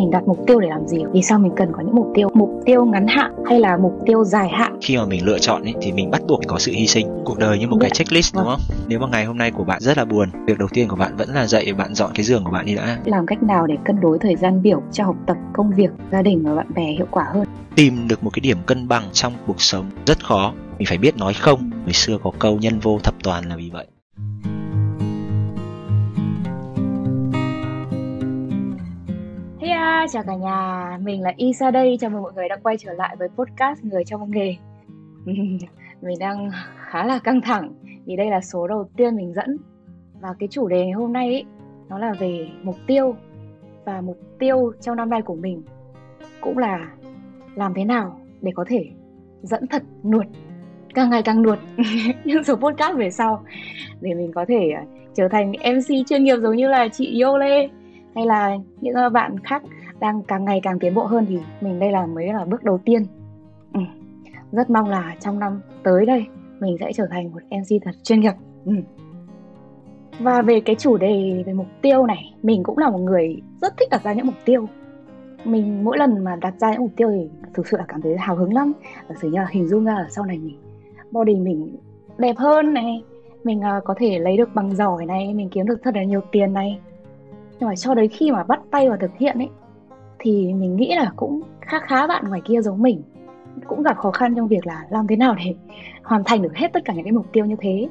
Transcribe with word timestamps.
mình 0.00 0.10
đặt 0.10 0.22
mục 0.26 0.38
tiêu 0.46 0.60
để 0.60 0.68
làm 0.68 0.86
gì? 0.86 0.98
Vì 1.12 1.22
sao 1.22 1.38
mình 1.38 1.52
cần 1.56 1.72
có 1.72 1.82
những 1.82 1.94
mục 1.94 2.12
tiêu? 2.14 2.28
Mục 2.34 2.50
tiêu 2.64 2.84
ngắn 2.84 3.06
hạn 3.06 3.32
hay 3.46 3.60
là 3.60 3.76
mục 3.76 3.92
tiêu 4.06 4.24
dài 4.24 4.48
hạn? 4.48 4.78
Khi 4.82 4.96
mà 4.96 5.04
mình 5.04 5.24
lựa 5.24 5.38
chọn 5.38 5.62
ấy, 5.62 5.74
thì 5.82 5.92
mình 5.92 6.10
bắt 6.10 6.22
buộc 6.28 6.40
có 6.46 6.58
sự 6.58 6.72
hy 6.72 6.86
sinh. 6.86 7.08
Cuộc 7.24 7.38
đời 7.38 7.58
như 7.58 7.68
một 7.68 7.76
cái 7.80 7.90
checklist 7.90 8.34
đúng 8.34 8.44
không? 8.44 8.60
Nếu 8.88 8.98
mà 8.98 9.06
ngày 9.06 9.24
hôm 9.24 9.38
nay 9.38 9.50
của 9.50 9.64
bạn 9.64 9.80
rất 9.80 9.98
là 9.98 10.04
buồn 10.04 10.28
việc 10.46 10.58
đầu 10.58 10.68
tiên 10.72 10.88
của 10.88 10.96
bạn 10.96 11.16
vẫn 11.16 11.28
là 11.28 11.46
dậy 11.46 11.72
bạn 11.72 11.94
dọn 11.94 12.10
cái 12.14 12.24
giường 12.24 12.44
của 12.44 12.50
bạn 12.50 12.66
đi 12.66 12.74
đã. 12.74 12.98
Làm 13.04 13.26
cách 13.26 13.42
nào 13.42 13.66
để 13.66 13.76
cân 13.84 14.00
đối 14.00 14.18
thời 14.18 14.36
gian 14.36 14.62
biểu 14.62 14.82
cho 14.92 15.04
học 15.04 15.16
tập 15.26 15.36
công 15.52 15.70
việc 15.70 15.90
gia 16.12 16.22
đình 16.22 16.42
và 16.42 16.54
bạn 16.54 16.74
bè 16.74 16.86
hiệu 16.92 17.06
quả 17.10 17.24
hơn? 17.34 17.44
Tìm 17.74 18.08
được 18.08 18.24
một 18.24 18.30
cái 18.32 18.40
điểm 18.40 18.58
cân 18.66 18.88
bằng 18.88 19.02
trong 19.12 19.32
cuộc 19.46 19.60
sống 19.62 19.90
rất 20.06 20.24
khó. 20.24 20.52
Mình 20.78 20.86
phải 20.88 20.98
biết 20.98 21.16
nói 21.16 21.34
không. 21.34 21.70
Người 21.84 21.92
xưa 21.92 22.18
có 22.22 22.30
câu 22.38 22.58
nhân 22.58 22.78
vô 22.78 22.98
thập 23.02 23.14
toàn 23.22 23.48
là 23.48 23.56
vì 23.56 23.70
vậy 23.72 23.86
chào 30.12 30.22
cả 30.26 30.34
nhà, 30.34 30.98
mình 31.02 31.22
là 31.22 31.32
Isa 31.36 31.70
đây, 31.70 31.98
chào 32.00 32.10
mừng 32.10 32.22
mọi 32.22 32.32
người 32.32 32.48
đã 32.48 32.56
quay 32.62 32.76
trở 32.78 32.92
lại 32.92 33.16
với 33.18 33.28
podcast 33.28 33.84
Người 33.84 34.04
trong 34.04 34.30
nghề. 34.30 34.56
Mình 36.02 36.18
đang 36.20 36.50
khá 36.76 37.04
là 37.04 37.18
căng 37.18 37.40
thẳng 37.40 37.72
vì 38.06 38.16
đây 38.16 38.30
là 38.30 38.40
số 38.40 38.68
đầu 38.68 38.88
tiên 38.96 39.16
mình 39.16 39.32
dẫn. 39.34 39.56
Và 40.20 40.28
cái 40.38 40.48
chủ 40.52 40.68
đề 40.68 40.84
ngày 40.84 40.92
hôm 40.92 41.12
nay 41.12 41.26
ấy, 41.26 41.44
nó 41.88 41.98
là 41.98 42.12
về 42.12 42.48
mục 42.62 42.76
tiêu 42.86 43.14
Và 43.84 44.00
mục 44.00 44.18
tiêu 44.38 44.72
trong 44.80 44.96
năm 44.96 45.10
nay 45.10 45.22
của 45.22 45.34
mình 45.34 45.62
cũng 46.40 46.58
là 46.58 46.90
làm 47.54 47.74
thế 47.74 47.84
nào 47.84 48.20
để 48.40 48.52
có 48.54 48.64
thể 48.68 48.84
dẫn 49.42 49.66
thật 49.66 49.82
nuột 50.04 50.26
càng 50.94 51.10
ngày 51.10 51.22
càng 51.22 51.42
nuột. 51.42 51.58
Những 52.24 52.44
số 52.44 52.56
podcast 52.56 52.96
về 52.96 53.10
sau 53.10 53.44
để 54.00 54.14
mình 54.14 54.32
có 54.32 54.44
thể 54.48 54.70
ờ, 54.70 54.82
trở 55.14 55.28
thành 55.28 55.52
MC 55.52 56.06
chuyên 56.08 56.24
nghiệp 56.24 56.36
giống 56.42 56.56
như 56.56 56.68
là 56.68 56.88
chị 56.88 57.22
Yole 57.22 57.68
hay 58.14 58.26
là 58.26 58.56
những 58.80 58.94
ờ, 58.94 59.08
bạn 59.08 59.38
khác 59.38 59.62
đang 60.00 60.22
càng 60.22 60.44
ngày 60.44 60.60
càng 60.62 60.78
tiến 60.78 60.94
bộ 60.94 61.04
hơn 61.04 61.26
thì 61.28 61.38
mình 61.60 61.78
đây 61.78 61.92
là 61.92 62.06
mới 62.06 62.26
là 62.26 62.44
bước 62.44 62.64
đầu 62.64 62.78
tiên. 62.84 63.06
Ừ. 63.74 63.80
rất 64.52 64.70
mong 64.70 64.88
là 64.88 65.16
trong 65.20 65.38
năm 65.38 65.60
tới 65.82 66.06
đây 66.06 66.26
mình 66.60 66.76
sẽ 66.80 66.92
trở 66.92 67.06
thành 67.10 67.32
một 67.32 67.42
mc 67.50 67.82
thật 67.84 67.90
chuyên 68.02 68.20
nghiệp. 68.20 68.32
Ừ. 68.64 68.72
và 70.18 70.42
về 70.42 70.60
cái 70.60 70.76
chủ 70.76 70.96
đề, 70.96 71.42
về 71.46 71.52
mục 71.52 71.66
tiêu 71.82 72.06
này, 72.06 72.34
mình 72.42 72.62
cũng 72.62 72.78
là 72.78 72.90
một 72.90 72.98
người 72.98 73.36
rất 73.60 73.74
thích 73.76 73.88
đặt 73.90 74.02
ra 74.02 74.12
những 74.12 74.26
mục 74.26 74.34
tiêu. 74.44 74.66
Mình 75.44 75.84
mỗi 75.84 75.98
lần 75.98 76.24
mà 76.24 76.36
đặt 76.36 76.54
ra 76.60 76.70
những 76.70 76.80
mục 76.80 76.90
tiêu 76.96 77.10
thì 77.10 77.28
thực 77.54 77.66
sự 77.66 77.76
là 77.76 77.84
cảm 77.88 78.02
thấy 78.02 78.16
hào 78.16 78.36
hứng 78.36 78.52
lắm. 78.52 78.72
Giả 79.08 79.14
sử 79.22 79.30
như 79.30 79.38
là 79.38 79.46
hình 79.50 79.68
dung 79.68 79.84
ra 79.84 79.94
ở 79.94 80.06
sau 80.10 80.24
này 80.24 80.38
mình, 80.38 80.58
body 81.10 81.34
mình 81.34 81.76
đẹp 82.18 82.36
hơn 82.36 82.74
này, 82.74 83.02
mình 83.44 83.60
ờ, 83.60 83.80
có 83.84 83.94
thể 83.98 84.18
lấy 84.18 84.36
được 84.36 84.48
bằng 84.54 84.76
giỏi 84.76 85.06
này, 85.06 85.34
mình 85.34 85.48
kiếm 85.50 85.66
được 85.66 85.80
thật 85.82 85.96
là 85.96 86.04
nhiều 86.04 86.20
tiền 86.32 86.52
này 86.52 86.78
nhưng 87.60 87.68
mà 87.68 87.76
cho 87.76 87.94
đến 87.94 88.10
khi 88.10 88.30
mà 88.30 88.44
bắt 88.44 88.60
tay 88.70 88.88
vào 88.88 88.98
thực 88.98 89.16
hiện 89.18 89.38
ấy, 89.38 89.48
thì 90.18 90.52
mình 90.54 90.76
nghĩ 90.76 90.94
là 90.96 91.12
cũng 91.16 91.42
khá 91.60 91.78
khá 91.78 92.06
bạn 92.06 92.24
ngoài 92.28 92.40
kia 92.44 92.60
giống 92.60 92.82
mình. 92.82 93.02
Cũng 93.66 93.82
gặp 93.82 93.96
khó 93.96 94.10
khăn 94.10 94.34
trong 94.34 94.48
việc 94.48 94.66
là 94.66 94.86
làm 94.90 95.06
thế 95.06 95.16
nào 95.16 95.34
để 95.44 95.54
hoàn 96.02 96.24
thành 96.24 96.42
được 96.42 96.56
hết 96.56 96.72
tất 96.72 96.84
cả 96.84 96.92
những 96.92 97.04
cái 97.04 97.12
mục 97.12 97.26
tiêu 97.32 97.44
như 97.44 97.56
thế. 97.60 97.88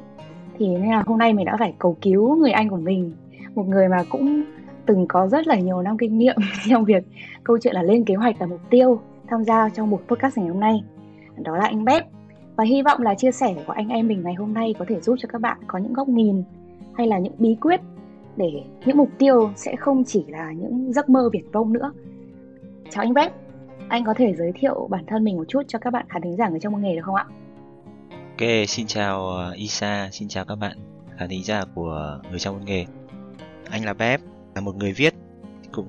Thì 0.58 0.68
nên 0.68 0.92
là 0.92 1.04
hôm 1.06 1.18
nay 1.18 1.34
mình 1.34 1.46
đã 1.46 1.56
phải 1.60 1.74
cầu 1.80 1.98
cứu 2.02 2.36
người 2.36 2.52
anh 2.52 2.70
của 2.70 2.78
mình, 2.78 3.12
một 3.56 3.68
người 3.68 3.88
mà 3.90 4.04
cũng 4.10 4.44
từng 4.86 5.06
có 5.08 5.28
rất 5.28 5.48
là 5.48 5.56
nhiều 5.56 5.82
năm 5.82 5.98
kinh 5.98 6.18
nghiệm 6.18 6.36
trong 6.70 6.86
việc 6.86 7.04
câu 7.44 7.58
chuyện 7.62 7.74
là 7.74 7.84
lên 7.84 8.04
kế 8.04 8.16
hoạch 8.16 8.36
và 8.40 8.46
mục 8.46 8.62
tiêu 8.70 9.00
tham 9.28 9.44
gia 9.44 9.70
trong 9.70 9.90
một 9.90 10.02
podcast 10.08 10.38
ngày 10.38 10.48
hôm 10.48 10.60
nay. 10.60 10.84
Đó 11.38 11.58
là 11.58 11.66
anh 11.66 11.86
Bếp 11.86 12.06
và 12.56 12.64
hy 12.64 12.82
vọng 12.82 13.02
là 13.02 13.16
chia 13.16 13.32
sẻ 13.32 13.56
của 13.68 13.74
anh 13.74 13.88
em 13.88 14.08
mình 14.08 14.24
ngày 14.24 14.34
hôm 14.34 14.54
nay 14.54 14.76
có 14.80 14.86
thể 14.88 15.00
giúp 15.00 15.16
cho 15.20 15.30
các 15.32 15.42
bạn 15.42 15.58
có 15.68 15.80
những 15.80 15.94
góc 15.94 16.08
nhìn 16.08 16.44
hay 16.94 17.08
là 17.08 17.20
những 17.20 17.34
bí 17.38 17.56
quyết 17.62 17.82
để 18.40 18.64
những 18.86 18.98
mục 18.98 19.10
tiêu 19.18 19.52
sẽ 19.56 19.76
không 19.76 20.04
chỉ 20.04 20.26
là 20.28 20.52
những 20.52 20.94
giấc 20.94 21.10
mơ 21.10 21.30
viển 21.34 21.52
vông 21.52 21.74
nữa. 21.74 21.94
Chào 22.90 23.04
anh 23.04 23.14
Bếp, 23.14 23.32
anh 23.90 24.06
có 24.06 24.14
thể 24.18 24.34
giới 24.38 24.52
thiệu 24.56 24.88
bản 24.90 25.06
thân 25.08 25.24
mình 25.24 25.38
một 25.38 25.44
chút 25.48 25.62
cho 25.68 25.80
các 25.80 25.94
bạn 25.94 26.06
khán 26.10 26.22
thính 26.22 26.36
giả 26.36 26.50
người 26.50 26.60
trong 26.60 26.82
nghề 26.82 26.96
được 26.96 27.02
không 27.06 27.16
ạ? 27.16 27.26
Ok, 28.10 28.48
xin 28.68 28.88
chào 28.88 29.28
uh, 29.52 29.56
Isa, 29.56 30.10
xin 30.12 30.28
chào 30.28 30.46
các 30.46 30.56
bạn 30.56 30.78
khán 31.18 31.30
thính 31.30 31.44
giả 31.44 31.66
của 31.76 32.22
người 32.30 32.40
trong 32.40 32.66
nghề. 32.66 32.86
Anh 33.70 33.86
là 33.86 33.94
Bếp, 33.94 34.22
là 34.56 34.62
một 34.62 34.76
người 34.76 34.94
viết 34.94 35.14
cũng 35.72 35.88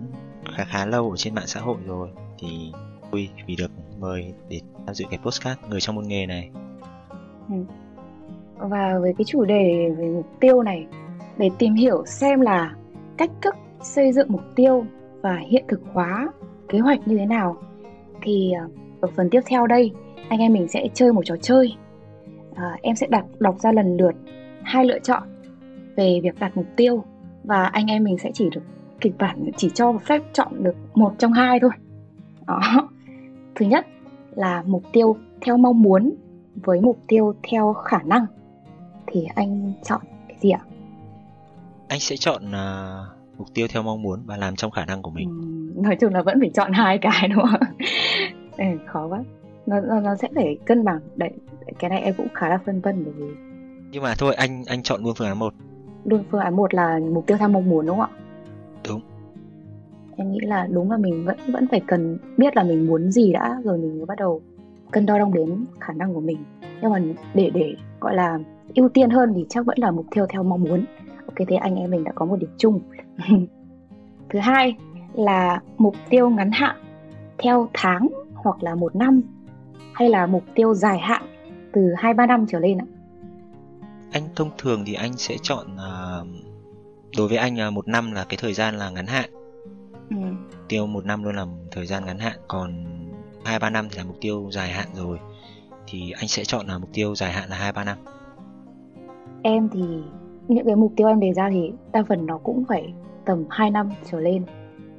khá 0.57 0.65
khá 0.65 0.87
lâu 0.87 1.11
ở 1.11 1.17
trên 1.17 1.35
mạng 1.35 1.47
xã 1.47 1.61
hội 1.61 1.77
rồi 1.87 2.09
thì 2.39 2.73
vui 3.11 3.29
vì 3.47 3.57
được 3.57 3.71
mời 4.01 4.35
để 4.49 4.61
tham 4.87 4.95
dự 4.95 5.05
cái 5.11 5.19
postcard 5.25 5.61
người 5.69 5.81
trong 5.81 5.97
môn 5.97 6.09
nghề 6.09 6.27
này. 6.27 6.51
Ừ. 7.49 7.55
Và 8.57 8.99
về 9.03 9.13
cái 9.19 9.25
chủ 9.25 9.45
đề 9.45 9.91
về 9.99 10.09
mục 10.09 10.27
tiêu 10.41 10.63
này 10.63 10.87
để 11.39 11.51
tìm 11.59 11.75
hiểu 11.75 12.05
xem 12.07 12.41
là 12.41 12.75
cách 13.17 13.31
thức 13.43 13.55
xây 13.83 14.13
dựng 14.13 14.33
mục 14.33 14.43
tiêu 14.57 14.85
và 15.23 15.39
hiện 15.49 15.65
thực 15.69 15.81
hóa 15.93 16.29
kế 16.69 16.79
hoạch 16.79 17.09
như 17.09 17.19
thế 17.19 17.27
nào. 17.27 17.57
Thì 18.23 18.53
ờ, 18.53 18.69
ở 19.01 19.09
phần 19.17 19.31
tiếp 19.31 19.41
theo 19.47 19.67
đây 19.67 19.93
anh 20.29 20.41
em 20.41 20.53
mình 20.53 20.69
sẽ 20.69 20.89
chơi 20.95 21.13
một 21.13 21.23
trò 21.25 21.37
chơi. 21.37 21.77
À, 22.55 22.77
em 22.83 22.97
sẽ 22.97 23.07
đặt 23.11 23.25
đọc 23.39 23.59
ra 23.59 23.73
lần 23.73 23.97
lượt 23.97 24.15
hai 24.63 24.85
lựa 24.85 24.99
chọn 24.99 25.23
về 25.97 26.21
việc 26.23 26.39
đặt 26.41 26.57
mục 26.57 26.67
tiêu 26.77 27.05
và 27.45 27.65
anh 27.65 27.87
em 27.87 28.05
mình 28.05 28.19
sẽ 28.19 28.31
chỉ 28.35 28.51
được 28.51 28.63
kịch 29.01 29.15
bản 29.19 29.51
chỉ 29.57 29.71
cho 29.75 29.93
phép 29.99 30.23
chọn 30.33 30.65
được 30.65 30.77
một 30.95 31.13
trong 31.19 31.33
hai 31.33 31.61
thôi. 31.61 31.71
Đó. 32.47 32.89
Thứ 33.55 33.67
nhất 33.67 33.87
là 34.35 34.63
mục 34.67 34.83
tiêu 34.93 35.17
theo 35.41 35.57
mong 35.57 35.83
muốn 35.83 36.15
với 36.55 36.81
mục 36.81 36.99
tiêu 37.09 37.35
theo 37.51 37.73
khả 37.73 37.99
năng. 38.03 38.27
Thì 39.07 39.27
anh 39.35 39.73
chọn 39.83 40.01
cái 40.29 40.37
gì 40.41 40.51
ạ? 40.51 40.61
Anh 41.91 42.01
sẽ 42.01 42.17
chọn 42.17 42.43
uh, 42.49 43.39
mục 43.39 43.49
tiêu 43.55 43.67
theo 43.71 43.83
mong 43.83 44.03
muốn 44.03 44.23
và 44.27 44.37
làm 44.37 44.57
trong 44.57 44.71
khả 44.71 44.85
năng 44.85 45.03
của 45.03 45.11
mình. 45.11 45.29
Ừ, 45.75 45.83
nói 45.83 45.97
chung 46.01 46.15
là 46.15 46.23
vẫn 46.23 46.41
phải 46.41 46.51
chọn 46.55 46.73
hai 46.73 46.99
cái 47.03 47.29
đúng 47.29 47.45
không? 47.51 47.61
Ừ, 48.59 48.65
khó 48.87 49.07
quá. 49.07 49.25
Nó, 49.67 49.81
nó 49.81 50.01
nó 50.01 50.17
sẽ 50.17 50.29
phải 50.35 50.59
cân 50.67 50.85
bằng. 50.85 51.01
Đấy 51.17 51.31
cái 51.79 51.91
này 51.91 52.01
em 52.01 52.15
cũng 52.17 52.29
khá 52.35 52.49
là 52.49 52.59
phân 52.67 52.81
vân 52.81 53.05
bởi 53.05 53.15
vì 53.17 53.27
nhưng 53.93 54.03
mà 54.03 54.15
thôi 54.19 54.35
anh 54.35 54.65
anh 54.67 54.83
chọn 54.83 55.03
luôn 55.05 55.15
phương 55.19 55.29
án 55.29 55.39
một. 55.39 55.55
Luôn 56.05 56.25
phương 56.31 56.41
án 56.41 56.57
một 56.57 56.75
là 56.75 57.01
mục 57.13 57.27
tiêu 57.27 57.37
theo 57.39 57.49
mong 57.49 57.71
muốn 57.71 57.87
đúng 57.87 57.99
không 57.99 58.11
ạ? 58.11 58.19
Đúng. 58.89 59.01
Em 60.17 60.33
nghĩ 60.33 60.39
là 60.43 60.67
đúng 60.71 60.91
là 60.91 60.97
mình 60.97 61.25
vẫn 61.25 61.37
vẫn 61.53 61.69
phải 61.71 61.81
cần 61.87 62.19
biết 62.37 62.57
là 62.57 62.63
mình 62.63 62.87
muốn 62.87 63.11
gì 63.11 63.33
đã 63.33 63.61
rồi 63.65 63.79
mình 63.79 63.97
mới 63.97 64.07
bắt 64.07 64.19
đầu 64.19 64.41
cân 64.91 65.07
đo 65.07 65.19
đong 65.19 65.35
đếm 65.35 65.49
khả 65.81 65.93
năng 65.93 66.15
của 66.15 66.21
mình. 66.21 66.39
Nhưng 66.83 66.91
mà 66.91 67.01
để 67.35 67.51
để 67.55 67.75
gọi 68.01 68.15
là 68.15 68.39
ưu 68.75 68.89
tiên 68.89 69.11
hơn 69.11 69.33
thì 69.37 69.47
chắc 69.49 69.67
vẫn 69.67 69.79
là 69.79 69.91
mục 69.91 70.07
tiêu 70.15 70.27
theo 70.29 70.43
mong 70.43 70.63
muốn 70.63 70.85
ok 71.31 71.49
thế 71.49 71.57
anh 71.57 71.77
em 71.77 71.91
mình 71.91 72.05
đã 72.05 72.13
có 72.15 72.27
một 72.27 72.37
điểm 72.37 72.51
chung. 72.59 72.81
Thứ 74.31 74.39
hai 74.39 74.77
là 75.13 75.61
mục 75.79 75.97
tiêu 76.09 76.31
ngắn 76.31 76.51
hạn 76.53 76.77
theo 77.39 77.69
tháng 77.75 78.09
hoặc 78.35 78.63
là 78.63 78.75
một 78.75 78.97
năm 78.97 79.23
hay 79.93 80.09
là 80.09 80.27
mục 80.27 80.45
tiêu 80.55 80.75
dài 80.75 80.99
hạn 80.99 81.23
từ 81.73 81.95
hai 81.97 82.15
ba 82.15 82.27
năm 82.27 82.47
trở 82.49 82.59
lên 82.59 82.79
ạ? 82.79 82.87
Anh 84.13 84.23
thông 84.37 84.51
thường 84.59 84.85
thì 84.87 84.95
anh 84.95 85.13
sẽ 85.13 85.37
chọn 85.43 85.67
uh, 85.75 86.27
đối 87.19 87.29
với 87.29 87.37
anh 87.37 87.57
uh, 87.69 87.73
một 87.73 87.89
năm 87.89 88.13
là 88.13 88.25
cái 88.29 88.39
thời 88.41 88.53
gian 88.53 88.75
là 88.77 88.91
ngắn 88.91 89.07
hạn. 89.07 89.31
Ừ. 90.11 90.17
tiêu 90.69 90.87
một 90.87 91.05
năm 91.05 91.25
luôn 91.25 91.37
là 91.37 91.47
thời 91.71 91.87
gian 91.87 92.05
ngắn 92.05 92.19
hạn 92.19 92.39
còn 92.49 92.85
hai 93.45 93.59
ba 93.59 93.71
năm 93.71 93.89
thì 93.91 93.99
là 93.99 94.05
mục 94.05 94.17
tiêu 94.21 94.49
dài 94.53 94.71
hạn 94.71 94.89
rồi. 94.95 95.19
Thì 95.87 96.11
anh 96.11 96.29
sẽ 96.29 96.45
chọn 96.45 96.67
là 96.67 96.79
mục 96.79 96.91
tiêu 96.93 97.15
dài 97.15 97.33
hạn 97.33 97.49
là 97.49 97.57
hai 97.57 97.73
ba 97.73 97.85
năm. 97.85 97.99
Em 99.43 99.69
thì 99.73 99.81
những 100.51 100.67
cái 100.67 100.77
mục 100.77 100.93
tiêu 100.97 101.09
em 101.09 101.21
đề 101.21 101.33
ra 101.33 101.51
thì 101.51 101.73
đa 101.93 102.03
phần 102.09 102.27
nó 102.27 102.39
cũng 102.39 102.65
phải 102.69 102.95
tầm 103.25 103.45
2 103.51 103.71
năm 103.71 103.91
trở 104.11 104.21
lên. 104.21 104.43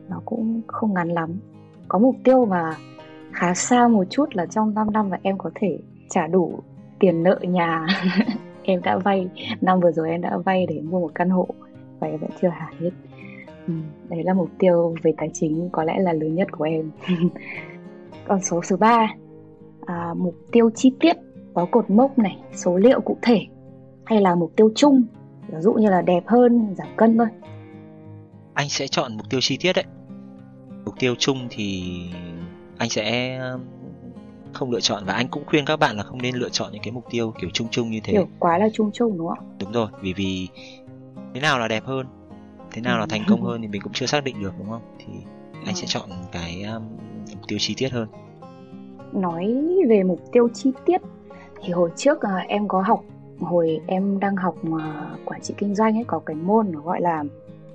Nó 0.09 0.21
cũng 0.25 0.61
không 0.67 0.93
ngắn 0.93 1.09
lắm. 1.09 1.39
Có 1.87 1.99
mục 1.99 2.15
tiêu 2.23 2.45
mà 2.45 2.77
khá 3.31 3.53
xa 3.53 3.87
một 3.87 4.03
chút 4.09 4.35
là 4.35 4.45
trong 4.45 4.73
5 4.73 4.91
năm 4.91 5.09
và 5.09 5.19
em 5.23 5.37
có 5.37 5.51
thể 5.55 5.79
trả 6.09 6.27
đủ 6.27 6.59
tiền 6.99 7.23
nợ 7.23 7.39
nhà. 7.41 7.87
Em 8.63 8.81
đã 8.81 8.97
vay 8.97 9.29
năm 9.61 9.79
vừa 9.79 9.91
rồi 9.91 10.09
em 10.09 10.21
đã 10.21 10.37
vay 10.37 10.65
để 10.65 10.81
mua 10.81 10.99
một 10.99 11.11
căn 11.15 11.29
hộ 11.29 11.47
và 11.99 12.07
em 12.07 12.19
vẫn 12.19 12.29
chưa 12.41 12.49
trả 12.49 12.71
hết. 12.79 12.89
Ừ, 13.67 13.73
đấy 14.09 14.23
là 14.23 14.33
mục 14.33 14.49
tiêu 14.59 14.95
về 15.03 15.13
tài 15.17 15.29
chính 15.33 15.69
có 15.71 15.83
lẽ 15.83 15.99
là 15.99 16.13
lớn 16.13 16.35
nhất 16.35 16.47
của 16.51 16.63
em. 16.63 16.91
Còn 18.27 18.41
số 18.41 18.61
thứ 18.69 18.77
ba 18.77 19.15
à, 19.85 20.13
mục 20.17 20.35
tiêu 20.51 20.69
chi 20.75 20.93
tiết 20.99 21.17
có 21.53 21.67
cột 21.71 21.89
mốc 21.89 22.17
này 22.19 22.37
số 22.53 22.77
liệu 22.77 23.01
cụ 23.01 23.17
thể 23.21 23.39
hay 24.05 24.21
là 24.21 24.35
mục 24.35 24.51
tiêu 24.55 24.71
chung? 24.75 25.03
Ví 25.51 25.61
dụ 25.61 25.73
như 25.73 25.89
là 25.89 26.01
đẹp 26.01 26.23
hơn 26.27 26.75
giảm 26.77 26.87
cân 26.97 27.17
thôi. 27.17 27.27
Anh 28.53 28.69
sẽ 28.69 28.87
chọn 28.87 29.17
mục 29.17 29.29
tiêu 29.29 29.39
chi 29.41 29.57
tiết 29.57 29.73
đấy. 29.73 29.85
Mục 30.85 30.95
tiêu 30.99 31.15
chung 31.19 31.47
thì 31.49 31.99
anh 32.77 32.89
sẽ 32.89 33.37
um, 33.37 33.61
không 34.53 34.71
lựa 34.71 34.79
chọn 34.79 35.03
và 35.05 35.13
anh 35.13 35.27
cũng 35.27 35.43
khuyên 35.45 35.65
các 35.65 35.77
bạn 35.77 35.97
là 35.97 36.03
không 36.03 36.21
nên 36.21 36.35
lựa 36.35 36.49
chọn 36.49 36.71
những 36.71 36.81
cái 36.83 36.91
mục 36.91 37.05
tiêu 37.09 37.33
kiểu 37.41 37.49
chung 37.53 37.67
chung 37.71 37.91
như 37.91 37.99
thế. 38.03 38.13
Kiểu 38.13 38.27
quá 38.39 38.57
là 38.57 38.67
chung 38.73 38.91
chung 38.93 39.17
đúng 39.17 39.27
không? 39.27 39.57
Đúng 39.59 39.71
rồi 39.71 39.87
vì 40.01 40.13
vì 40.13 40.47
thế 41.33 41.41
nào 41.41 41.59
là 41.59 41.67
đẹp 41.67 41.83
hơn 41.85 42.05
thế 42.71 42.81
nào 42.81 42.99
là 42.99 43.05
thành 43.09 43.23
công 43.27 43.41
hơn 43.41 43.61
thì 43.61 43.67
mình 43.67 43.81
cũng 43.81 43.93
chưa 43.93 44.05
xác 44.05 44.23
định 44.23 44.41
được 44.41 44.53
đúng 44.59 44.69
không? 44.69 44.81
Thì 44.99 45.13
anh 45.65 45.75
sẽ 45.75 45.87
chọn 45.87 46.09
cái 46.31 46.63
um, 46.63 46.83
mục 47.33 47.47
tiêu 47.47 47.59
chi 47.59 47.73
tiết 47.77 47.91
hơn. 47.91 48.07
Nói 49.13 49.55
về 49.89 50.03
mục 50.03 50.19
tiêu 50.31 50.49
chi 50.53 50.71
tiết 50.85 51.01
thì 51.61 51.73
hồi 51.73 51.89
trước 51.95 52.17
uh, 52.17 52.47
em 52.47 52.67
có 52.67 52.81
học 52.81 53.03
hồi 53.41 53.79
em 53.87 54.19
đang 54.19 54.35
học 54.35 54.55
à, 54.79 55.15
quản 55.25 55.41
trị 55.41 55.53
kinh 55.57 55.75
doanh 55.75 55.97
ấy, 55.97 56.03
có 56.07 56.19
cái 56.19 56.35
môn 56.35 56.71
nó 56.71 56.79
gọi 56.79 57.01
là 57.01 57.23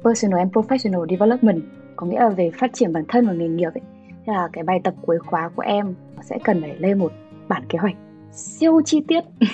personal 0.04 0.38
and 0.38 0.52
professional 0.52 1.06
development, 1.10 1.62
có 1.96 2.06
nghĩa 2.06 2.20
là 2.20 2.28
về 2.28 2.50
phát 2.50 2.70
triển 2.74 2.92
bản 2.92 3.04
thân 3.08 3.26
và 3.26 3.32
nghề 3.32 3.48
nghiệp 3.48 3.70
ấy. 3.74 3.82
Thế 4.08 4.32
là 4.32 4.48
cái 4.52 4.64
bài 4.64 4.80
tập 4.84 4.94
cuối 5.02 5.18
khóa 5.18 5.48
của 5.56 5.62
em 5.62 5.94
sẽ 6.22 6.38
cần 6.44 6.60
phải 6.60 6.76
lên 6.78 6.98
một 6.98 7.12
bản 7.48 7.62
kế 7.68 7.78
hoạch 7.78 7.96
siêu 8.32 8.80
chi 8.84 9.00
tiết. 9.08 9.24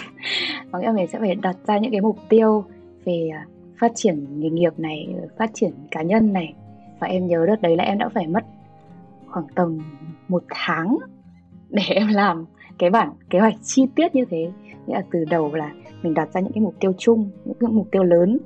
Có 0.73 0.79
nghĩa 0.79 0.87
là 0.87 0.93
mình 0.93 1.07
sẽ 1.09 1.19
phải 1.19 1.35
đặt 1.35 1.57
ra 1.67 1.79
những 1.79 1.91
cái 1.91 2.01
mục 2.01 2.19
tiêu 2.29 2.65
về 3.05 3.29
à, 3.35 3.47
phát 3.79 3.93
triển 3.95 4.41
nghề 4.41 4.51
nghiệp 4.51 4.79
này, 4.79 5.15
phát 5.39 5.51
triển 5.55 5.73
cá 5.91 6.03
nhân 6.03 6.33
này. 6.33 6.55
Và 7.01 7.07
em 7.07 7.27
nhớ 7.27 7.47
đợt 7.47 7.63
đấy 7.63 7.77
là 7.77 7.85
em 7.85 7.99
đã 7.99 8.09
phải 8.09 8.27
mất 8.27 8.45
khoảng 9.27 9.47
tầm 9.55 9.79
một 10.29 10.45
tháng 10.51 10.99
để 11.71 11.83
em 11.89 12.09
làm 12.09 12.45
cái 12.79 12.91
bản 12.91 13.11
kế 13.31 13.39
hoạch 13.39 13.55
chi 13.63 13.87
tiết 13.97 14.15
như 14.15 14.25
thế. 14.31 14.51
Nghĩa 14.87 14.95
là 14.95 15.03
từ 15.11 15.25
đầu 15.25 15.55
là 15.55 15.71
mình 16.03 16.15
đặt 16.15 16.33
ra 16.33 16.41
những 16.41 16.53
cái 16.53 16.63
mục 16.63 16.75
tiêu 16.81 16.93
chung 16.99 17.31
những 17.45 17.57
cái 17.61 17.71
mục 17.71 17.89
tiêu 17.91 18.03
lớn. 18.03 18.39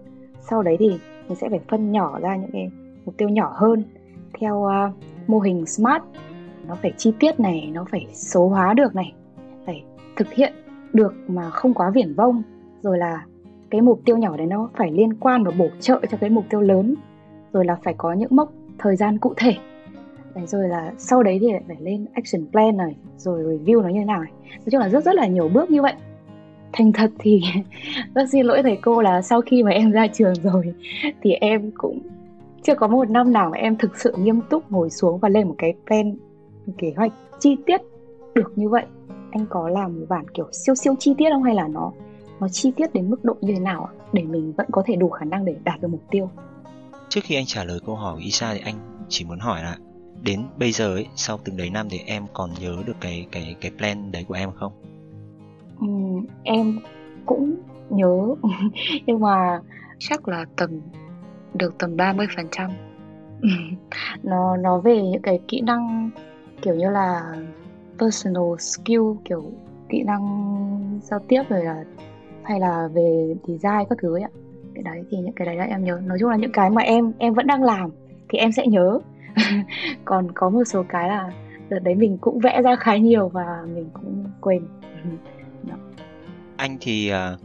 Sau 0.51 0.63
đấy 0.63 0.77
thì 0.79 0.89
mình 1.29 1.37
sẽ 1.37 1.49
phải 1.49 1.61
phân 1.69 1.93
nhỏ 1.93 2.19
ra 2.21 2.37
những 2.37 2.51
cái 2.53 2.71
mục 3.05 3.17
tiêu 3.17 3.29
nhỏ 3.29 3.53
hơn 3.57 3.85
theo 4.41 4.57
uh, 4.57 4.95
mô 5.27 5.41
hình 5.41 5.67
smart. 5.67 6.03
Nó 6.69 6.75
phải 6.75 6.93
chi 6.97 7.13
tiết 7.21 7.41
này 7.41 7.71
nó 7.73 7.85
phải 7.91 8.07
số 8.13 8.49
hóa 8.49 8.75
được 8.75 8.95
này 8.95 9.13
phải 9.67 9.85
thực 10.17 10.33
hiện 10.33 10.53
được 10.93 11.15
mà 11.29 11.51
không 11.51 11.75
quá 11.75 11.91
viển 11.91 12.15
vông. 12.15 12.43
Rồi 12.83 12.99
là 12.99 13.25
cái 13.71 13.81
mục 13.81 14.01
tiêu 14.05 14.17
nhỏ 14.17 14.37
đấy 14.37 14.47
nó 14.47 14.71
phải 14.77 14.91
liên 14.91 15.15
quan 15.15 15.45
và 15.45 15.53
bổ 15.59 15.69
trợ 15.81 16.01
cho 16.11 16.19
cái 16.21 16.31
mục 16.31 16.45
tiêu 16.51 16.61
lớn. 16.61 16.95
Rồi 17.53 17.65
là 17.65 17.77
phải 17.85 17.95
có 17.99 18.13
những 18.13 18.37
mốc 18.37 18.53
thời 18.79 18.97
gian 18.97 19.19
cụ 19.19 19.35
thể. 19.37 19.55
Đấy, 20.35 20.47
rồi 20.47 20.69
là 20.69 20.93
sau 20.99 21.23
đấy 21.23 21.39
thì 21.41 21.49
phải 21.69 21.77
lên 21.81 22.07
action 22.13 22.47
plan 22.51 22.77
này 22.77 22.97
rồi 23.17 23.45
review 23.45 23.83
nó 23.83 23.89
như 23.89 24.01
thế 24.01 24.05
nào 24.05 24.21
này. 24.21 24.33
Nói 24.59 24.67
chung 24.71 24.81
là 24.81 24.89
rất 24.89 25.05
rất 25.05 25.15
là 25.15 25.27
nhiều 25.27 25.49
bước 25.49 25.71
như 25.71 25.83
vậy 25.83 25.95
thành 26.77 26.93
thật 26.93 27.11
thì 27.19 27.41
rất 28.15 28.29
xin 28.33 28.47
lỗi 28.47 28.63
thầy 28.63 28.79
cô 28.83 29.01
là 29.01 29.23
sau 29.23 29.41
khi 29.41 29.63
mà 29.63 29.71
em 29.71 29.91
ra 29.91 30.07
trường 30.07 30.35
rồi 30.43 30.75
thì 31.23 31.33
em 31.33 31.71
cũng 31.79 31.99
chưa 32.63 32.75
có 32.75 32.89
một 32.89 33.11
năm 33.11 33.33
nào 33.33 33.51
mà 33.51 33.59
em 33.59 33.77
thực 33.77 33.99
sự 33.99 34.15
nghiêm 34.19 34.41
túc 34.51 34.73
ngồi 34.73 34.91
xuống 34.91 35.19
và 35.19 35.29
lên 35.29 35.49
một 35.49 35.55
cái 35.59 35.75
plan 35.87 36.17
một 36.67 36.73
kế 36.79 36.93
hoạch 36.97 37.13
chi 37.41 37.57
tiết 37.67 37.81
được 38.35 38.53
như 38.57 38.69
vậy. 38.69 38.85
Anh 39.31 39.47
có 39.51 39.69
làm 39.69 40.01
một 40.01 40.07
bản 40.09 40.25
kiểu 40.35 40.49
siêu 40.53 40.75
siêu 40.75 40.95
chi 40.99 41.15
tiết 41.19 41.31
không 41.33 41.43
hay 41.43 41.55
là 41.55 41.69
nó 41.69 41.93
nó 42.41 42.49
chi 42.49 42.73
tiết 42.77 42.95
đến 42.95 43.11
mức 43.11 43.25
độ 43.25 43.37
như 43.41 43.53
thế 43.55 43.61
nào 43.61 43.89
để 44.13 44.23
mình 44.23 44.53
vẫn 44.53 44.67
có 44.73 44.83
thể 44.87 44.97
đủ 44.97 45.09
khả 45.09 45.25
năng 45.25 45.45
để 45.45 45.57
đạt 45.65 45.81
được 45.81 45.89
mục 45.89 46.03
tiêu. 46.11 46.31
Trước 47.09 47.21
khi 47.25 47.35
anh 47.35 47.47
trả 47.47 47.65
lời 47.65 47.79
câu 47.87 47.95
hỏi 47.95 48.21
Isa 48.21 48.55
thì 48.55 48.61
anh 48.65 48.75
chỉ 49.09 49.25
muốn 49.25 49.39
hỏi 49.39 49.63
là 49.63 49.79
đến 50.23 50.43
bây 50.59 50.73
giờ 50.73 50.95
ấy, 50.95 51.07
sau 51.17 51.39
từng 51.45 51.57
đấy 51.57 51.71
năm 51.71 51.89
thì 51.91 51.99
em 52.07 52.27
còn 52.33 52.51
nhớ 52.61 52.77
được 52.87 52.97
cái 53.01 53.27
cái 53.33 53.57
cái 53.61 53.71
plan 53.79 54.13
đấy 54.13 54.25
của 54.29 54.35
em 54.35 54.51
không? 54.55 54.73
Ừ, 55.81 55.87
em 56.43 56.79
cũng 57.27 57.57
nhớ. 57.91 58.35
Nhưng 59.07 59.21
mà 59.21 59.61
chắc 59.99 60.29
là 60.29 60.45
tầm 60.57 60.71
được 61.55 61.79
tầm 61.79 61.97
30 61.97 62.27
phần 62.37 62.47
trăm. 62.51 62.71
Nó 64.23 64.57
nó 64.57 64.79
về 64.79 65.03
những 65.03 65.23
cái 65.23 65.41
kỹ 65.49 65.61
năng 65.61 66.11
kiểu 66.63 66.75
như 66.75 66.91
là 66.91 67.37
personal 67.99 68.59
skill 68.59 69.03
kiểu 69.25 69.45
kỹ 69.89 70.03
năng 70.03 70.21
giao 71.03 71.21
tiếp 71.29 71.43
rồi 71.49 71.65
là 71.65 71.85
hay 72.43 72.61
là 72.61 72.89
về 72.95 73.35
design 73.47 73.85
các 73.91 73.99
thứ 74.03 74.15
ấy 74.17 74.23
ạ. 74.23 74.31
Cái 74.75 74.83
đấy 74.83 75.05
thì 75.11 75.19
những 75.19 75.33
cái 75.33 75.47
đấy 75.47 75.57
là 75.57 75.65
em 75.65 75.85
nhớ. 75.85 76.01
Nói 76.07 76.19
chung 76.21 76.31
là 76.31 76.37
những 76.37 76.53
cái 76.53 76.71
mà 76.71 76.83
em 76.83 77.13
em 77.19 77.35
vẫn 77.35 77.47
đang 77.47 77.63
làm 77.63 77.91
thì 78.29 78.39
em 78.39 78.53
sẽ 78.53 78.67
nhớ. 78.67 78.99
Còn 80.05 80.33
có 80.35 80.51
một 80.51 80.65
số 80.65 80.85
cái 80.89 81.09
là 81.09 81.31
đợt 81.69 81.79
đấy 81.79 81.95
mình 81.95 82.19
cũng 82.21 82.39
vẽ 82.39 82.63
ra 82.63 82.77
khá 82.77 82.97
nhiều 82.97 83.29
và 83.29 83.65
mình 83.75 83.91
cũng 83.95 84.25
quên 84.41 84.63
anh 86.57 86.79
thì 86.81 87.13
uh, 87.13 87.41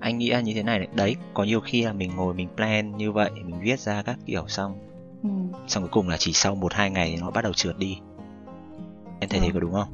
anh 0.00 0.18
nghĩ 0.18 0.30
là 0.30 0.40
như 0.40 0.54
thế 0.54 0.62
này 0.62 0.78
đấy. 0.78 0.88
đấy 0.94 1.16
có 1.34 1.44
nhiều 1.44 1.60
khi 1.60 1.84
là 1.84 1.92
mình 1.92 2.10
ngồi 2.16 2.34
mình 2.34 2.48
plan 2.56 2.96
như 2.96 3.12
vậy 3.12 3.30
mình 3.34 3.60
viết 3.60 3.80
ra 3.80 4.02
các 4.02 4.18
kiểu 4.26 4.44
xong 4.48 4.78
ừ. 5.22 5.28
xong 5.66 5.82
cuối 5.82 5.90
cùng 5.92 6.08
là 6.08 6.16
chỉ 6.16 6.32
sau 6.32 6.54
một 6.54 6.72
hai 6.72 6.90
ngày 6.90 7.18
nó 7.20 7.30
bắt 7.30 7.44
đầu 7.44 7.52
trượt 7.52 7.78
đi 7.78 7.98
em 9.20 9.30
thấy 9.30 9.40
ừ. 9.40 9.44
thế 9.44 9.50
có 9.54 9.60
đúng 9.60 9.72
không 9.72 9.88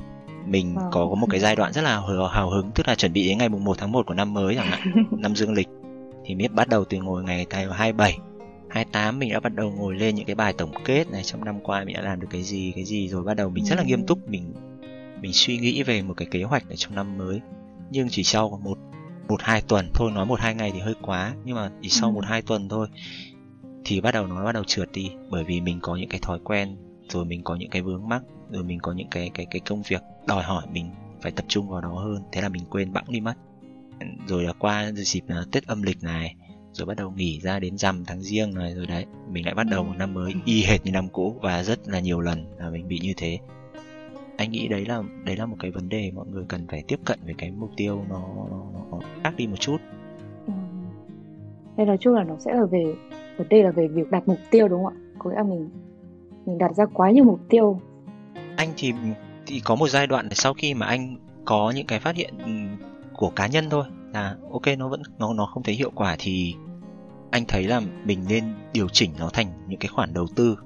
mình 0.46 0.74
ừ. 0.76 0.82
có 0.92 1.06
có 1.08 1.14
một 1.14 1.26
cái 1.30 1.40
giai 1.40 1.56
đoạn 1.56 1.72
rất 1.72 1.82
là 1.82 2.02
hào 2.32 2.50
hứng 2.50 2.70
tức 2.74 2.88
là 2.88 2.94
chuẩn 2.94 3.12
bị 3.12 3.28
đến 3.28 3.38
ngày 3.38 3.48
mùng 3.48 3.64
1 3.64 3.78
tháng 3.78 3.92
1 3.92 4.06
của 4.06 4.14
năm 4.14 4.34
mới 4.34 4.54
chẳng 4.54 4.66
hạn 4.66 4.80
năm 5.10 5.36
dương 5.36 5.52
lịch 5.52 5.68
thì 6.24 6.34
biết 6.34 6.52
bắt 6.52 6.68
đầu 6.68 6.84
từ 6.84 6.98
ngồi 6.98 7.24
ngày 7.24 7.46
ngày 7.50 7.66
27 7.70 8.18
28 8.68 9.18
mình 9.18 9.32
đã 9.32 9.40
bắt 9.40 9.54
đầu 9.54 9.70
ngồi 9.70 9.94
lên 9.94 10.14
những 10.14 10.26
cái 10.26 10.34
bài 10.34 10.52
tổng 10.58 10.72
kết 10.84 11.10
này 11.10 11.22
trong 11.22 11.44
năm 11.44 11.60
qua 11.60 11.84
mình 11.84 11.96
đã 11.96 12.02
làm 12.02 12.20
được 12.20 12.26
cái 12.30 12.42
gì 12.42 12.72
cái 12.74 12.84
gì 12.84 13.08
rồi 13.08 13.22
bắt 13.22 13.34
đầu 13.34 13.50
mình 13.50 13.64
rất 13.64 13.76
là 13.76 13.84
nghiêm 13.84 14.06
túc 14.06 14.28
mình 14.28 14.54
mình 15.20 15.32
suy 15.32 15.58
nghĩ 15.58 15.82
về 15.82 16.02
một 16.02 16.14
cái 16.16 16.28
kế 16.30 16.42
hoạch 16.42 16.68
ở 16.70 16.76
trong 16.76 16.94
năm 16.94 17.18
mới 17.18 17.40
nhưng 17.90 18.08
chỉ 18.10 18.24
sau 18.24 18.60
một 18.64 18.78
một 19.28 19.40
hai 19.42 19.62
tuần 19.62 19.90
thôi 19.94 20.10
nói 20.14 20.26
một 20.26 20.40
hai 20.40 20.54
ngày 20.54 20.70
thì 20.74 20.80
hơi 20.80 20.94
quá 21.02 21.34
nhưng 21.44 21.56
mà 21.56 21.70
chỉ 21.82 21.88
sau 21.88 22.10
một 22.10 22.24
hai 22.24 22.42
tuần 22.42 22.68
thôi 22.68 22.88
thì 23.84 24.00
bắt 24.00 24.14
đầu 24.14 24.26
nó 24.26 24.44
bắt 24.44 24.52
đầu 24.52 24.64
trượt 24.66 24.88
đi 24.92 25.10
bởi 25.30 25.44
vì 25.44 25.60
mình 25.60 25.78
có 25.82 25.96
những 25.96 26.08
cái 26.08 26.20
thói 26.20 26.38
quen 26.44 26.76
rồi 27.08 27.24
mình 27.24 27.42
có 27.44 27.56
những 27.56 27.70
cái 27.70 27.82
vướng 27.82 28.08
mắc 28.08 28.22
rồi 28.50 28.64
mình 28.64 28.78
có 28.80 28.92
những 28.92 29.08
cái 29.10 29.30
cái 29.34 29.46
cái 29.50 29.60
công 29.60 29.82
việc 29.82 30.02
đòi 30.26 30.42
hỏi 30.42 30.66
mình 30.72 30.90
phải 31.20 31.32
tập 31.32 31.44
trung 31.48 31.68
vào 31.68 31.80
đó 31.80 31.94
hơn 31.94 32.22
thế 32.32 32.40
là 32.40 32.48
mình 32.48 32.64
quên 32.70 32.92
bẵng 32.92 33.04
đi 33.08 33.20
mất. 33.20 33.34
Rồi 34.26 34.44
là 34.44 34.52
qua 34.52 34.92
dịp 34.92 35.22
là 35.28 35.44
tết 35.52 35.66
âm 35.66 35.82
lịch 35.82 36.02
này 36.02 36.34
rồi 36.72 36.86
bắt 36.86 36.96
đầu 36.96 37.10
nghỉ 37.10 37.40
ra 37.40 37.60
đến 37.60 37.78
rằm 37.78 38.04
tháng 38.04 38.22
riêng 38.22 38.54
này 38.54 38.74
rồi 38.74 38.86
đấy 38.86 39.06
mình 39.30 39.44
lại 39.44 39.54
bắt 39.54 39.66
đầu 39.70 39.84
một 39.84 39.94
năm 39.98 40.14
mới 40.14 40.34
y 40.44 40.62
hệt 40.62 40.84
như 40.84 40.92
năm 40.92 41.08
cũ 41.08 41.36
và 41.42 41.62
rất 41.62 41.88
là 41.88 42.00
nhiều 42.00 42.20
lần 42.20 42.56
là 42.58 42.70
mình 42.70 42.88
bị 42.88 42.98
như 42.98 43.12
thế 43.16 43.38
anh 44.36 44.50
nghĩ 44.50 44.68
đấy 44.68 44.84
là 44.86 45.02
đấy 45.24 45.36
là 45.36 45.46
một 45.46 45.56
cái 45.58 45.70
vấn 45.70 45.88
đề 45.88 46.10
mọi 46.14 46.26
người 46.26 46.44
cần 46.48 46.66
phải 46.68 46.84
tiếp 46.88 47.00
cận 47.04 47.18
với 47.24 47.34
cái 47.38 47.50
mục 47.50 47.70
tiêu 47.76 48.04
nó, 48.08 48.20
nó, 48.50 48.62
nó 48.90 48.98
khác 49.22 49.32
đi 49.36 49.46
một 49.46 49.56
chút. 49.60 49.76
Ừ. 50.46 50.52
nên 51.76 51.86
nói 51.86 51.96
chung 52.00 52.14
là 52.14 52.24
nó 52.24 52.36
sẽ 52.38 52.54
là 52.54 52.64
về 52.64 52.94
vấn 53.36 53.48
đề 53.48 53.62
là 53.62 53.70
về 53.70 53.88
việc 53.88 54.10
đặt 54.10 54.28
mục 54.28 54.38
tiêu 54.50 54.68
đúng 54.68 54.84
không 54.84 54.92
ạ? 54.92 55.00
Có 55.18 55.30
nghĩa 55.30 55.36
là 55.36 55.42
mình 55.42 55.70
mình 56.46 56.58
đặt 56.58 56.74
ra 56.76 56.86
quá 56.86 57.10
nhiều 57.10 57.24
mục 57.24 57.40
tiêu. 57.48 57.80
Anh 58.56 58.68
thì 58.76 58.92
thì 59.46 59.60
có 59.64 59.74
một 59.74 59.88
giai 59.88 60.06
đoạn 60.06 60.28
sau 60.32 60.54
khi 60.54 60.74
mà 60.74 60.86
anh 60.86 61.16
có 61.44 61.72
những 61.76 61.86
cái 61.86 62.00
phát 62.00 62.16
hiện 62.16 62.34
của 63.12 63.30
cá 63.30 63.46
nhân 63.46 63.64
thôi 63.70 63.84
là 64.12 64.36
ok 64.52 64.62
nó 64.78 64.88
vẫn 64.88 65.02
nó 65.18 65.34
nó 65.34 65.46
không 65.46 65.62
thấy 65.62 65.74
hiệu 65.74 65.90
quả 65.94 66.16
thì 66.18 66.54
anh 67.30 67.44
thấy 67.48 67.64
là 67.64 67.80
mình 68.04 68.24
nên 68.28 68.44
điều 68.72 68.88
chỉnh 68.88 69.10
nó 69.18 69.28
thành 69.32 69.46
những 69.68 69.78
cái 69.78 69.88
khoản 69.88 70.14
đầu 70.14 70.26
tư. 70.36 70.58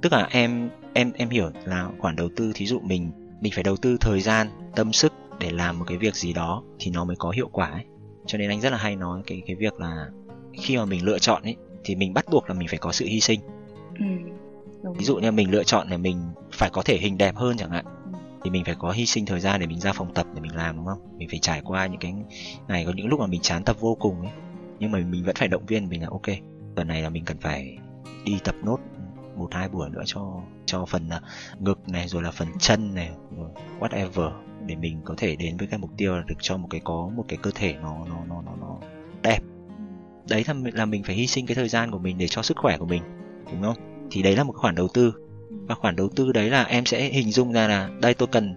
Tức 0.00 0.12
là 0.12 0.28
em 0.30 0.70
em 0.96 1.12
em 1.12 1.28
hiểu 1.28 1.50
là 1.64 1.88
khoản 1.98 2.16
đầu 2.16 2.28
tư 2.36 2.52
thí 2.54 2.66
dụ 2.66 2.80
mình 2.80 3.10
mình 3.40 3.52
phải 3.54 3.64
đầu 3.64 3.76
tư 3.76 3.96
thời 4.00 4.20
gian 4.20 4.48
tâm 4.74 4.92
sức 4.92 5.12
để 5.40 5.50
làm 5.50 5.78
một 5.78 5.84
cái 5.88 5.98
việc 5.98 6.16
gì 6.16 6.32
đó 6.32 6.62
thì 6.78 6.90
nó 6.90 7.04
mới 7.04 7.16
có 7.16 7.30
hiệu 7.30 7.48
quả 7.52 7.66
ấy. 7.66 7.84
Cho 8.26 8.38
nên 8.38 8.50
anh 8.50 8.60
rất 8.60 8.70
là 8.70 8.78
hay 8.78 8.96
nói 8.96 9.22
cái 9.26 9.42
cái 9.46 9.56
việc 9.56 9.80
là 9.80 10.06
khi 10.52 10.76
mà 10.76 10.84
mình 10.84 11.04
lựa 11.04 11.18
chọn 11.18 11.42
ấy 11.42 11.56
thì 11.84 11.94
mình 11.94 12.14
bắt 12.14 12.24
buộc 12.30 12.48
là 12.48 12.54
mình 12.54 12.68
phải 12.68 12.78
có 12.78 12.92
sự 12.92 13.06
hy 13.06 13.20
sinh. 13.20 13.40
Ừ, 13.98 14.04
ví 14.98 15.04
dụ 15.04 15.16
như 15.16 15.32
mình 15.32 15.50
lựa 15.50 15.64
chọn 15.64 15.88
là 15.88 15.96
mình 15.96 16.20
phải 16.52 16.70
có 16.70 16.82
thể 16.82 16.98
hình 16.98 17.18
đẹp 17.18 17.36
hơn 17.36 17.56
chẳng 17.56 17.70
hạn 17.70 17.84
ừ. 17.84 18.18
thì 18.44 18.50
mình 18.50 18.64
phải 18.64 18.74
có 18.78 18.90
hy 18.90 19.06
sinh 19.06 19.26
thời 19.26 19.40
gian 19.40 19.60
để 19.60 19.66
mình 19.66 19.80
ra 19.80 19.92
phòng 19.92 20.14
tập 20.14 20.26
để 20.34 20.40
mình 20.40 20.56
làm 20.56 20.76
đúng 20.76 20.86
không? 20.86 21.18
Mình 21.18 21.28
phải 21.28 21.38
trải 21.38 21.62
qua 21.64 21.86
những 21.86 22.00
cái 22.00 22.14
ngày 22.68 22.84
có 22.84 22.92
những 22.96 23.08
lúc 23.08 23.20
mà 23.20 23.26
mình 23.26 23.40
chán 23.40 23.64
tập 23.64 23.76
vô 23.80 23.94
cùng 23.94 24.20
ấy. 24.20 24.32
Nhưng 24.78 24.90
mà 24.90 24.98
mình 24.98 25.24
vẫn 25.24 25.36
phải 25.38 25.48
động 25.48 25.66
viên 25.66 25.88
mình 25.88 26.02
là 26.02 26.08
ok 26.10 26.36
tuần 26.76 26.88
này 26.88 27.02
là 27.02 27.08
mình 27.08 27.24
cần 27.24 27.36
phải 27.38 27.78
đi 28.24 28.38
tập 28.44 28.54
nốt 28.64 28.78
một 29.36 29.48
hai 29.54 29.68
buổi 29.68 29.90
nữa 29.90 30.02
cho 30.06 30.40
cho 30.66 30.84
phần 30.84 31.08
à, 31.08 31.20
ngực 31.58 31.88
này 31.88 32.08
rồi 32.08 32.22
là 32.22 32.30
phần 32.30 32.48
chân 32.58 32.94
này 32.94 33.10
whatever 33.80 34.30
để 34.66 34.76
mình 34.76 35.00
có 35.04 35.14
thể 35.16 35.36
đến 35.36 35.56
với 35.56 35.66
cái 35.66 35.78
mục 35.78 35.90
tiêu 35.96 36.16
là 36.16 36.22
được 36.26 36.34
cho 36.40 36.56
một 36.56 36.68
cái 36.70 36.80
có 36.84 37.10
một 37.16 37.24
cái 37.28 37.38
cơ 37.42 37.50
thể 37.54 37.74
nó 37.74 38.06
nó 38.08 38.24
nó 38.28 38.42
nó, 38.42 38.52
nó 38.60 38.76
đẹp. 39.22 39.40
Đấy 40.28 40.44
là, 40.46 40.54
là 40.72 40.84
mình 40.84 41.02
phải 41.02 41.14
hy 41.14 41.26
sinh 41.26 41.46
cái 41.46 41.54
thời 41.54 41.68
gian 41.68 41.90
của 41.90 41.98
mình 41.98 42.18
để 42.18 42.28
cho 42.28 42.42
sức 42.42 42.56
khỏe 42.56 42.78
của 42.78 42.86
mình 42.86 43.02
đúng 43.52 43.62
không? 43.62 44.08
Thì 44.10 44.22
đấy 44.22 44.36
là 44.36 44.44
một 44.44 44.56
khoản 44.56 44.74
đầu 44.74 44.88
tư. 44.94 45.12
Và 45.50 45.74
khoản 45.74 45.96
đầu 45.96 46.08
tư 46.16 46.32
đấy 46.32 46.50
là 46.50 46.64
em 46.64 46.84
sẽ 46.84 47.08
hình 47.08 47.32
dung 47.32 47.52
ra 47.52 47.68
là 47.68 47.90
đây 48.00 48.14
tôi 48.14 48.28
cần 48.32 48.54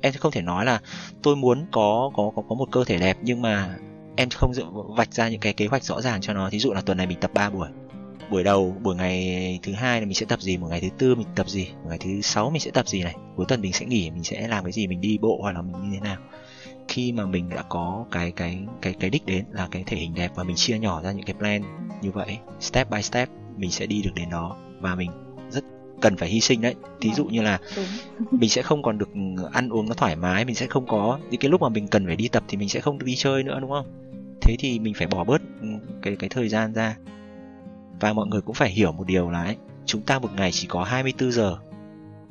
em 0.00 0.12
sẽ 0.12 0.18
không 0.18 0.32
thể 0.32 0.42
nói 0.42 0.64
là 0.64 0.80
tôi 1.22 1.36
muốn 1.36 1.66
có 1.72 2.10
có 2.14 2.32
có 2.36 2.42
có 2.48 2.54
một 2.54 2.68
cơ 2.72 2.84
thể 2.84 2.98
đẹp 2.98 3.16
nhưng 3.22 3.42
mà 3.42 3.76
em 4.16 4.28
không 4.30 4.54
dự 4.54 4.64
vạch 4.96 5.14
ra 5.14 5.28
những 5.28 5.40
cái 5.40 5.52
kế 5.52 5.66
hoạch 5.66 5.84
rõ 5.84 6.00
ràng 6.00 6.20
cho 6.20 6.32
nó. 6.32 6.50
Thí 6.50 6.58
dụ 6.58 6.72
là 6.72 6.80
tuần 6.80 6.98
này 6.98 7.06
mình 7.06 7.20
tập 7.20 7.30
3 7.34 7.50
buổi 7.50 7.68
buổi 8.30 8.44
đầu 8.44 8.76
buổi 8.82 8.94
ngày 8.96 9.58
thứ 9.62 9.72
hai 9.72 10.00
là 10.00 10.06
mình 10.06 10.14
sẽ 10.14 10.26
tập 10.26 10.40
gì 10.40 10.56
buổi 10.56 10.70
ngày 10.70 10.80
thứ 10.80 10.88
tư 10.98 11.14
mình 11.14 11.26
tập 11.34 11.48
gì 11.48 11.68
buổi 11.82 11.88
ngày 11.88 11.98
thứ 11.98 12.20
sáu 12.20 12.50
mình 12.50 12.60
sẽ 12.60 12.70
tập 12.70 12.88
gì 12.88 13.02
này. 13.02 13.14
Cuối 13.36 13.46
tuần 13.48 13.60
mình 13.60 13.72
sẽ 13.72 13.86
nghỉ 13.86 14.10
mình 14.10 14.24
sẽ 14.24 14.48
làm 14.48 14.64
cái 14.64 14.72
gì 14.72 14.86
mình 14.86 15.00
đi 15.00 15.18
bộ 15.18 15.38
hoặc 15.42 15.52
là 15.52 15.62
mình 15.62 15.90
như 15.90 15.90
thế 15.94 16.00
nào. 16.00 16.16
Khi 16.88 17.12
mà 17.12 17.26
mình 17.26 17.48
đã 17.48 17.62
có 17.68 18.04
cái 18.10 18.32
cái 18.32 18.58
cái 18.82 18.94
cái 19.00 19.10
đích 19.10 19.26
đến 19.26 19.44
là 19.52 19.68
cái 19.70 19.84
thể 19.86 19.96
hình 19.96 20.14
đẹp 20.14 20.30
và 20.34 20.44
mình 20.44 20.56
chia 20.56 20.78
nhỏ 20.78 21.02
ra 21.02 21.12
những 21.12 21.26
cái 21.26 21.34
plan 21.34 21.62
như 22.02 22.10
vậy 22.10 22.38
step 22.60 22.90
by 22.90 23.02
step 23.02 23.28
mình 23.56 23.70
sẽ 23.70 23.86
đi 23.86 24.02
được 24.02 24.12
đến 24.14 24.30
đó. 24.30 24.56
Và 24.80 24.94
mình 24.94 25.10
rất 25.50 25.64
cần 26.00 26.16
phải 26.16 26.28
hy 26.28 26.40
sinh 26.40 26.60
đấy. 26.60 26.74
Thí 27.00 27.12
dụ 27.14 27.24
như 27.24 27.42
là 27.42 27.58
mình 28.30 28.50
sẽ 28.50 28.62
không 28.62 28.82
còn 28.82 28.98
được 28.98 29.08
ăn 29.52 29.68
uống 29.68 29.88
nó 29.88 29.94
thoải 29.94 30.16
mái 30.16 30.44
mình 30.44 30.54
sẽ 30.54 30.66
không 30.66 30.86
có 30.86 31.18
những 31.30 31.40
cái 31.40 31.50
lúc 31.50 31.62
mà 31.62 31.68
mình 31.68 31.88
cần 31.88 32.06
phải 32.06 32.16
đi 32.16 32.28
tập 32.28 32.42
thì 32.48 32.56
mình 32.56 32.68
sẽ 32.68 32.80
không 32.80 32.98
được 32.98 33.06
đi 33.06 33.16
chơi 33.16 33.42
nữa 33.42 33.58
đúng 33.60 33.70
không? 33.70 33.86
Thế 34.42 34.56
thì 34.58 34.78
mình 34.78 34.94
phải 34.94 35.06
bỏ 35.06 35.24
bớt 35.24 35.42
cái 36.02 36.16
cái 36.16 36.28
thời 36.28 36.48
gian 36.48 36.74
ra 36.74 36.96
và 38.00 38.12
mọi 38.12 38.26
người 38.26 38.40
cũng 38.40 38.54
phải 38.54 38.70
hiểu 38.70 38.92
một 38.92 39.04
điều 39.06 39.30
là 39.30 39.42
ấy, 39.42 39.56
chúng 39.86 40.02
ta 40.02 40.18
một 40.18 40.28
ngày 40.36 40.52
chỉ 40.52 40.66
có 40.66 40.84
24 40.84 41.32
giờ. 41.32 41.56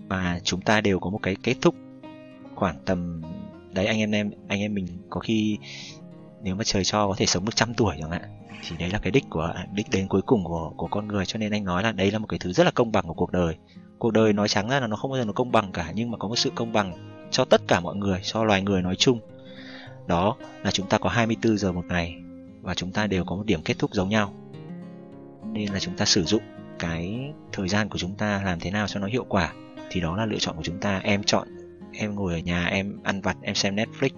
Và 0.08 0.40
chúng 0.44 0.62
ta 0.62 0.82
đều 0.82 1.00
có 1.00 1.10
một 1.10 1.20
cái 1.24 1.36
kết 1.44 1.56
thúc 1.62 1.76
khoảng 2.56 2.76
tầm 2.86 3.22
đấy 3.72 3.86
anh 3.86 4.00
em 4.00 4.12
em 4.12 4.32
anh 4.48 4.60
em 4.60 4.74
mình 4.74 4.88
có 5.10 5.20
khi 5.20 5.58
nếu 6.42 6.56
mà 6.56 6.64
trời 6.64 6.84
cho 6.84 7.08
có 7.08 7.16
thể 7.18 7.26
sống 7.26 7.46
được 7.46 7.56
trăm 7.56 7.74
tuổi 7.74 7.96
chẳng 8.00 8.12
hạn 8.12 8.22
thì 8.68 8.76
đấy 8.80 8.90
là 8.90 9.00
cái 9.00 9.12
đích 9.12 9.30
của 9.30 9.54
đích 9.74 9.88
đến 9.92 10.08
cuối 10.08 10.22
cùng 10.22 10.44
của 10.44 10.72
của 10.78 10.88
con 10.88 11.08
người. 11.08 11.26
Cho 11.26 11.38
nên 11.38 11.52
anh 11.52 11.64
nói 11.64 11.84
là 11.84 11.92
đấy 11.92 12.12
là 12.12 12.20
một 12.20 12.28
cái 12.30 12.40
thứ 12.40 12.54
rất 12.54 12.64
là 12.64 12.72
công 12.72 12.92
bằng 12.92 13.08
của 13.08 13.14
cuộc 13.14 13.32
đời. 13.32 13.56
Cuộc 14.00 14.12
đời 14.12 14.34
nói 14.34 14.48
trắng 14.48 14.70
ra 14.70 14.80
là 14.80 14.88
nó 14.88 14.96
không 14.96 15.12
bao 15.12 15.20
giờ 15.20 15.26
nó 15.26 15.34
công 15.34 15.52
bằng 15.52 15.72
cả 15.72 15.92
nhưng 15.96 16.12
mà 16.12 16.18
có 16.18 16.28
một 16.28 16.36
sự 16.36 16.52
công 16.56 16.74
bằng 16.74 16.94
cho 17.32 17.46
tất 17.46 17.62
cả 17.68 17.80
mọi 17.80 17.96
người 17.96 18.20
cho 18.24 18.44
loài 18.44 18.62
người 18.62 18.82
nói 18.82 18.96
chung. 18.96 19.20
Đó 20.08 20.36
là 20.64 20.72
chúng 20.72 20.88
ta 20.88 20.98
có 20.98 21.10
24 21.10 21.58
giờ 21.58 21.72
một 21.72 21.86
ngày 21.90 22.16
và 22.62 22.74
chúng 22.74 22.92
ta 22.92 23.08
đều 23.08 23.26
có 23.26 23.36
một 23.36 23.46
điểm 23.46 23.62
kết 23.62 23.80
thúc 23.80 23.94
giống 23.94 24.10
nhau 24.10 24.34
nên 25.44 25.74
là 25.74 25.80
chúng 25.80 25.98
ta 25.98 26.06
sử 26.06 26.24
dụng 26.24 26.44
cái 26.80 27.34
thời 27.52 27.68
gian 27.68 27.90
của 27.90 27.98
chúng 27.98 28.16
ta 28.16 28.42
làm 28.46 28.60
thế 28.60 28.72
nào 28.72 28.88
cho 28.88 29.00
nó 29.00 29.08
hiệu 29.08 29.26
quả. 29.30 29.54
Thì 29.90 30.02
đó 30.02 30.18
là 30.18 30.26
lựa 30.26 30.40
chọn 30.40 30.56
của 30.56 30.64
chúng 30.64 30.80
ta. 30.80 31.00
Em 31.04 31.24
chọn 31.24 31.48
em 31.94 32.16
ngồi 32.16 32.34
ở 32.34 32.40
nhà 32.40 32.66
em 32.66 33.00
ăn 33.04 33.22
vặt 33.22 33.38
em 33.42 33.56
xem 33.56 33.76
netflix. 33.76 34.10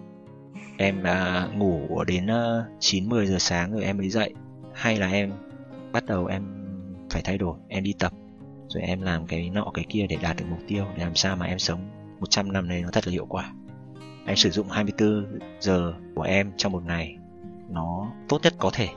Em 0.77 0.99
uh, 1.01 1.55
ngủ 1.55 2.03
đến 2.03 2.25
uh, 2.25 3.03
mười 3.07 3.27
giờ 3.27 3.37
sáng 3.39 3.71
rồi 3.71 3.83
em 3.83 3.97
mới 3.97 4.09
dậy. 4.09 4.33
Hay 4.73 4.97
là 4.97 5.11
em 5.11 5.31
bắt 5.91 6.05
đầu 6.05 6.25
em 6.25 6.43
phải 7.09 7.21
thay 7.21 7.37
đổi 7.37 7.57
em 7.67 7.83
đi 7.83 7.93
tập. 7.99 8.13
Rồi 8.67 8.83
em 8.83 9.01
làm 9.01 9.27
cái 9.27 9.49
nọ 9.49 9.71
cái 9.73 9.85
kia 9.89 10.05
để 10.09 10.17
đạt 10.21 10.37
được 10.37 10.45
mục 10.49 10.59
tiêu 10.67 10.85
để 10.97 11.03
làm 11.03 11.15
sao 11.15 11.35
mà 11.35 11.45
em 11.45 11.59
sống 11.59 11.89
100 12.19 12.51
năm 12.51 12.67
này 12.67 12.81
nó 12.81 12.89
thật 12.91 13.07
là 13.07 13.11
hiệu 13.11 13.25
quả. 13.25 13.53
Em 14.25 14.35
sử 14.35 14.49
dụng 14.49 14.69
24 14.69 15.39
giờ 15.59 15.93
của 16.15 16.21
em 16.21 16.51
trong 16.57 16.71
một 16.71 16.85
ngày. 16.85 17.17
Nó 17.69 18.11
tốt 18.27 18.39
nhất 18.43 18.53
có 18.57 18.69
thể 18.73 18.87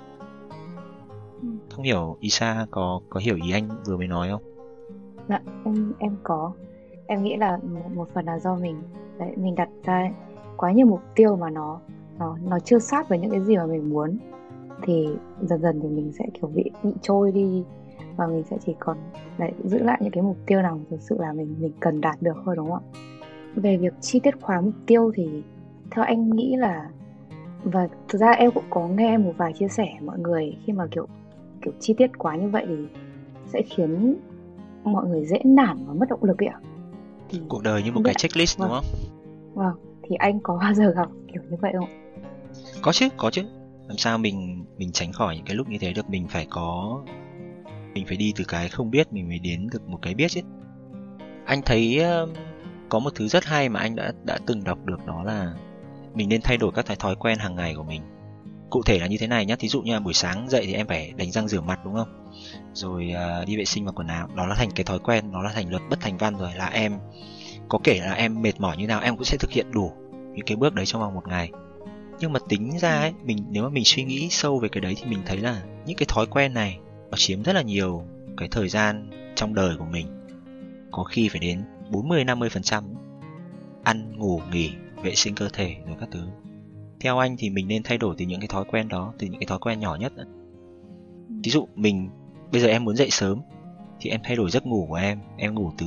không 1.70 1.84
hiểu 1.84 2.16
Isa 2.20 2.66
có 2.70 3.00
có 3.10 3.20
hiểu 3.20 3.36
ý 3.36 3.52
anh 3.52 3.68
vừa 3.86 3.96
mới 3.96 4.06
nói 4.06 4.28
không? 4.30 4.42
Dạ, 5.28 5.40
em 5.64 5.92
em 5.98 6.16
có. 6.22 6.52
Em 7.06 7.22
nghĩ 7.22 7.36
là 7.36 7.58
một, 7.62 7.80
một 7.94 8.08
phần 8.14 8.24
là 8.24 8.38
do 8.38 8.56
mình. 8.56 8.82
Đấy, 9.18 9.32
mình 9.36 9.54
đặt 9.54 9.68
ra 9.84 10.10
quá 10.56 10.72
nhiều 10.72 10.86
mục 10.86 11.00
tiêu 11.14 11.36
mà 11.36 11.50
nó 11.50 11.80
nó 12.18 12.36
nó 12.44 12.58
chưa 12.58 12.78
sát 12.78 13.08
với 13.08 13.18
những 13.18 13.30
cái 13.30 13.40
gì 13.40 13.56
mà 13.56 13.66
mình 13.66 13.90
muốn. 13.90 14.18
Thì 14.82 15.08
dần 15.40 15.62
dần 15.62 15.80
thì 15.82 15.88
mình 15.88 16.12
sẽ 16.18 16.24
kiểu 16.34 16.50
bị 16.54 16.70
bị 16.82 16.92
trôi 17.02 17.32
đi. 17.32 17.64
Và 18.16 18.26
mình 18.26 18.42
sẽ 18.50 18.56
chỉ 18.66 18.74
còn 18.78 18.96
đấy, 19.38 19.52
giữ 19.64 19.78
lại 19.78 19.98
những 20.02 20.12
cái 20.12 20.22
mục 20.22 20.36
tiêu 20.46 20.62
nào 20.62 20.80
thực 20.90 21.00
sự 21.00 21.16
là 21.18 21.32
mình 21.32 21.56
mình 21.60 21.72
cần 21.80 22.00
đạt 22.00 22.22
được 22.22 22.36
thôi 22.44 22.56
đúng 22.56 22.70
không 22.70 22.82
ạ? 22.92 23.00
Về 23.54 23.76
việc 23.76 23.94
chi 24.00 24.20
tiết 24.20 24.34
hóa 24.42 24.60
mục 24.60 24.74
tiêu 24.86 25.12
thì 25.14 25.42
theo 25.90 26.04
anh 26.04 26.30
nghĩ 26.30 26.56
là 26.56 26.90
và 27.64 27.88
thực 28.08 28.18
ra 28.18 28.30
em 28.30 28.50
cũng 28.50 28.64
có 28.70 28.88
nghe 28.88 29.18
một 29.18 29.32
vài 29.36 29.52
chia 29.52 29.68
sẻ 29.68 29.88
mọi 30.02 30.18
người 30.18 30.56
khi 30.64 30.72
mà 30.72 30.86
kiểu 30.90 31.06
kiểu 31.64 31.74
chi 31.80 31.94
tiết 31.96 32.10
quá 32.18 32.36
như 32.36 32.48
vậy 32.48 32.64
thì 32.68 32.74
sẽ 33.46 33.62
khiến 33.62 34.16
mọi 34.84 35.06
người 35.06 35.24
dễ 35.26 35.38
nản 35.44 35.76
và 35.86 35.94
mất 35.94 36.08
động 36.08 36.24
lực 36.24 36.42
ấy 36.42 36.46
ạ. 36.46 36.60
Thì 37.28 37.40
cuộc 37.48 37.62
đời 37.62 37.82
như 37.82 37.92
một 37.92 38.00
cái 38.04 38.14
checklist 38.14 38.58
đúng 38.58 38.68
vâng. 38.68 38.82
không? 38.82 39.10
Vâng 39.54 39.74
thì 40.02 40.16
anh 40.16 40.40
có 40.42 40.58
bao 40.60 40.74
giờ 40.74 40.92
gặp 40.96 41.08
kiểu 41.32 41.42
như 41.50 41.56
vậy 41.60 41.72
không? 41.78 41.88
Có 42.82 42.92
chứ 42.92 43.08
có 43.16 43.30
chứ. 43.30 43.42
Làm 43.88 43.96
sao 43.96 44.18
mình 44.18 44.64
mình 44.78 44.92
tránh 44.92 45.12
khỏi 45.12 45.36
những 45.36 45.44
cái 45.44 45.56
lúc 45.56 45.68
như 45.68 45.78
thế 45.80 45.92
được? 45.92 46.10
Mình 46.10 46.28
phải 46.28 46.46
có 46.50 47.00
mình 47.94 48.06
phải 48.06 48.16
đi 48.16 48.32
từ 48.36 48.44
cái 48.48 48.68
không 48.68 48.90
biết 48.90 49.12
mình 49.12 49.28
mới 49.28 49.38
đến 49.38 49.68
được 49.72 49.88
một 49.88 49.98
cái 50.02 50.14
biết 50.14 50.28
chứ. 50.28 50.40
Anh 51.44 51.62
thấy 51.64 51.98
um, 51.98 52.32
có 52.88 52.98
một 52.98 53.10
thứ 53.14 53.28
rất 53.28 53.44
hay 53.44 53.68
mà 53.68 53.80
anh 53.80 53.96
đã 53.96 54.12
đã 54.24 54.38
từng 54.46 54.64
đọc 54.64 54.78
được 54.84 55.06
đó 55.06 55.22
là 55.22 55.54
mình 56.14 56.28
nên 56.28 56.40
thay 56.44 56.56
đổi 56.56 56.72
các 56.74 56.86
thói 56.86 56.96
thói 56.96 57.16
quen 57.16 57.38
hàng 57.38 57.56
ngày 57.56 57.74
của 57.74 57.82
mình 57.82 58.02
cụ 58.70 58.82
thể 58.82 58.98
là 58.98 59.06
như 59.06 59.16
thế 59.18 59.26
này 59.26 59.46
nhé 59.46 59.56
thí 59.58 59.68
dụ 59.68 59.82
như 59.82 59.92
là 59.92 60.00
buổi 60.00 60.14
sáng 60.14 60.48
dậy 60.48 60.64
thì 60.66 60.72
em 60.72 60.86
phải 60.86 61.12
đánh 61.16 61.30
răng 61.30 61.48
rửa 61.48 61.60
mặt 61.60 61.80
đúng 61.84 61.94
không? 61.94 62.30
Rồi 62.74 63.12
uh, 63.42 63.46
đi 63.46 63.56
vệ 63.56 63.64
sinh 63.64 63.84
và 63.84 63.92
quần 63.92 64.06
áo. 64.06 64.28
Đó 64.34 64.46
là 64.46 64.54
thành 64.54 64.70
cái 64.70 64.84
thói 64.84 64.98
quen 64.98 65.32
nó 65.32 65.42
là 65.42 65.52
thành 65.54 65.70
luật 65.70 65.82
bất 65.90 66.00
thành 66.00 66.18
văn 66.18 66.36
rồi. 66.36 66.50
Là 66.56 66.66
em 66.66 66.98
có 67.68 67.78
kể 67.84 68.00
là 68.00 68.12
em 68.12 68.42
mệt 68.42 68.60
mỏi 68.60 68.76
như 68.76 68.86
nào 68.86 69.00
em 69.00 69.16
cũng 69.16 69.24
sẽ 69.24 69.36
thực 69.36 69.50
hiện 69.50 69.72
đủ 69.72 69.92
những 70.34 70.46
cái 70.46 70.56
bước 70.56 70.74
đấy 70.74 70.86
trong 70.86 71.00
vòng 71.00 71.14
một 71.14 71.28
ngày. 71.28 71.50
Nhưng 72.20 72.32
mà 72.32 72.40
tính 72.48 72.78
ra 72.78 73.00
ấy 73.00 73.12
mình 73.24 73.38
nếu 73.50 73.62
mà 73.62 73.68
mình 73.68 73.84
suy 73.84 74.04
nghĩ 74.04 74.28
sâu 74.30 74.58
về 74.58 74.68
cái 74.68 74.80
đấy 74.80 74.94
thì 74.96 75.04
mình 75.10 75.22
thấy 75.26 75.38
là 75.38 75.62
những 75.86 75.96
cái 75.96 76.06
thói 76.08 76.26
quen 76.26 76.54
này 76.54 76.78
nó 77.10 77.16
chiếm 77.16 77.42
rất 77.42 77.52
là 77.52 77.62
nhiều 77.62 78.02
cái 78.36 78.48
thời 78.50 78.68
gian 78.68 79.10
trong 79.34 79.54
đời 79.54 79.76
của 79.78 79.84
mình. 79.84 80.06
Có 80.90 81.04
khi 81.04 81.28
phải 81.28 81.40
đến 81.40 81.64
40 81.90 82.24
50 82.24 82.48
phần 82.48 82.62
trăm 82.62 82.84
ăn 83.84 84.18
ngủ 84.18 84.40
nghỉ 84.52 84.72
vệ 85.02 85.14
sinh 85.14 85.34
cơ 85.34 85.48
thể 85.52 85.76
rồi 85.86 85.96
các 86.00 86.08
thứ 86.12 86.20
theo 87.04 87.18
anh 87.18 87.36
thì 87.38 87.50
mình 87.50 87.68
nên 87.68 87.82
thay 87.82 87.98
đổi 87.98 88.14
từ 88.18 88.24
những 88.24 88.40
cái 88.40 88.48
thói 88.48 88.64
quen 88.64 88.88
đó 88.88 89.12
từ 89.18 89.26
những 89.26 89.40
cái 89.40 89.46
thói 89.46 89.58
quen 89.58 89.80
nhỏ 89.80 89.96
nhất 89.96 90.12
ví 91.44 91.50
dụ 91.50 91.68
mình 91.74 92.10
bây 92.52 92.60
giờ 92.60 92.68
em 92.68 92.84
muốn 92.84 92.96
dậy 92.96 93.08
sớm 93.10 93.40
thì 94.00 94.10
em 94.10 94.20
thay 94.24 94.36
đổi 94.36 94.50
giấc 94.50 94.66
ngủ 94.66 94.86
của 94.88 94.94
em. 94.94 95.20
Em 95.36 95.54
ngủ 95.54 95.72
từ 95.78 95.86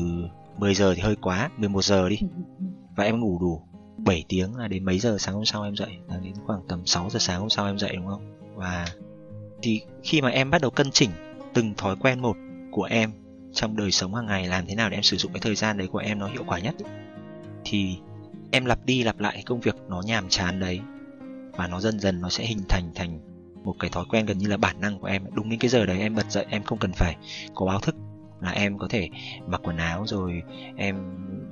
10 0.57 0.75
giờ 0.75 0.93
thì 0.95 1.01
hơi 1.01 1.15
quá 1.15 1.49
11 1.57 1.83
giờ 1.83 2.09
đi. 2.09 2.19
Và 2.95 3.03
em 3.03 3.19
ngủ 3.19 3.39
đủ 3.41 3.61
7 3.97 4.23
tiếng 4.29 4.55
là 4.55 4.67
đến 4.67 4.85
mấy 4.85 4.99
giờ 4.99 5.17
sáng 5.19 5.35
hôm 5.35 5.45
sau 5.45 5.63
em 5.63 5.75
dậy? 5.75 5.97
Là 6.07 6.17
đến 6.17 6.33
khoảng 6.45 6.61
tầm 6.67 6.85
6 6.85 7.09
giờ 7.09 7.19
sáng 7.19 7.39
hôm 7.39 7.49
sau 7.49 7.65
em 7.65 7.77
dậy 7.77 7.91
đúng 7.95 8.07
không? 8.07 8.37
Và 8.55 8.85
thì 9.61 9.81
khi 10.03 10.21
mà 10.21 10.29
em 10.29 10.51
bắt 10.51 10.61
đầu 10.61 10.71
cân 10.71 10.91
chỉnh 10.91 11.09
từng 11.53 11.73
thói 11.77 11.95
quen 11.95 12.19
một 12.19 12.37
của 12.71 12.83
em 12.83 13.11
trong 13.53 13.77
đời 13.77 13.91
sống 13.91 14.15
hàng 14.15 14.25
ngày 14.25 14.47
làm 14.47 14.65
thế 14.67 14.75
nào 14.75 14.89
để 14.89 14.97
em 14.97 15.03
sử 15.03 15.17
dụng 15.17 15.33
cái 15.33 15.39
thời 15.39 15.55
gian 15.55 15.77
đấy 15.77 15.87
của 15.87 15.97
em 15.97 16.19
nó 16.19 16.27
hiệu 16.27 16.43
quả 16.47 16.59
nhất 16.59 16.75
thì 17.65 17.97
em 18.51 18.65
lặp 18.65 18.85
đi 18.85 19.03
lặp 19.03 19.19
lại 19.19 19.33
cái 19.33 19.43
công 19.43 19.59
việc 19.59 19.75
nó 19.87 20.01
nhàm 20.01 20.29
chán 20.29 20.59
đấy 20.59 20.79
và 21.57 21.67
nó 21.67 21.79
dần 21.79 21.99
dần 21.99 22.21
nó 22.21 22.29
sẽ 22.29 22.45
hình 22.45 22.61
thành 22.69 22.91
thành 22.95 23.19
một 23.63 23.75
cái 23.79 23.89
thói 23.89 24.05
quen 24.09 24.25
gần 24.25 24.37
như 24.37 24.47
là 24.47 24.57
bản 24.57 24.81
năng 24.81 24.99
của 24.99 25.07
em 25.07 25.23
đúng 25.33 25.49
đến 25.49 25.59
cái 25.59 25.69
giờ 25.69 25.85
đấy 25.85 25.99
em 25.99 26.15
bật 26.15 26.31
dậy, 26.31 26.45
em 26.49 26.63
không 26.63 26.79
cần 26.79 26.91
phải 26.93 27.15
có 27.55 27.65
báo 27.65 27.79
thức 27.79 27.95
là 28.41 28.51
em 28.51 28.77
có 28.77 28.87
thể 28.89 29.09
mặc 29.47 29.61
quần 29.63 29.77
áo 29.77 30.03
rồi 30.07 30.41
em 30.75 30.95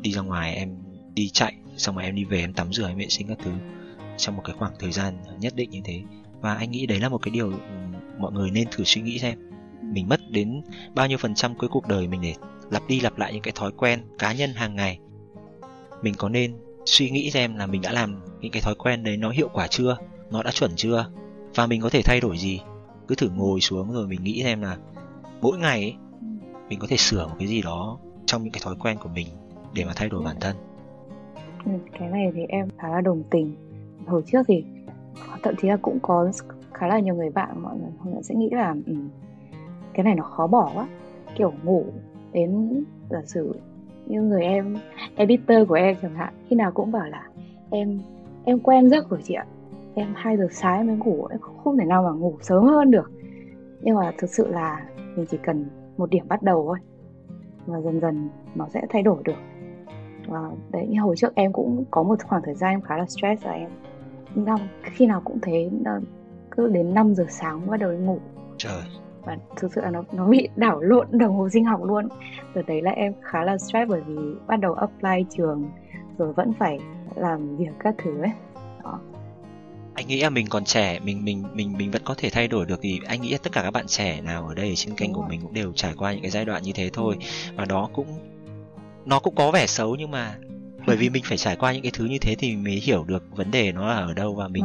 đi 0.02 0.12
ra 0.12 0.22
ngoài, 0.22 0.56
em 0.56 0.78
đi 1.14 1.30
chạy, 1.30 1.54
xong 1.78 1.96
rồi 1.96 2.06
em 2.06 2.16
đi 2.16 2.24
về 2.24 2.40
em 2.40 2.54
tắm 2.54 2.74
rửa, 2.74 2.88
em 2.88 2.98
vệ 2.98 3.08
sinh 3.10 3.28
các 3.28 3.38
thứ 3.44 3.52
trong 4.18 4.36
một 4.36 4.42
cái 4.46 4.56
khoảng 4.60 4.74
thời 4.80 4.92
gian 4.92 5.14
nhất 5.40 5.56
định 5.56 5.70
như 5.70 5.82
thế. 5.84 6.02
Và 6.42 6.54
anh 6.54 6.72
nghĩ 6.72 6.86
đấy 6.86 7.00
là 7.00 7.10
một 7.10 7.18
cái 7.18 7.32
điều 7.32 7.52
ừ, 7.52 7.58
mọi 8.20 8.32
người 8.32 8.52
nên 8.52 8.68
thử 8.72 8.84
suy 8.84 9.02
nghĩ 9.02 9.20
xem, 9.20 9.52
mình 9.82 10.10
mất 10.10 10.20
đến 10.30 10.62
bao 10.96 11.08
nhiêu 11.08 11.18
phần 11.18 11.36
trăm 11.36 11.56
cuối 11.56 11.70
cuộc 11.70 11.88
đời 11.88 12.08
mình 12.08 12.22
để 12.22 12.36
lặp 12.72 12.88
đi 12.88 13.00
lặp 13.00 13.18
lại 13.18 13.34
những 13.34 13.42
cái 13.42 13.54
thói 13.56 13.72
quen 13.72 14.02
cá 14.20 14.34
nhân 14.34 14.54
hàng 14.54 14.76
ngày. 14.76 15.00
Mình 16.02 16.14
có 16.18 16.30
nên 16.30 16.56
suy 16.86 17.10
nghĩ 17.10 17.32
xem 17.32 17.56
là 17.56 17.68
mình 17.68 17.82
đã 17.82 17.92
làm 17.92 18.22
những 18.42 18.52
cái 18.52 18.62
thói 18.62 18.76
quen 18.76 19.04
đấy 19.04 19.18
nó 19.18 19.30
hiệu 19.30 19.50
quả 19.54 19.68
chưa 19.68 19.98
nó 20.32 20.44
đã 20.44 20.52
chuẩn 20.52 20.72
chưa 20.76 21.10
và 21.56 21.68
mình 21.68 21.82
có 21.82 21.90
thể 21.90 22.02
thay 22.06 22.20
đổi 22.20 22.38
gì. 22.38 22.62
Cứ 23.08 23.16
thử 23.16 23.30
ngồi 23.36 23.62
xuống 23.62 23.92
rồi 23.92 24.08
mình 24.08 24.24
nghĩ 24.24 24.44
xem 24.44 24.62
là 24.62 24.78
mỗi 25.42 25.58
ngày 25.58 25.82
ấy, 25.82 25.96
mình 26.70 26.80
có 26.80 26.88
thể 26.90 26.98
sửa 26.98 27.28
một 27.28 27.36
cái 27.40 27.48
gì 27.48 27.62
đó 27.62 27.98
trong 28.26 28.44
những 28.44 28.54
cái 28.54 28.62
thói 28.64 28.76
quen 28.80 28.98
của 29.04 29.10
mình 29.10 29.28
để 29.74 29.86
mà 29.86 29.92
thay 29.96 30.10
đổi 30.10 30.24
bản 30.24 30.36
thân. 30.42 30.56
Ừ, 31.66 31.72
cái 32.00 32.10
này 32.10 32.32
thì 32.36 32.42
em 32.50 32.68
khá 32.78 32.90
là 32.90 33.02
đồng 33.02 33.24
tình. 33.30 33.56
Hồi 34.06 34.24
trước 34.32 34.42
thì 34.48 34.64
thậm 35.44 35.56
chí 35.62 35.68
là 35.68 35.78
cũng 35.82 36.00
có 36.02 36.32
khá 36.74 36.88
là 36.88 37.00
nhiều 37.00 37.16
người 37.16 37.30
bạn 37.30 37.64
mọi 37.64 37.78
người 37.78 37.92
họ 38.00 38.22
sẽ 38.22 38.36
nghĩ 38.36 38.50
là 38.52 38.76
ừ, 38.86 38.94
cái 39.94 40.04
này 40.04 40.16
nó 40.16 40.24
khó 40.24 40.48
bỏ 40.48 40.72
quá. 40.76 40.88
Kiểu 41.36 41.54
ngủ 41.64 41.86
đến 42.32 42.84
giả 43.10 43.22
sử 43.26 43.60
như 44.08 44.22
người 44.22 44.44
em, 44.44 44.76
editor 45.16 45.68
của 45.68 45.76
em 45.76 45.96
chẳng 46.02 46.16
hạn, 46.16 46.34
khi 46.50 46.56
nào 46.56 46.72
cũng 46.72 46.92
bảo 46.92 47.06
là, 47.06 47.28
em 47.70 48.00
em 48.46 48.60
quen 48.60 48.90
giấc 48.90 49.10
rồi 49.10 49.20
chị 49.24 49.34
ạ. 49.34 49.46
Em 49.94 50.08
2 50.16 50.38
giờ 50.38 50.48
sáng 50.52 50.78
em 50.78 50.88
mới 50.88 50.98
ngủ, 50.98 51.26
em 51.26 51.40
không 51.40 51.78
thể 51.78 51.86
nào 51.86 52.04
mà 52.04 52.12
ngủ 52.12 52.38
sớm 52.42 52.64
hơn 52.64 52.92
được. 52.92 53.12
Nhưng 53.82 53.96
mà 53.96 54.12
thực 54.18 54.30
sự 54.30 54.48
là 54.48 54.86
mình 55.16 55.26
chỉ 55.30 55.38
cần 55.44 55.66
một 55.98 56.10
điểm 56.10 56.28
bắt 56.28 56.44
đầu 56.44 56.64
thôi, 56.66 56.78
và 57.66 57.82
dần 57.82 58.00
dần 58.00 58.30
nó 58.56 58.68
sẽ 58.74 58.82
thay 58.90 59.04
đổi 59.04 59.18
được. 59.24 59.38
Và 60.28 60.52
đấy, 60.72 60.88
như 60.90 61.02
hồi 61.02 61.16
trước 61.18 61.36
em 61.36 61.54
cũng 61.54 61.86
có 61.92 62.04
một 62.04 62.24
khoảng 62.24 62.42
thời 62.46 62.56
gian 62.56 62.74
em 62.74 62.82
khá 62.82 62.98
là 62.98 63.06
stress 63.06 63.46
là 63.46 63.52
em 63.52 63.70
năm 64.36 64.60
khi 64.82 65.06
nào 65.06 65.22
cũng 65.26 65.40
thế 65.42 65.70
cứ 66.52 66.68
đến 66.68 66.94
5 66.94 67.16
giờ 67.16 67.26
sáng 67.30 67.60
mới 67.60 67.70
bắt 67.70 67.78
đầu 67.80 67.92
em 67.92 68.06
ngủ. 68.06 68.20
Trời 68.58 68.82
và 69.26 69.38
thực 69.56 69.74
sự 69.74 69.82
là 69.82 69.90
nó 69.90 70.04
nó 70.12 70.28
bị 70.28 70.48
đảo 70.56 70.82
lộn 70.82 71.08
đồng 71.12 71.38
hồ 71.38 71.50
sinh 71.50 71.66
học 71.66 71.84
luôn. 71.84 72.08
Rồi 72.54 72.64
đấy 72.68 72.82
là 72.82 72.92
em 72.92 73.14
khá 73.22 73.44
là 73.44 73.58
stress 73.58 73.90
bởi 73.90 74.02
vì 74.02 74.16
bắt 74.48 74.60
đầu 74.60 74.74
apply 74.74 75.26
trường 75.38 75.70
rồi 76.18 76.34
vẫn 76.34 76.54
phải 76.60 76.80
làm 77.16 77.58
việc 77.58 77.72
các 77.80 77.96
thứ 77.98 78.22
ấy. 78.22 78.32
Đó. 78.84 79.00
Anh 79.94 80.08
nghĩ 80.08 80.22
là 80.22 80.30
mình 80.30 80.48
còn 80.50 80.64
trẻ 80.64 81.00
mình 81.00 81.26
mình 81.26 81.44
mình 81.54 81.78
mình 81.78 81.92
vẫn 81.92 82.02
có 82.06 82.16
thể 82.18 82.30
thay 82.30 82.48
đổi 82.48 82.66
được 82.66 82.80
thì 82.82 83.00
anh 83.08 83.22
nghĩ 83.22 83.32
là 83.32 83.38
tất 83.44 83.52
cả 83.52 83.62
các 83.64 83.72
bạn 83.72 83.86
trẻ 83.88 84.22
nào 84.22 84.48
ở 84.48 84.54
đây 84.54 84.74
trên 84.76 84.96
kênh 84.96 85.10
Đúng 85.10 85.16
của 85.16 85.22
rồi. 85.22 85.30
mình 85.30 85.42
cũng 85.42 85.54
đều 85.54 85.72
trải 85.76 85.94
qua 85.98 86.14
những 86.14 86.22
cái 86.22 86.32
giai 86.32 86.46
đoạn 86.46 86.64
như 86.64 86.72
thế 86.76 86.90
thôi. 86.94 87.18
Và 87.56 87.66
đó 87.66 87.90
cũng 87.94 88.08
nó 89.06 89.20
cũng 89.20 89.36
có 89.36 89.52
vẻ 89.52 89.68
xấu 89.68 89.96
nhưng 89.96 90.12
mà 90.12 90.36
bởi 90.88 90.98
vì 90.98 91.10
mình 91.10 91.24
phải 91.26 91.38
trải 91.38 91.56
qua 91.56 91.74
những 91.74 91.82
cái 91.82 91.92
thứ 91.96 92.06
như 92.06 92.18
thế 92.20 92.36
thì 92.36 92.48
mình 92.52 92.64
mới 92.64 92.74
hiểu 92.74 93.04
được 93.04 93.24
vấn 93.32 93.52
đề 93.52 93.72
nó 93.72 93.88
là 93.88 93.96
ở 93.96 94.14
đâu 94.14 94.36
và 94.36 94.48
mình 94.48 94.64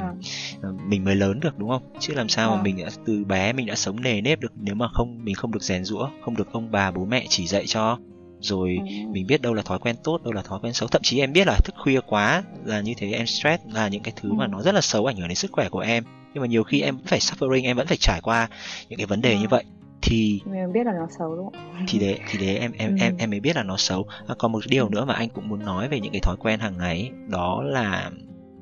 Vâng. 0.60 0.76
mình 0.88 1.04
mới 1.04 1.14
lớn 1.16 1.40
được 1.40 1.58
đúng 1.58 1.68
không 1.68 1.82
chứ 2.00 2.14
làm 2.14 2.28
sao 2.28 2.50
mà 2.50 2.54
Vâng. 2.56 2.62
mình 2.62 2.76
đã 2.84 2.90
từ 3.06 3.24
bé 3.24 3.52
mình 3.52 3.66
đã 3.66 3.74
sống 3.74 4.00
nề 4.02 4.20
nếp 4.20 4.40
được 4.40 4.52
nếu 4.60 4.74
mà 4.74 4.88
không 4.92 5.24
mình 5.24 5.34
không 5.34 5.52
được 5.52 5.62
rèn 5.62 5.84
rũa 5.84 6.08
không 6.24 6.36
được 6.36 6.52
ông 6.52 6.70
bà 6.70 6.90
bố 6.90 7.04
mẹ 7.04 7.26
chỉ 7.28 7.46
dạy 7.46 7.66
cho 7.66 7.98
rồi 8.40 8.78
Ừ. 8.80 8.84
mình 9.12 9.26
biết 9.26 9.42
đâu 9.42 9.54
là 9.54 9.62
thói 9.62 9.78
quen 9.78 9.96
tốt 10.04 10.22
đâu 10.24 10.32
là 10.32 10.42
thói 10.42 10.58
quen 10.62 10.72
xấu 10.72 10.88
thậm 10.88 11.02
chí 11.04 11.20
em 11.20 11.32
biết 11.32 11.46
là 11.46 11.58
thức 11.64 11.74
khuya 11.78 12.00
quá 12.06 12.42
là 12.64 12.80
như 12.80 12.94
thế 12.96 13.12
em 13.12 13.26
stress 13.26 13.62
là 13.72 13.88
những 13.88 14.02
cái 14.02 14.12
thứ 14.16 14.32
mà 14.32 14.44
Ừ. 14.44 14.48
nó 14.48 14.62
rất 14.62 14.74
là 14.74 14.80
xấu 14.80 15.06
ảnh 15.06 15.16
hưởng 15.16 15.28
đến 15.28 15.34
sức 15.34 15.52
khỏe 15.52 15.68
của 15.68 15.80
em 15.80 16.04
nhưng 16.34 16.40
mà 16.40 16.46
nhiều 16.46 16.64
khi 16.64 16.80
em 16.80 16.96
vẫn 16.96 17.06
phải 17.06 17.18
suffering 17.18 17.64
em 17.64 17.76
vẫn 17.76 17.86
phải 17.86 17.96
trải 18.00 18.20
qua 18.22 18.48
những 18.88 18.96
cái 18.98 19.06
vấn 19.06 19.20
đề 19.20 19.36
như 19.36 19.44
Ừ. 19.44 19.48
vậy 19.50 19.64
thì 20.10 20.40
mình 20.44 20.72
biết 20.72 20.86
là 20.86 20.92
nó 20.92 21.06
xấu 21.18 21.36
đúng 21.36 21.50
không? 21.52 21.84
thì 21.88 21.98
đấy 21.98 22.18
thì 22.30 22.46
đấy 22.46 22.56
em 22.56 22.72
em 22.72 22.90
Ừ. 22.90 22.96
em 23.00 23.16
em 23.16 23.30
mới 23.30 23.40
biết 23.40 23.56
là 23.56 23.62
nó 23.62 23.76
xấu. 23.76 24.06
À, 24.26 24.34
còn 24.38 24.52
một 24.52 24.60
điều 24.68 24.88
nữa 24.88 25.04
mà 25.04 25.14
anh 25.14 25.28
cũng 25.28 25.48
muốn 25.48 25.64
nói 25.64 25.88
về 25.88 26.00
những 26.00 26.12
cái 26.12 26.20
thói 26.20 26.36
quen 26.36 26.60
hàng 26.60 26.78
ngày 26.78 26.96
ấy, 26.98 27.10
đó 27.28 27.62
là 27.62 28.10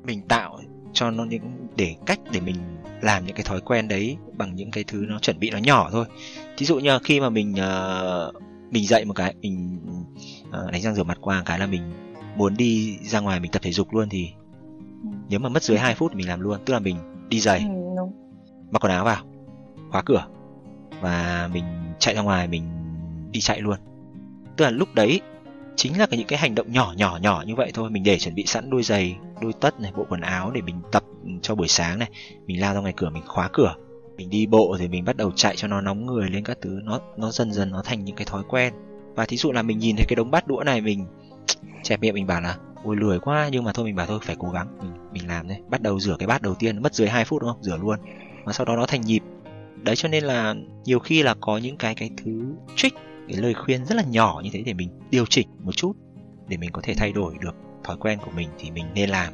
mình 0.03 0.21
tạo 0.27 0.59
cho 0.93 1.11
nó 1.11 1.25
những 1.25 1.41
để 1.75 1.95
cách 2.05 2.19
để 2.31 2.39
mình 2.39 2.55
làm 3.01 3.25
những 3.25 3.35
cái 3.35 3.43
thói 3.43 3.61
quen 3.61 3.87
đấy 3.87 4.17
bằng 4.33 4.55
những 4.55 4.71
cái 4.71 4.83
thứ 4.87 5.05
nó 5.07 5.19
chuẩn 5.19 5.39
bị 5.39 5.49
nó 5.49 5.57
nhỏ 5.57 5.89
thôi. 5.91 6.05
Ví 6.57 6.65
dụ 6.65 6.79
như 6.79 6.99
khi 7.03 7.19
mà 7.19 7.29
mình 7.29 7.53
uh, 7.53 8.35
mình 8.71 8.85
dậy 8.85 9.05
một 9.05 9.13
cái 9.13 9.35
mình 9.41 9.79
uh, 10.49 10.71
đánh 10.71 10.81
răng 10.81 10.95
rửa 10.95 11.03
mặt 11.03 11.17
qua 11.21 11.43
cái 11.45 11.59
là 11.59 11.65
mình 11.65 11.81
muốn 12.37 12.57
đi 12.57 12.97
ra 13.01 13.19
ngoài 13.19 13.39
mình 13.39 13.51
tập 13.51 13.61
thể 13.61 13.71
dục 13.71 13.93
luôn 13.93 14.09
thì 14.09 14.29
ừ. 15.03 15.09
nếu 15.29 15.39
mà 15.39 15.49
mất 15.49 15.63
dưới 15.63 15.77
2 15.77 15.95
phút 15.95 16.11
thì 16.11 16.17
mình 16.17 16.27
làm 16.27 16.39
luôn 16.39 16.59
tức 16.65 16.73
là 16.73 16.79
mình 16.79 16.95
đi 17.29 17.39
giày 17.39 17.59
ừ, 17.59 18.01
mặc 18.71 18.83
quần 18.83 18.91
áo 18.91 19.05
vào 19.05 19.23
khóa 19.91 20.01
cửa 20.05 20.25
và 21.01 21.49
mình 21.53 21.63
chạy 21.99 22.15
ra 22.15 22.21
ngoài, 22.21 22.47
mình 22.47 22.63
đi 23.31 23.39
chạy 23.39 23.61
luôn. 23.61 23.77
Tức 24.57 24.65
là 24.65 24.71
lúc 24.71 24.89
đấy, 24.93 25.21
chính 25.75 25.99
là 25.99 26.05
cái 26.05 26.17
những 26.17 26.27
cái 26.27 26.39
hành 26.39 26.55
động 26.55 26.71
nhỏ 26.71 26.93
nhỏ 26.97 27.19
nhỏ 27.21 27.43
như 27.47 27.55
vậy 27.55 27.71
thôi. 27.73 27.89
Mình 27.89 28.03
để 28.03 28.19
chuẩn 28.19 28.35
bị 28.35 28.45
sẵn 28.45 28.69
đôi 28.69 28.83
giày, 28.83 29.17
đôi 29.41 29.53
tất 29.53 29.79
này, 29.79 29.91
bộ 29.95 30.05
quần 30.09 30.21
áo 30.21 30.51
để 30.51 30.61
mình 30.61 30.81
tập 30.91 31.03
cho 31.41 31.55
buổi 31.55 31.67
sáng 31.67 31.99
này. 31.99 32.09
Mình 32.47 32.61
lao 32.61 32.73
ra 32.73 32.79
ngoài 32.79 32.93
cửa, 32.97 33.09
mình 33.09 33.23
khóa 33.27 33.49
cửa. 33.53 33.75
Mình 34.17 34.29
đi 34.29 34.45
bộ 34.45 34.75
thì 34.79 34.87
mình 34.87 35.05
bắt 35.05 35.17
đầu 35.17 35.31
chạy 35.35 35.55
cho 35.55 35.67
nó 35.67 35.81
nóng 35.81 36.05
người 36.05 36.29
lên 36.29 36.43
các 36.43 36.57
thứ. 36.61 36.79
Nó 36.83 36.99
nó 37.17 37.31
dần 37.31 37.53
dần 37.53 37.71
nó 37.71 37.81
thành 37.81 38.05
những 38.05 38.15
cái 38.15 38.25
thói 38.25 38.43
quen. 38.49 38.73
Và 39.15 39.25
thí 39.25 39.37
dụ 39.37 39.51
là 39.51 39.61
mình 39.61 39.79
nhìn 39.79 39.95
thấy 39.95 40.05
cái 40.07 40.15
đống 40.15 40.31
bát 40.31 40.47
đũa 40.47 40.63
này, 40.63 40.81
mình 40.81 41.05
chẹp 41.83 42.01
miệng 42.01 42.13
mình 42.13 42.27
bảo 42.27 42.41
là, 42.41 42.57
ôi, 42.83 42.95
lười 42.95 43.19
quá. 43.19 43.49
Nhưng 43.51 43.63
mà 43.63 43.73
thôi, 43.73 43.85
mình 43.85 43.95
bảo 43.95 44.05
thôi, 44.05 44.19
phải 44.21 44.35
cố 44.39 44.49
gắng. 44.49 44.67
Mình 44.81 44.91
mình 45.13 45.27
làm 45.27 45.47
đấy 45.47 45.57
bắt 45.69 45.81
đầu 45.81 45.99
rửa 45.99 46.15
cái 46.19 46.27
bát 46.27 46.41
đầu 46.41 46.55
tiên 46.55 46.81
mất 46.81 46.93
dưới 46.93 47.07
2 47.07 47.25
phút, 47.25 47.41
đúng 47.41 47.51
không? 47.51 47.63
Rửa 47.63 47.77
luôn. 47.77 47.99
Và 48.43 48.53
sau 48.53 48.65
đó 48.65 48.75
nó 48.75 48.85
thành 48.85 49.01
nhịp 49.01 49.21
đấy 49.83 49.95
cho 49.95 50.09
nên 50.09 50.23
là 50.23 50.55
nhiều 50.85 50.99
khi 50.99 51.23
là 51.23 51.35
có 51.41 51.57
những 51.57 51.77
cái 51.77 51.95
cái 51.95 52.09
thứ 52.17 52.55
trick 52.75 52.97
cái 53.27 53.37
lời 53.37 53.53
khuyên 53.53 53.85
rất 53.85 53.95
là 53.95 54.03
nhỏ 54.03 54.41
như 54.43 54.49
thế 54.53 54.63
để 54.65 54.73
mình 54.73 54.89
điều 55.11 55.25
chỉnh 55.25 55.47
một 55.63 55.71
chút 55.71 55.93
để 56.47 56.57
mình 56.57 56.69
có 56.71 56.81
thể 56.83 56.93
thay 56.97 57.11
đổi 57.11 57.35
được 57.41 57.55
thói 57.83 57.97
quen 57.97 58.19
của 58.25 58.31
mình 58.31 58.49
thì 58.57 58.71
mình 58.71 58.85
nên 58.93 59.09
làm. 59.09 59.33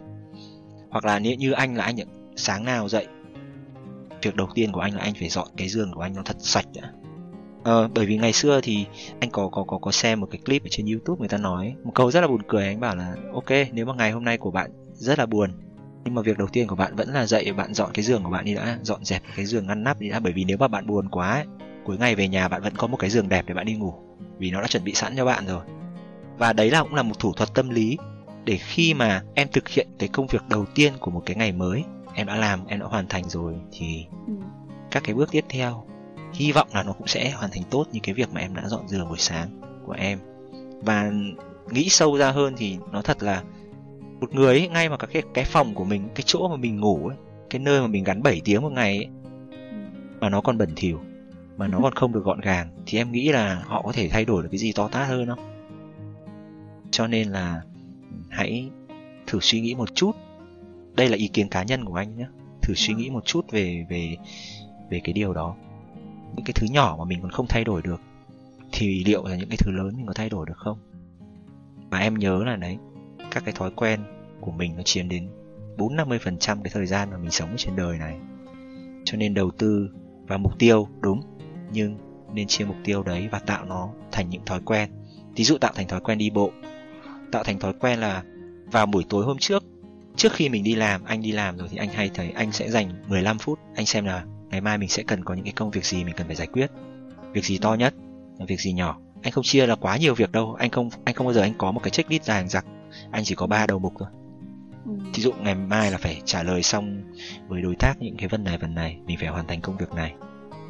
Hoặc 0.90 1.06
là 1.06 1.20
nếu 1.20 1.36
như 1.36 1.52
anh 1.52 1.76
là 1.76 1.84
anh 1.84 1.96
sáng 2.36 2.66
nào 2.66 2.90
dậy 2.90 3.08
việc 4.22 4.36
đầu 4.36 4.48
tiên 4.56 4.72
của 4.72 4.80
anh 4.80 4.96
là 4.96 5.02
anh 5.02 5.14
phải 5.20 5.30
dọn 5.30 5.48
cái 5.58 5.70
giường 5.70 5.92
của 5.94 6.02
anh 6.02 6.16
nó 6.16 6.22
thật 6.26 6.38
sạch 6.40 6.66
đã. 6.74 6.92
Ờ, 7.64 7.90
bởi 7.96 8.06
vì 8.06 8.18
ngày 8.18 8.34
xưa 8.34 8.62
thì 8.64 8.86
anh 9.20 9.30
có 9.30 9.50
có 9.52 9.64
có 9.64 9.78
có 9.78 9.92
xem 9.92 10.20
một 10.20 10.28
cái 10.32 10.40
clip 10.46 10.64
ở 10.64 10.68
trên 10.72 10.86
youtube 10.86 11.20
người 11.20 11.28
ta 11.28 11.38
nói 11.38 11.76
một 11.84 11.92
câu 11.96 12.12
rất 12.12 12.22
là 12.22 12.28
buồn 12.28 12.42
cười 12.48 12.68
anh 12.68 12.80
bảo 12.80 12.96
là 12.96 13.16
ok 13.34 13.50
nếu 13.74 13.86
mà 13.86 13.94
ngày 13.94 14.12
hôm 14.12 14.24
nay 14.24 14.38
của 14.38 14.52
bạn 14.52 14.72
rất 14.94 15.20
là 15.20 15.26
buồn 15.26 15.50
nhưng 16.06 16.16
mà 16.16 16.22
việc 16.22 16.38
đầu 16.38 16.48
tiên 16.48 16.68
của 16.68 16.76
bạn 16.76 16.96
vẫn 16.96 17.10
là 17.10 17.26
dậy 17.26 17.54
bạn 17.54 17.74
dọn 17.74 17.92
cái 17.94 18.04
giường 18.06 18.24
của 18.24 18.30
bạn 18.30 18.46
đi 18.46 18.56
đã 18.56 18.80
dọn 18.82 19.04
dẹp 19.04 19.24
cái 19.36 19.46
giường 19.46 19.68
ngăn 19.68 19.84
nắp 19.84 20.00
đi 20.00 20.10
đã. 20.10 20.20
Bởi 20.20 20.34
vì 20.34 20.44
nếu 20.44 20.58
mà 20.58 20.68
bạn 20.68 20.88
buồn 20.88 21.10
quá 21.10 21.32
ấy, 21.32 21.46
cuối 21.86 21.98
ngày 21.98 22.16
về 22.16 22.28
nhà 22.28 22.48
bạn 22.48 22.62
vẫn 22.62 22.74
có 22.78 22.88
một 22.88 22.98
cái 22.98 23.10
giường 23.10 23.30
đẹp 23.30 23.46
để 23.48 23.54
bạn 23.54 23.66
đi 23.66 23.74
ngủ. 23.74 23.94
Vì 24.38 24.52
nó 24.52 24.62
đã 24.62 24.68
chuẩn 24.68 24.84
bị 24.84 24.94
sẵn 24.94 25.14
cho 25.18 25.26
bạn 25.26 25.48
rồi. 25.48 25.66
Và 26.38 26.54
đấy 26.54 26.72
là 26.72 26.84
cũng 26.84 26.96
là 26.96 27.04
một 27.04 27.20
thủ 27.20 27.34
thuật 27.34 27.54
tâm 27.54 27.70
lý 27.70 27.98
để 28.44 28.58
khi 28.58 28.94
mà 28.94 29.24
em 29.34 29.48
thực 29.52 29.68
hiện 29.68 29.88
cái 30.00 30.10
công 30.10 30.28
việc 30.28 30.42
đầu 30.50 30.66
tiên 30.76 30.94
của 31.00 31.12
một 31.12 31.24
cái 31.26 31.36
ngày 31.36 31.52
mới 31.52 31.84
em 32.14 32.28
đã 32.28 32.36
làm 32.36 32.68
em 32.68 32.80
đã 32.80 32.86
hoàn 32.86 33.08
thành 33.08 33.30
rồi 33.30 33.56
thì 33.72 34.06
ừ. 34.28 34.34
các 34.92 35.04
cái 35.04 35.16
bước 35.16 35.32
tiếp 35.32 35.46
theo 35.50 35.86
hy 36.34 36.52
vọng 36.52 36.68
là 36.74 36.84
nó 36.84 36.94
cũng 36.94 37.08
sẽ 37.08 37.32
hoàn 37.32 37.52
thành 37.52 37.64
tốt 37.70 37.86
như 37.92 38.00
cái 38.04 38.16
việc 38.16 38.34
mà 38.34 38.42
em 38.42 38.56
đã 38.56 38.68
dọn 38.68 38.88
giường 38.88 39.10
buổi 39.10 39.18
sáng 39.18 39.62
của 39.86 39.96
em. 39.98 40.20
Và 40.82 41.12
nghĩ 41.72 41.90
sâu 41.90 42.18
ra 42.18 42.32
hơn 42.32 42.54
thì 42.58 42.78
nó 42.92 43.02
thật 43.02 43.24
là 43.24 43.44
một 44.20 44.34
người 44.34 44.60
ấy, 44.60 44.70
ngay 44.70 44.90
mà 44.90 44.98
cái 44.98 45.24
cái 45.34 45.46
phòng 45.46 45.74
của 45.74 45.86
mình 45.86 46.10
cái 46.16 46.24
chỗ 46.26 46.48
mà 46.48 46.56
mình 46.56 46.80
ngủ 46.80 47.08
ấy 47.08 47.18
cái 47.50 47.60
nơi 47.60 47.82
mà 47.82 47.88
mình 47.88 48.04
gắn 48.04 48.24
7 48.24 48.42
tiếng 48.46 48.62
một 48.62 48.72
ngày 48.72 48.98
ấy 48.98 49.08
ừ. 49.52 49.58
mà 50.20 50.30
nó 50.30 50.42
còn 50.42 50.58
bẩn 50.58 50.70
thỉu 50.76 51.00
mà 51.58 51.68
nó 51.68 51.80
còn 51.82 51.94
không 51.94 52.12
được 52.12 52.24
gọn 52.24 52.42
gàng 52.42 52.70
thì 52.86 52.98
em 52.98 53.12
nghĩ 53.12 53.32
là 53.32 53.64
họ 53.66 53.82
có 53.82 53.92
thể 53.92 54.10
thay 54.10 54.26
đổi 54.26 54.44
được 54.44 54.50
cái 54.52 54.60
gì 54.60 54.72
to 54.76 54.88
tát 54.88 55.08
hơn 55.08 55.28
không? 55.28 55.40
Cho 56.92 57.08
nên 57.08 57.30
là 57.30 57.62
hãy 58.30 58.70
thử 59.28 59.40
suy 59.42 59.62
nghĩ 59.62 59.76
một 59.76 59.96
chút. 59.96 60.12
Đây 60.94 61.10
là 61.10 61.18
ý 61.18 61.28
kiến 61.28 61.50
cá 61.50 61.64
nhân 61.64 61.86
của 61.86 61.96
anh 61.96 62.18
nhé. 62.18 62.26
Thử 62.62 62.74
suy 62.74 62.94
nghĩ 62.94 63.10
một 63.10 63.26
chút 63.26 63.52
về 63.52 63.86
về 63.90 64.18
về 64.90 65.02
cái 65.04 65.14
điều 65.14 65.34
đó. 65.34 65.56
Những 66.36 66.46
cái 66.46 66.54
thứ 66.56 66.68
nhỏ 66.72 66.96
mà 67.00 67.06
mình 67.06 67.22
còn 67.22 67.32
không 67.32 67.48
thay 67.50 67.64
đổi 67.64 67.82
được 67.82 68.02
thì 68.72 69.04
liệu 69.04 69.26
là 69.26 69.36
những 69.36 69.50
cái 69.50 69.58
thứ 69.58 69.72
lớn 69.72 69.94
mình 69.98 70.06
có 70.06 70.14
thay 70.14 70.30
đổi 70.30 70.46
được 70.46 70.58
không? 70.58 70.78
Và 71.90 72.00
em 72.00 72.14
nhớ 72.14 72.44
là 72.44 72.56
đấy 72.56 72.78
các 73.32 73.44
cái 73.46 73.54
thói 73.54 73.72
quen 73.76 74.00
của 74.42 74.52
mình 74.52 74.76
nó 74.78 74.84
chiếm 74.84 75.10
đến 75.10 75.30
4 75.78 75.96
50% 75.96 76.18
cái 76.46 76.72
thời 76.74 76.86
gian 76.86 77.12
mà 77.12 77.18
mình 77.18 77.32
sống 77.32 77.50
trên 77.58 77.76
đời 77.76 77.98
này. 77.98 78.18
Cho 79.06 79.18
nên 79.18 79.34
đầu 79.34 79.52
tư 79.52 79.90
và 80.28 80.38
mục 80.38 80.60
tiêu 80.60 80.88
đúng, 81.02 81.22
nhưng 81.72 81.98
nên 82.34 82.48
chia 82.48 82.66
mục 82.66 82.78
tiêu 82.84 83.04
đấy 83.04 83.28
và 83.32 83.40
tạo 83.40 83.66
nó 83.66 83.90
thành 84.12 84.30
những 84.30 84.46
thói 84.46 84.60
quen. 84.66 84.90
Ví 85.36 85.44
dụ 85.44 85.58
tạo 85.58 85.72
thành 85.76 85.88
thói 85.88 86.02
quen 86.02 86.18
đi 86.18 86.30
bộ. 86.30 86.52
Tạo 87.32 87.44
thành 87.44 87.60
thói 87.60 87.74
quen 87.74 88.00
là 88.00 88.24
vào 88.66 88.86
buổi 88.86 89.06
tối 89.10 89.26
hôm 89.26 89.38
trước, 89.40 89.64
trước 90.16 90.32
khi 90.34 90.50
mình 90.50 90.64
đi 90.64 90.76
làm, 90.76 91.04
anh 91.04 91.22
đi 91.22 91.32
làm 91.32 91.58
rồi 91.58 91.68
thì 91.72 91.78
anh 91.78 91.90
hay 91.90 92.10
thấy 92.14 92.32
anh 92.32 92.52
sẽ 92.52 92.70
dành 92.70 92.90
15 93.08 93.40
phút 93.40 93.60
anh 93.76 93.86
xem 93.86 94.06
là 94.06 94.26
ngày 94.50 94.62
mai 94.62 94.78
mình 94.78 94.90
sẽ 94.90 95.04
cần 95.04 95.24
có 95.24 95.34
những 95.34 95.44
cái 95.44 95.54
công 95.54 95.72
việc 95.72 95.86
gì 95.86 96.04
mình 96.04 96.16
cần 96.18 96.28
phải 96.28 96.36
giải 96.36 96.48
quyết. 96.48 96.72
Việc 97.34 97.46
gì 97.46 97.58
to 97.58 97.74
nhất, 97.74 97.94
việc 98.48 98.62
gì 98.62 98.74
nhỏ. 98.74 99.00
Anh 99.22 99.32
không 99.32 99.44
chia 99.44 99.68
là 99.68 99.76
quá 99.76 99.98
nhiều 99.98 100.16
việc 100.16 100.32
đâu, 100.32 100.56
anh 100.60 100.70
không 100.70 100.90
anh 101.06 101.16
không 101.16 101.28
bao 101.28 101.34
giờ 101.34 101.42
anh 101.42 101.54
có 101.58 101.72
một 101.72 101.80
cái 101.84 101.92
checklist 101.92 102.24
dài 102.24 102.42
dằng 102.42 102.50
dặc 102.50 102.66
anh 103.12 103.24
chỉ 103.24 103.36
có 103.36 103.48
ba 103.48 103.66
đầu 103.68 103.80
mục 103.80 103.94
thôi. 104.00 104.10
Ừ. 104.86 104.92
thí 105.14 105.24
dụ 105.24 105.32
ngày 105.32 105.56
mai 105.56 105.92
là 105.92 105.98
phải 105.98 106.22
trả 106.26 106.44
lời 106.44 106.64
xong 106.64 107.02
với 107.48 107.62
đối 107.62 107.76
tác 107.76 107.94
những 108.00 108.18
cái 108.18 108.28
vấn 108.28 108.44
này 108.44 108.58
vấn 108.58 108.76
này 108.76 108.98
mình 109.06 109.18
phải 109.20 109.28
hoàn 109.28 109.48
thành 109.48 109.62
công 109.62 109.78
việc 109.78 109.94
này. 109.94 110.14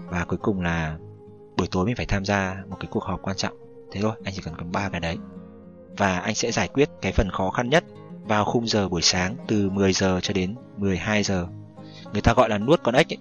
Và 0.10 0.26
cuối 0.26 0.40
cùng 0.42 0.62
là 0.62 0.98
buổi 1.58 1.68
tối 1.72 1.86
mình 1.86 1.96
phải 1.96 2.06
tham 2.06 2.26
gia 2.26 2.64
một 2.70 2.78
cái 2.80 2.88
cuộc 2.92 3.04
họp 3.04 3.22
quan 3.22 3.38
trọng. 3.38 3.54
Thế 3.92 4.02
thôi 4.02 4.12
anh 4.24 4.34
chỉ 4.34 4.42
cần 4.42 4.56
cầm 4.58 4.72
ba 4.72 4.90
cái 4.90 5.00
đấy. 5.00 5.18
Và 5.98 6.20
anh 6.20 6.36
sẽ 6.36 6.52
giải 6.52 6.68
quyết 6.68 6.90
cái 7.02 7.12
phần 7.12 7.30
khó 7.32 7.50
khăn 7.50 7.70
nhất 7.70 7.84
vào 8.24 8.46
khung 8.46 8.68
giờ 8.68 8.90
buổi 8.90 9.02
sáng 9.02 9.36
từ 9.48 9.70
10 9.70 9.94
giờ 9.94 10.20
cho 10.22 10.34
đến 10.34 10.56
12 10.78 11.24
giờ. 11.24 11.48
Người 12.14 12.22
ta 12.22 12.34
gọi 12.34 12.50
là 12.50 12.58
nuốt 12.58 12.84
con 12.84 12.96
ếch 12.96 13.14
ấy. 13.14 13.18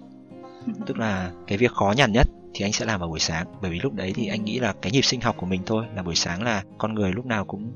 tức 0.85 0.97
là 0.97 1.31
cái 1.47 1.57
việc 1.57 1.71
khó 1.71 1.93
nhằn 1.97 2.11
nhất 2.11 2.27
thì 2.53 2.65
anh 2.65 2.73
sẽ 2.73 2.85
làm 2.85 2.99
vào 2.99 3.09
buổi 3.09 3.19
sáng. 3.19 3.47
Bởi 3.61 3.71
vì 3.71 3.79
lúc 3.79 3.93
đấy 3.93 4.13
thì 4.15 4.27
anh 4.27 4.45
nghĩ 4.45 4.59
là 4.59 4.73
cái 4.81 4.91
nhịp 4.91 5.01
sinh 5.01 5.21
học 5.21 5.35
của 5.37 5.45
mình 5.45 5.61
thôi 5.65 5.85
là 5.95 6.03
buổi 6.03 6.15
sáng 6.15 6.43
là 6.43 6.63
con 6.77 6.95
người 6.95 7.11
lúc 7.11 7.25
nào 7.25 7.45
cũng 7.45 7.71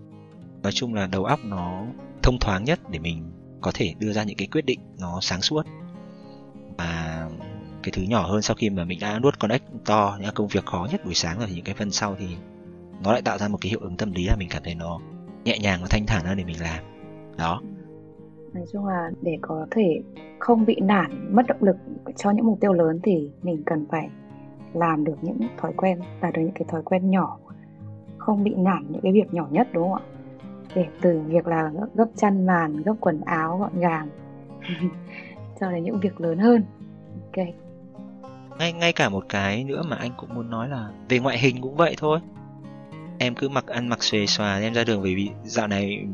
nói 0.64 0.72
chung 0.72 0.94
là 0.94 1.08
đầu 1.12 1.26
óc 1.26 1.40
nó 1.46 1.86
thông 2.24 2.38
thoáng 2.40 2.64
nhất 2.64 2.80
để 2.90 3.00
mình 3.00 3.32
có 3.62 3.72
thể 3.74 3.94
đưa 4.00 4.14
ra 4.14 4.24
những 4.24 4.38
cái 4.38 4.48
quyết 4.52 4.66
định 4.66 4.80
nó 5.00 5.20
sáng 5.22 5.42
suốt. 5.42 5.64
Và 6.78 7.30
cái 7.84 7.92
thứ 7.94 8.02
nhỏ 8.02 8.28
hơn 8.28 8.42
sau 8.42 8.56
khi 8.56 8.70
mà 8.70 8.84
mình 8.86 9.00
đã 9.02 9.20
nuốt 9.20 9.40
con 9.40 9.52
ếch 9.52 9.64
to, 9.86 10.18
những 10.22 10.34
công 10.36 10.48
việc 10.48 10.66
khó 10.66 10.88
nhất 10.92 11.06
buổi 11.06 11.14
sáng 11.14 11.38
rồi 11.40 11.48
thì 11.48 11.56
những 11.56 11.64
cái 11.64 11.76
phần 11.76 11.92
sau 11.92 12.16
thì 12.20 12.28
nó 13.04 13.12
lại 13.12 13.22
tạo 13.22 13.38
ra 13.38 13.48
một 13.48 13.58
cái 13.62 13.70
hiệu 13.70 13.80
ứng 13.80 13.98
tâm 13.98 14.12
lý 14.12 14.26
là 14.26 14.36
mình 14.36 14.48
cảm 14.52 14.64
thấy 14.64 14.76
nó 14.76 15.00
nhẹ 15.46 15.60
nhàng 15.60 15.80
và 15.82 15.88
thanh 15.90 16.06
thản 16.06 16.26
hơn 16.26 16.38
để 16.38 16.44
mình 16.44 16.62
làm. 16.62 16.84
Đó. 17.38 17.62
Nói 18.54 18.66
chung 18.74 18.86
là 18.86 19.12
để 19.22 19.38
có 19.42 19.68
thể 19.72 20.02
không 20.40 20.66
bị 20.66 20.76
nản, 20.82 21.36
mất 21.36 21.48
động 21.48 21.64
lực 21.64 21.76
cho 22.16 22.32
những 22.32 22.46
mục 22.46 22.58
tiêu 22.62 22.74
lớn 22.74 23.00
thì 23.04 23.32
mình 23.44 23.64
cần 23.66 23.86
phải 23.92 24.10
làm 24.74 25.04
được 25.04 25.16
những 25.22 25.38
thói 25.58 25.74
quen, 25.78 26.00
đạt 26.22 26.34
được 26.34 26.42
những 26.42 26.54
cái 26.56 26.66
thói 26.72 26.82
quen 26.86 27.10
nhỏ. 27.10 27.38
Không 28.18 28.44
bị 28.44 28.54
nản 28.58 28.86
những 28.90 29.02
cái 29.02 29.12
việc 29.12 29.34
nhỏ 29.34 29.48
nhất, 29.52 29.68
đúng 29.74 29.84
không 29.84 29.94
ạ? 29.94 30.06
Để 30.76 30.86
từ 31.02 31.22
việc 31.28 31.48
là 31.48 31.72
gấp 31.96 32.08
chăn 32.16 32.46
màn, 32.46 32.84
gấp 32.84 32.96
quần 33.00 33.22
áo, 33.22 33.58
gọn 33.58 33.80
gàng. 33.80 34.10
Cho 35.60 35.72
đến 35.72 35.84
những 35.84 36.00
việc 36.00 36.22
lớn 36.22 36.38
hơn. 36.40 36.64
Ok. 37.26 37.46
Ngay 38.60 38.74
ngay 38.74 38.94
cả 38.94 39.10
một 39.10 39.26
cái 39.30 39.64
nữa 39.64 39.84
mà 39.88 39.96
anh 39.96 40.12
cũng 40.18 40.36
muốn 40.36 40.50
nói 40.50 40.70
là 40.70 40.90
về 41.10 41.20
ngoại 41.20 41.38
hình 41.38 41.62
cũng 41.62 41.76
vậy 41.76 41.96
thôi. 41.98 42.20
Em 43.18 43.36
cứ 43.36 43.50
mặc, 43.50 43.68
ăn 43.68 43.88
mặc 43.88 44.04
xuề 44.04 44.26
xòa 44.26 44.60
em 44.60 44.74
ra 44.74 44.84
đường, 44.84 45.02
bởi 45.02 45.16
vì 45.16 45.30
dạo 45.44 45.68
này 45.68 46.06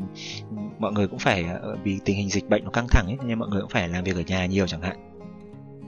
mọi 0.80 0.92
người 0.92 1.08
cũng 1.08 1.20
phải 1.20 1.46
ờ, 1.62 1.78
vì 1.84 2.00
tình 2.06 2.16
hình 2.18 2.30
dịch 2.30 2.50
bệnh 2.50 2.64
nó 2.64 2.70
căng 2.70 2.88
thẳng 2.90 3.06
ấy, 3.08 3.18
nên 3.26 3.40
mọi 3.40 3.50
người 3.50 3.62
cũng 3.62 3.70
phải 3.70 3.90
làm 3.90 4.04
việc 4.04 4.16
ở 4.16 4.22
nhà 4.28 4.46
nhiều 4.46 4.68
chẳng 4.68 4.82
hạn. 4.82 4.98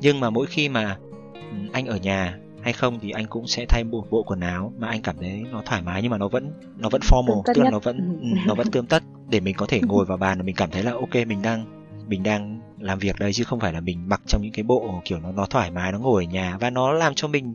Nhưng 0.01 0.19
mà 0.19 0.29
mỗi 0.29 0.45
khi 0.45 0.69
mà 0.69 0.97
ừ, 1.33 1.57
anh 1.73 1.85
ở 1.85 1.97
nhà 1.97 2.37
hay 2.61 2.73
không 2.73 2.99
thì 3.01 3.11
anh 3.11 3.27
cũng 3.27 3.47
sẽ 3.47 3.65
thay 3.69 3.83
một 3.83 4.07
bộ 4.09 4.23
quần 4.23 4.39
áo 4.39 4.73
mà 4.77 4.87
anh 4.87 5.01
cảm 5.01 5.17
thấy 5.17 5.45
nó 5.51 5.61
thoải 5.65 5.81
mái 5.81 6.01
nhưng 6.01 6.11
mà 6.11 6.17
nó 6.17 6.27
vẫn 6.27 6.51
nó 6.77 6.89
vẫn 6.89 7.01
formal 7.01 7.41
tức 7.45 7.63
là 7.63 7.69
nó 7.69 7.79
vẫn 7.79 7.97
ừ. 7.97 8.17
Ừ, 8.21 8.27
nó 8.47 8.53
vẫn 8.53 8.71
tươm 8.71 8.85
tất 8.85 9.03
để 9.29 9.39
mình 9.39 9.55
có 9.57 9.65
thể 9.69 9.81
ngồi 9.87 10.05
vào 10.05 10.17
bàn 10.17 10.37
và 10.37 10.43
mình 10.43 10.55
cảm 10.55 10.71
thấy 10.71 10.83
là 10.83 10.91
ok 10.91 11.15
mình 11.27 11.41
đang 11.41 11.65
mình 12.07 12.23
đang 12.23 12.61
làm 12.79 12.99
việc 12.99 13.19
đây 13.19 13.33
chứ 13.33 13.43
không 13.43 13.59
phải 13.59 13.73
là 13.73 13.79
mình 13.79 14.09
mặc 14.09 14.21
trong 14.27 14.41
những 14.41 14.51
cái 14.51 14.63
bộ 14.63 15.01
kiểu 15.05 15.19
nó 15.19 15.31
nó 15.31 15.45
thoải 15.45 15.71
mái 15.71 15.91
nó 15.91 15.99
ngồi 15.99 16.25
ở 16.25 16.31
nhà 16.31 16.57
và 16.59 16.69
nó 16.69 16.93
làm 16.93 17.13
cho 17.15 17.27
mình 17.27 17.53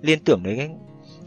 liên 0.00 0.18
tưởng 0.24 0.42
đến 0.42 0.56
cái 0.56 0.70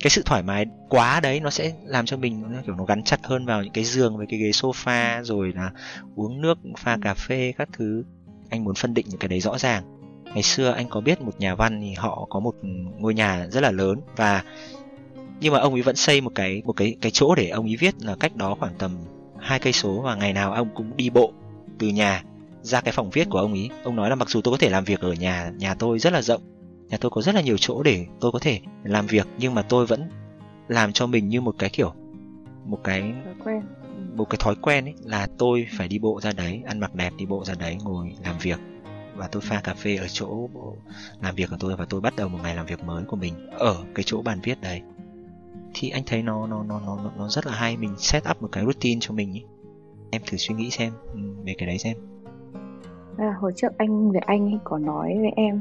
cái 0.03 0.09
sự 0.09 0.21
thoải 0.25 0.43
mái 0.43 0.65
quá 0.89 1.19
đấy 1.19 1.39
nó 1.39 1.49
sẽ 1.49 1.73
làm 1.85 2.05
cho 2.05 2.17
mình 2.17 2.43
nó 2.51 2.61
kiểu 2.65 2.75
nó 2.75 2.85
gắn 2.85 3.03
chặt 3.03 3.19
hơn 3.23 3.45
vào 3.45 3.63
những 3.63 3.73
cái 3.73 3.83
giường 3.83 4.17
với 4.17 4.25
cái 4.29 4.39
ghế 4.39 4.49
sofa 4.49 5.23
rồi 5.23 5.53
là 5.55 5.71
uống 6.15 6.41
nước 6.41 6.57
pha 6.77 6.97
cà 7.01 7.13
phê 7.13 7.53
các 7.57 7.69
thứ. 7.73 8.03
Anh 8.49 8.63
muốn 8.63 8.75
phân 8.75 8.93
định 8.93 9.05
những 9.09 9.19
cái 9.19 9.27
đấy 9.27 9.39
rõ 9.39 9.57
ràng 9.57 9.96
ngày 10.37 10.43
xưa 10.43 10.71
anh 10.71 10.89
có 10.89 11.01
biết 11.01 11.21
một 11.21 11.39
nhà 11.39 11.55
văn 11.55 11.81
thì 11.81 11.93
họ 11.93 12.27
có 12.29 12.39
một 12.39 12.55
ngôi 12.97 13.13
nhà 13.13 13.47
rất 13.51 13.61
là 13.61 13.71
lớn 13.71 14.01
và 14.15 14.43
nhưng 15.39 15.53
mà 15.53 15.59
ông 15.59 15.73
ấy 15.73 15.81
vẫn 15.81 15.95
xây 15.95 16.21
một 16.21 16.31
cái 16.35 16.61
một 16.65 16.73
cái 16.73 16.95
cái 17.01 17.11
chỗ 17.11 17.35
để 17.35 17.49
ông 17.49 17.65
ấy 17.65 17.75
viết 17.79 17.95
là 18.01 18.15
cách 18.19 18.35
đó 18.35 18.55
khoảng 18.59 18.73
tầm 18.77 18.91
hai 19.39 19.59
cây 19.59 19.73
số 19.73 20.01
và 20.01 20.15
ngày 20.15 20.33
nào 20.33 20.53
ông 20.53 20.69
cũng 20.75 20.97
đi 20.97 21.09
bộ 21.09 21.31
từ 21.79 21.87
nhà 21.87 22.23
ra 22.61 22.81
cái 22.81 22.91
phòng 22.91 23.09
viết 23.09 23.29
của 23.29 23.37
ông 23.37 23.53
ấy. 23.53 23.69
Ông 23.83 23.95
nói 23.95 24.09
là 24.09 24.15
mặc 24.15 24.29
dù 24.29 24.41
tôi 24.41 24.51
có 24.51 24.57
thể 24.57 24.69
làm 24.69 24.83
việc 24.83 24.99
ở 24.99 25.13
nhà 25.13 25.51
nhà 25.57 25.75
tôi 25.75 25.99
rất 25.99 26.13
là 26.13 26.21
rộng 26.21 26.41
nhà 26.89 26.97
tôi 26.97 27.11
có 27.11 27.21
rất 27.21 27.35
là 27.35 27.41
nhiều 27.41 27.57
chỗ 27.59 27.83
để 27.83 28.05
tôi 28.19 28.31
có 28.31 28.39
thể 28.39 28.59
làm 28.83 29.07
việc 29.07 29.27
nhưng 29.37 29.55
mà 29.55 29.61
tôi 29.61 29.85
vẫn 29.85 30.09
làm 30.67 30.93
cho 30.93 31.07
mình 31.07 31.29
như 31.29 31.41
một 31.41 31.55
cái 31.59 31.69
kiểu 31.69 31.93
một 32.65 32.79
cái 32.83 33.13
một 34.15 34.29
cái 34.29 34.37
thói 34.39 34.55
quen 34.55 34.85
ấy 34.85 34.93
là 35.03 35.27
tôi 35.37 35.67
phải 35.77 35.87
đi 35.87 35.99
bộ 35.99 36.21
ra 36.21 36.31
đấy 36.37 36.61
ăn 36.65 36.79
mặc 36.79 36.95
đẹp 36.95 37.13
đi 37.17 37.25
bộ 37.25 37.43
ra 37.45 37.53
đấy 37.59 37.77
ngồi 37.83 38.15
làm 38.25 38.35
việc 38.41 38.59
và 39.17 39.27
tôi 39.27 39.41
pha 39.45 39.61
cà 39.63 39.73
phê 39.73 39.95
ở 39.95 40.07
chỗ 40.07 40.49
làm 41.21 41.35
việc 41.35 41.49
của 41.49 41.57
tôi 41.59 41.75
và 41.75 41.85
tôi 41.89 42.01
bắt 42.01 42.13
đầu 42.17 42.29
một 42.29 42.39
ngày 42.43 42.55
làm 42.55 42.65
việc 42.65 42.83
mới 42.83 43.03
của 43.03 43.15
mình 43.15 43.33
ở 43.51 43.75
cái 43.95 44.03
chỗ 44.05 44.21
bàn 44.21 44.39
viết 44.43 44.61
đấy. 44.61 44.81
Thì 45.73 45.89
anh 45.89 46.03
thấy 46.05 46.23
nó 46.23 46.47
nó 46.47 46.63
nó 46.63 46.81
nó 46.85 47.11
nó 47.17 47.29
rất 47.29 47.45
là 47.45 47.53
hay 47.53 47.77
mình 47.77 47.95
set 47.97 48.23
up 48.29 48.41
một 48.41 48.49
cái 48.51 48.63
routine 48.63 48.99
cho 49.01 49.13
mình 49.13 49.33
ý. 49.33 49.43
em 50.11 50.21
thử 50.25 50.37
suy 50.37 50.55
nghĩ 50.55 50.69
xem 50.69 50.93
ừ, 51.13 51.19
về 51.45 51.55
cái 51.57 51.67
đấy 51.67 51.77
xem. 51.77 51.97
À, 53.17 53.35
hồi 53.39 53.53
trước 53.55 53.77
anh 53.77 54.11
về 54.11 54.19
anh 54.19 54.45
ấy 54.45 54.59
có 54.63 54.77
nói 54.77 55.15
với 55.17 55.31
em 55.35 55.59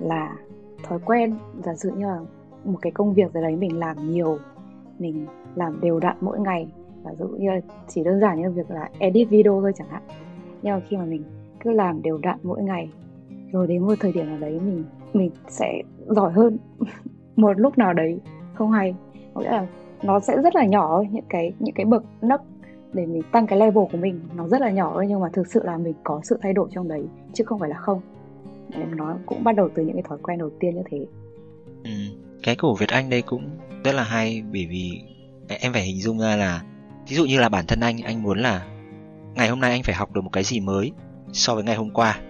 là 0.00 0.36
thói 0.82 0.98
quen 1.04 1.34
giả 1.64 1.74
sử 1.74 1.90
như 1.96 2.06
là 2.06 2.18
một 2.64 2.78
cái 2.82 2.92
công 2.92 3.14
việc 3.14 3.34
gì 3.34 3.40
đấy 3.40 3.56
mình 3.56 3.78
làm 3.78 4.12
nhiều 4.12 4.38
mình 4.98 5.26
làm 5.54 5.80
đều 5.80 6.00
đặn 6.00 6.16
mỗi 6.20 6.40
ngày. 6.40 6.66
Giả 7.04 7.10
dụ 7.18 7.26
như 7.26 7.50
là 7.50 7.60
chỉ 7.88 8.04
đơn 8.04 8.20
giản 8.20 8.42
như 8.42 8.50
việc 8.50 8.70
là 8.70 8.90
edit 8.98 9.28
video 9.28 9.60
thôi 9.60 9.72
chẳng 9.76 9.88
hạn. 9.88 10.02
Nhưng 10.62 10.74
mà 10.74 10.80
khi 10.88 10.96
mà 10.96 11.04
mình 11.04 11.22
cứ 11.64 11.72
làm 11.72 12.02
đều 12.02 12.18
đặn 12.18 12.38
mỗi 12.42 12.62
ngày. 12.62 12.88
Rồi 13.52 13.66
đến 13.66 13.82
một 13.86 13.94
thời 14.00 14.12
điểm 14.12 14.26
nào 14.26 14.38
đấy 14.38 14.52
mình 14.52 14.84
mình 15.12 15.30
sẽ 15.48 15.82
giỏi 16.06 16.32
hơn 16.32 16.58
một 17.36 17.60
lúc 17.60 17.78
nào 17.78 17.92
đấy. 17.92 18.18
Không 18.54 18.70
hay. 18.70 18.94
Có 19.34 19.40
nghĩa 19.40 19.50
là 19.50 19.66
nó 20.02 20.20
sẽ 20.20 20.36
rất 20.42 20.54
là 20.54 20.64
nhỏ 20.64 20.88
thôi, 20.88 21.08
những 21.10 21.24
cái 21.28 21.52
những 21.58 21.74
cái 21.74 21.86
bậc 21.86 22.04
nấc 22.22 22.42
để 22.92 23.06
mình 23.06 23.22
tăng 23.32 23.46
cái 23.46 23.58
level 23.58 23.84
của 23.92 23.98
mình 23.98 24.20
nó 24.36 24.48
rất 24.48 24.60
là 24.60 24.70
nhỏ 24.70 24.90
thôi, 24.94 25.06
nhưng 25.08 25.20
mà 25.20 25.28
thực 25.32 25.46
sự 25.46 25.62
là 25.64 25.76
mình 25.76 25.94
có 26.04 26.20
sự 26.24 26.38
thay 26.42 26.52
đổi 26.52 26.68
trong 26.74 26.88
đấy, 26.88 27.02
chứ 27.32 27.44
không 27.44 27.58
phải 27.60 27.68
là 27.68 27.76
không. 27.76 28.00
Em 28.72 28.96
nó 28.96 29.16
cũng 29.26 29.44
bắt 29.44 29.52
đầu 29.52 29.68
từ 29.74 29.84
những 29.84 29.94
cái 29.94 30.02
thói 30.08 30.18
quen 30.22 30.38
đầu 30.38 30.50
tiên 30.60 30.74
như 30.74 30.82
thế. 30.90 31.06
Ừ. 31.84 31.90
cái 32.42 32.56
của 32.56 32.74
Việt 32.74 32.88
Anh 32.88 33.10
đây 33.10 33.22
cũng 33.22 33.50
rất 33.84 33.94
là 33.94 34.02
hay, 34.02 34.42
bởi 34.52 34.66
vì 34.70 34.90
em 35.60 35.72
phải 35.72 35.82
hình 35.82 36.00
dung 36.00 36.18
ra 36.18 36.36
là 36.36 36.62
ví 37.08 37.16
dụ 37.16 37.24
như 37.24 37.40
là 37.40 37.48
bản 37.48 37.64
thân 37.68 37.80
anh 37.80 37.98
anh 37.98 38.22
muốn 38.22 38.38
là 38.38 38.66
ngày 39.34 39.48
hôm 39.48 39.60
nay 39.60 39.70
anh 39.70 39.82
phải 39.82 39.94
học 39.94 40.12
được 40.12 40.20
một 40.20 40.30
cái 40.32 40.44
gì 40.44 40.60
mới 40.60 40.92
so 41.34 41.54
với 41.54 41.64
ngày 41.64 41.76
hôm 41.76 41.90
qua. 41.90 42.20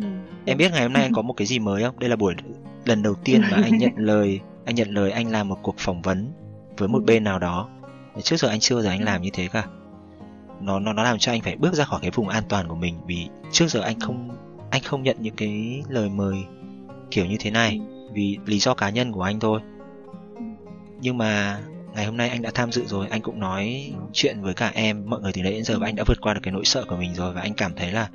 Ừ. 0.00 0.06
em 0.44 0.58
biết 0.58 0.72
ngày 0.72 0.82
hôm 0.82 0.92
nay 0.92 1.02
anh 1.02 1.12
có 1.12 1.22
một 1.28 1.32
cái 1.32 1.46
gì 1.46 1.58
mới 1.58 1.82
không? 1.82 1.98
Đây 1.98 2.10
là 2.10 2.16
buổi 2.16 2.34
lần 2.84 3.02
đầu 3.02 3.14
tiên 3.14 3.42
mà 3.50 3.60
anh 3.62 3.78
nhận 3.78 3.92
lời 3.96 4.40
anh 4.64 4.74
nhận 4.74 4.88
lời 4.88 5.10
anh 5.10 5.30
làm 5.30 5.48
một 5.48 5.58
cuộc 5.62 5.74
phỏng 5.78 6.02
vấn 6.02 6.32
với 6.78 6.88
một 6.88 6.98
ừ. 6.98 7.04
bên 7.04 7.24
nào 7.24 7.38
đó. 7.38 7.68
Trước 8.22 8.36
giờ 8.36 8.48
anh 8.48 8.60
chưa 8.60 8.82
giờ 8.82 8.88
anh 8.88 9.04
làm 9.04 9.22
như 9.22 9.30
thế 9.32 9.48
cả. 9.52 9.64
Nó 10.60 10.80
nó 10.80 10.92
nó 10.92 11.02
làm 11.02 11.18
cho 11.18 11.32
anh 11.32 11.40
phải 11.40 11.56
bước 11.56 11.74
ra 11.74 11.84
khỏi 11.84 12.00
cái 12.02 12.10
vùng 12.10 12.28
an 12.28 12.44
toàn 12.48 12.68
của 12.68 12.74
mình 12.74 12.94
vì 13.06 13.28
trước 13.52 13.66
giờ 13.68 13.80
anh 13.80 14.00
không 14.00 14.36
anh 14.70 14.82
không 14.82 15.02
nhận 15.02 15.16
những 15.20 15.36
cái 15.36 15.82
lời 15.88 16.08
mời 16.08 16.36
kiểu 17.10 17.26
như 17.26 17.36
thế 17.40 17.50
này 17.50 17.80
ừ. 17.88 18.10
vì 18.12 18.38
lý 18.46 18.58
do 18.58 18.74
cá 18.74 18.90
nhân 18.90 19.12
của 19.12 19.22
anh 19.22 19.40
thôi. 19.40 19.60
Nhưng 21.00 21.18
mà 21.18 21.60
ngày 21.96 22.06
hôm 22.06 22.16
nay 22.16 22.28
anh 22.28 22.42
đã 22.42 22.50
tham 22.54 22.72
dự 22.72 22.86
rồi 22.86 23.06
anh 23.10 23.22
cũng 23.22 23.40
nói 23.40 23.92
chuyện 24.12 24.42
với 24.42 24.54
cả 24.54 24.72
em 24.74 25.10
mọi 25.10 25.20
người 25.20 25.32
từ 25.32 25.42
đấy 25.42 25.52
đến 25.52 25.64
giờ 25.64 25.78
và 25.78 25.88
anh 25.88 25.96
đã 25.96 26.04
vượt 26.06 26.20
qua 26.20 26.34
được 26.34 26.40
cái 26.42 26.52
nỗi 26.52 26.64
sợ 26.64 26.84
của 26.88 26.96
mình 26.96 27.14
rồi 27.14 27.32
và 27.32 27.40
anh 27.40 27.54
cảm 27.54 27.72
thấy 27.76 27.92
là 27.92 28.08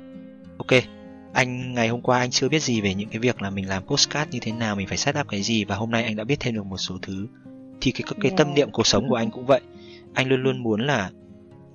ok 0.58 0.82
anh 1.32 1.74
ngày 1.74 1.88
hôm 1.88 2.00
qua 2.00 2.18
anh 2.18 2.30
chưa 2.30 2.48
biết 2.48 2.62
gì 2.62 2.80
về 2.80 2.94
những 2.94 3.08
cái 3.08 3.18
việc 3.18 3.42
là 3.42 3.50
mình 3.50 3.68
làm 3.68 3.82
postcard 3.86 4.30
như 4.30 4.38
thế 4.42 4.52
nào 4.52 4.76
mình 4.76 4.86
phải 4.86 4.98
set 4.98 5.18
up 5.20 5.28
cái 5.28 5.42
gì 5.42 5.64
và 5.64 5.76
hôm 5.76 5.90
nay 5.90 6.04
anh 6.04 6.16
đã 6.16 6.24
biết 6.24 6.40
thêm 6.40 6.54
được 6.54 6.66
một 6.66 6.76
số 6.76 6.98
thứ. 7.02 7.26
Thì 7.80 7.92
cái 7.92 8.02
cái 8.20 8.32
tâm 8.36 8.54
niệm 8.54 8.70
cuộc 8.72 8.86
sống 8.86 9.08
của 9.08 9.14
anh 9.14 9.30
cũng 9.30 9.46
vậy. 9.46 9.60
Anh 10.14 10.28
luôn 10.28 10.42
luôn 10.42 10.62
muốn 10.62 10.80
là 10.80 11.10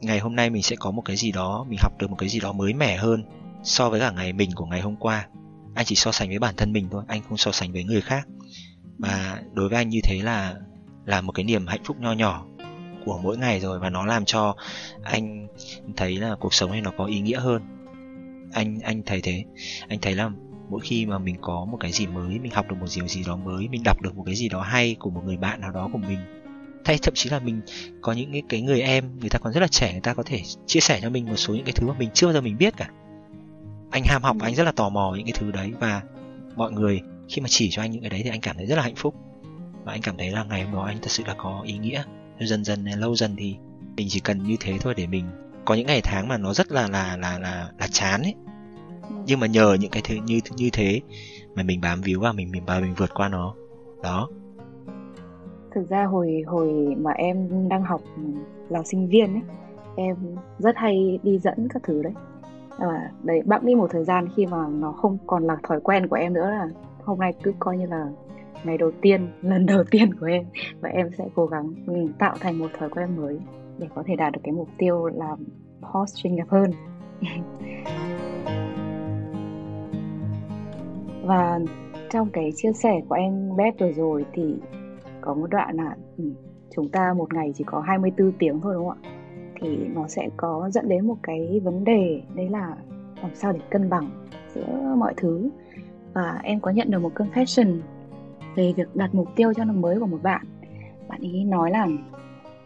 ngày 0.01 0.19
hôm 0.19 0.35
nay 0.35 0.49
mình 0.49 0.63
sẽ 0.63 0.75
có 0.75 0.91
một 0.91 1.01
cái 1.01 1.15
gì 1.15 1.31
đó 1.31 1.65
mình 1.69 1.79
học 1.81 1.93
được 1.99 2.09
một 2.09 2.15
cái 2.15 2.29
gì 2.29 2.39
đó 2.39 2.53
mới 2.53 2.73
mẻ 2.73 2.97
hơn 2.97 3.23
so 3.63 3.89
với 3.89 3.99
cả 3.99 4.11
ngày 4.11 4.33
mình 4.33 4.51
của 4.55 4.65
ngày 4.65 4.81
hôm 4.81 4.95
qua. 4.95 5.27
Anh 5.75 5.85
chỉ 5.85 5.95
so 5.95 6.11
sánh 6.11 6.29
với 6.29 6.39
bản 6.39 6.55
thân 6.57 6.73
mình 6.73 6.87
thôi 6.91 7.03
anh 7.07 7.21
không 7.29 7.37
so 7.37 7.51
sánh 7.51 7.71
với 7.71 7.83
người 7.83 8.01
khác. 8.01 8.27
Và 8.97 9.41
đối 9.53 9.69
với 9.69 9.77
anh 9.77 9.89
như 9.89 9.99
thế 10.03 10.21
là 10.21 10.55
là 11.07 11.21
một 11.21 11.31
cái 11.31 11.45
niềm 11.45 11.67
hạnh 11.67 11.83
phúc 11.83 11.97
nho 11.99 12.13
nhỏ 12.13 12.45
của 13.05 13.19
mỗi 13.23 13.37
ngày 13.37 13.59
rồi 13.59 13.79
và 13.79 13.89
nó 13.89 14.05
làm 14.05 14.25
cho 14.25 14.55
anh 15.03 15.47
thấy 15.95 16.17
là 16.17 16.35
cuộc 16.39 16.53
sống 16.53 16.71
này 16.71 16.81
nó 16.81 16.91
có 16.97 17.05
ý 17.05 17.19
nghĩa 17.19 17.39
hơn. 17.39 17.61
Anh 18.53 18.79
anh 18.79 19.01
thấy 19.05 19.21
thế. 19.21 19.43
Anh 19.87 19.99
thấy 19.99 20.15
là 20.15 20.31
mỗi 20.69 20.79
khi 20.83 21.05
mà 21.05 21.17
mình 21.17 21.35
có 21.41 21.65
một 21.65 21.77
cái 21.79 21.91
gì 21.91 22.07
mới 22.07 22.39
mình 22.39 22.51
học 22.51 22.65
được 22.69 22.75
một 22.79 22.87
điều 22.95 23.07
gì 23.07 23.23
đó 23.27 23.35
mới 23.35 23.67
mình 23.67 23.83
đọc 23.83 24.01
được 24.01 24.17
một 24.17 24.23
cái 24.25 24.35
gì 24.35 24.49
đó 24.49 24.61
hay 24.61 24.95
của 24.99 25.09
một 25.09 25.21
người 25.25 25.37
bạn 25.37 25.61
nào 25.61 25.71
đó 25.71 25.89
của 25.93 25.97
mình 25.97 26.19
hay 26.87 26.97
thậm 27.01 27.13
chí 27.13 27.29
là 27.29 27.39
mình 27.39 27.61
có 28.01 28.13
những 28.13 28.31
cái, 28.31 28.43
cái 28.49 28.61
người 28.61 28.81
em 28.81 29.19
người 29.19 29.29
ta 29.29 29.39
còn 29.39 29.53
rất 29.53 29.59
là 29.59 29.67
trẻ 29.67 29.91
người 29.91 30.01
ta 30.01 30.13
có 30.13 30.23
thể 30.23 30.41
chia 30.65 30.79
sẻ 30.79 30.99
cho 31.01 31.09
mình 31.09 31.25
một 31.25 31.35
số 31.35 31.53
những 31.55 31.65
cái 31.65 31.73
thứ 31.73 31.87
mà 31.87 31.93
mình 31.99 32.09
chưa 32.13 32.27
bao 32.27 32.33
giờ 32.33 32.41
mình 32.41 32.57
biết 32.57 32.73
cả. 32.77 32.89
Anh 33.91 34.03
ham 34.05 34.23
học 34.23 34.37
anh 34.41 34.55
rất 34.55 34.63
là 34.63 34.71
tò 34.71 34.89
mò 34.89 35.13
những 35.17 35.25
cái 35.25 35.33
thứ 35.35 35.51
đấy 35.51 35.71
và 35.79 36.01
mọi 36.55 36.71
người 36.71 37.01
khi 37.29 37.41
mà 37.41 37.47
chỉ 37.49 37.69
cho 37.71 37.81
anh 37.81 37.91
những 37.91 38.01
cái 38.01 38.09
đấy 38.09 38.21
thì 38.23 38.29
anh 38.29 38.41
cảm 38.41 38.57
thấy 38.57 38.65
rất 38.65 38.75
là 38.75 38.81
hạnh 38.83 38.95
phúc 38.95 39.15
và 39.87 39.93
anh 39.93 40.01
cảm 40.03 40.17
thấy 40.17 40.31
là 40.31 40.43
ngày 40.43 40.63
hôm 40.63 40.73
đó 40.73 40.81
anh 40.81 40.97
thật 41.01 41.11
sự 41.11 41.23
là 41.27 41.35
có 41.37 41.61
ý 41.65 41.77
nghĩa. 41.77 42.03
Dần 42.39 42.63
dần, 42.63 42.85
lâu 42.85 43.15
dần 43.15 43.35
thì 43.37 43.57
mình 43.97 44.07
chỉ 44.09 44.19
cần 44.19 44.43
như 44.43 44.55
thế 44.59 44.77
thôi 44.81 44.93
để 44.97 45.07
mình 45.07 45.25
có 45.65 45.75
những 45.75 45.87
ngày 45.87 46.01
tháng 46.03 46.27
mà 46.27 46.37
nó 46.37 46.53
rất 46.53 46.71
là 46.71 46.87
là 46.87 47.17
là 47.17 47.39
là 47.39 47.71
là 47.79 47.87
chán 47.91 48.21
ấy. 48.21 48.35
Nhưng 49.25 49.39
mà 49.39 49.47
nhờ 49.47 49.77
những 49.79 49.91
cái 49.91 50.01
thứ 50.05 50.15
như 50.25 50.39
như 50.55 50.69
thế 50.73 51.01
mà 51.55 51.63
mình 51.63 51.81
bám 51.81 52.01
víu 52.01 52.19
vào, 52.19 52.33
mình 52.33 52.51
mình 52.51 52.63
và 52.65 52.79
mình 52.79 52.93
vượt 52.97 53.13
qua 53.13 53.29
nó. 53.29 53.53
Đó. 54.03 54.29
Thực 55.75 55.89
ra 55.89 56.05
hồi 56.05 56.43
hồi 56.47 56.95
mà 56.97 57.11
em 57.11 57.69
đang 57.69 57.83
học 57.83 58.01
là 58.69 58.83
sinh 58.83 59.07
viên 59.07 59.33
ấy, 59.33 59.43
em 59.95 60.15
rất 60.59 60.75
hay 60.77 61.19
đi 61.23 61.37
dẫn 61.37 61.67
các 61.73 61.83
thứ 61.83 62.03
đấy. 62.03 62.13
Và 62.77 63.09
đấy 63.23 63.41
bẵng 63.45 63.65
đi 63.65 63.75
một 63.75 63.89
thời 63.91 64.03
gian 64.03 64.27
khi 64.35 64.45
mà 64.45 64.67
nó 64.67 64.91
không 64.91 65.17
còn 65.27 65.47
là 65.47 65.57
thói 65.63 65.79
quen 65.81 66.07
của 66.07 66.15
em 66.15 66.33
nữa 66.33 66.49
là 66.49 66.67
hôm 67.03 67.19
nay 67.19 67.33
cứ 67.43 67.53
coi 67.59 67.77
như 67.77 67.85
là 67.85 68.09
ngày 68.67 68.77
đầu 68.77 68.91
tiên, 69.01 69.27
lần 69.41 69.65
đầu 69.65 69.83
tiên 69.91 70.13
của 70.19 70.25
em. 70.25 70.45
Và 70.81 70.89
em 70.89 71.09
sẽ 71.17 71.25
cố 71.35 71.45
gắng 71.45 71.73
mình 71.85 72.13
tạo 72.19 72.35
thành 72.39 72.59
một 72.59 72.67
thói 72.79 72.89
quen 72.89 73.15
mới 73.17 73.39
để 73.77 73.87
có 73.95 74.03
thể 74.05 74.15
đạt 74.15 74.33
được 74.33 74.39
cái 74.43 74.51
mục 74.51 74.69
tiêu 74.77 75.05
làm 75.05 75.39
post 75.93 76.15
chuyên 76.15 76.35
nghiệp 76.35 76.47
hơn. 76.47 76.71
Và 81.23 81.59
trong 82.09 82.29
cái 82.29 82.51
chia 82.55 82.73
sẻ 82.73 83.01
của 83.09 83.15
em 83.15 83.55
Beth 83.57 83.79
vừa 83.79 83.91
rồi 83.91 84.25
thì 84.33 84.55
có 85.21 85.33
một 85.33 85.47
đoạn 85.49 85.75
là 85.75 85.95
ừ, 86.17 86.23
chúng 86.75 86.89
ta 86.89 87.13
một 87.13 87.33
ngày 87.33 87.53
chỉ 87.55 87.63
có 87.63 87.79
24 87.79 88.31
tiếng 88.31 88.59
thôi 88.61 88.73
đúng 88.73 88.89
không 88.89 88.97
ạ? 89.03 89.09
Thì 89.61 89.77
nó 89.95 90.07
sẽ 90.07 90.29
có 90.37 90.69
dẫn 90.69 90.89
đến 90.89 91.07
một 91.07 91.17
cái 91.23 91.61
vấn 91.63 91.83
đề, 91.83 92.21
đấy 92.35 92.49
là 92.49 92.75
làm 93.21 93.31
sao 93.33 93.51
để 93.51 93.59
cân 93.69 93.89
bằng 93.89 94.09
giữa 94.53 94.93
mọi 94.97 95.13
thứ. 95.17 95.49
Và 96.13 96.39
em 96.43 96.59
có 96.59 96.71
nhận 96.71 96.91
được 96.91 96.99
một 96.99 97.11
confession 97.15 97.79
về 98.57 98.73
việc 98.77 98.95
đặt 98.95 99.15
mục 99.15 99.35
tiêu 99.35 99.53
cho 99.53 99.63
năm 99.63 99.81
mới 99.81 99.99
của 99.99 100.05
một 100.05 100.23
bạn. 100.23 100.45
Bạn 101.07 101.21
ấy 101.21 101.43
nói 101.43 101.71
là, 101.71 101.87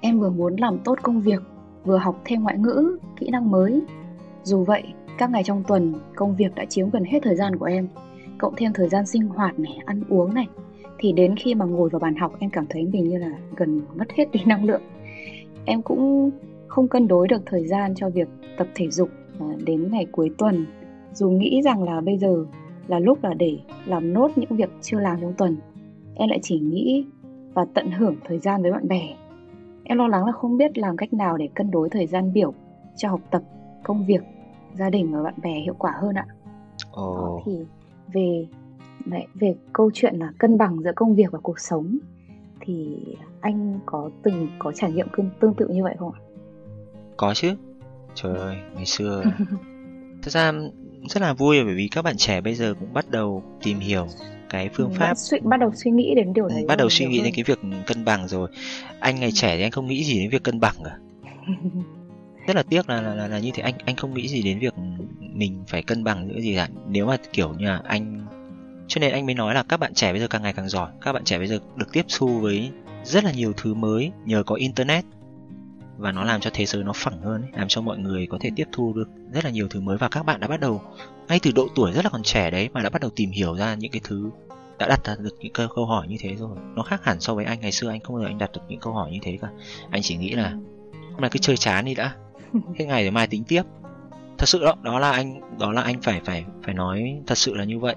em 0.02 0.20
vừa 0.20 0.30
muốn 0.30 0.56
làm 0.56 0.78
tốt 0.84 1.00
công 1.02 1.22
việc, 1.22 1.42
vừa 1.86 1.98
học 1.98 2.22
thêm 2.26 2.44
ngoại 2.44 2.58
ngữ, 2.58 2.98
kỹ 3.20 3.30
năng 3.30 3.52
mới. 3.52 3.82
Dù 4.44 4.64
vậy, 4.64 4.84
các 5.18 5.30
ngày 5.30 5.44
trong 5.44 5.64
tuần, 5.68 5.94
công 6.16 6.36
việc 6.36 6.56
đã 6.56 6.66
chiếm 6.66 6.90
gần 6.90 7.04
hết 7.04 7.20
thời 7.24 7.36
gian 7.36 7.56
của 7.56 7.66
em, 7.66 7.88
cộng 8.38 8.54
thêm 8.58 8.74
thời 8.74 8.90
gian 8.90 9.06
sinh 9.06 9.28
hoạt 9.28 9.60
này, 9.60 9.80
ăn 9.86 10.04
uống 10.10 10.34
này, 10.34 10.48
thì 10.98 11.12
đến 11.12 11.36
khi 11.36 11.56
mà 11.56 11.66
ngồi 11.66 11.90
vào 11.90 12.00
bàn 12.00 12.16
học, 12.16 12.34
em 12.40 12.50
cảm 12.50 12.66
thấy 12.70 12.86
mình 12.86 13.10
như 13.10 13.18
là 13.18 13.32
gần 13.56 13.82
mất 13.96 14.12
hết 14.16 14.32
đi 14.32 14.40
năng 14.46 14.66
lượng. 14.66 14.82
Em 15.66 15.82
cũng 15.82 16.32
không 16.68 16.88
cân 16.88 17.08
đối 17.08 17.28
được 17.28 17.42
thời 17.46 17.68
gian 17.68 17.96
cho 17.96 18.10
việc 18.10 18.28
tập 18.58 18.68
thể 18.76 18.90
dục 18.90 19.10
à, 19.40 19.46
đến 19.66 19.92
ngày 19.92 20.06
cuối 20.12 20.30
tuần, 20.38 20.66
dù 21.14 21.30
nghĩ 21.30 21.62
rằng 21.62 21.84
là 21.84 22.02
bây 22.02 22.18
giờ 22.18 22.46
là 22.88 23.00
lúc 23.00 23.24
là 23.24 23.34
để 23.34 23.58
làm 23.86 24.14
nốt 24.14 24.32
những 24.36 24.56
việc 24.56 24.70
chưa 24.82 25.00
làm 25.00 25.22
trong 25.22 25.34
tuần 25.38 25.58
em 26.16 26.30
lại 26.30 26.40
chỉ 26.42 26.60
nghĩ 26.60 27.06
và 27.54 27.66
tận 27.74 27.92
hưởng 27.92 28.16
thời 28.26 28.40
gian 28.40 28.62
với 28.62 28.72
bạn 28.72 28.88
bè 28.88 29.16
em 29.84 29.98
lo 29.98 30.08
lắng 30.08 30.26
là 30.26 30.32
không 30.32 30.58
biết 30.58 30.78
làm 30.78 30.98
cách 30.98 31.14
nào 31.14 31.38
để 31.38 31.50
cân 31.56 31.72
đối 31.72 31.90
thời 31.90 32.08
gian 32.08 32.34
biểu 32.34 32.54
cho 32.96 33.10
học 33.10 33.22
tập 33.32 33.42
công 33.84 34.06
việc 34.06 34.22
gia 34.74 34.90
đình 34.90 35.12
và 35.12 35.24
bạn 35.24 35.34
bè 35.44 35.60
hiệu 35.60 35.76
quả 35.80 35.94
hơn 36.02 36.16
ạ 36.16 36.26
oh. 37.02 37.18
Đó 37.18 37.40
thì 37.46 37.52
về 38.14 38.48
về 39.34 39.56
câu 39.74 39.92
chuyện 39.94 40.16
là 40.16 40.32
cân 40.38 40.58
bằng 40.58 40.80
giữa 40.84 40.92
công 40.96 41.16
việc 41.16 41.32
và 41.32 41.40
cuộc 41.40 41.60
sống 41.60 41.98
thì 42.60 42.98
anh 43.42 43.80
có 43.86 44.10
từng 44.24 44.48
có 44.60 44.72
trải 44.72 44.92
nghiệm 44.92 45.08
tương 45.40 45.54
tự 45.54 45.68
như 45.68 45.84
vậy 45.84 45.96
không 46.00 46.12
ạ? 46.12 46.20
Có 47.18 47.34
chứ. 47.34 47.56
Trời 48.16 48.38
ơi, 48.38 48.56
ngày 48.76 48.86
xưa 48.86 49.24
thật 50.22 50.30
ra 50.30 50.52
rất 51.10 51.22
là 51.22 51.34
vui 51.34 51.64
bởi 51.66 51.76
vì 51.76 51.88
các 51.92 52.02
bạn 52.02 52.16
trẻ 52.18 52.42
bây 52.42 52.56
giờ 52.56 52.74
cũng 52.80 52.94
bắt 52.94 53.10
đầu 53.10 53.44
tìm 53.64 53.80
hiểu 53.80 54.08
cái 54.52 54.70
phương 54.74 54.94
pháp. 54.94 55.18
suy, 55.18 55.40
bắt 55.44 55.60
đầu 55.60 55.72
suy 55.76 55.92
nghĩ 55.92 56.14
đến 56.16 56.34
điều 56.34 56.48
đấy 56.48 56.66
bắt 56.68 56.78
đầu 56.78 56.90
suy 56.90 57.06
nghĩ 57.06 57.22
đến 57.24 57.34
cái 57.36 57.44
việc 57.44 57.60
cân 57.88 58.06
bằng 58.06 58.28
rồi. 58.28 58.50
Anh 59.00 59.20
ngày 59.20 59.32
trẻ 59.32 59.58
thì 59.58 59.64
anh 59.64 59.72
không 59.72 59.88
nghĩ 59.88 60.04
gì 60.04 60.20
đến 60.20 60.30
việc 60.30 60.44
cân 60.44 60.60
bằng 60.60 60.76
cả. 60.84 60.98
Rất 62.48 62.56
là 62.56 62.64
tiếc 62.64 62.90
là, 62.90 63.02
là 63.02 63.16
là 63.16 63.28
là 63.28 63.40
như 63.40 63.52
thế. 63.54 63.64
Anh 63.64 63.74
anh 63.86 63.96
không 63.96 64.14
nghĩ 64.14 64.28
gì 64.28 64.42
đến 64.42 64.60
việc 64.60 64.74
mình 65.20 65.64
phải 65.68 65.84
cân 65.84 66.04
bằng 66.04 66.28
giữa 66.28 66.40
gì 66.40 66.56
cả. 66.56 66.68
Nếu 66.88 67.06
mà 67.06 67.18
kiểu 67.34 67.54
như 67.54 67.66
là 67.66 67.82
anh 67.84 68.26
cho 68.88 69.00
nên 69.00 69.12
anh 69.12 69.26
mới 69.26 69.36
nói 69.36 69.54
là 69.54 69.64
các 69.64 69.80
bạn 69.80 69.94
trẻ 69.94 70.12
bây 70.12 70.22
giờ 70.22 70.28
càng 70.28 70.42
ngày 70.42 70.54
càng 70.54 70.70
giỏi. 70.70 70.90
Các 71.02 71.14
bạn 71.14 71.24
trẻ 71.24 71.38
bây 71.38 71.48
giờ 71.48 71.60
được 71.76 71.94
tiếp 71.94 72.06
thu 72.18 72.40
với 72.40 72.70
rất 73.04 73.24
là 73.24 73.32
nhiều 73.32 73.54
thứ 73.58 73.74
mới 73.74 74.12
nhờ 74.26 74.44
có 74.44 74.56
internet 74.56 75.06
và 76.02 76.12
nó 76.12 76.24
làm 76.24 76.42
cho 76.42 76.50
thế 76.54 76.66
giới 76.66 76.84
nó 76.84 76.94
phẳng 76.96 77.22
hơn 77.22 77.44
làm 77.54 77.68
cho 77.68 77.82
mọi 77.82 77.98
người 77.98 78.28
có 78.28 78.38
thể 78.42 78.50
tiếp 78.56 78.68
thu 78.72 78.94
được 78.94 79.10
rất 79.34 79.46
là 79.46 79.52
nhiều 79.52 79.68
thứ 79.68 79.82
mới 79.82 79.98
và 79.98 80.08
các 80.08 80.24
bạn 80.24 80.40
đã 80.40 80.48
bắt 80.48 80.60
đầu 80.60 80.82
ngay 81.28 81.40
từ 81.44 81.52
độ 81.52 81.68
tuổi 81.76 81.92
rất 81.92 82.06
là 82.06 82.10
còn 82.10 82.24
trẻ 82.24 82.52
đấy 82.52 82.70
mà 82.74 82.82
đã 82.82 82.90
bắt 82.90 83.02
đầu 83.02 83.12
tìm 83.16 83.32
hiểu 83.32 83.56
ra 83.56 83.76
những 83.76 83.92
cái 83.92 84.02
thứ 84.04 84.32
đã 84.82 84.88
đặt 84.88 85.06
ra 85.06 85.16
được 85.20 85.38
những 85.40 85.54
câu, 85.54 85.86
hỏi 85.86 86.08
như 86.08 86.16
thế 86.20 86.36
rồi. 86.36 86.58
Nó 86.76 86.84
khác 86.84 87.04
hẳn 87.04 87.20
so 87.20 87.36
với 87.36 87.46
anh 87.46 87.62
ngày 87.62 87.72
xưa 87.72 87.90
anh 87.90 88.00
không 88.00 88.16
bao 88.16 88.24
giờ 88.24 88.30
anh 88.30 88.38
đặt 88.38 88.52
được 88.54 88.62
những 88.68 88.80
câu 88.80 88.94
hỏi 88.94 89.12
như 89.12 89.20
thế 89.22 89.38
cả. 89.42 89.48
Anh 89.90 90.02
chỉ 90.02 90.18
nghĩ 90.18 90.32
là 90.32 90.50
hôm 91.12 91.22
nay 91.22 91.30
cứ 91.30 91.40
chơi 91.40 91.58
chán 91.58 91.86
đi 91.86 91.96
đã 91.96 92.16
thế 92.76 92.86
ngày 92.86 93.04
rồi 93.04 93.12
mai 93.12 93.28
tính 93.28 93.44
tiếp. 93.44 93.64
Thật 94.38 94.46
sự 94.50 94.64
đó 94.66 94.76
đó 94.84 95.00
là 95.00 95.12
anh 95.12 95.58
đó 95.60 95.72
là 95.72 95.82
anh 95.82 96.02
phải 96.02 96.22
phải 96.26 96.46
phải 96.64 96.74
nói 96.74 97.22
thật 97.28 97.38
sự 97.38 97.54
là 97.54 97.64
như 97.64 97.80
vậy. 97.80 97.96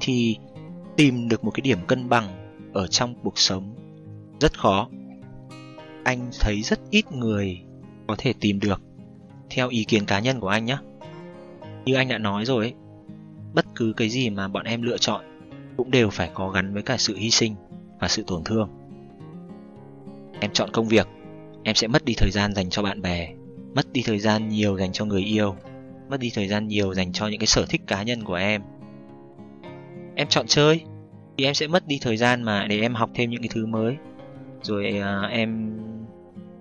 Thì 0.00 0.36
tìm 0.96 1.28
được 1.28 1.44
một 1.44 1.50
cái 1.50 1.60
điểm 1.60 1.78
cân 1.86 2.08
bằng 2.08 2.24
ở 2.72 2.86
trong 2.86 3.14
cuộc 3.22 3.38
sống 3.38 3.74
rất 4.40 4.58
khó 4.58 4.88
anh 6.08 6.30
thấy 6.40 6.62
rất 6.62 6.80
ít 6.90 7.12
người 7.12 7.60
có 8.06 8.14
thể 8.18 8.32
tìm 8.40 8.60
được. 8.60 8.82
Theo 9.50 9.68
ý 9.68 9.84
kiến 9.84 10.04
cá 10.04 10.20
nhân 10.20 10.40
của 10.40 10.48
anh 10.48 10.64
nhé 10.64 10.78
như 11.84 11.94
anh 11.94 12.08
đã 12.08 12.18
nói 12.18 12.44
rồi 12.44 12.64
ấy, 12.64 12.74
bất 13.54 13.66
cứ 13.74 13.92
cái 13.96 14.08
gì 14.08 14.30
mà 14.30 14.48
bọn 14.48 14.64
em 14.64 14.82
lựa 14.82 14.98
chọn 14.98 15.24
cũng 15.76 15.90
đều 15.90 16.10
phải 16.10 16.30
có 16.34 16.48
gắn 16.48 16.74
với 16.74 16.82
cả 16.82 16.96
sự 16.96 17.16
hy 17.16 17.30
sinh 17.30 17.54
và 18.00 18.08
sự 18.08 18.24
tổn 18.26 18.44
thương. 18.44 18.68
Em 20.40 20.50
chọn 20.52 20.70
công 20.72 20.88
việc 20.88 21.08
em 21.62 21.74
sẽ 21.74 21.86
mất 21.86 22.04
đi 22.04 22.14
thời 22.16 22.30
gian 22.30 22.54
dành 22.54 22.70
cho 22.70 22.82
bạn 22.82 23.02
bè 23.02 23.28
mất 23.74 23.92
đi 23.92 24.02
thời 24.06 24.18
gian 24.18 24.48
nhiều 24.48 24.78
dành 24.78 24.92
cho 24.92 25.04
người 25.04 25.22
yêu 25.22 25.54
mất 26.08 26.20
đi 26.20 26.30
thời 26.34 26.48
gian 26.48 26.68
nhiều 26.68 26.94
dành 26.94 27.12
cho 27.12 27.28
những 27.28 27.40
cái 27.40 27.46
sở 27.46 27.66
thích 27.68 27.82
cá 27.86 28.02
nhân 28.02 28.24
của 28.24 28.34
em. 28.34 28.62
Em 30.14 30.28
chọn 30.28 30.46
chơi 30.46 30.80
thì 31.38 31.44
em 31.44 31.54
sẽ 31.54 31.66
mất 31.66 31.86
đi 31.86 31.98
thời 32.02 32.16
gian 32.16 32.42
mà 32.42 32.66
để 32.68 32.80
em 32.80 32.94
học 32.94 33.10
thêm 33.14 33.30
những 33.30 33.42
cái 33.42 33.48
thứ 33.52 33.66
mới. 33.66 33.96
Rồi 34.62 35.00
uh, 35.00 35.30
em 35.30 35.78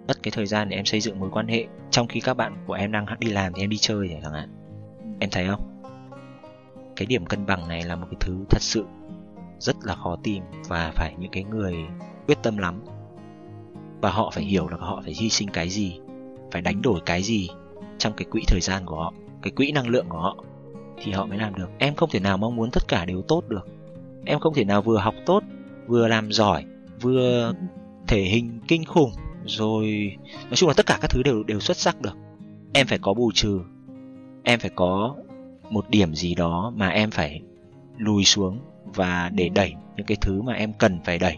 mất 0.08 0.24
cái 0.24 0.32
thời 0.32 0.46
gian 0.46 0.70
để 0.70 0.76
em 0.76 0.86
xây 0.86 1.02
dựng 1.02 1.20
mối 1.20 1.30
quan 1.32 1.48
hệ. 1.48 1.66
Trong 1.92 2.08
khi 2.08 2.20
các 2.20 2.34
bạn 2.34 2.58
của 2.68 2.74
em 2.74 2.92
đang 2.92 3.06
đi 3.20 3.28
làm 3.28 3.54
thì 3.54 3.64
em 3.64 3.70
đi 3.70 3.78
chơi 3.78 4.10
chẳng 4.24 4.34
hạn. 4.34 4.50
Em 5.20 5.30
thấy 5.30 5.48
không? 5.48 5.82
Cái 6.96 7.06
điểm 7.06 7.26
cân 7.26 7.46
bằng 7.46 7.68
này 7.68 7.84
là 7.84 7.96
một 7.96 8.08
cái 8.12 8.18
thứ 8.20 8.46
thật 8.50 8.62
sự 8.62 8.86
rất 9.60 9.76
là 9.84 9.96
khó 9.96 10.18
tìm 10.24 10.44
và 10.68 10.92
phải 10.96 11.16
những 11.20 11.32
cái 11.32 11.44
người 11.44 11.76
quyết 12.28 12.38
tâm 12.44 12.58
lắm. 12.58 12.82
Và 14.02 14.12
họ 14.12 14.32
phải 14.34 14.44
hiểu 14.44 14.68
là 14.68 14.78
họ 14.80 15.02
phải 15.04 15.14
hy 15.20 15.30
sinh 15.30 15.50
cái 15.50 15.70
gì, 15.70 16.00
phải 16.52 16.62
đánh 16.62 16.82
đổi 16.82 17.00
cái 17.06 17.22
gì 17.22 17.50
trong 17.98 18.14
cái 18.18 18.26
quỹ 18.32 18.42
thời 18.48 18.62
gian 18.62 18.86
của 18.86 18.96
họ, 18.96 19.14
cái 19.42 19.52
quỹ 19.52 19.72
năng 19.72 19.88
lượng 19.88 20.06
của 20.10 20.20
họ 20.20 20.44
thì 21.04 21.12
họ 21.12 21.26
mới 21.26 21.38
làm 21.38 21.56
được. 21.56 21.70
Em 21.78 21.96
không 21.96 22.10
thể 22.10 22.20
nào 22.20 22.38
mong 22.38 22.56
muốn 22.56 22.70
tất 22.72 22.88
cả 22.88 23.06
đều 23.06 23.22
tốt 23.22 23.44
được. 23.48 23.68
Em 24.26 24.40
không 24.40 24.54
thể 24.54 24.64
nào 24.64 24.82
vừa 24.82 24.98
học 24.98 25.16
tốt, 25.26 25.44
vừa 25.88 26.08
làm 26.08 26.32
giỏi, 26.32 26.64
vừa 27.02 27.54
thể 28.08 28.22
hình 28.22 28.60
kinh 28.68 28.86
khủng 28.86 29.12
rồi, 29.48 30.16
nói 30.44 30.56
chung 30.56 30.70
là 30.70 30.74
tất 30.78 30.86
cả 30.86 30.98
các 31.02 31.12
thứ 31.12 31.24
đều 31.24 31.44
đều 31.44 31.60
xuất 31.60 31.78
sắc 31.78 32.02
được. 32.02 32.18
Em 32.74 32.88
phải 32.88 32.98
có 32.98 33.14
bù 33.14 33.32
trừ. 33.34 33.60
Em 34.44 34.60
phải 34.60 34.72
có 34.76 35.16
một 35.70 35.90
điểm 35.90 36.16
gì 36.16 36.36
đó 36.36 36.74
mà 36.76 36.90
em 36.90 37.12
phải 37.12 37.42
lùi 37.98 38.24
xuống 38.24 38.60
và 38.84 39.30
để 39.34 39.50
đẩy 39.50 39.74
những 39.98 40.06
cái 40.06 40.18
thứ 40.22 40.42
mà 40.42 40.54
em 40.54 40.74
cần 40.74 41.00
phải 41.06 41.20
đẩy 41.20 41.38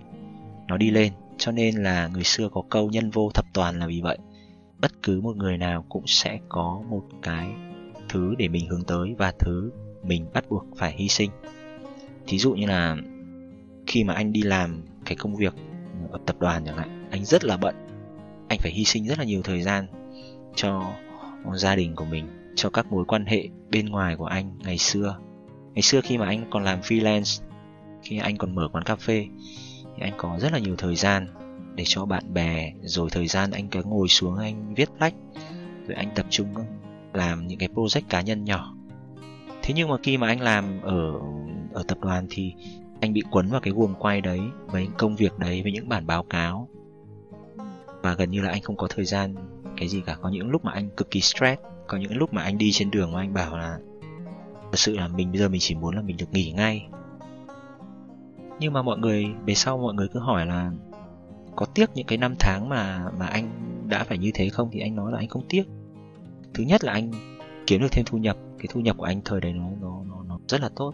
nó 0.67 0.78
đi 0.78 0.91
lên. 0.91 1.13
Cho 1.38 1.52
nên 1.52 1.76
là 1.76 2.08
người 2.08 2.24
xưa 2.24 2.50
có 2.50 2.63
câu 2.69 2.89
nhân 2.89 3.10
vô 3.10 3.32
thập 3.34 3.45
toàn 3.54 3.80
là 3.80 3.88
vì 3.88 4.02
vậy. 4.02 4.17
Bất 4.82 4.91
cứ 5.04 5.22
một 5.22 5.38
người 5.38 5.58
nào 5.58 5.86
cũng 5.89 6.04
sẽ 6.08 6.39
có 6.50 6.82
một 6.89 7.04
cái 7.22 7.48
thứ 8.10 8.36
để 8.38 8.48
mình 8.48 8.69
hướng 8.69 8.84
tới 8.84 9.15
và 9.17 9.32
thứ 9.39 9.72
mình 10.04 10.26
bắt 10.34 10.50
buộc 10.50 10.65
phải 10.78 10.95
hy 10.98 11.08
sinh. 11.08 11.32
Thí 12.28 12.38
dụ 12.38 12.54
như 12.54 12.65
là 12.65 12.98
khi 13.88 14.04
mà 14.04 14.13
anh 14.13 14.34
đi 14.34 14.41
làm 14.41 14.84
cái 15.06 15.15
công 15.15 15.36
việc 15.36 15.54
ở 16.12 16.19
tập 16.26 16.36
đoàn 16.39 16.63
chẳng 16.65 16.78
hạn, 16.78 17.08
anh 17.12 17.26
rất 17.26 17.43
là 17.43 17.58
bận 17.58 17.76
anh 18.49 18.59
phải 18.59 18.71
hy 18.71 18.83
sinh 18.83 19.05
rất 19.05 19.19
là 19.19 19.25
nhiều 19.25 19.41
thời 19.43 19.62
gian 19.62 19.88
cho 20.55 20.93
gia 21.53 21.75
đình 21.75 21.95
của 21.95 22.05
mình, 22.05 22.27
cho 22.55 22.69
các 22.69 22.91
mối 22.91 23.05
quan 23.05 23.25
hệ 23.25 23.47
bên 23.69 23.85
ngoài 23.85 24.15
của 24.15 24.25
anh 24.25 24.57
ngày 24.59 24.77
xưa. 24.77 25.17
Ngày 25.73 25.81
xưa 25.81 26.01
khi 26.01 26.17
mà 26.17 26.25
anh 26.25 26.45
còn 26.49 26.63
làm 26.63 26.79
freelance, 26.79 27.43
khi 28.03 28.17
anh 28.17 28.38
còn 28.38 28.55
mở 28.55 28.67
quán 28.71 28.83
cà 28.83 28.95
phê, 28.95 29.25
thì 29.95 30.03
anh 30.03 30.13
có 30.17 30.38
rất 30.39 30.53
là 30.53 30.59
nhiều 30.59 30.75
thời 30.75 30.95
gian 30.95 31.27
để 31.75 31.83
cho 31.88 32.05
bạn 32.05 32.33
bè, 32.33 32.73
rồi 32.81 33.09
thời 33.12 33.27
gian 33.27 33.51
anh 33.51 33.67
cứ 33.67 33.83
ngồi 33.83 34.07
xuống, 34.07 34.35
anh 34.35 34.73
viết 34.75 34.89
lách, 34.99 35.13
rồi 35.88 35.95
anh 35.95 36.09
tập 36.15 36.25
trung 36.29 36.47
làm 37.13 37.47
những 37.47 37.59
cái 37.59 37.69
project 37.75 38.01
cá 38.09 38.21
nhân 38.21 38.43
nhỏ. 38.43 38.75
Thế 39.62 39.73
nhưng 39.73 39.89
mà 39.89 39.95
khi 40.03 40.17
mà 40.17 40.27
anh 40.27 40.41
làm 40.41 40.81
ở 40.81 41.13
ở 41.73 41.83
tập 41.88 41.97
đoàn 42.01 42.27
thì 42.29 42.53
anh 43.01 43.13
bị 43.13 43.23
quấn 43.31 43.49
vào 43.49 43.62
cái 43.62 43.73
guồng 43.73 43.95
quay 43.99 44.21
đấy, 44.21 44.39
với 44.67 44.83
những 44.83 44.93
công 44.97 45.15
việc 45.15 45.38
đấy, 45.38 45.62
với 45.63 45.71
những 45.71 45.89
bản 45.89 46.07
báo 46.07 46.23
cáo 46.23 46.67
và 48.01 48.13
gần 48.13 48.31
như 48.31 48.41
là 48.41 48.49
anh 48.49 48.62
không 48.62 48.77
có 48.77 48.88
thời 48.89 49.05
gian 49.05 49.35
cái 49.77 49.88
gì 49.88 50.01
cả. 50.05 50.17
Có 50.21 50.29
những 50.29 50.49
lúc 50.49 50.65
mà 50.65 50.71
anh 50.71 50.89
cực 50.89 51.12
kỳ 51.12 51.21
stress 51.21 51.62
có 51.88 51.97
những 51.97 52.17
lúc 52.17 52.33
mà 52.33 52.41
anh 52.41 52.57
đi 52.57 52.71
trên 52.71 52.91
đường 52.91 53.12
mà 53.12 53.19
anh 53.19 53.33
bảo 53.33 53.57
là 53.57 53.79
thật 54.71 54.79
sự 54.79 54.97
là 54.97 55.07
mình 55.07 55.31
bây 55.31 55.39
giờ 55.39 55.49
mình 55.49 55.62
chỉ 55.62 55.75
muốn 55.75 55.95
là 55.95 56.01
mình 56.01 56.17
được 56.17 56.31
nghỉ 56.31 56.51
ngay. 56.51 56.88
Nhưng 58.59 58.73
mà 58.73 58.81
mọi 58.81 58.97
người 58.97 59.27
về 59.45 59.53
sau 59.53 59.77
mọi 59.77 59.93
người 59.93 60.07
cứ 60.13 60.19
hỏi 60.19 60.45
là 60.45 60.71
có 61.55 61.65
tiếc 61.65 61.89
những 61.95 62.07
cái 62.07 62.17
năm 62.17 62.35
tháng 62.39 62.69
mà 62.69 63.12
mà 63.17 63.27
anh 63.27 63.51
đã 63.88 64.03
phải 64.03 64.17
như 64.17 64.31
thế 64.33 64.49
không? 64.49 64.69
Thì 64.71 64.79
anh 64.79 64.95
nói 64.95 65.12
là 65.12 65.17
anh 65.17 65.27
không 65.27 65.45
tiếc. 65.49 65.63
Thứ 66.53 66.63
nhất 66.63 66.83
là 66.83 66.93
anh 66.93 67.12
kiếm 67.67 67.81
được 67.81 67.88
thêm 67.91 68.05
thu 68.05 68.17
nhập. 68.17 68.38
Cái 68.57 68.67
thu 68.69 68.79
nhập 68.79 68.97
của 68.97 69.03
anh 69.05 69.21
thời 69.25 69.41
đấy 69.41 69.53
nó 69.53 69.69
nó 69.81 70.03
nó, 70.09 70.23
nó 70.27 70.39
rất 70.47 70.62
là 70.62 70.69
tốt. 70.75 70.93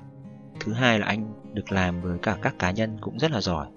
Thứ 0.59 0.73
hai 0.73 0.99
là 0.99 1.05
anh 1.05 1.33
được 1.53 1.71
làm 1.71 2.01
với 2.01 2.17
cả 2.21 2.37
các 2.41 2.59
cá 2.59 2.71
nhân 2.71 2.97
cũng 3.01 3.19
rất 3.19 3.31
là 3.31 3.41
giỏi. 3.41 3.67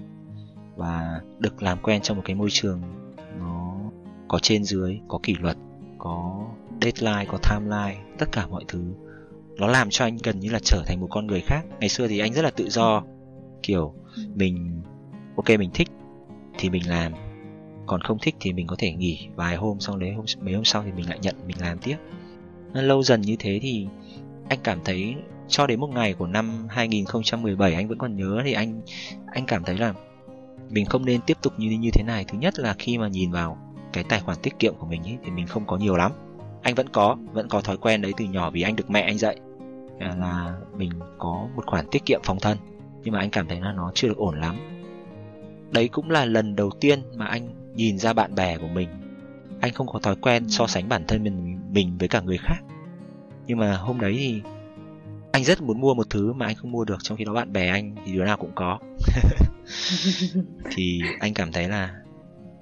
Và 0.77 1.21
được 1.39 1.63
làm 1.63 1.79
quen 1.83 2.03
trong 2.03 2.17
một 2.17 2.23
cái 2.27 2.37
môi 2.37 2.49
trường 2.51 2.83
có 4.29 4.39
trên 4.43 4.65
dưới, 4.65 5.01
có 5.09 5.19
kỷ 5.23 5.35
luật, 5.41 5.57
có 5.99 6.47
deadline, 6.83 7.25
có 7.25 7.39
timeline, 7.51 8.05
tất 8.19 8.27
cả 8.33 8.47
mọi 8.47 8.65
thứ. 8.69 8.85
Nó 9.57 9.67
làm 9.67 9.89
cho 9.91 10.05
anh 10.05 10.17
gần 10.23 10.41
như 10.41 10.51
là 10.51 10.59
trở 10.63 10.83
thành 10.87 11.01
một 11.01 11.07
con 11.11 11.27
người 11.27 11.41
khác. 11.41 11.67
Ngày 11.81 11.89
xưa 11.89 12.09
thì 12.09 12.19
anh 12.19 12.33
rất 12.33 12.43
là 12.43 12.51
tự 12.51 12.69
do. 12.69 13.03
Kiểu, 13.63 13.95
mình, 14.35 14.83
ok, 15.37 15.49
mình 15.59 15.71
thích 15.75 15.89
thì 16.59 16.71
mình 16.71 16.89
làm. 16.89 17.13
Còn 17.87 18.01
không 18.01 18.19
thích 18.23 18.37
thì 18.41 18.53
mình 18.53 18.67
có 18.67 18.77
thể 18.79 18.93
nghỉ 18.93 19.29
vài 19.35 19.57
hôm 19.57 19.81
xong 19.81 19.99
đấy, 19.99 20.13
hôm 20.13 20.25
mấy 20.41 20.55
hôm 20.55 20.65
sau 20.65 20.83
thì 20.83 20.93
mình 20.93 21.09
lại 21.09 21.19
nhận, 21.23 21.35
mình 21.47 21.57
làm 21.61 21.79
tiếp. 21.79 21.97
Nên 22.75 22.85
lâu 22.85 23.03
dần 23.03 23.21
như 23.21 23.37
thế 23.39 23.59
thì 23.63 23.87
anh 24.49 24.59
cảm 24.63 24.79
thấy 24.85 25.15
cho 25.49 25.67
đến 25.67 25.81
một 25.81 25.91
ngày 25.91 26.15
của 26.15 26.27
năm 26.27 26.67
2017 26.69 27.75
anh 27.75 27.89
vẫn 27.89 27.99
còn 27.99 28.17
nhớ 28.17 28.43
thì 28.45 28.53
anh 28.53 28.81
anh 29.27 29.47
cảm 29.47 29.65
thấy 29.65 29.79
là 29.79 29.95
mình 30.71 30.85
không 30.85 31.05
nên 31.05 31.21
tiếp 31.27 31.37
tục 31.43 31.53
như 31.59 31.71
như 31.71 31.91
thế 31.93 32.03
này. 32.03 32.25
Thứ 32.25 32.39
nhất 32.39 32.59
là 32.59 32.75
khi 32.79 32.99
mà 32.99 33.09
nhìn 33.09 33.31
vào 33.31 33.59
cái 33.99 34.05
tài 34.09 34.21
khoản 34.21 34.39
tiết 34.43 34.59
kiệm 34.59 34.75
của 34.79 34.87
mình 34.87 35.03
ấy, 35.03 35.19
thì 35.25 35.31
mình 35.31 35.47
không 35.47 35.67
có 35.67 35.77
nhiều 35.77 35.97
lắm. 35.97 36.13
Anh 36.63 36.75
vẫn 36.75 36.89
có 36.89 37.17
vẫn 37.33 37.49
có 37.49 37.61
thói 37.61 37.77
quen 37.77 38.03
đấy 38.03 38.13
từ 38.17 38.25
nhỏ 38.25 38.51
vì 38.51 38.63
anh 38.63 38.77
được 38.77 38.91
mẹ 38.91 39.01
anh 39.01 39.19
dạy. 39.19 39.37
Là 40.01 40.55
mình 40.77 40.91
có 41.19 41.49
một 41.57 41.67
khoản 41.67 41.87
tiết 41.91 42.05
kiệm 42.05 42.21
phòng 42.25 42.41
thân 42.41 42.59
nhưng 43.03 43.15
mà 43.15 43.21
anh 43.21 43.31
cảm 43.31 43.49
thấy 43.49 43.61
là 43.61 43.73
nó 43.73 43.93
chưa 43.95 44.09
được 44.09 44.17
ổn 44.17 44.41
lắm. 44.41 44.57
Đấy 45.71 45.89
cũng 45.89 46.11
là 46.11 46.25
lần 46.25 46.57
đầu 46.57 46.71
tiên 46.81 47.03
mà 47.17 47.27
anh 47.27 47.75
nhìn 47.75 47.99
ra 47.99 48.13
bạn 48.13 48.35
bè 48.35 48.59
của 48.59 48.69
mình. 48.69 48.89
Anh 49.61 49.73
không 49.73 49.87
có 49.87 49.99
thói 49.99 50.17
quen 50.17 50.49
so 50.49 50.67
sánh 50.67 50.89
bản 50.89 51.05
thân 51.09 51.25
mình 51.25 51.61
mình 51.73 51.99
với 51.99 52.09
cả 52.09 52.21
người 52.21 52.39
khác. 52.39 52.59
Nhưng 53.47 53.59
mà 53.59 53.77
hôm 53.77 54.01
đấy 54.01 54.15
thì 54.19 54.43
anh 55.33 55.45
rất 55.45 55.63
muốn 55.63 55.81
mua 55.81 55.95
một 55.95 56.11
thứ 56.11 56.33
mà 56.33 56.47
anh 56.47 56.57
không 56.57 56.73
mua 56.73 56.85
được 56.85 56.99
trong 57.03 57.19
khi 57.19 57.25
đó 57.25 57.33
bạn 57.33 57.53
bè 57.53 57.69
anh 57.69 57.97
thì 58.05 58.13
đứa 58.13 58.25
nào 58.25 58.37
cũng 58.37 58.53
có. 58.55 58.79
Thì 60.71 61.01
anh 61.21 61.35
cảm 61.35 61.53
thấy 61.53 61.69
là 61.69 61.95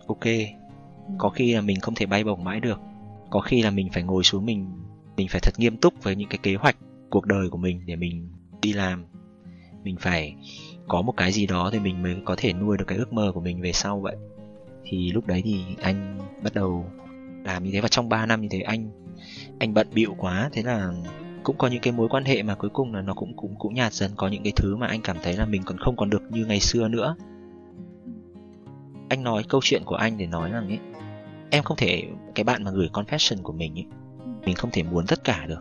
ok 0.07 0.25
có 1.19 1.29
khi 1.29 1.55
là 1.55 1.61
mình 1.61 1.81
không 1.81 1.95
thể 1.95 2.07
bay 2.07 2.25
bổng 2.25 2.45
mãi 2.45 2.61
được. 2.61 2.81
Có 3.31 3.40
khi 3.40 3.62
là 3.62 3.71
mình 3.71 3.88
phải 3.92 4.03
ngồi 4.03 4.25
xuống 4.25 4.47
mình 4.47 4.71
mình 5.16 5.29
phải 5.29 5.40
thật 5.40 5.55
nghiêm 5.59 5.77
túc 5.77 6.03
với 6.03 6.16
những 6.16 6.29
cái 6.29 6.38
kế 6.42 6.55
hoạch 6.55 6.77
cuộc 7.11 7.27
đời 7.27 7.49
của 7.51 7.59
mình 7.59 7.83
để 7.87 7.97
mình 7.97 8.29
đi 8.62 8.73
làm. 8.73 9.05
Mình 9.85 9.97
phải 9.97 10.35
có 10.88 11.03
một 11.03 11.14
cái 11.16 11.33
gì 11.33 11.47
đó 11.47 11.71
thì 11.73 11.79
mình 11.79 12.03
mới 12.03 12.16
có 12.25 12.35
thể 12.38 12.53
nuôi 12.53 12.79
được 12.79 12.85
cái 12.87 12.99
ước 12.99 13.12
mơ 13.12 13.33
của 13.35 13.40
mình 13.40 13.61
về 13.61 13.73
sau 13.73 14.01
vậy. 14.01 14.16
Thì 14.85 15.12
lúc 15.12 15.27
đấy 15.27 15.42
thì 15.45 15.64
anh 15.83 16.19
bắt 16.45 16.55
đầu 16.55 16.90
làm 17.45 17.64
như 17.64 17.71
thế 17.73 17.81
và 17.81 17.88
trong 17.88 18.09
3 18.09 18.27
năm 18.27 18.40
như 18.40 18.49
thế 18.51 18.61
anh 18.61 18.90
anh 19.59 19.75
bận 19.75 19.88
bịu 19.95 20.14
quá. 20.19 20.51
Thế 20.53 20.62
là 20.62 20.92
cũng 21.42 21.59
có 21.59 21.69
những 21.69 21.81
cái 21.81 21.92
mối 21.92 22.09
quan 22.09 22.25
hệ 22.25 22.42
mà 22.42 22.55
cuối 22.55 22.71
cùng 22.71 22.95
là 22.95 23.03
nó 23.03 23.14
cũng 23.14 23.37
cũng 23.37 23.55
cũng 23.59 23.75
nhạt 23.75 23.92
dần. 23.92 24.11
Có 24.16 24.29
những 24.29 24.42
cái 24.42 24.53
thứ 24.57 24.77
mà 24.77 24.87
anh 24.87 25.01
cảm 25.03 25.16
thấy 25.23 25.37
là 25.37 25.47
mình 25.47 25.62
còn 25.64 25.79
không 25.79 25.97
còn 25.97 26.11
được 26.11 26.23
như 26.31 26.47
ngày 26.47 26.61
xưa 26.61 26.88
nữa 26.88 27.16
anh 29.09 29.23
nói 29.23 29.45
câu 29.49 29.61
chuyện 29.64 29.83
của 29.85 29.97
anh 29.97 30.19
để 30.19 30.27
nói 30.27 30.51
rằng 30.51 30.69
ấy 30.69 30.79
em 31.51 31.64
không 31.64 31.77
thể, 31.77 32.03
cái 32.35 32.45
bạn 32.45 32.64
mà 32.64 32.71
gửi 32.71 32.88
confession 32.92 33.42
của 33.42 33.53
mình 33.53 33.75
ấy 33.75 33.87
mình 34.47 34.55
không 34.55 34.71
thể 34.71 34.83
muốn 34.83 35.07
tất 35.07 35.25
cả 35.25 35.47
được. 35.47 35.61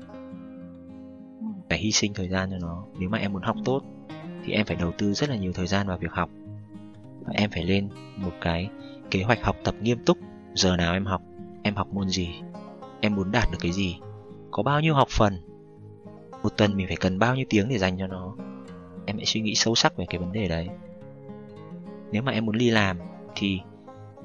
Phải 1.69 1.79
hy 1.79 1.91
sinh 1.91 2.13
thời 2.13 2.29
gian 2.29 2.51
cho 2.51 2.57
nó. 2.61 2.85
Nếu 2.99 3.09
mà 3.09 3.17
em 3.17 3.33
muốn 3.33 3.41
học 3.41 3.55
tốt, 3.65 3.81
thì 4.45 4.53
em 4.53 4.65
phải 4.65 4.75
đầu 4.75 4.91
tư 4.97 5.13
rất 5.13 5.29
là 5.29 5.35
nhiều 5.35 5.53
thời 5.53 5.67
gian 5.67 5.87
vào 5.87 5.97
việc 5.97 6.11
học. 6.11 6.29
Và 7.25 7.33
em 7.35 7.49
phải 7.49 7.63
lên 7.63 7.89
một 8.17 8.31
cái 8.41 8.69
kế 9.11 9.23
hoạch 9.23 9.43
học 9.43 9.55
tập 9.63 9.75
nghiêm 9.81 9.97
túc. 10.05 10.17
Giờ 10.53 10.77
nào 10.77 10.93
em 10.93 11.05
học 11.05 11.21
em 11.63 11.75
học 11.75 11.87
môn 11.93 12.09
gì, 12.09 12.29
em 13.01 13.15
muốn 13.15 13.31
đạt 13.31 13.51
được 13.51 13.57
cái 13.61 13.71
gì, 13.71 13.97
có 14.51 14.63
bao 14.63 14.81
nhiêu 14.81 14.93
học 14.93 15.07
phần, 15.09 15.37
một 16.43 16.57
tuần 16.57 16.77
mình 16.77 16.87
phải 16.87 16.97
cần 16.97 17.19
bao 17.19 17.35
nhiêu 17.35 17.45
tiếng 17.49 17.69
để 17.69 17.77
dành 17.77 17.97
cho 17.97 18.07
nó. 18.07 18.35
Em 19.05 19.17
hãy 19.17 19.25
suy 19.25 19.41
nghĩ 19.41 19.55
sâu 19.55 19.75
sắc 19.75 19.97
về 19.97 20.05
cái 20.09 20.19
vấn 20.19 20.31
đề 20.31 20.47
đấy. 20.47 20.69
Nếu 22.11 22.21
mà 22.21 22.31
em 22.31 22.45
muốn 22.45 22.57
đi 22.57 22.69
làm 22.69 22.97
thì 23.35 23.59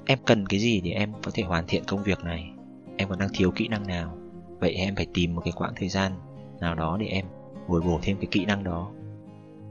em 0.07 0.19
cần 0.27 0.47
cái 0.47 0.61
gì 0.61 0.81
để 0.81 0.91
em 0.91 1.13
có 1.23 1.31
thể 1.35 1.43
hoàn 1.43 1.65
thiện 1.67 1.85
công 1.85 2.03
việc 2.03 2.25
này? 2.25 2.51
Em 2.97 3.09
còn 3.09 3.19
đang 3.19 3.29
thiếu 3.35 3.51
kỹ 3.51 3.69
năng 3.69 3.87
nào? 3.87 4.17
Vậy 4.61 4.73
em 4.73 4.97
phải 4.97 5.07
tìm 5.15 5.35
một 5.35 5.43
cái 5.45 5.53
quãng 5.57 5.73
thời 5.77 5.89
gian 5.89 6.13
nào 6.61 6.75
đó 6.75 6.97
để 7.01 7.07
em 7.07 7.25
bồi 7.69 7.81
bổ 7.81 7.99
thêm 8.03 8.17
cái 8.17 8.27
kỹ 8.31 8.45
năng 8.45 8.65
đó 8.65 8.91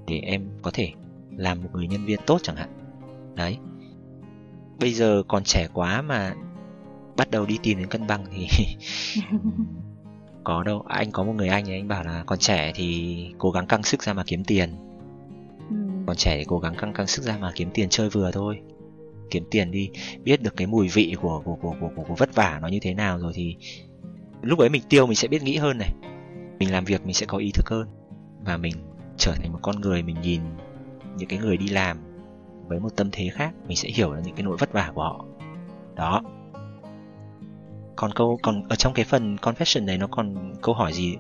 để 0.08 0.20
em 0.20 0.50
có 0.62 0.72
thể 0.74 0.92
làm 1.38 1.64
một 1.64 1.70
người 1.74 1.88
nhân 1.88 2.06
viên 2.06 2.20
tốt 2.26 2.40
chẳng 2.44 2.56
hạn. 2.56 2.70
Đấy. 3.36 3.58
Bây 4.80 4.94
giờ 4.94 5.24
còn 5.28 5.44
trẻ 5.44 5.68
quá 5.74 6.02
mà 6.02 6.34
bắt 7.18 7.32
đầu 7.32 7.46
đi 7.46 7.60
tìm 7.64 7.78
đến 7.78 7.88
cân 7.88 8.08
bằng 8.08 8.26
thì 8.32 8.48
có 10.44 10.64
đâu. 10.64 10.84
Anh 10.88 11.12
có 11.12 11.24
một 11.24 11.34
người 11.34 11.48
anh 11.48 11.70
ấy 11.70 11.76
anh 11.76 11.88
bảo 11.88 12.04
là 12.04 12.24
còn 12.26 12.40
trẻ 12.40 12.72
thì 12.76 13.16
cố 13.38 13.52
gắng 13.52 13.68
căng 13.68 13.84
sức 13.84 14.04
ra 14.04 14.14
mà 14.14 14.24
kiếm 14.26 14.44
tiền. 14.44 14.70
Ừ. 15.70 15.76
còn 16.08 16.16
trẻ 16.16 16.36
thì 16.38 16.46
cố 16.48 16.60
gắng 16.60 16.76
căng 16.76 16.94
căng 16.94 17.08
sức 17.08 17.22
ra 17.22 17.38
mà 17.38 17.52
kiếm 17.56 17.70
tiền 17.74 17.90
chơi 17.90 18.10
vừa 18.10 18.32
thôi 18.32 18.62
kiếm 19.30 19.44
tiền 19.52 19.72
đi 19.72 19.90
biết 20.24 20.42
được 20.42 20.58
cái 20.58 20.68
mùi 20.68 20.88
vị 20.88 21.16
của 21.22 21.42
của 21.46 21.56
của 21.56 21.76
của, 21.80 21.90
của, 21.96 22.04
của 22.08 22.16
vất 22.16 22.36
vả 22.36 22.60
nó 22.62 22.68
như 22.68 22.80
thế 22.82 22.94
nào 22.94 23.20
rồi 23.20 23.32
thì 23.36 23.56
lúc 24.42 24.60
ấy 24.60 24.70
mình 24.70 24.82
tiêu 24.90 25.08
mình 25.08 25.16
sẽ 25.16 25.28
biết 25.28 25.44
nghĩ 25.44 25.58
hơn 25.58 25.78
này. 25.78 25.94
Mình 26.60 26.72
làm 26.72 26.86
việc 26.86 27.06
mình 27.06 27.14
sẽ 27.14 27.26
có 27.26 27.38
ý 27.38 27.52
thức 27.52 27.70
hơn 27.70 27.88
và 28.46 28.58
mình 28.58 28.74
trở 29.18 29.34
thành 29.36 29.52
một 29.52 29.60
con 29.62 29.82
người 29.82 30.04
mình 30.04 30.16
nhìn 30.22 30.42
những 31.18 31.30
cái 31.30 31.40
người 31.40 31.58
đi 31.58 31.68
làm 31.68 31.98
với 32.68 32.80
một 32.80 32.90
tâm 32.96 33.10
thế 33.12 33.30
khác 33.30 33.54
mình 33.68 33.78
sẽ 33.78 33.90
hiểu 33.90 34.14
được 34.14 34.22
những 34.26 34.36
cái 34.36 34.44
nỗi 34.44 34.58
vất 34.58 34.72
vả 34.72 34.92
của 34.96 35.04
họ. 35.04 35.26
Đó. 35.96 36.22
Còn 37.96 38.12
câu 38.16 38.40
còn 38.44 38.68
ở 38.70 38.76
trong 38.76 38.94
cái 38.94 39.06
phần 39.06 39.36
confession 39.36 39.86
này 39.86 39.98
nó 39.98 40.08
còn 40.08 40.54
câu 40.62 40.76
hỏi 40.76 40.94
gì 40.94 41.18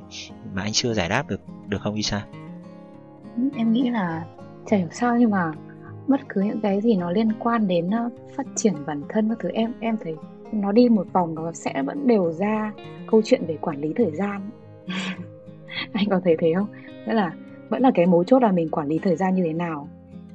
mà 0.53 0.61
anh 0.61 0.71
chưa 0.73 0.93
giải 0.93 1.09
đáp 1.09 1.27
được 1.27 1.41
được 1.67 1.81
không 1.81 1.95
Isa? 1.95 2.25
em 3.55 3.73
nghĩ 3.73 3.89
là 3.89 4.25
chả 4.65 4.77
hiểu 4.77 4.87
sao 4.91 5.17
nhưng 5.17 5.31
mà 5.31 5.51
bất 6.09 6.19
cứ 6.29 6.41
những 6.41 6.61
cái 6.61 6.81
gì 6.81 6.95
nó 6.95 7.11
liên 7.11 7.31
quan 7.39 7.67
đến 7.67 7.89
ờ, 7.89 8.09
phát 8.35 8.47
triển 8.55 8.73
bản 8.85 9.01
thân 9.09 9.29
các 9.29 9.37
thứ 9.41 9.49
em 9.49 9.73
em 9.79 9.97
thấy 10.03 10.15
nó 10.51 10.71
đi 10.71 10.89
một 10.89 11.07
vòng 11.13 11.35
nó 11.35 11.51
sẽ 11.51 11.83
vẫn 11.85 12.07
đều 12.07 12.31
ra 12.31 12.73
câu 13.07 13.21
chuyện 13.25 13.45
về 13.47 13.57
quản 13.61 13.81
lý 13.81 13.93
thời 13.95 14.11
gian. 14.11 14.49
Anh 15.93 16.05
có 16.09 16.21
thấy 16.23 16.35
thế 16.39 16.53
không? 16.55 16.67
Nghĩa 17.05 17.13
là 17.13 17.33
vẫn 17.69 17.81
là 17.81 17.91
cái 17.95 18.05
mấu 18.05 18.23
chốt 18.23 18.43
là 18.43 18.51
mình 18.51 18.69
quản 18.69 18.87
lý 18.87 18.99
thời 18.99 19.15
gian 19.15 19.35
như 19.35 19.43
thế 19.43 19.53
nào 19.53 19.87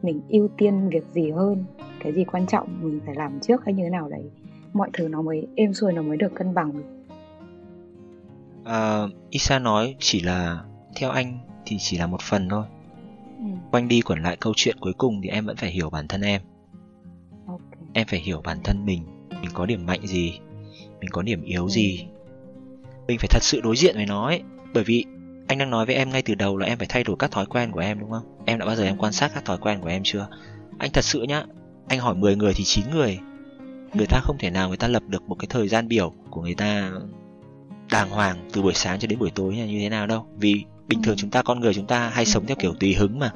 mình 0.02 0.20
ưu 0.28 0.48
tiên 0.56 0.88
việc 0.88 1.04
gì 1.12 1.30
hơn 1.30 1.64
cái 2.00 2.12
gì 2.12 2.24
quan 2.24 2.46
trọng 2.46 2.68
mình 2.82 3.00
phải 3.06 3.14
làm 3.14 3.40
trước 3.40 3.64
hay 3.64 3.74
như 3.74 3.82
thế 3.84 3.90
nào 3.90 4.08
đấy. 4.08 4.30
Mọi 4.72 4.90
thứ 4.92 5.08
nó 5.08 5.22
mới 5.22 5.46
êm 5.56 5.74
xuôi 5.74 5.92
nó 5.92 6.02
mới 6.02 6.16
được 6.16 6.34
cân 6.34 6.54
bằng. 6.54 6.72
À, 8.64 9.02
Isa 9.30 9.58
nói 9.58 9.96
chỉ 9.98 10.20
là 10.20 10.64
theo 10.96 11.10
anh 11.10 11.38
thì 11.66 11.76
chỉ 11.78 11.98
là 11.98 12.06
một 12.06 12.22
phần 12.22 12.48
thôi 12.48 12.64
ừ. 13.38 13.44
quanh 13.70 13.88
đi 13.88 14.00
quẩn 14.00 14.22
lại 14.22 14.36
câu 14.40 14.52
chuyện 14.56 14.76
cuối 14.80 14.92
cùng 14.92 15.20
thì 15.22 15.28
em 15.28 15.46
vẫn 15.46 15.56
phải 15.56 15.70
hiểu 15.70 15.90
bản 15.90 16.08
thân 16.08 16.20
em. 16.20 16.40
Okay. 17.46 17.78
em 17.92 18.06
phải 18.06 18.20
hiểu 18.20 18.40
bản 18.44 18.58
thân 18.64 18.84
mình. 18.86 19.02
Mình 19.40 19.50
có 19.54 19.66
điểm 19.66 19.86
mạnh 19.86 20.06
gì? 20.06 20.38
Mình 21.00 21.10
có 21.10 21.22
điểm 21.22 21.42
yếu 21.42 21.62
Ừ. 21.62 21.68
gì 21.68 22.06
mình 23.08 23.18
phải 23.18 23.28
thật 23.30 23.42
sự 23.42 23.60
đối 23.60 23.76
diện 23.76 23.96
với 23.96 24.06
nó 24.06 24.26
ấy. 24.26 24.42
Bởi 24.74 24.84
vì 24.84 25.04
anh 25.46 25.58
đang 25.58 25.70
nói 25.70 25.86
với 25.86 25.94
em 25.94 26.10
ngay 26.10 26.22
từ 26.22 26.34
đầu 26.34 26.56
là 26.56 26.66
em 26.66 26.78
phải 26.78 26.86
thay 26.90 27.04
đổi 27.04 27.16
các 27.18 27.30
thói 27.30 27.46
quen 27.46 27.70
của 27.72 27.80
em 27.80 28.00
đúng 28.00 28.10
không? 28.10 28.36
Em 28.44 28.58
đã 28.58 28.66
bao 28.66 28.76
giờ 28.76 28.84
em 28.84 28.96
quan 28.96 29.12
sát 29.12 29.30
các 29.34 29.44
thói 29.44 29.58
quen 29.58 29.80
của 29.80 29.88
em 29.88 30.02
chưa? 30.04 30.28
Anh 30.78 30.90
thật 30.92 31.04
sự 31.04 31.22
nhá 31.22 31.44
anh 31.88 31.98
hỏi 31.98 32.14
10 32.14 32.36
người 32.36 32.52
thì 32.56 32.64
9 32.64 32.90
người. 32.90 33.18
Người 33.94 34.06
ta 34.06 34.20
không 34.22 34.36
thể 34.38 34.50
nào 34.50 34.68
người 34.68 34.76
ta 34.76 34.88
lập 34.88 35.02
được 35.08 35.22
một 35.22 35.34
cái 35.38 35.46
thời 35.50 35.68
gian 35.68 35.88
biểu 35.88 36.12
của 36.30 36.42
người 36.42 36.54
ta 36.54 36.92
đàng 37.92 38.10
hoàng 38.10 38.48
từ 38.52 38.62
buổi 38.62 38.74
sáng 38.74 38.98
cho 38.98 39.06
đến 39.06 39.18
buổi 39.18 39.30
tối 39.34 39.56
như 39.56 39.78
thế 39.80 39.88
nào 39.88 40.06
đâu. 40.06 40.26
Vì 40.36 40.64
bình 40.88 41.02
thường 41.02 41.14
Ừ. 41.14 41.18
chúng 41.18 41.30
ta 41.30 41.42
con 41.42 41.60
người 41.60 41.74
chúng 41.74 41.86
ta 41.86 42.08
hay 42.08 42.24
Ừ. 42.24 42.28
sống 42.28 42.46
theo 42.46 42.56
kiểu 42.60 42.74
tùy 42.80 42.94
hứng 42.94 43.18
mà. 43.18 43.30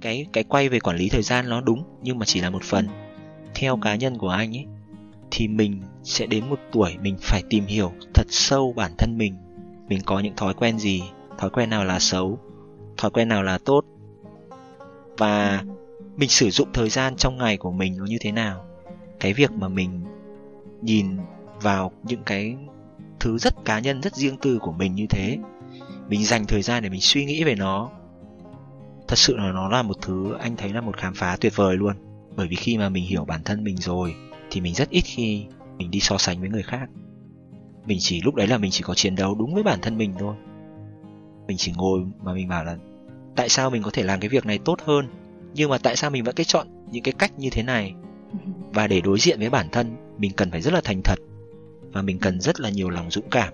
Cái 0.00 0.26
cái 0.32 0.44
quay 0.44 0.68
về 0.68 0.80
quản 0.80 0.96
lý 0.96 1.08
thời 1.08 1.22
gian 1.22 1.48
nó 1.48 1.60
đúng 1.60 1.84
nhưng 2.02 2.18
mà 2.18 2.26
chỉ 2.26 2.40
là 2.40 2.50
một 2.50 2.62
phần. 2.62 2.86
Theo 3.54 3.76
cá 3.76 3.94
nhân 3.94 4.18
của 4.18 4.28
anh 4.28 4.56
ấy 4.56 4.66
thì 5.30 5.48
mình 5.48 5.82
sẽ 6.02 6.26
đến 6.26 6.44
một 6.50 6.58
tuổi 6.72 6.96
mình 7.02 7.16
phải 7.20 7.42
tìm 7.50 7.66
hiểu 7.66 7.92
thật 8.14 8.26
sâu 8.28 8.72
bản 8.76 8.92
thân 8.98 9.18
mình. 9.18 9.34
Mình 9.88 10.00
có 10.04 10.20
những 10.20 10.36
thói 10.36 10.54
quen 10.54 10.78
gì 10.78 11.02
thói 11.38 11.50
quen 11.50 11.70
nào 11.70 11.84
là 11.84 11.98
xấu 11.98 12.38
thói 12.96 13.10
quen 13.10 13.28
nào 13.28 13.42
là 13.42 13.58
tốt? 13.58 13.84
Và 15.18 15.64
mình 16.16 16.28
sử 16.28 16.50
dụng 16.50 16.68
thời 16.72 16.88
gian 16.88 17.16
trong 17.16 17.38
ngày 17.38 17.56
của 17.56 17.72
mình 17.72 17.96
nó 17.98 18.04
như 18.04 18.16
thế 18.20 18.32
nào? 18.32 18.64
Cái 19.20 19.32
việc 19.32 19.52
mà 19.52 19.68
mình 19.68 20.00
nhìn 20.82 21.16
vào 21.62 21.92
những 22.02 22.22
cái 22.26 22.56
thứ 23.20 23.38
rất 23.38 23.64
cá 23.64 23.78
nhân 23.78 24.02
rất 24.02 24.14
riêng 24.16 24.36
tư 24.36 24.58
của 24.58 24.72
mình 24.72 24.94
như 24.94 25.06
thế 25.10 25.38
mình 26.12 26.24
dành 26.24 26.46
thời 26.46 26.62
gian 26.62 26.82
để 26.82 26.88
mình 26.88 27.00
suy 27.00 27.24
nghĩ 27.24 27.44
về 27.44 27.54
nó. 27.54 27.90
Thật 29.08 29.18
sự 29.18 29.36
là 29.36 29.52
nó 29.52 29.68
là 29.68 29.82
một 29.82 29.96
thứ 30.02 30.34
anh 30.40 30.56
thấy 30.56 30.72
là 30.72 30.80
một 30.80 30.96
khám 30.96 31.14
phá 31.14 31.36
tuyệt 31.40 31.56
vời 31.56 31.76
luôn. 31.76 31.92
Bởi 32.36 32.48
vì 32.48 32.56
khi 32.56 32.78
mà 32.78 32.88
mình 32.88 33.04
hiểu 33.04 33.24
bản 33.24 33.40
thân 33.44 33.64
mình 33.64 33.76
rồi 33.76 34.14
thì 34.50 34.60
mình 34.60 34.74
rất 34.74 34.90
ít 34.90 35.00
khi 35.00 35.44
mình 35.78 35.90
đi 35.90 36.00
so 36.00 36.18
sánh 36.18 36.40
với 36.40 36.48
người 36.48 36.62
khác. 36.62 36.88
Mình 37.86 37.98
chỉ 38.00 38.20
lúc 38.20 38.34
đấy 38.34 38.46
là 38.46 38.58
mình 38.58 38.70
chỉ 38.70 38.82
có 38.82 38.94
chiến 38.94 39.14
đấu 39.14 39.34
đúng 39.34 39.54
với 39.54 39.62
bản 39.62 39.78
thân 39.82 39.98
mình 39.98 40.14
thôi. 40.18 40.34
Mình 41.46 41.56
chỉ 41.56 41.72
ngồi 41.76 42.00
mà 42.22 42.34
mình 42.34 42.48
bảo 42.48 42.64
là 42.64 42.76
tại 43.36 43.48
sao 43.48 43.70
mình 43.70 43.82
có 43.82 43.90
thể 43.90 44.02
làm 44.02 44.20
cái 44.20 44.28
việc 44.28 44.46
này 44.46 44.58
tốt 44.58 44.80
hơn? 44.84 45.06
Nhưng 45.54 45.70
mà 45.70 45.78
tại 45.78 45.96
sao 45.96 46.10
mình 46.10 46.24
vẫn 46.24 46.34
cái 46.34 46.44
chọn 46.44 46.66
những 46.90 47.02
cái 47.02 47.14
cách 47.18 47.38
như 47.38 47.50
thế 47.50 47.62
này? 47.62 47.94
Và 48.72 48.86
để 48.86 49.00
đối 49.00 49.18
diện 49.18 49.38
với 49.38 49.50
bản 49.50 49.68
thân 49.72 49.96
mình 50.18 50.32
cần 50.36 50.50
phải 50.50 50.60
rất 50.60 50.72
là 50.72 50.80
thành 50.84 51.02
thật. 51.04 51.18
Và 51.92 52.02
mình 52.02 52.18
cần 52.18 52.40
rất 52.40 52.60
là 52.60 52.70
nhiều 52.70 52.90
lòng 52.90 53.10
dũng 53.10 53.30
cảm. 53.30 53.52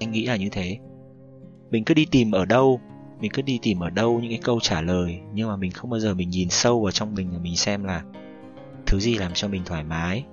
Anh 0.00 0.12
nghĩ 0.12 0.26
là 0.26 0.36
như 0.36 0.48
thế 0.52 0.78
mình 1.70 1.84
cứ 1.84 1.94
đi 1.94 2.06
tìm 2.10 2.30
ở 2.30 2.44
đâu 2.44 2.80
mình 3.20 3.30
cứ 3.34 3.42
đi 3.42 3.58
tìm 3.62 3.80
ở 3.80 3.90
đâu 3.90 4.20
những 4.20 4.30
cái 4.30 4.40
câu 4.42 4.60
trả 4.60 4.80
lời. 4.80 5.20
Nhưng 5.34 5.48
mà 5.48 5.56
mình 5.56 5.70
không 5.70 5.90
bao 5.90 6.00
giờ 6.00 6.14
mình 6.14 6.30
nhìn 6.30 6.50
sâu 6.50 6.82
vào 6.82 6.90
trong 6.90 7.14
mình 7.14 7.30
và 7.32 7.38
mình 7.38 7.56
xem 7.56 7.84
là 7.84 8.02
thứ 8.86 9.00
gì 9.00 9.14
làm 9.18 9.32
cho 9.34 9.48
mình 9.48 9.62
thoải 9.64 9.84
mái. 9.84 10.24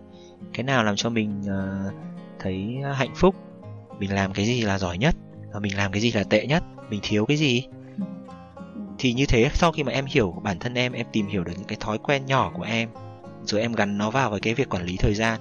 Cái 0.53 0.63
nào 0.63 0.83
làm 0.83 0.95
cho 0.95 1.09
mình 1.09 1.41
uh, 1.41 1.93
thấy 2.39 2.77
hạnh 2.95 3.13
phúc? 3.15 3.35
Mình 3.99 4.13
làm 4.13 4.33
cái 4.33 4.45
gì 4.45 4.61
là 4.61 4.79
giỏi 4.79 4.97
nhất? 4.97 5.15
Và 5.53 5.59
mình 5.59 5.77
làm 5.77 5.91
cái 5.91 6.01
gì 6.01 6.11
là 6.11 6.23
tệ 6.23 6.47
nhất? 6.47 6.63
Mình 6.89 6.99
thiếu 7.03 7.25
cái 7.25 7.37
gì? 7.37 7.63
Thì 8.97 9.13
như 9.13 9.25
thế 9.25 9.49
sau 9.53 9.71
khi 9.71 9.83
mà 9.83 9.91
em 9.91 10.05
hiểu 10.05 10.31
bản 10.43 10.59
thân 10.59 10.73
em 10.73 10.93
em 10.93 11.05
tìm 11.11 11.27
hiểu 11.27 11.43
được 11.43 11.53
những 11.55 11.67
cái 11.67 11.77
thói 11.79 11.97
quen 11.97 12.25
nhỏ 12.25 12.51
của 12.55 12.63
em 12.63 12.89
rồi 13.43 13.61
em 13.61 13.73
gắn 13.73 13.97
nó 13.97 14.09
vào 14.09 14.29
với 14.29 14.39
cái 14.39 14.53
việc 14.53 14.69
quản 14.69 14.85
lý 14.85 14.97
thời 14.97 15.13
gian 15.13 15.39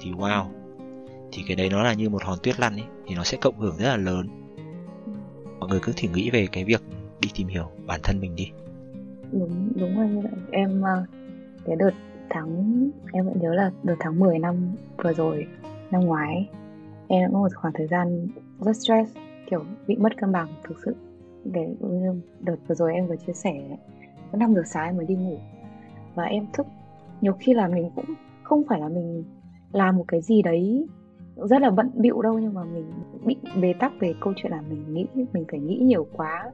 thì 0.00 0.10
wow. 0.10 0.46
Thì 1.32 1.42
cái 1.46 1.56
đấy 1.56 1.68
nó 1.68 1.82
là 1.82 1.92
như 1.92 2.08
một 2.08 2.24
hòn 2.24 2.38
tuyết 2.42 2.60
lăn 2.60 2.76
ấy 2.76 2.86
thì 3.06 3.14
nó 3.14 3.24
sẽ 3.24 3.38
cộng 3.40 3.58
hưởng 3.58 3.76
rất 3.76 3.88
là 3.88 3.96
lớn 3.96 4.37
mọi 5.60 5.68
người 5.68 5.80
cứ 5.82 5.92
thử 5.96 6.08
nghĩ 6.14 6.30
về 6.30 6.46
cái 6.52 6.64
việc 6.64 6.82
đi 7.20 7.28
tìm 7.34 7.48
hiểu 7.48 7.64
bản 7.86 8.00
thân 8.02 8.20
mình 8.20 8.36
đi. 8.36 8.50
Đúng 9.32 9.72
đúng 9.76 9.96
rồi 9.96 10.08
như 10.08 10.20
vậy. 10.20 10.32
Em 10.50 10.82
ờ, 10.82 11.04
cái 11.64 11.76
đợt 11.76 11.90
tháng, 12.30 12.90
em 13.12 13.26
vẫn 13.26 13.40
nhớ 13.40 13.54
là 13.54 13.70
đợt 13.82 13.96
tháng 14.00 14.18
10 14.18 14.38
năm 14.38 14.72
vừa 15.04 15.12
rồi, 15.12 15.46
năm 15.90 16.00
ngoái, 16.00 16.48
em 17.08 17.22
đã 17.22 17.28
có 17.32 17.38
một 17.38 17.48
khoảng 17.54 17.74
thời 17.76 17.86
gian 17.86 18.26
rất 18.60 18.76
stress, 18.76 19.16
kiểu 19.50 19.64
bị 19.86 19.96
mất 19.96 20.16
cân 20.16 20.32
bằng 20.32 20.48
thực 20.64 20.76
sự. 20.84 20.94
Cái 21.52 21.74
đợt 22.40 22.56
vừa 22.68 22.74
rồi 22.74 22.94
em 22.94 23.06
vừa 23.06 23.16
chia 23.16 23.32
sẻ 23.32 23.78
có 24.32 24.38
năm 24.38 24.54
giờ 24.54 24.62
sáng 24.66 24.86
em 24.86 24.96
mới 24.96 25.06
đi 25.06 25.14
ngủ. 25.14 25.38
Và 26.14 26.24
em 26.24 26.46
thức, 26.52 26.66
nhiều 27.20 27.32
khi 27.32 27.54
là 27.54 27.68
mình 27.68 27.90
cũng 27.94 28.04
không 28.42 28.62
phải 28.68 28.80
là 28.80 28.88
mình 28.88 29.24
làm 29.72 29.96
một 29.96 30.04
cái 30.08 30.20
gì 30.20 30.42
đấy 30.42 30.86
rất 31.46 31.62
là 31.62 31.70
bận 31.70 31.90
bịu 31.94 32.22
đâu 32.22 32.38
nhưng 32.38 32.54
mà 32.54 32.64
mình 32.64 32.84
bị 33.24 33.36
bế 33.62 33.72
tắc 33.72 33.92
về 34.00 34.14
câu 34.20 34.32
chuyện 34.36 34.52
là 34.52 34.60
mình 34.68 34.94
nghĩ 34.94 35.06
mình 35.32 35.44
phải 35.50 35.60
nghĩ 35.60 35.76
nhiều 35.76 36.06
quá. 36.12 36.50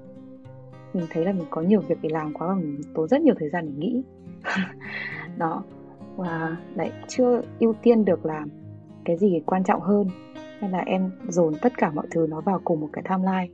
Mình 0.94 1.06
thấy 1.10 1.24
là 1.24 1.32
mình 1.32 1.46
có 1.50 1.60
nhiều 1.62 1.80
việc 1.80 1.98
để 2.02 2.08
làm 2.12 2.32
quá 2.34 2.48
và 2.48 2.54
mình 2.54 2.80
tốn 2.94 3.08
rất 3.08 3.20
nhiều 3.20 3.34
thời 3.38 3.48
gian 3.50 3.66
để 3.66 3.72
nghĩ. 3.78 4.02
Đó. 5.38 5.62
Và 6.16 6.56
lại 6.74 6.92
chưa 7.08 7.42
ưu 7.60 7.74
tiên 7.82 8.04
được 8.04 8.26
làm 8.26 8.48
cái 9.04 9.16
gì 9.16 9.40
quan 9.46 9.64
trọng 9.64 9.80
hơn. 9.80 10.08
Nên 10.60 10.70
là 10.70 10.78
em 10.78 11.10
dồn 11.28 11.54
tất 11.62 11.72
cả 11.78 11.90
mọi 11.90 12.06
thứ 12.10 12.26
nó 12.30 12.40
vào 12.40 12.60
cùng 12.64 12.80
một 12.80 12.88
cái 12.92 13.04
timeline. 13.08 13.48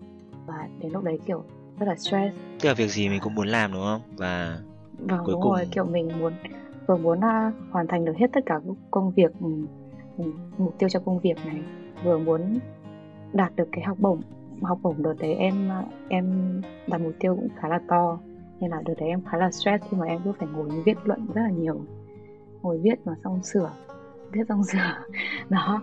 Và 0.47 0.69
đến 0.81 0.93
lúc 0.93 1.05
đấy 1.05 1.19
kiểu 1.27 1.43
rất 1.79 1.87
là 1.87 1.95
stress. 1.97 2.37
Tức 2.61 2.69
là 2.69 2.75
việc 2.75 2.89
gì 2.91 3.09
mình 3.09 3.21
cũng 3.23 3.35
muốn 3.35 3.47
làm 3.49 3.73
đúng 3.73 3.83
không? 3.83 4.01
Và 4.17 4.59
và 4.99 5.19
Cuối 5.19 5.33
đúng 5.33 5.43
cùng- 5.43 5.53
rồi. 5.53 5.69
Kiểu 5.71 5.85
mình 5.85 6.09
muốn 6.19 6.33
vừa 6.87 6.97
muốn 6.97 7.19
uh, 7.19 7.55
hoàn 7.71 7.87
thành 7.87 8.05
được 8.05 8.17
hết 8.17 8.27
tất 8.33 8.41
cả 8.47 8.61
công 8.91 9.11
việc 9.11 9.33
mục 10.59 10.75
tiêu 10.79 10.89
cho 10.89 11.01
công 11.01 11.19
việc 11.19 11.37
này, 11.47 11.63
vừa 12.05 12.19
muốn 12.19 12.59
đạt 13.33 13.57
được 13.57 13.69
cái 13.73 13.85
học 13.85 13.97
bổng 14.01 14.21
học 14.63 14.79
bổng 14.83 15.03
đợt 15.03 15.15
đấy 15.21 15.35
em 15.35 15.71
em 16.09 16.61
đặt 16.87 17.01
mục 17.01 17.13
tiêu 17.21 17.37
cũng 17.37 17.49
khá 17.57 17.69
là 17.69 17.81
to, 17.89 18.19
nên 18.61 18.71
là 18.71 18.83
đợt 18.85 18.95
đấy 18.99 19.09
em 19.09 19.23
khá 19.25 19.39
là 19.39 19.51
stress 19.51 19.85
khi 19.91 19.97
mà 19.97 20.07
em 20.07 20.21
cứ 20.25 20.33
phải 20.39 20.49
ngồi 20.53 20.69
viết 20.85 20.99
luận 21.05 21.27
rất 21.35 21.43
là 21.43 21.51
nhiều. 21.51 21.81
Ngồi 22.63 22.79
viết 22.79 23.07
mà 23.07 23.15
xong 23.25 23.43
sửa, 23.43 23.71
viết 24.33 24.43
xong 24.49 24.65
sửa. 24.73 25.05
Đó, 25.49 25.83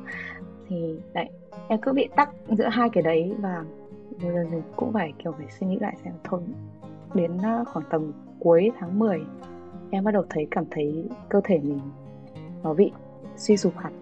thì 0.68 1.00
đấy 1.14 1.30
em 1.68 1.80
cứ 1.82 1.94
bị 1.94 2.10
tắc 2.16 2.30
giữa 2.50 2.68
hai 2.72 2.90
cái 2.90 3.04
đấy 3.04 3.34
và 3.40 3.66
bây 4.22 4.34
giờ 4.34 4.46
thì 4.52 4.58
cũng 4.76 4.94
phải, 4.94 5.14
kiểu, 5.24 5.32
phải 5.32 5.48
suy 5.60 5.68
nghĩ 5.68 5.78
lại 5.82 5.96
xem, 6.04 6.14
thôi, 6.24 6.42
đến 7.14 7.38
ờ, 7.44 7.64
khoảng 7.68 7.86
tầm 7.90 8.12
cuối 8.40 8.72
tháng 8.80 9.00
10 9.00 9.20
em 9.92 10.04
bắt 10.04 10.12
đầu 10.12 10.24
thấy, 10.30 10.48
cảm 10.52 10.66
thấy 10.72 11.10
cơ 11.30 11.42
thể 11.44 11.60
mình 11.60 11.80
nó 12.64 12.74
bị 12.74 12.92
suy 13.36 13.58
sụp 13.58 13.78
hẳn 13.78 13.94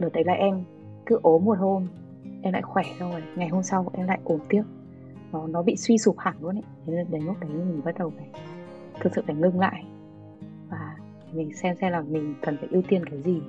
đợt 0.00 0.08
đấy 0.12 0.24
là 0.24 0.32
em 0.32 0.64
cứ 1.06 1.18
ốm 1.22 1.44
một 1.44 1.58
hôm, 1.58 1.86
em 2.42 2.52
lại 2.52 2.62
khỏe 2.62 2.82
xong 2.98 3.10
rồi 3.10 3.22
ngày 3.36 3.48
hôm 3.48 3.62
sau 3.62 3.86
em 3.92 4.06
lại 4.06 4.20
ốm 4.24 4.40
tiếp. 4.48 4.62
Nó 5.32 5.46
nó 5.46 5.62
bị 5.62 5.76
suy 5.76 5.98
sụp 5.98 6.18
hẳn 6.18 6.34
luôn 6.40 6.56
ấy. 6.56 6.64
Thế 6.86 6.92
nên 6.92 7.06
đến 7.10 7.22
lúc 7.22 7.36
đấy 7.40 7.50
mình 7.50 7.80
bắt 7.84 7.98
đầu 7.98 8.12
phải 8.16 8.28
thực 9.00 9.14
sự 9.14 9.22
phải 9.26 9.36
ngưng 9.36 9.60
lại. 9.60 9.84
Và 10.70 10.96
mình 11.32 11.56
xem 11.56 11.76
xem 11.80 11.92
là 11.92 12.00
mình 12.00 12.34
cần 12.42 12.56
phải 12.56 12.68
ưu 12.72 12.82
tiên 12.88 13.06
cái 13.06 13.22
gì. 13.22 13.40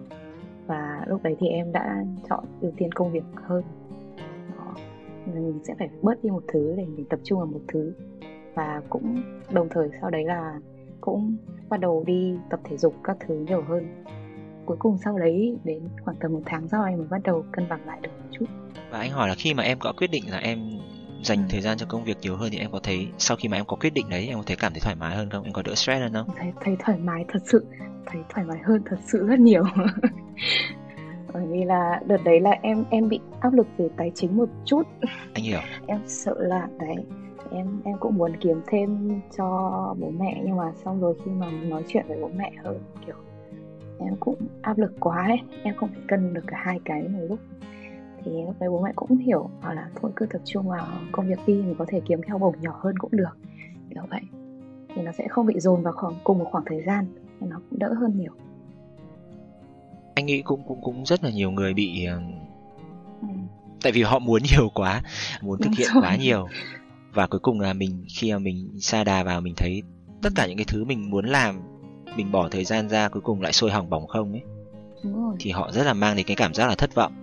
Và 0.68 1.06
lúc 1.08 1.24
đấy 1.24 1.36
thì 1.40 1.48
em 1.48 1.72
đã 1.72 2.04
chọn 2.30 2.46
ưu 2.62 2.72
tiên 2.78 2.92
công 2.92 3.12
việc 3.12 3.24
hơn. 3.44 3.64
Đó. 4.58 4.76
Mình 5.26 5.60
sẽ 5.64 5.76
phải 5.80 5.90
bớt 6.02 6.24
đi 6.24 6.30
một 6.30 6.44
thứ 6.48 6.74
để 6.78 6.86
mình 6.86 7.06
tập 7.10 7.20
trung 7.24 7.40
vào 7.40 7.48
một 7.48 7.62
thứ. 7.68 7.94
Và 8.54 8.82
cũng 8.90 9.22
đồng 9.52 9.68
thời 9.70 9.90
sau 10.02 10.10
đấy 10.10 10.26
là 10.26 10.60
cũng 11.02 11.36
bắt 11.70 11.80
đầu 11.80 12.04
đi 12.08 12.38
tập 12.50 12.60
thể 12.64 12.78
dục 12.78 12.96
các 13.04 13.18
thứ 13.20 13.46
nhiều 13.48 13.62
hơn 13.62 14.04
cuối 14.72 14.78
cùng 14.80 14.98
sau 14.98 15.18
đấy 15.18 15.58
đến 15.64 15.80
khoảng 16.02 16.18
tầm 16.20 16.34
một 16.34 16.42
tháng 16.46 16.68
sau 16.68 16.84
anh 16.84 16.98
mới 16.98 17.08
bắt 17.08 17.22
đầu 17.24 17.46
cân 17.52 17.70
bằng 17.70 17.80
lại 17.86 18.00
được 18.02 18.10
một 18.10 18.30
chút. 18.32 18.46
Và 18.92 19.00
anh 19.00 19.12
hỏi 19.12 19.30
là 19.30 19.36
khi 19.36 19.54
mà 19.54 19.64
em 19.64 19.80
có 19.80 19.94
quyết 19.98 20.12
định 20.12 20.24
là 20.30 20.38
em 20.38 20.60
dành 21.24 21.38
ừ. 21.38 21.44
thời 21.50 21.62
gian 21.62 21.78
cho 21.78 21.86
công 21.90 22.04
việc 22.04 22.18
nhiều 22.22 22.36
hơn 22.36 22.50
thì 22.52 22.58
em 22.58 22.72
có 22.72 22.80
thấy 22.84 23.08
sau 23.18 23.38
khi 23.38 23.50
mà 23.50 23.58
em 23.58 23.66
có 23.66 23.76
quyết 23.76 23.94
định 23.94 24.10
đấy 24.10 24.28
em 24.28 24.38
có 24.38 24.44
thấy 24.46 24.58
cảm 24.60 24.74
thấy 24.74 24.80
thoải 24.80 24.96
mái 24.96 25.16
hơn 25.16 25.30
không? 25.30 25.44
Em 25.44 25.54
có 25.54 25.62
đỡ 25.62 25.76
stress 25.76 26.02
hơn 26.02 26.14
không? 26.14 26.28
Thấy 26.38 26.54
thấy 26.62 26.76
thoải 26.80 26.98
mái 26.98 27.26
thật 27.28 27.40
sự 27.46 27.66
thấy 28.06 28.22
thoải 28.30 28.46
mái 28.46 28.58
hơn 28.64 28.82
thật 28.86 28.98
sự 29.06 29.28
rất 29.28 29.40
nhiều. 29.40 29.64
Bởi 31.34 31.46
vì 31.48 31.64
là 31.64 32.00
đợt 32.06 32.24
đấy 32.26 32.40
là 32.40 32.52
em 32.62 32.84
em 32.90 33.10
bị 33.10 33.20
áp 33.40 33.54
lực 33.54 33.68
về 33.78 33.90
tài 33.98 34.12
chính 34.16 34.38
một 34.38 34.50
chút. 34.66 34.84
Anh 35.34 35.44
hiểu. 35.44 35.60
Em 35.88 36.00
sợ 36.08 36.36
là 36.38 36.68
đấy 36.80 37.06
em 37.52 37.82
em 37.84 37.98
cũng 38.00 38.18
muốn 38.18 38.32
kiếm 38.42 38.62
thêm 38.68 39.22
cho 39.38 39.46
bố 40.00 40.10
mẹ 40.10 40.42
nhưng 40.46 40.58
mà 40.58 40.72
xong 40.86 41.02
rồi 41.02 41.16
khi 41.26 41.32
mà 41.32 41.52
nói 41.52 41.84
chuyện 41.88 42.06
với 42.08 42.18
bố 42.22 42.30
mẹ 42.36 42.52
hơn 42.64 42.80
em 44.06 44.16
cũng 44.20 44.36
áp 44.62 44.78
lực 44.78 44.94
quá 45.00 45.28
ấy. 45.28 45.40
Em 45.64 45.76
không 45.76 45.90
thể 45.90 46.02
cân 46.08 46.34
được 46.34 46.44
cả 46.48 46.58
hai 46.66 46.80
cái 46.86 47.02
một 47.02 47.20
lúc. 47.30 47.40
Thì 48.24 48.32
lúc 48.32 48.56
đấy 48.60 48.70
bố 48.70 48.82
mẹ 48.82 48.92
cũng 48.96 49.18
hiểu 49.18 49.50
bảo 49.64 49.74
là 49.74 49.90
thôi 50.02 50.12
cứ 50.16 50.26
tập 50.26 50.42
trung 50.46 50.70
vào 50.70 50.88
công 51.12 51.28
việc 51.28 51.40
đi 51.48 51.54
mình 51.54 51.76
có 51.78 51.86
thể 51.88 52.02
kiếm 52.08 52.22
theo 52.28 52.38
bổng 52.38 52.56
nhỏ 52.62 52.80
hơn 52.84 52.98
cũng 52.98 53.12
được. 53.12 53.38
Kiểu 53.90 54.04
vậy. 54.10 54.22
Thì 54.96 55.02
nó 55.02 55.12
sẽ 55.12 55.28
không 55.28 55.46
bị 55.46 55.60
dồn 55.60 55.84
vào 55.84 55.94
khoảng 55.94 56.14
cùng 56.24 56.40
một 56.40 56.48
khoảng 56.52 56.64
thời 56.68 56.82
gian 56.82 57.06
thì 57.40 57.48
nó 57.48 57.62
cũng 57.70 57.80
đỡ 57.80 57.94
hơn 57.94 58.18
nhiều. 58.18 58.32
Anh 60.16 60.26
nghĩ 60.26 60.42
cũng 60.42 60.64
cũng 60.68 60.82
cũng 60.82 61.06
rất 61.06 61.24
là 61.24 61.30
nhiều 61.30 61.52
người 61.52 61.74
bị 61.74 62.06
ừ. 62.06 63.28
tại 63.84 63.92
vì 63.92 64.04
họ 64.04 64.20
muốn 64.20 64.42
nhiều 64.52 64.70
quá 64.74 65.02
muốn 65.42 65.60
thực 65.60 65.66
Đúng 65.66 65.74
hiện 65.78 65.88
rồi. 65.94 66.04
quá 66.04 66.16
nhiều. 66.16 66.48
Và 67.14 67.28
cuối 67.28 67.40
cùng 67.40 67.60
là 67.60 67.74
mình 67.74 68.06
khi 68.20 68.32
mà 68.32 68.40
mình 68.40 68.70
sa 68.80 69.04
đà 69.04 69.24
vào 69.24 69.42
mình 69.42 69.54
thấy 69.58 69.84
tất 70.22 70.30
cả 70.36 70.48
những 70.48 70.58
cái 70.58 70.66
thứ 70.68 70.86
mình 70.86 71.10
muốn 71.10 71.26
làm 71.26 71.62
mình 72.16 72.32
bỏ 72.32 72.50
thời 72.50 72.66
gian 72.66 72.90
ra 72.90 73.10
cuối 73.10 73.22
cùng 73.22 73.42
lại 73.42 73.54
sôi 73.54 73.72
hỏng 73.72 73.90
bỏng 73.90 74.08
không 74.08 74.32
ấy 74.32 74.42
thì 75.40 75.52
họ 75.52 75.72
rất 75.72 75.84
là 75.84 75.94
mang 75.94 76.16
đến 76.16 76.26
cái 76.26 76.36
cảm 76.36 76.54
giác 76.54 76.68
là 76.68 76.76
thất 76.76 76.96
vọng. 76.96 77.14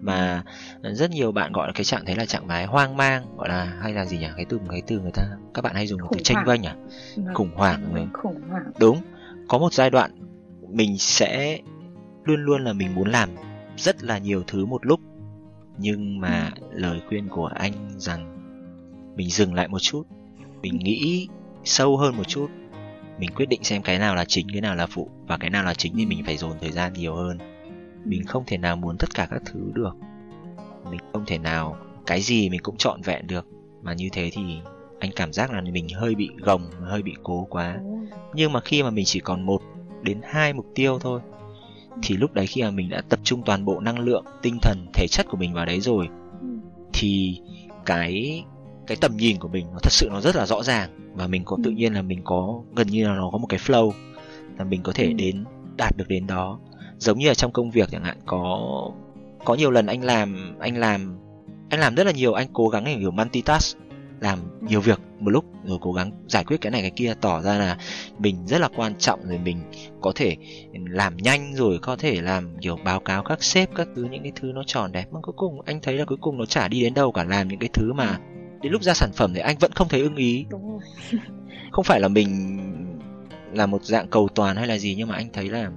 Mà 0.00 0.42
rất 0.82 1.10
nhiều 1.10 1.32
bạn 1.32 1.52
gọi 1.52 1.66
là 1.66 1.72
cái 1.72 1.84
trạng 1.84 2.04
thấy 2.06 2.16
là 2.16 2.26
trạng 2.26 2.48
thái 2.48 2.66
hoang 2.66 2.96
mang 2.96 3.26
gọi 3.36 3.48
là 3.48 3.64
hay 3.64 3.92
là 3.92 4.04
gì 4.04 4.18
nhỉ? 4.18 4.26
Cái 4.36 4.44
từ 4.48 4.60
cái 4.70 4.82
từ 4.86 5.00
người 5.00 5.10
ta 5.14 5.22
các 5.54 5.62
bạn 5.62 5.74
hay 5.74 5.86
dùng 5.86 6.00
từ 6.10 6.18
tranh 6.24 6.44
vênh 6.46 6.66
à? 6.66 6.76
Vâng, 7.16 7.34
khủng 7.34 7.50
hoảng 7.54 8.08
khủng 8.12 8.40
hoảng. 8.50 8.72
Đúng. 8.80 9.02
Có 9.48 9.58
một 9.58 9.72
giai 9.72 9.90
đoạn 9.90 10.10
mình 10.68 10.98
sẽ 10.98 11.60
luôn 12.24 12.44
luôn 12.44 12.64
là 12.64 12.72
mình 12.72 12.94
muốn 12.94 13.08
làm 13.08 13.30
rất 13.76 14.04
là 14.04 14.18
nhiều 14.18 14.42
thứ 14.46 14.66
một 14.66 14.86
lúc 14.86 15.00
nhưng 15.78 16.20
mà 16.20 16.50
ừ. 16.60 16.66
lời 16.72 17.00
khuyên 17.08 17.28
của 17.28 17.46
anh 17.46 17.72
rằng 17.96 18.38
mình 19.16 19.30
dừng 19.30 19.54
lại 19.54 19.68
một 19.68 19.78
chút 19.78 20.02
mình 20.62 20.78
nghĩ 20.78 21.28
sâu 21.64 21.96
hơn 21.96 22.16
một 22.16 22.28
chút 22.28 22.48
mình 23.18 23.30
quyết 23.34 23.48
định 23.48 23.64
xem 23.64 23.82
cái 23.82 23.98
nào 23.98 24.14
là 24.14 24.24
chính, 24.24 24.46
cái 24.52 24.60
nào 24.60 24.74
là 24.74 24.86
phụ 24.86 25.10
và 25.26 25.36
cái 25.36 25.50
nào 25.50 25.64
là 25.64 25.74
chính 25.74 25.96
thì 25.96 26.06
mình 26.06 26.22
phải 26.24 26.36
dồn 26.36 26.52
thời 26.60 26.70
gian 26.70 26.92
nhiều 26.92 27.14
hơn. 27.14 27.38
Mình 28.04 28.24
không 28.26 28.44
thể 28.46 28.58
nào 28.58 28.76
muốn 28.76 28.96
tất 28.98 29.14
cả 29.14 29.26
các 29.30 29.42
thứ 29.46 29.60
được. 29.74 29.96
Mình 30.90 31.00
không 31.12 31.24
thể 31.26 31.38
nào, 31.38 31.76
cái 32.06 32.20
gì 32.20 32.48
mình 32.50 32.60
cũng 32.62 32.76
trọn 32.76 33.02
vẹn 33.02 33.26
được. 33.26 33.46
Mà 33.82 33.92
như 33.92 34.08
thế 34.12 34.30
thì 34.32 34.42
anh 35.00 35.10
cảm 35.16 35.32
giác 35.32 35.52
là 35.52 35.60
mình 35.60 35.88
hơi 35.88 36.14
bị 36.14 36.30
gồng, 36.38 36.62
hơi 36.80 37.02
bị 37.02 37.14
cố 37.22 37.46
quá. 37.50 37.78
Nhưng 38.34 38.52
mà 38.52 38.60
khi 38.60 38.82
mà 38.82 38.90
mình 38.90 39.04
chỉ 39.04 39.20
còn 39.20 39.46
một 39.46 39.62
đến 40.02 40.20
hai 40.24 40.52
mục 40.52 40.66
tiêu 40.74 40.98
thôi, 40.98 41.20
thì 42.02 42.16
lúc 42.16 42.32
đấy 42.34 42.46
khi 42.46 42.62
mà 42.62 42.70
mình 42.70 42.88
đã 42.88 43.02
tập 43.08 43.20
trung 43.22 43.42
toàn 43.44 43.64
bộ 43.64 43.80
năng 43.80 43.98
lượng, 43.98 44.24
tinh 44.42 44.58
thần, 44.62 44.86
thể 44.94 45.06
chất 45.10 45.26
của 45.28 45.36
mình 45.36 45.54
vào 45.54 45.66
đấy 45.66 45.80
rồi, 45.80 46.08
thì 46.92 47.40
cái 47.86 48.44
cái 48.88 48.96
tầm 49.00 49.16
nhìn 49.16 49.38
của 49.38 49.48
mình 49.48 49.66
nó 49.72 49.78
thật 49.82 49.92
sự 49.92 50.08
nó 50.10 50.20
rất 50.20 50.36
là 50.36 50.46
rõ 50.46 50.62
ràng 50.62 51.12
và 51.14 51.26
mình 51.26 51.44
có 51.44 51.56
tự 51.64 51.70
nhiên 51.70 51.94
là 51.94 52.02
mình 52.02 52.20
có 52.24 52.62
gần 52.76 52.86
như 52.86 53.08
là 53.08 53.14
nó 53.14 53.30
có 53.32 53.38
một 53.38 53.46
cái 53.46 53.60
flow 53.60 53.92
là 54.58 54.64
mình 54.64 54.82
có 54.82 54.92
thể 54.92 55.12
đến 55.12 55.44
đạt 55.76 55.96
được 55.96 56.08
đến 56.08 56.26
đó. 56.26 56.58
Giống 56.98 57.18
như 57.18 57.28
ở 57.28 57.34
trong 57.34 57.52
công 57.52 57.70
việc 57.70 57.88
chẳng 57.92 58.04
hạn 58.04 58.18
có 58.26 58.58
có 59.44 59.54
nhiều 59.54 59.70
lần 59.70 59.86
anh 59.86 60.04
làm 60.04 60.56
anh 60.60 60.76
làm 60.76 61.18
anh 61.70 61.80
làm 61.80 61.94
rất 61.94 62.04
là 62.06 62.12
nhiều 62.12 62.32
anh 62.32 62.48
cố 62.52 62.68
gắng 62.68 62.84
để 62.84 62.96
kiểu 62.98 63.10
multitask 63.10 63.78
làm 64.20 64.38
nhiều 64.60 64.80
việc 64.80 65.00
một 65.20 65.30
lúc 65.30 65.44
rồi 65.64 65.78
cố 65.80 65.92
gắng 65.92 66.12
giải 66.28 66.44
quyết 66.44 66.60
cái 66.60 66.72
này 66.72 66.80
cái 66.80 66.90
kia 66.90 67.14
tỏ 67.20 67.40
ra 67.40 67.58
là 67.58 67.78
mình 68.18 68.46
rất 68.46 68.58
là 68.58 68.68
quan 68.76 68.94
trọng 68.98 69.20
rồi 69.24 69.38
mình 69.38 69.62
có 70.00 70.12
thể 70.16 70.36
làm 70.72 71.16
nhanh 71.16 71.54
rồi 71.54 71.78
có 71.82 71.96
thể 71.96 72.20
làm 72.20 72.56
kiểu 72.60 72.78
báo 72.84 73.00
cáo 73.00 73.22
các 73.22 73.42
sếp 73.42 73.74
các 73.74 73.88
thứ 73.96 74.08
những 74.10 74.22
cái 74.22 74.32
thứ 74.40 74.52
nó 74.54 74.62
tròn 74.66 74.92
đẹp. 74.92 75.12
Mà 75.12 75.20
cuối 75.22 75.34
cùng 75.36 75.60
anh 75.60 75.80
thấy 75.80 75.94
là 75.94 76.04
cuối 76.04 76.18
cùng 76.20 76.38
nó 76.38 76.46
chả 76.46 76.68
đi 76.68 76.82
đến 76.82 76.94
đâu 76.94 77.12
cả 77.12 77.24
làm 77.24 77.48
những 77.48 77.58
cái 77.58 77.68
thứ 77.72 77.92
mà 77.92 78.18
đến 78.62 78.72
lúc 78.72 78.82
ra 78.82 78.94
sản 78.94 79.12
phẩm 79.12 79.34
thì 79.34 79.40
anh 79.40 79.58
vẫn 79.58 79.72
không 79.72 79.88
thấy 79.88 80.00
ưng 80.00 80.16
ý. 80.16 80.46
Đúng 80.50 80.70
rồi. 80.70 80.80
không 81.72 81.84
phải 81.84 82.00
là 82.00 82.08
mình 82.08 82.58
là 83.52 83.66
một 83.66 83.84
dạng 83.84 84.08
cầu 84.08 84.28
toàn 84.34 84.56
hay 84.56 84.66
là 84.66 84.78
gì 84.78 84.94
nhưng 84.98 85.08
mà 85.08 85.14
anh 85.14 85.28
thấy 85.32 85.48
là 85.48 85.70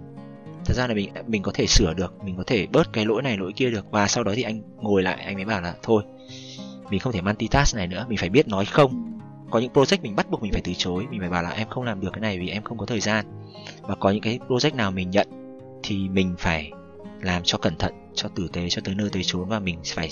thật 0.66 0.74
ra 0.78 0.88
là 0.88 0.94
mình 0.94 1.10
mình 1.28 1.44
có 1.44 1.52
thể 1.56 1.68
sửa 1.68 1.94
được 1.94 2.24
mình 2.24 2.38
có 2.38 2.44
thể 2.48 2.68
bớt 2.72 2.94
cái 2.94 3.06
lỗi 3.06 3.22
này 3.22 3.38
lỗi 3.38 3.54
kia 3.56 3.70
được. 3.70 3.92
Và 3.92 4.08
sau 4.08 4.24
đó 4.24 4.32
thì 4.36 4.42
anh 4.42 4.62
ngồi 4.78 5.04
lại 5.04 5.24
anh 5.24 5.36
mới 5.36 5.46
bảo 5.46 5.62
là 5.62 5.76
thôi 5.84 6.04
mình 6.90 7.00
không 7.00 7.14
thể 7.14 7.22
multitask 7.22 7.76
này 7.76 7.88
nữa 7.88 8.06
mình 8.10 8.18
phải 8.18 8.30
biết 8.30 8.48
nói 8.48 8.66
không. 8.66 9.20
Có 9.52 9.60
những 9.60 9.72
project 9.74 10.02
mình 10.02 10.16
bắt 10.16 10.30
buộc 10.30 10.42
mình 10.42 10.52
phải 10.52 10.62
từ 10.62 10.74
chối 10.78 11.06
mình 11.10 11.20
phải 11.20 11.30
bảo 11.30 11.44
là 11.44 11.50
em 11.50 11.68
không 11.70 11.84
làm 11.84 12.02
được 12.02 12.10
cái 12.14 12.22
này 12.22 12.40
vì 12.40 12.50
em 12.50 12.64
không 12.64 12.78
có 12.78 12.86
thời 12.86 13.00
gian. 13.00 13.26
Và 13.82 13.96
có 13.96 14.10
những 14.10 14.22
cái 14.22 14.40
project 14.48 14.76
nào 14.76 14.92
mình 14.92 15.10
nhận 15.10 15.28
thì 15.84 16.10
mình 16.10 16.36
phải 16.38 16.72
làm 17.22 17.42
cho 17.46 17.58
cẩn 17.58 17.76
thận 17.76 17.94
cho 18.14 18.30
tử 18.30 18.48
tế 18.54 18.70
cho 18.70 18.82
tới 18.86 18.96
nơi 18.96 19.10
tới 19.10 19.24
chốn 19.24 19.50
và 19.50 19.60
mình 19.60 19.80
phải 19.86 20.10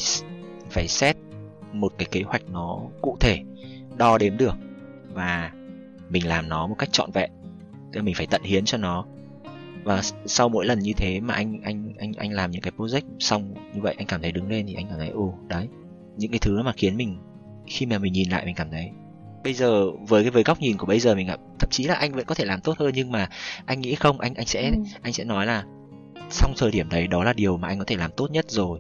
phải 0.69 0.87
set 0.87 1.17
một 1.73 1.93
cái 1.97 2.07
kế 2.11 2.21
hoạch 2.21 2.41
nó 2.51 2.79
cụ 3.01 3.17
thể 3.19 3.43
đo 3.97 4.17
đếm 4.17 4.37
được 4.37 4.55
và 5.13 5.51
mình 6.09 6.27
làm 6.27 6.49
nó 6.49 6.67
một 6.67 6.75
cách 6.77 6.89
trọn 6.91 7.11
vẹn. 7.11 7.31
Tức 7.91 8.01
mình 8.01 8.15
phải 8.15 8.27
tận 8.27 8.43
hiến 8.43 8.65
cho 8.65 8.77
nó. 8.77 9.05
Và 9.83 10.01
sau 10.25 10.49
mỗi 10.49 10.65
lần 10.65 10.79
như 10.79 10.93
thế 10.93 11.19
mà 11.19 11.33
anh 11.33 11.61
anh 11.63 11.93
anh 11.97 12.13
anh 12.13 12.31
làm 12.31 12.51
những 12.51 12.61
cái 12.61 12.71
project 12.77 13.01
xong 13.19 13.53
như 13.73 13.81
vậy 13.81 13.95
anh 13.97 14.07
cảm 14.07 14.21
thấy 14.21 14.31
đứng 14.31 14.49
lên 14.49 14.65
thì 14.67 14.73
anh 14.73 14.85
cảm 14.89 14.97
thấy 14.97 15.09
ồ 15.09 15.33
đấy. 15.47 15.67
Những 16.17 16.31
cái 16.31 16.39
thứ 16.39 16.63
mà 16.63 16.73
khiến 16.77 16.97
mình 16.97 17.17
khi 17.67 17.85
mà 17.85 17.97
mình 17.97 18.13
nhìn 18.13 18.29
lại 18.29 18.45
mình 18.45 18.55
cảm 18.55 18.71
thấy 18.71 18.91
bây 19.43 19.53
giờ 19.53 19.91
với 19.91 20.23
cái 20.23 20.31
với 20.31 20.43
góc 20.43 20.59
nhìn 20.59 20.77
của 20.77 20.85
bây 20.85 20.99
giờ 20.99 21.15
mình 21.15 21.27
gặp 21.27 21.39
thậm 21.59 21.69
chí 21.69 21.83
là 21.83 21.93
anh 21.93 22.11
vẫn 22.11 22.25
có 22.25 22.35
thể 22.35 22.45
làm 22.45 22.61
tốt 22.61 22.77
hơn 22.79 22.91
nhưng 22.95 23.11
mà 23.11 23.29
anh 23.65 23.81
nghĩ 23.81 23.95
không 23.95 24.19
anh 24.19 24.33
anh 24.33 24.45
sẽ 24.45 24.69
ừ. 24.69 24.75
anh 25.01 25.13
sẽ 25.13 25.23
nói 25.23 25.45
là 25.45 25.63
xong 26.29 26.53
thời 26.57 26.71
điểm 26.71 26.89
đấy 26.89 27.07
đó 27.07 27.23
là 27.23 27.33
điều 27.33 27.57
mà 27.57 27.67
anh 27.67 27.79
có 27.79 27.85
thể 27.87 27.95
làm 27.95 28.11
tốt 28.17 28.31
nhất 28.31 28.45
rồi. 28.49 28.79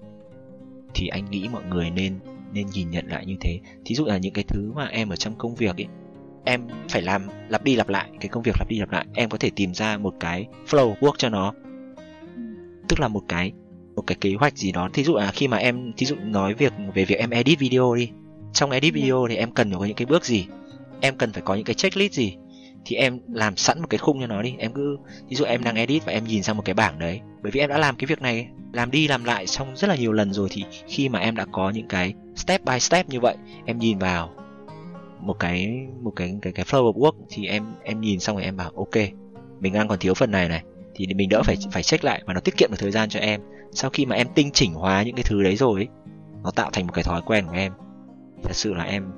Thì 0.93 1.07
anh 1.07 1.31
nghĩ 1.31 1.47
mọi 1.51 1.63
người 1.63 1.89
nên 1.89 2.19
nên 2.53 2.67
nhìn 2.73 2.89
nhận 2.89 3.07
lại 3.07 3.25
như 3.25 3.35
thế. 3.39 3.59
Thí 3.85 3.95
dụ 3.95 4.05
là 4.05 4.17
những 4.17 4.33
cái 4.33 4.43
thứ 4.47 4.71
mà 4.75 4.87
em 4.87 5.09
ở 5.09 5.15
trong 5.15 5.35
công 5.37 5.55
việc 5.55 5.77
ấy, 5.77 5.87
em 6.45 6.67
phải 6.89 7.01
làm 7.01 7.27
lặp 7.49 7.63
đi 7.63 7.75
lặp 7.75 7.89
lại, 7.89 8.09
cái 8.19 8.29
công 8.29 8.43
việc 8.43 8.55
lặp 8.59 8.69
đi 8.69 8.79
lặp 8.79 8.91
lại, 8.91 9.05
em 9.13 9.29
có 9.29 9.37
thể 9.37 9.49
tìm 9.55 9.73
ra 9.73 9.97
một 9.97 10.13
cái 10.19 10.47
flow 10.67 10.95
work 10.95 11.13
cho 11.17 11.29
nó. 11.29 11.53
Tức 12.87 12.99
là 12.99 13.07
một 13.07 13.23
cái 13.27 13.51
một 13.95 14.03
cái 14.07 14.17
kế 14.21 14.33
hoạch 14.33 14.57
gì 14.57 14.71
đó. 14.71 14.89
Thí 14.93 15.03
dụ 15.03 15.15
là 15.15 15.31
khi 15.31 15.47
mà 15.47 15.57
em, 15.57 15.93
thí 15.97 16.05
dụ 16.05 16.15
nói 16.15 16.53
việc, 16.53 16.73
về 16.93 17.05
việc 17.05 17.15
em 17.15 17.29
edit 17.29 17.59
video 17.59 17.95
đi. 17.95 18.09
Trong 18.53 18.71
edit 18.71 18.93
video 18.93 19.27
thì 19.29 19.35
em 19.35 19.51
cần 19.51 19.69
phải 19.69 19.79
có 19.79 19.85
những 19.85 19.95
cái 19.95 20.05
bước 20.05 20.25
gì? 20.25 20.45
Em 21.01 21.17
cần 21.17 21.33
phải 21.33 21.41
có 21.41 21.55
những 21.55 21.63
cái 21.63 21.73
checklist 21.73 22.13
gì? 22.13 22.35
Thì 22.85 22.95
em 22.95 23.19
làm 23.33 23.55
sẵn 23.55 23.81
một 23.81 23.87
cái 23.89 23.97
khung 23.97 24.21
cho 24.21 24.27
nó 24.27 24.41
đi. 24.41 24.55
Em 24.57 24.73
cứ 24.73 24.97
ví 25.29 25.35
dụ 25.35 25.45
em 25.45 25.63
đang 25.63 25.75
edit 25.75 26.05
và 26.05 26.11
em 26.11 26.23
nhìn 26.23 26.43
sang 26.43 26.57
một 26.57 26.65
cái 26.65 26.73
bảng 26.73 26.99
đấy. 26.99 27.21
Bởi 27.41 27.51
vì 27.51 27.59
em 27.59 27.69
đã 27.69 27.77
làm 27.77 27.95
cái 27.95 28.05
việc 28.05 28.21
này 28.21 28.47
làm 28.73 28.91
đi 28.91 29.07
làm 29.07 29.23
lại 29.23 29.47
xong 29.47 29.75
rất 29.75 29.87
là 29.87 29.95
nhiều 29.95 30.11
lần 30.11 30.33
rồi 30.33 30.47
thì 30.51 30.65
khi 30.87 31.09
mà 31.09 31.19
em 31.19 31.35
đã 31.35 31.45
có 31.51 31.69
những 31.69 31.87
cái 31.87 32.13
step 32.35 32.65
by 32.65 32.79
step 32.79 33.09
như 33.09 33.19
vậy 33.19 33.35
em 33.65 33.79
nhìn 33.79 33.97
vào 33.97 34.33
một 35.19 35.39
cái 35.39 35.87
một 36.01 36.11
cái 36.15 36.35
cái 36.41 36.53
cái 36.53 36.65
flow 36.65 36.93
of 36.93 36.93
work 36.93 37.15
thì 37.29 37.47
em 37.47 37.65
em 37.83 38.01
nhìn 38.01 38.19
xong 38.19 38.35
rồi 38.35 38.45
em 38.45 38.57
bảo 38.57 38.71
ok 38.75 38.95
mình 39.59 39.73
đang 39.73 39.87
còn 39.87 39.99
thiếu 39.99 40.13
phần 40.13 40.31
này 40.31 40.49
này. 40.49 40.63
Thì 40.95 41.13
mình 41.13 41.29
đỡ 41.29 41.41
phải 41.43 41.57
phải 41.71 41.83
check 41.83 42.03
lại 42.03 42.21
và 42.25 42.33
nó 42.33 42.39
tiết 42.39 42.57
kiệm 42.57 42.69
được 42.71 42.77
thời 42.79 42.91
gian 42.91 43.09
cho 43.09 43.19
em. 43.19 43.41
Sau 43.71 43.89
khi 43.89 44.05
mà 44.05 44.15
em 44.15 44.27
tinh 44.35 44.51
chỉnh 44.51 44.73
hóa 44.73 45.03
những 45.03 45.15
cái 45.15 45.23
thứ 45.27 45.43
đấy 45.43 45.55
rồi 45.55 45.79
ấy, 45.79 45.87
nó 46.43 46.51
tạo 46.51 46.69
thành 46.73 46.87
một 46.87 46.93
cái 46.93 47.03
thói 47.03 47.21
quen 47.25 47.45
của 47.47 47.53
em. 47.53 47.73
Thật 48.43 48.55
sự 48.55 48.73
là 48.73 48.83
em 48.83 49.11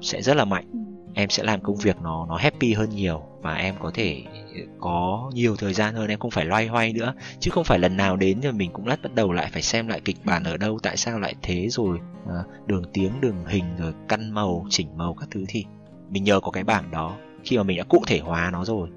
sẽ 0.00 0.22
rất 0.22 0.36
là 0.36 0.44
mạnh. 0.44 0.64
Ừ 0.72 0.78
em 1.18 1.30
sẽ 1.30 1.42
làm 1.42 1.60
công 1.60 1.76
việc 1.76 1.96
nó 2.02 2.26
nó 2.28 2.36
happy 2.36 2.72
hơn 2.72 2.90
nhiều 2.90 3.22
và 3.40 3.54
em 3.54 3.74
có 3.80 3.90
thể 3.94 4.22
ờ, 4.54 4.60
có 4.80 5.30
nhiều 5.34 5.56
thời 5.56 5.74
gian 5.74 5.94
hơn 5.94 6.08
em 6.08 6.18
không 6.18 6.30
phải 6.30 6.44
loay 6.44 6.66
hoay 6.66 6.92
nữa. 6.92 7.14
Chứ 7.40 7.50
không 7.54 7.64
phải 7.64 7.78
lần 7.78 7.96
nào 7.96 8.16
đến 8.16 8.40
rồi 8.40 8.52
mình 8.52 8.70
cũng 8.72 8.86
lát 8.86 9.02
bắt 9.02 9.14
đầu 9.14 9.32
lại 9.32 9.48
phải 9.52 9.62
xem 9.62 9.88
lại 9.88 10.00
kịch 10.04 10.16
bản 10.24 10.44
ở 10.44 10.56
đâu 10.56 10.78
tại 10.82 10.96
sao 10.96 11.20
lại 11.20 11.34
thế 11.42 11.68
rồi 11.70 11.98
à, 12.28 12.44
đường 12.66 12.84
tiếng 12.92 13.12
đường 13.20 13.44
hình 13.46 13.64
rồi 13.78 13.92
căn 14.08 14.30
màu 14.30 14.66
chỉnh 14.70 14.88
màu 14.96 15.14
các 15.14 15.28
thứ 15.30 15.44
thì 15.48 15.64
mình 16.10 16.24
nhờ 16.24 16.40
có 16.40 16.50
cái 16.50 16.64
bảng 16.64 16.90
đó. 16.90 17.16
Khi 17.44 17.56
mà 17.56 17.62
mình 17.62 17.78
đã 17.78 17.84
cụ 17.84 18.02
thể 18.06 18.18
hóa 18.18 18.50
nó 18.52 18.64
rồi 18.64 18.88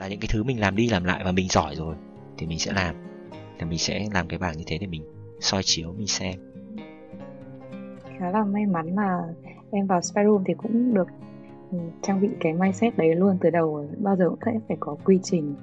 là 0.00 0.08
những 0.08 0.20
cái 0.20 0.28
thứ 0.32 0.44
mình 0.44 0.60
làm 0.60 0.76
đi 0.76 0.88
làm 0.88 1.04
lại 1.04 1.24
và 1.24 1.32
mình 1.32 1.48
giỏi 1.48 1.76
rồi 1.76 1.94
thì 2.38 2.46
mình 2.46 2.58
sẽ 2.58 2.72
làm. 2.72 2.94
Thì 3.58 3.66
mình 3.66 3.78
sẽ 3.78 4.06
làm 4.14 4.28
cái 4.28 4.38
bảng 4.38 4.56
như 4.58 4.64
thế 4.66 4.78
để 4.78 4.86
mình 4.86 5.02
soi 5.40 5.62
chiếu 5.62 5.92
mình 5.92 6.06
xem. 6.06 6.34
Khá 8.18 8.30
là 8.30 8.44
may 8.44 8.66
mắn 8.66 8.94
là 8.94 9.22
em 9.70 9.86
vào 9.86 10.00
spy 10.02 10.20
room 10.24 10.44
thì 10.46 10.54
cũng 10.62 10.94
được 10.94 11.06
trang 12.02 12.20
bị 12.20 12.28
cái 12.40 12.52
mindset 12.52 12.98
đấy 12.98 13.14
luôn 13.14 13.38
từ 13.40 13.50
đầu 13.50 13.86
bao 13.98 14.16
giờ 14.16 14.28
cũng 14.28 14.38
sẽ 14.44 14.52
phải 14.68 14.76
có 14.80 14.96
quy 15.04 15.18
trình 15.22 15.54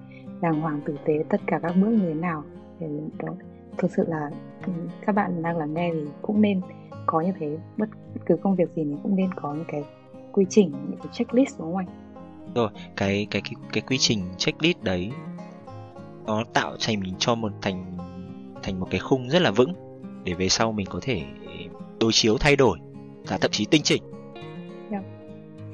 đàng 0.42 0.62
hoàng 0.62 0.82
tử 0.86 0.96
tế 1.06 1.14
tất 1.30 1.42
cả 1.48 1.60
các 1.60 1.76
bước 1.82 1.90
như 1.90 2.00
thế 2.00 2.14
nào 2.14 2.44
để 2.80 2.88
đó 3.18 3.34
thực 3.78 3.92
sự 3.92 4.06
là 4.08 4.30
ừ, 4.66 4.72
các 5.06 5.16
bạn 5.16 5.42
đang 5.42 5.58
lắng 5.58 5.74
nghe 5.74 5.92
thì 5.94 6.00
cũng 6.22 6.42
nên 6.42 6.62
có 7.06 7.22
như 7.22 7.32
thế 7.40 7.58
bất 7.78 7.90
cứ 8.26 8.38
công 8.38 8.56
việc 8.56 8.70
gì 8.76 8.84
thì 8.84 8.96
cũng 9.04 9.16
nên 9.16 9.34
có 9.36 9.54
những 9.54 9.66
cái 9.68 9.84
quy 10.32 10.46
trình 10.50 10.72
những 10.72 11.00
cái 11.04 11.08
checklist 11.14 11.60
đúng 11.60 11.74
không 11.74 11.78
anh 11.78 11.88
rồi 12.56 12.70
cái 12.96 13.28
cái 13.32 13.42
cái, 13.42 13.54
cái 13.74 13.84
quy 13.88 13.98
trình 13.98 14.20
checklist 14.38 14.84
đấy 14.84 15.12
nó 16.26 16.44
tạo 16.54 16.76
thành 16.80 17.00
mình 17.00 17.14
cho 17.20 17.36
một 17.36 17.52
thành 17.62 17.98
thành 18.64 18.80
một 18.80 18.88
cái 18.92 19.00
khung 19.00 19.30
rất 19.30 19.42
là 19.42 19.52
vững 19.52 19.74
để 20.24 20.34
về 20.34 20.50
sau 20.50 20.72
mình 20.72 20.88
có 20.90 21.00
thể 21.02 21.24
đối 22.00 22.12
chiếu 22.14 22.38
thay 22.38 22.56
đổi 22.56 22.80
và 23.28 23.38
thậm 23.38 23.52
chí 23.52 23.66
tinh 23.66 23.82
chỉnh. 23.84 24.04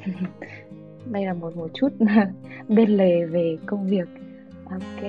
đây 1.11 1.25
là 1.25 1.33
một 1.33 1.55
một 1.57 1.67
chút 1.73 1.89
bên 2.67 2.89
lề 2.89 3.25
về 3.25 3.57
công 3.65 3.87
việc. 3.87 4.07
Ok. 4.69 5.03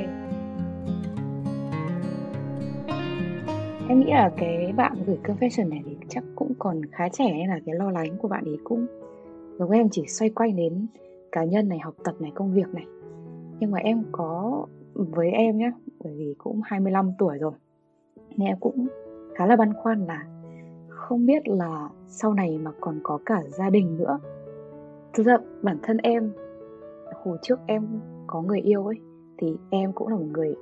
Em 3.88 4.00
nghĩ 4.00 4.10
là 4.10 4.30
cái 4.36 4.72
bạn 4.76 4.92
gửi 5.06 5.18
confession 5.24 5.68
này 5.68 5.82
thì 5.84 5.96
chắc 6.08 6.24
cũng 6.34 6.52
còn 6.58 6.80
khá 6.92 7.08
trẻ 7.08 7.32
nên 7.32 7.48
là 7.48 7.60
cái 7.66 7.74
lo 7.74 7.90
lắng 7.90 8.16
của 8.18 8.28
bạn 8.28 8.44
ấy 8.44 8.58
cũng 8.64 8.86
giống 9.58 9.70
em, 9.70 9.88
chỉ 9.90 10.06
xoay 10.06 10.30
quanh 10.30 10.56
đến 10.56 10.86
cá 11.32 11.44
nhân 11.44 11.68
này, 11.68 11.78
học 11.78 11.94
tập 12.04 12.14
này, 12.20 12.32
công 12.34 12.52
việc 12.52 12.74
này. 12.74 12.84
Nhưng 13.60 13.70
mà 13.70 13.78
em 13.78 14.04
có 14.12 14.66
với 14.94 15.30
em 15.30 15.58
nhé 15.58 15.72
bởi 16.04 16.14
vì 16.16 16.34
cũng 16.38 16.60
25 16.64 17.12
tuổi 17.18 17.38
rồi, 17.38 17.52
nên 18.36 18.48
em 18.48 18.56
cũng 18.60 18.86
khá 19.34 19.46
là 19.46 19.56
băn 19.56 19.72
khoăn 19.74 20.06
là 20.06 20.26
không 20.88 21.26
biết 21.26 21.48
là 21.48 21.88
sau 22.06 22.34
này 22.34 22.58
mà 22.58 22.70
còn 22.80 23.00
có 23.02 23.18
cả 23.26 23.42
gia 23.48 23.70
đình 23.70 23.96
nữa 23.96 24.18
thực 25.14 25.26
ra 25.26 25.38
bản 25.62 25.78
thân 25.82 25.96
em, 25.96 26.32
hồi 27.24 27.38
trước 27.42 27.58
em 27.66 27.86
có 28.26 28.42
người 28.42 28.60
yêu 28.60 28.86
ấy, 28.86 29.00
thì 29.38 29.56
em 29.70 29.92
cũng 29.92 30.08
là 30.08 30.16
một 30.16 30.26
người 30.32 30.54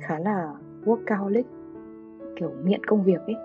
khá 0.00 0.18
là 0.18 0.54
workaholic, 0.84 1.42
kiểu 2.36 2.50
nghiện 2.64 2.84
công 2.84 3.04
việc 3.04 3.20
ấy. 3.26 3.36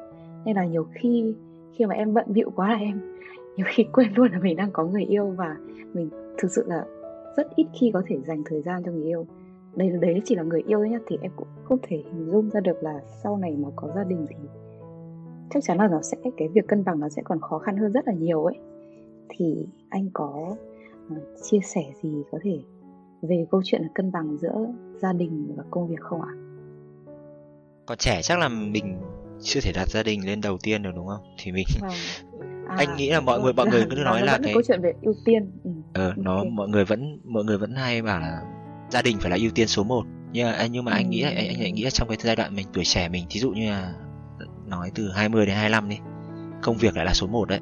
Nên 0.45 0.55
là 0.55 0.65
nhiều 0.65 0.87
khi 0.93 1.35
khi 1.71 1.85
mà 1.85 1.95
em 1.95 2.13
bận 2.13 2.25
bịu 2.27 2.51
quá 2.55 2.69
là 2.69 2.75
em, 2.75 3.15
nhiều 3.57 3.65
khi 3.69 3.85
quên 3.93 4.13
luôn 4.15 4.31
là 4.31 4.39
mình 4.39 4.57
đang 4.57 4.71
có 4.71 4.85
người 4.85 5.03
yêu 5.03 5.33
và 5.37 5.57
mình 5.93 6.09
thực 6.37 6.51
sự 6.51 6.63
là 6.67 6.85
rất 7.37 7.47
ít 7.55 7.67
khi 7.79 7.91
có 7.93 8.01
thể 8.07 8.19
dành 8.27 8.43
thời 8.45 8.61
gian 8.61 8.83
cho 8.85 8.91
người 8.91 9.05
yêu. 9.05 9.25
Đây 9.75 9.89
đấy 9.89 10.21
chỉ 10.25 10.35
là 10.35 10.43
người 10.43 10.63
yêu 10.67 10.85
nhá, 10.85 10.99
thì 11.07 11.17
em 11.21 11.31
cũng 11.35 11.47
không 11.63 11.77
thể 11.81 11.97
hình 11.97 12.25
dung 12.25 12.49
ra 12.49 12.59
được 12.59 12.83
là 12.83 12.99
sau 13.23 13.37
này 13.37 13.57
mà 13.59 13.69
có 13.75 13.89
gia 13.95 14.03
đình 14.03 14.25
thì 14.29 14.35
chắc 15.49 15.63
chắn 15.63 15.77
là 15.77 15.87
nó 15.87 16.01
sẽ, 16.01 16.17
cái 16.37 16.47
việc 16.47 16.67
cân 16.67 16.83
bằng 16.83 16.99
nó 16.99 17.09
sẽ 17.09 17.21
còn 17.25 17.39
khó 17.41 17.59
khăn 17.59 17.77
hơn 17.77 17.91
rất 17.91 18.07
là 18.07 18.13
nhiều 18.13 18.45
ấy 18.45 18.59
thì 19.29 19.65
anh 19.89 20.09
có 20.13 20.55
uh, 21.13 21.17
chia 21.43 21.59
sẻ 21.63 21.83
gì 22.01 22.23
có 22.31 22.39
thể 22.43 22.59
về 23.21 23.45
câu 23.51 23.61
chuyện 23.65 23.81
là 23.81 23.87
cân 23.95 24.11
bằng 24.11 24.37
giữa 24.37 24.67
gia 24.95 25.13
đình 25.13 25.53
và 25.57 25.63
công 25.71 25.87
việc 25.87 25.99
không 25.99 26.21
ạ? 26.21 26.33
Còn 27.85 27.97
trẻ 27.97 28.21
chắc 28.23 28.39
là 28.39 28.47
mình 28.47 29.01
chưa 29.41 29.59
thể 29.63 29.71
đặt 29.75 29.89
gia 29.89 30.03
đình 30.03 30.25
lên 30.25 30.41
đầu 30.41 30.57
tiên 30.63 30.83
được 30.83 30.91
đúng 30.95 31.07
không? 31.07 31.35
Thì 31.37 31.51
mình 31.51 31.65
vâng. 31.81 31.91
à, 32.67 32.75
anh 32.77 32.97
nghĩ 32.97 33.09
là 33.09 33.19
mọi 33.19 33.41
người 33.41 33.53
mọi 33.53 33.67
người 33.67 33.85
cứ 33.89 33.95
nói 34.05 34.21
là 34.21 34.39
cái 34.43 34.53
câu 34.53 34.63
chuyện 34.67 34.81
về 34.81 34.93
ưu 35.01 35.13
tiên. 35.25 35.51
Ừ. 35.63 35.71
Ờ, 35.93 36.13
nó 36.17 36.35
okay. 36.35 36.49
mọi 36.49 36.67
người 36.67 36.85
vẫn 36.85 37.19
mọi 37.23 37.43
người 37.43 37.57
vẫn 37.57 37.75
hay 37.75 38.01
bảo 38.01 38.19
là 38.19 38.41
gia 38.89 39.01
đình 39.01 39.17
phải 39.19 39.31
là 39.31 39.37
ưu 39.39 39.51
tiên 39.55 39.67
số 39.67 39.83
1 39.83 40.03
nhưng 40.31 40.47
mà 40.47 40.67
nhưng 40.71 40.85
mà 40.85 40.91
anh 40.91 41.09
nghĩ 41.09 41.21
anh 41.21 41.35
anh 41.35 41.61
lại 41.61 41.71
nghĩ 41.71 41.83
là 41.83 41.89
trong 41.89 42.07
cái 42.07 42.17
giai 42.21 42.35
đoạn 42.35 42.55
mình 42.55 42.67
tuổi 42.73 42.83
trẻ 42.85 43.09
mình 43.09 43.25
thí 43.29 43.39
dụ 43.39 43.51
như 43.51 43.69
là 43.69 43.93
nói 44.65 44.91
từ 44.95 45.11
20 45.11 45.45
đến 45.45 45.55
25 45.55 45.89
đi 45.89 45.97
công 46.61 46.77
việc 46.77 46.95
lại 46.95 47.05
là 47.05 47.13
số 47.13 47.27
1 47.27 47.49
đấy 47.49 47.59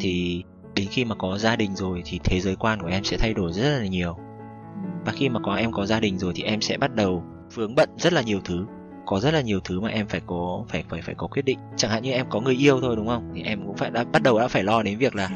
thì 0.00 0.44
đến 0.74 0.88
khi 0.90 1.04
mà 1.04 1.14
có 1.14 1.38
gia 1.38 1.56
đình 1.56 1.76
rồi 1.76 2.02
thì 2.04 2.20
thế 2.24 2.40
giới 2.40 2.56
quan 2.56 2.80
của 2.80 2.88
em 2.88 3.04
sẽ 3.04 3.16
thay 3.16 3.34
đổi 3.34 3.52
rất 3.52 3.78
là 3.78 3.86
nhiều. 3.86 4.16
Và 5.04 5.12
khi 5.12 5.28
mà 5.28 5.40
có 5.44 5.54
em 5.54 5.72
có 5.72 5.86
gia 5.86 6.00
đình 6.00 6.18
rồi 6.18 6.32
thì 6.36 6.42
em 6.42 6.60
sẽ 6.60 6.76
bắt 6.76 6.94
đầu 6.94 7.24
vướng 7.54 7.74
bận 7.74 7.90
rất 7.98 8.12
là 8.12 8.22
nhiều 8.22 8.40
thứ. 8.44 8.66
Có 9.06 9.20
rất 9.20 9.34
là 9.34 9.40
nhiều 9.40 9.60
thứ 9.60 9.80
mà 9.80 9.88
em 9.88 10.06
phải 10.06 10.20
có 10.26 10.64
phải 10.68 10.84
phải 10.88 11.02
phải 11.02 11.14
có 11.14 11.26
quyết 11.26 11.44
định. 11.44 11.58
Chẳng 11.76 11.90
hạn 11.90 12.02
như 12.02 12.12
em 12.12 12.26
có 12.30 12.40
người 12.40 12.54
yêu 12.54 12.80
thôi 12.80 12.96
đúng 12.96 13.08
không? 13.08 13.30
Thì 13.34 13.42
em 13.42 13.66
cũng 13.66 13.76
phải 13.76 13.90
đã 13.90 14.04
bắt 14.04 14.22
đầu 14.22 14.38
đã 14.38 14.48
phải 14.48 14.62
lo 14.62 14.82
đến 14.82 14.98
việc 14.98 15.14
là 15.14 15.28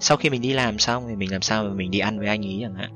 sau 0.00 0.16
khi 0.16 0.30
mình 0.30 0.40
đi 0.40 0.52
làm 0.52 0.78
xong 0.78 1.04
thì 1.08 1.16
mình 1.16 1.32
làm 1.32 1.42
sao 1.42 1.64
mà 1.64 1.70
mình 1.70 1.90
đi 1.90 1.98
ăn 1.98 2.18
với 2.18 2.28
anh 2.28 2.46
ấy 2.46 2.58
chẳng 2.62 2.74
hạn. 2.74 2.90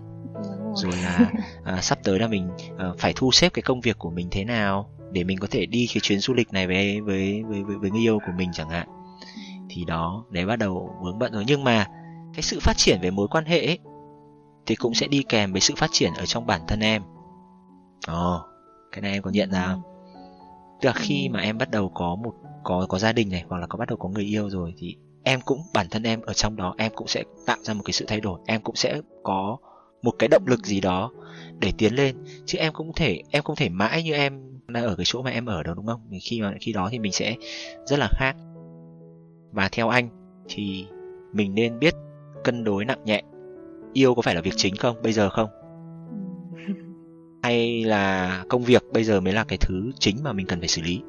Rồi 0.74 0.92
là 1.02 1.30
à, 1.64 1.80
sắp 1.80 1.98
tới 2.04 2.18
là 2.18 2.28
mình 2.28 2.48
à, 2.78 2.86
phải 2.98 3.12
thu 3.16 3.32
xếp 3.32 3.48
cái 3.54 3.62
công 3.62 3.80
việc 3.80 3.98
của 3.98 4.10
mình 4.10 4.28
thế 4.30 4.44
nào 4.44 4.90
để 5.12 5.24
mình 5.24 5.38
có 5.38 5.46
thể 5.50 5.66
đi 5.66 5.86
cái 5.94 6.00
chuyến 6.02 6.18
du 6.18 6.34
lịch 6.34 6.52
này 6.52 6.66
với 6.66 7.00
với 7.00 7.42
với 7.48 7.62
với, 7.62 7.76
với 7.76 7.90
người 7.90 8.00
yêu 8.00 8.18
của 8.26 8.32
mình 8.36 8.50
chẳng 8.52 8.68
hạn 8.68 8.88
thì 9.74 9.84
đó 9.84 10.24
đấy 10.30 10.46
bắt 10.46 10.56
đầu 10.58 10.96
vướng 11.02 11.18
bận 11.18 11.32
rồi. 11.32 11.44
Nhưng 11.46 11.64
mà 11.64 11.86
cái 12.34 12.42
sự 12.42 12.58
phát 12.60 12.76
triển 12.76 12.98
về 13.02 13.10
mối 13.10 13.28
quan 13.28 13.44
hệ 13.44 13.66
ấy, 13.66 13.78
thì 14.66 14.74
cũng 14.74 14.94
sẽ 14.94 15.06
đi 15.06 15.22
kèm 15.28 15.52
với 15.52 15.60
sự 15.60 15.74
phát 15.76 15.90
triển 15.92 16.12
ở 16.18 16.26
trong 16.26 16.46
bản 16.46 16.60
thân 16.68 16.80
em. 16.80 17.02
Ồ 18.06 18.36
oh, 18.36 18.40
cái 18.92 19.02
này 19.02 19.12
em 19.12 19.22
có 19.22 19.30
nhận 19.30 19.50
ra 19.50 19.66
không? 19.66 19.82
Tức 20.80 20.86
là 20.86 20.92
khi 20.92 21.28
mà 21.28 21.40
em 21.40 21.58
bắt 21.58 21.70
đầu 21.70 21.90
có 21.94 22.16
một 22.16 22.34
có 22.64 22.86
có 22.88 22.98
gia 22.98 23.12
đình 23.12 23.28
này 23.30 23.44
hoặc 23.48 23.58
là 23.58 23.66
có 23.66 23.76
bắt 23.78 23.88
đầu 23.88 23.98
có 23.98 24.08
người 24.08 24.24
yêu 24.24 24.50
rồi 24.50 24.74
thì 24.78 24.96
em 25.22 25.40
cũng 25.44 25.62
bản 25.74 25.86
thân 25.90 26.02
em 26.02 26.20
ở 26.20 26.32
trong 26.32 26.56
đó 26.56 26.74
em 26.78 26.92
cũng 26.94 27.06
sẽ 27.06 27.24
tạo 27.46 27.56
ra 27.62 27.74
một 27.74 27.82
cái 27.84 27.92
sự 27.92 28.04
thay 28.08 28.20
đổi. 28.20 28.40
Em 28.46 28.60
cũng 28.62 28.76
sẽ 28.76 29.00
có 29.22 29.56
một 30.02 30.12
cái 30.18 30.28
động 30.28 30.44
lực 30.46 30.66
gì 30.66 30.80
đó 30.80 31.10
để 31.60 31.72
tiến 31.78 31.94
lên. 31.94 32.16
Chứ 32.46 32.58
em 32.58 32.72
cũng 32.72 32.92
thể 32.96 33.22
em 33.30 33.42
không 33.42 33.56
thể 33.56 33.68
mãi 33.68 34.02
như 34.02 34.12
em 34.12 34.60
là 34.68 34.80
ở 34.80 34.96
cái 34.96 35.04
chỗ 35.06 35.22
mà 35.22 35.30
em 35.30 35.46
ở 35.46 35.62
đâu 35.62 35.74
đúng 35.74 35.86
không? 35.86 36.00
Khi 36.22 36.40
mà 36.40 36.54
khi 36.60 36.72
đó 36.72 36.88
thì 36.92 36.98
mình 36.98 37.12
sẽ 37.12 37.34
rất 37.86 37.98
là 37.98 38.08
khác 38.12 38.36
và 39.54 39.68
theo 39.72 39.88
anh 39.88 40.08
thì 40.48 40.86
mình 41.32 41.54
nên 41.54 41.78
biết 41.78 41.94
cân 42.44 42.64
đối 42.64 42.84
nặng 42.84 42.98
nhẹ. 43.04 43.22
Yêu 43.92 44.14
có 44.14 44.22
phải 44.22 44.34
là 44.34 44.40
việc 44.40 44.54
chính 44.56 44.76
không? 44.76 44.96
Bây 45.02 45.12
giờ 45.12 45.30
không? 45.30 45.48
Hay 47.42 47.84
là 47.84 48.44
công 48.48 48.62
việc 48.62 48.82
bây 48.92 49.04
giờ 49.04 49.20
mới 49.20 49.32
là 49.32 49.44
cái 49.44 49.58
thứ 49.58 49.90
chính 49.98 50.16
mà 50.22 50.32
mình 50.32 50.46
cần 50.46 50.58
phải 50.58 50.68
xử 50.68 50.82
lý? 50.82 51.02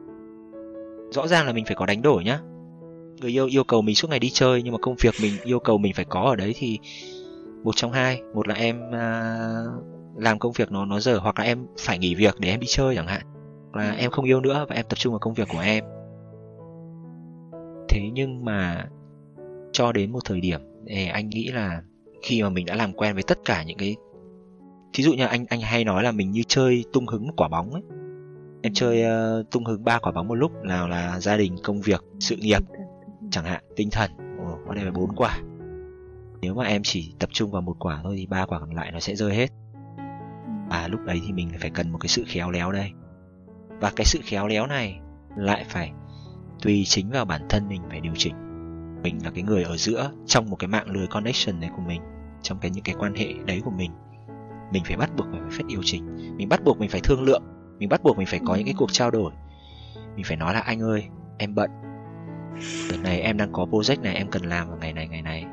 Rõ 1.12 1.28
ràng 1.28 1.46
là 1.46 1.54
mình 1.54 1.66
phải 1.66 1.76
có 1.76 1.86
đánh 1.86 2.02
đổi 2.02 2.24
nhá. 2.24 2.40
Người 3.22 3.32
yêu 3.32 3.48
yêu 3.48 3.64
cầu 3.64 3.82
mình 3.82 3.96
suốt 3.96 4.10
ngày 4.10 4.20
đi 4.20 4.30
chơi 4.30 4.64
nhưng 4.64 4.74
mà 4.74 4.80
công 4.82 4.96
việc 5.00 5.14
mình 5.22 5.34
yêu 5.44 5.60
cầu 5.60 5.78
mình 5.78 5.94
phải 5.94 6.06
có 6.06 6.22
ở 6.22 6.36
đấy 6.36 6.54
thì 6.58 6.80
một 7.64 7.76
trong 7.76 7.92
hai. 7.92 8.22
Một 8.34 8.48
là 8.48 8.56
em 8.56 8.82
uh, 8.88 10.22
làm 10.22 10.40
công 10.40 10.52
việc 10.52 10.72
nó 10.72 10.86
nó 10.86 11.00
dở 11.00 11.18
hoặc 11.18 11.40
là 11.40 11.46
em 11.46 11.68
phải 11.80 12.00
nghỉ 12.00 12.16
việc 12.16 12.36
để 12.40 12.50
em 12.50 12.60
đi 12.60 12.68
chơi 12.70 12.96
chẳng 12.96 13.08
hạn. 13.08 13.22
Hoặc 13.74 13.82
là 13.82 13.92
em 13.92 14.12
không 14.12 14.26
yêu 14.26 14.42
nữa 14.42 14.66
và 14.70 14.76
em 14.76 14.86
tập 14.90 14.96
trung 14.96 15.14
vào 15.14 15.20
công 15.20 15.34
việc 15.34 15.48
của 15.52 15.60
em 15.60 15.84
thế 17.96 18.10
nhưng 18.14 18.46
mà 18.46 18.86
cho 19.72 19.92
đến 19.92 20.12
một 20.12 20.20
thời 20.26 20.42
điểm 20.42 20.62
thì 20.88 21.08
anh 21.08 21.30
nghĩ 21.30 21.48
là 21.48 21.82
khi 22.22 22.44
mà 22.44 22.50
mình 22.50 22.66
đã 22.66 22.76
làm 22.76 22.94
quen 22.94 23.14
với 23.14 23.24
tất 23.24 23.40
cả 23.46 23.64
những 23.64 23.78
cái 23.78 23.96
thí 24.94 25.04
dụ 25.04 25.14
như 25.14 25.26
anh 25.26 25.46
anh 25.50 25.62
hay 25.62 25.84
nói 25.84 26.04
là 26.04 26.12
mình 26.12 26.32
như 26.32 26.44
chơi 26.48 26.84
tung 26.94 27.08
hứng 27.08 27.28
quả 27.38 27.48
bóng 27.48 27.72
ấy. 27.72 27.82
Em 28.62 28.74
chơi 28.74 29.04
uh, 29.04 29.52
tung 29.52 29.66
hứng 29.66 29.84
ba 29.84 30.00
quả 30.00 30.12
bóng 30.12 30.28
một 30.28 30.36
lúc 30.36 30.52
nào 30.64 30.88
là 30.88 31.20
gia 31.20 31.38
đình 31.38 31.56
công 31.64 31.82
việc 31.82 32.04
sự 32.20 32.36
nghiệp 32.36 32.64
chẳng 33.32 33.46
hạn 33.46 33.64
tinh 33.76 33.90
thần. 33.92 34.12
Ồ, 34.40 34.58
có 34.68 34.74
đây 34.74 34.86
là 34.86 34.92
bốn 34.92 35.16
quả. 35.16 35.40
Nếu 36.42 36.54
mà 36.54 36.66
em 36.66 36.82
chỉ 36.84 37.14
tập 37.20 37.30
trung 37.34 37.52
vào 37.52 37.62
một 37.62 37.76
quả 37.80 38.00
thôi 38.04 38.16
thì 38.18 38.26
ba 38.26 38.46
quả 38.46 38.60
còn 38.60 38.76
lại 38.76 38.92
nó 38.92 39.00
sẽ 39.00 39.16
rơi 39.16 39.36
hết. 39.36 39.48
Và 40.70 40.88
lúc 40.88 41.00
đấy 41.06 41.22
thì 41.26 41.34
mình 41.34 41.50
phải 41.60 41.70
cần 41.70 41.92
một 41.92 41.98
cái 41.98 42.08
sự 42.08 42.24
khéo 42.28 42.52
léo 42.52 42.72
đây. 42.72 42.92
Và 43.80 43.92
cái 43.96 44.06
sự 44.06 44.20
khéo 44.24 44.48
léo 44.48 44.68
này 44.68 45.00
lại 45.38 45.66
phải 45.70 45.92
tùy 46.62 46.84
chính 46.86 47.10
vào 47.10 47.26
bản 47.26 47.42
thân 47.50 47.68
mình 47.68 47.82
phải 47.90 48.02
điều 48.02 48.14
chỉnh 48.18 48.36
mình 49.04 49.20
là 49.24 49.32
cái 49.32 49.44
người 49.44 49.64
ở 49.64 49.78
giữa 49.78 50.12
trong 50.26 50.50
một 50.50 50.56
cái 50.56 50.68
mạng 50.68 50.90
lưới 50.90 51.08
connection 51.08 51.60
này 51.60 51.70
của 51.76 51.82
mình 51.88 52.02
trong 52.42 52.60
cái 52.60 52.72
những 52.72 52.84
cái 52.84 52.96
quan 53.00 53.16
hệ 53.16 53.34
đấy 53.46 53.62
của 53.66 53.72
mình 53.72 53.92
mình 54.72 54.84
phải 54.86 54.98
bắt 54.98 55.10
buộc 55.18 55.28
mình 55.28 55.48
phải 55.52 55.64
điều 55.68 55.82
chỉnh 55.84 56.36
mình 56.38 56.50
bắt 56.50 56.64
buộc 56.64 56.80
mình 56.80 56.90
phải 56.90 57.02
thương 57.02 57.24
lượng 57.24 57.44
mình 57.80 57.90
bắt 57.90 58.04
buộc 58.04 58.18
mình 58.18 58.28
phải 58.28 58.40
có 58.46 58.56
những 58.56 58.66
cái 58.66 58.74
cuộc 58.78 58.94
trao 58.94 59.12
đổi. 59.12 59.32
Mình 60.16 60.26
phải 60.26 60.38
nói 60.38 60.54
là 60.54 60.60
anh 60.60 60.82
ơi 60.82 61.08
em 61.38 61.56
bận. 61.56 61.72
Đợt 62.92 62.98
này 63.04 63.22
em 63.22 63.38
đang 63.38 63.52
có 63.52 63.66
project 63.72 64.02
này 64.02 64.16
em 64.16 64.28
cần 64.28 64.44
làm 64.44 64.70
vào 64.70 64.78
ngày 64.78 64.94
này 64.94 65.08
ngày 65.08 65.22
này. 65.22 65.46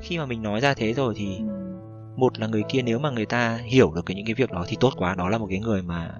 Khi 0.00 0.18
mà 0.18 0.26
mình 0.26 0.42
nói 0.42 0.60
ra 0.60 0.74
thế 0.74 0.92
rồi 0.92 1.14
thì 1.16 1.40
một 2.16 2.38
là 2.38 2.46
người 2.46 2.62
kia 2.68 2.82
nếu 2.82 2.98
mà 2.98 3.10
người 3.10 3.26
ta 3.26 3.56
hiểu 3.56 3.92
được 3.94 4.06
cái 4.06 4.14
những 4.14 4.26
cái 4.26 4.34
việc 4.34 4.50
đó 4.50 4.64
thì 4.68 4.76
tốt 4.80 4.90
quá 4.96 5.14
đó 5.14 5.28
là 5.28 5.38
một 5.38 5.46
cái 5.50 5.58
người 5.58 5.82
mà 5.82 6.10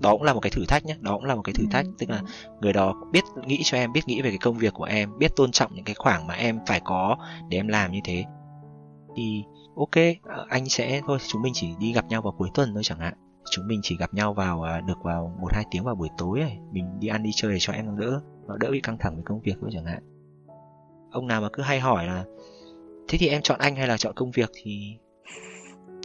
đó 0.00 0.12
cũng 0.12 0.22
là 0.22 0.34
một 0.34 0.40
cái 0.40 0.50
thử 0.50 0.64
thách 0.68 0.84
nhé 0.84 0.96
đó 1.00 1.14
cũng 1.14 1.24
là 1.24 1.34
một 1.34 1.42
cái 1.42 1.52
thử 1.52 1.64
thách. 1.70 1.86
Tức 1.98 2.10
là 2.10 2.22
người 2.60 2.72
đó 2.72 2.94
biết 3.12 3.24
nghĩ 3.46 3.60
cho 3.64 3.78
em 3.78 3.92
biết 3.92 4.00
nghĩ 4.06 4.22
về 4.22 4.30
cái 4.30 4.38
công 4.38 4.58
việc 4.58 4.74
của 4.74 4.84
em 4.84 5.18
biết 5.18 5.36
tôn 5.36 5.50
trọng 5.50 5.74
những 5.74 5.84
cái 5.84 5.94
khoảng 5.94 6.26
mà 6.26 6.34
em 6.34 6.58
phải 6.66 6.80
có 6.84 7.16
để 7.48 7.58
em 7.58 7.68
làm 7.68 7.92
như 7.92 8.00
thế. 8.04 8.24
Thì 9.16 9.44
ok 9.76 10.04
anh 10.48 10.68
sẽ 10.68 11.00
thôi 11.06 11.18
chúng 11.28 11.42
mình 11.42 11.52
chỉ 11.56 11.68
đi 11.78 11.92
gặp 11.92 12.04
nhau 12.08 12.22
vào 12.22 12.34
cuối 12.38 12.48
tuần 12.54 12.74
thôi 12.74 12.82
chẳng 12.84 12.98
hạn. 12.98 13.14
Chúng 13.50 13.66
mình 13.66 13.80
chỉ 13.82 13.96
gặp 13.96 14.14
nhau 14.14 14.34
vào 14.34 14.62
à, 14.62 14.80
được 14.80 14.98
vào 15.02 15.36
một 15.40 15.52
hai 15.52 15.64
tiếng 15.70 15.84
vào 15.84 15.94
buổi 15.94 16.08
tối 16.18 16.40
này 16.40 16.58
mình 16.72 17.00
đi 17.00 17.08
ăn 17.08 17.22
đi 17.22 17.30
chơi 17.34 17.52
để 17.52 17.58
cho 17.60 17.72
em 17.72 17.98
đỡ 17.98 18.20
nó 18.48 18.56
đỡ 18.56 18.68
bị 18.70 18.80
căng 18.80 18.98
thẳng 18.98 19.14
với 19.14 19.24
công 19.24 19.40
việc 19.40 19.54
thôi 19.60 19.70
chẳng 19.72 19.84
hạn. 19.84 20.02
Ông 21.10 21.26
nào 21.26 21.40
mà 21.40 21.48
cứ 21.52 21.62
hay 21.62 21.80
hỏi 21.80 22.06
là 22.06 22.24
thế 23.08 23.18
thì 23.18 23.28
em 23.28 23.42
chọn 23.42 23.58
anh 23.58 23.76
hay 23.76 23.86
là 23.86 23.96
chọn 23.96 24.14
công 24.14 24.30
việc? 24.30 24.50
thì 24.54 24.98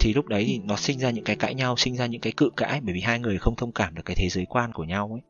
thì 0.03 0.13
lúc 0.13 0.27
đấy 0.27 0.43
thì 0.47 0.59
nó 0.63 0.75
sinh 0.75 0.99
ra 0.99 1.09
những 1.09 1.23
cái 1.23 1.35
cãi 1.35 1.55
nhau 1.55 1.75
sinh 1.77 1.95
ra 1.95 2.05
những 2.05 2.21
cái 2.21 2.33
cự 2.37 2.49
cãi 2.57 2.81
bởi 2.83 2.93
vì 2.93 3.01
hai 3.01 3.19
người 3.19 3.37
không 3.37 3.55
thông 3.55 3.71
cảm 3.71 3.95
được 3.95 4.01
cái 4.05 4.15
thế 4.15 4.29
giới 4.29 4.45
quan 4.45 4.73
của 4.73 4.83
nhau 4.83 5.09
ấy. 5.11 5.21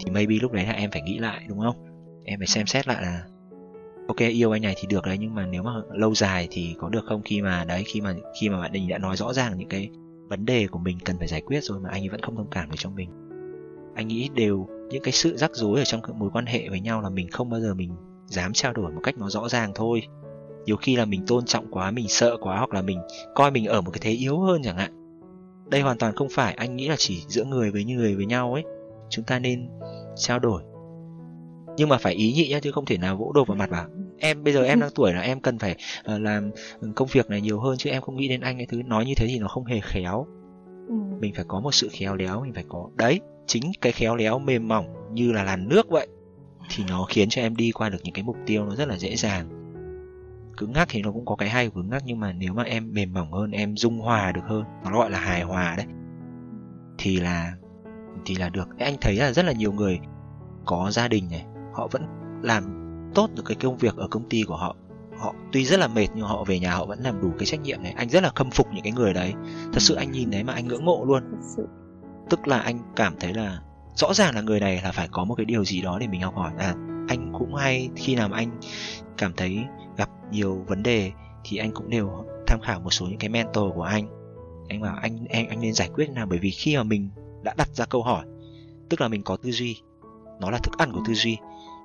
Thì 0.00 0.10
maybe 0.10 0.34
lúc 0.34 0.52
đấy 0.52 0.64
là 0.64 0.72
em 0.72 0.90
phải 0.90 1.02
nghĩ 1.02 1.18
lại 1.18 1.44
đúng 1.48 1.60
không? 1.60 1.76
Em 2.24 2.40
phải 2.40 2.46
xem 2.46 2.66
xét 2.66 2.88
lại 2.88 3.02
là 3.02 3.24
ok 4.08 4.18
yêu 4.18 4.50
anh 4.50 4.62
này 4.62 4.74
thì 4.76 4.86
được 4.88 5.06
đấy 5.06 5.16
nhưng 5.20 5.34
mà 5.34 5.46
nếu 5.46 5.62
mà 5.62 5.72
lâu 5.92 6.14
dài 6.14 6.48
thì 6.50 6.74
có 6.78 6.88
được 6.88 7.04
không? 7.06 7.22
Khi 7.22 7.42
mà 7.42 7.64
đấy 7.64 7.82
khi 7.86 8.00
mà 8.00 8.14
khi 8.40 8.48
mà 8.48 8.60
bạn 8.60 8.72
đình 8.72 8.88
đã 8.88 8.98
nói 8.98 9.16
rõ 9.16 9.32
ràng 9.32 9.58
những 9.58 9.68
cái 9.68 9.90
vấn 10.28 10.44
đề 10.44 10.66
của 10.66 10.78
mình 10.78 10.98
cần 11.04 11.18
phải 11.18 11.28
giải 11.28 11.40
quyết 11.40 11.64
rồi 11.64 11.80
mà 11.80 11.88
anh 11.90 12.02
ấy 12.02 12.08
vẫn 12.08 12.20
không 12.20 12.36
thông 12.36 12.50
cảm 12.50 12.70
được 12.70 12.76
cho 12.78 12.90
mình. 12.90 13.10
Anh 13.94 14.08
nghĩ 14.08 14.28
đều 14.34 14.68
những 14.90 15.02
cái 15.02 15.12
sự 15.12 15.36
rắc 15.36 15.50
rối 15.54 15.78
ở 15.78 15.84
trong 15.84 16.00
mối 16.18 16.30
quan 16.32 16.46
hệ 16.46 16.68
với 16.68 16.80
nhau 16.80 17.00
là 17.00 17.10
mình 17.10 17.28
không 17.30 17.50
bao 17.50 17.60
giờ 17.60 17.74
mình 17.74 17.90
dám 18.26 18.52
trao 18.52 18.72
đổi 18.72 18.92
một 18.92 19.00
cách 19.02 19.18
nó 19.18 19.30
rõ 19.30 19.48
ràng 19.48 19.72
thôi 19.74 20.02
nhiều 20.70 20.76
khi 20.76 20.96
là 20.96 21.04
mình 21.04 21.26
tôn 21.26 21.44
trọng 21.44 21.66
quá 21.70 21.90
mình 21.90 22.08
sợ 22.08 22.36
quá 22.40 22.58
hoặc 22.58 22.74
là 22.74 22.82
mình 22.82 22.98
coi 23.34 23.50
mình 23.50 23.66
ở 23.66 23.80
một 23.80 23.90
cái 23.90 24.00
thế 24.02 24.10
yếu 24.10 24.38
hơn 24.38 24.62
chẳng 24.64 24.76
hạn. 24.76 24.92
Đây 25.70 25.80
hoàn 25.80 25.98
toàn 25.98 26.14
không 26.14 26.28
phải 26.30 26.54
anh 26.54 26.76
nghĩ 26.76 26.88
là 26.88 26.94
chỉ 26.98 27.22
giữa 27.28 27.44
người 27.44 27.70
với 27.70 27.84
người 27.84 28.14
với 28.14 28.26
nhau 28.26 28.52
ấy. 28.54 28.64
Chúng 29.08 29.24
ta 29.24 29.38
nên 29.38 29.68
trao 30.16 30.38
đổi. 30.38 30.62
Nhưng 31.76 31.88
mà 31.88 31.98
phải 31.98 32.14
ý 32.14 32.32
nhị 32.32 32.48
nhá 32.48 32.60
chứ 32.60 32.72
không 32.72 32.84
thể 32.84 32.98
nào 32.98 33.16
vỗ 33.16 33.32
đồ 33.34 33.44
vào 33.44 33.56
mặt 33.56 33.70
vào 33.70 33.86
em 34.18 34.44
bây 34.44 34.52
giờ 34.52 34.64
em 34.64 34.80
đang 34.80 34.90
tuổi 34.94 35.12
là 35.12 35.20
em 35.20 35.40
cần 35.40 35.58
phải 35.58 35.76
uh, 36.14 36.20
làm 36.20 36.50
công 36.94 37.08
việc 37.12 37.30
này 37.30 37.40
nhiều 37.40 37.60
hơn 37.60 37.76
chứ 37.78 37.90
em 37.90 38.02
không 38.02 38.16
nghĩ 38.16 38.28
đến 38.28 38.40
anh 38.40 38.56
cái 38.56 38.66
thứ 38.66 38.82
nói 38.82 39.04
như 39.04 39.14
thế 39.16 39.26
thì 39.28 39.38
nó 39.38 39.48
không 39.48 39.64
hề 39.64 39.80
khéo. 39.80 40.26
Ừ. 40.88 40.94
mình 41.20 41.34
phải 41.34 41.44
có 41.48 41.60
một 41.60 41.74
sự 41.74 41.88
khéo 41.92 42.16
léo 42.16 42.40
mình 42.40 42.54
phải 42.54 42.64
có. 42.68 42.88
Đấy 42.94 43.20
chính 43.46 43.62
cái 43.80 43.92
khéo 43.92 44.16
léo 44.16 44.38
mềm 44.38 44.68
mỏng 44.68 44.86
như 45.12 45.32
là 45.32 45.44
làn 45.44 45.68
nước 45.68 45.90
vậy 45.90 46.08
thì 46.70 46.84
nó 46.88 47.04
khiến 47.08 47.28
cho 47.28 47.42
em 47.42 47.56
đi 47.56 47.70
qua 47.72 47.88
được 47.88 47.98
những 48.04 48.14
cái 48.14 48.24
mục 48.24 48.36
tiêu 48.46 48.64
nó 48.64 48.74
rất 48.74 48.88
là 48.88 48.96
dễ 48.96 49.16
dàng 49.16 49.59
cứng 50.60 50.72
ngắc 50.72 50.88
thì 50.90 51.02
nó 51.02 51.12
cũng 51.12 51.26
có 51.26 51.36
cái 51.36 51.48
hay 51.48 51.68
của 51.68 51.74
cứng 51.74 51.90
ngắc 51.90 52.02
nhưng 52.06 52.20
mà 52.20 52.32
nếu 52.32 52.54
mà 52.54 52.62
em 52.62 52.92
mềm 52.92 53.12
mỏng 53.12 53.32
hơn 53.32 53.50
em 53.50 53.76
dung 53.76 53.98
hòa 53.98 54.32
được 54.32 54.44
hơn 54.44 54.64
nó 54.84 54.98
gọi 54.98 55.10
là 55.10 55.18
hài 55.18 55.42
hòa 55.42 55.74
đấy 55.76 55.86
thì 56.98 57.20
là 57.20 57.52
thì 58.24 58.34
là 58.34 58.48
được. 58.48 58.68
Anh 58.78 58.96
thấy 59.00 59.16
là 59.16 59.32
rất 59.32 59.44
là 59.44 59.52
nhiều 59.52 59.72
người 59.72 60.00
có 60.64 60.90
gia 60.90 61.08
đình 61.08 61.28
này 61.30 61.44
họ 61.72 61.88
vẫn 61.90 62.02
làm 62.42 62.64
tốt 63.14 63.30
được 63.34 63.42
cái 63.46 63.56
công 63.60 63.76
việc 63.76 63.96
ở 63.96 64.08
công 64.08 64.28
ty 64.28 64.42
của 64.42 64.56
họ. 64.56 64.76
Họ 65.18 65.34
tuy 65.52 65.64
rất 65.64 65.80
là 65.80 65.88
mệt 65.88 66.06
nhưng 66.14 66.26
họ 66.26 66.44
về 66.44 66.58
nhà 66.58 66.74
họ 66.74 66.86
vẫn 66.86 67.00
làm 67.00 67.20
đủ 67.20 67.32
cái 67.38 67.46
trách 67.46 67.60
nhiệm 67.60 67.82
này. 67.82 67.92
Anh 67.96 68.08
rất 68.08 68.22
là 68.22 68.30
khâm 68.34 68.50
phục 68.50 68.66
những 68.74 68.82
cái 68.82 68.92
người 68.92 69.12
đấy. 69.12 69.34
Thật 69.72 69.80
sự 69.80 69.94
anh 69.94 70.10
nhìn 70.10 70.30
đấy 70.30 70.44
mà 70.44 70.52
anh 70.52 70.66
ngưỡng 70.66 70.84
mộ 70.84 71.04
luôn. 71.04 71.22
Tức 72.30 72.48
là 72.48 72.58
anh 72.58 72.78
cảm 72.96 73.14
thấy 73.20 73.34
là 73.34 73.58
rõ 73.94 74.14
ràng 74.14 74.34
là 74.34 74.40
người 74.40 74.60
này 74.60 74.80
là 74.84 74.92
phải 74.92 75.08
có 75.12 75.24
một 75.24 75.34
cái 75.34 75.44
điều 75.44 75.64
gì 75.64 75.82
đó 75.82 75.98
để 75.98 76.06
mình 76.06 76.20
học 76.20 76.34
hỏi. 76.34 76.52
À 76.58 76.74
anh 77.08 77.32
cũng 77.38 77.54
hay 77.54 77.90
khi 77.96 78.14
nào 78.14 78.28
mà 78.28 78.36
anh 78.36 78.60
cảm 79.18 79.32
thấy 79.36 79.58
nhiều 80.30 80.64
vấn 80.66 80.82
đề 80.82 81.12
thì 81.44 81.56
anh 81.56 81.72
cũng 81.74 81.90
đều 81.90 82.24
tham 82.46 82.60
khảo 82.62 82.80
một 82.80 82.90
số 82.90 83.06
những 83.06 83.18
cái 83.18 83.30
mentor 83.30 83.74
của 83.74 83.82
anh. 83.82 84.08
Anh 84.68 84.80
bảo 84.80 84.96
anh 85.02 85.26
anh 85.30 85.48
anh 85.48 85.60
nên 85.60 85.72
giải 85.72 85.90
quyết 85.94 86.08
là 86.08 86.14
nào, 86.14 86.26
bởi 86.26 86.38
vì 86.38 86.50
khi 86.50 86.76
mà 86.76 86.82
mình 86.82 87.10
đã 87.42 87.54
đặt 87.56 87.68
ra 87.68 87.86
câu 87.86 88.02
hỏi, 88.02 88.24
tức 88.88 89.00
là 89.00 89.08
mình 89.08 89.22
có 89.22 89.36
tư 89.36 89.50
duy, 89.50 89.76
nó 90.40 90.50
là 90.50 90.58
thức 90.58 90.78
ăn 90.78 90.92
của 90.92 91.00
tư 91.06 91.14
duy, 91.14 91.38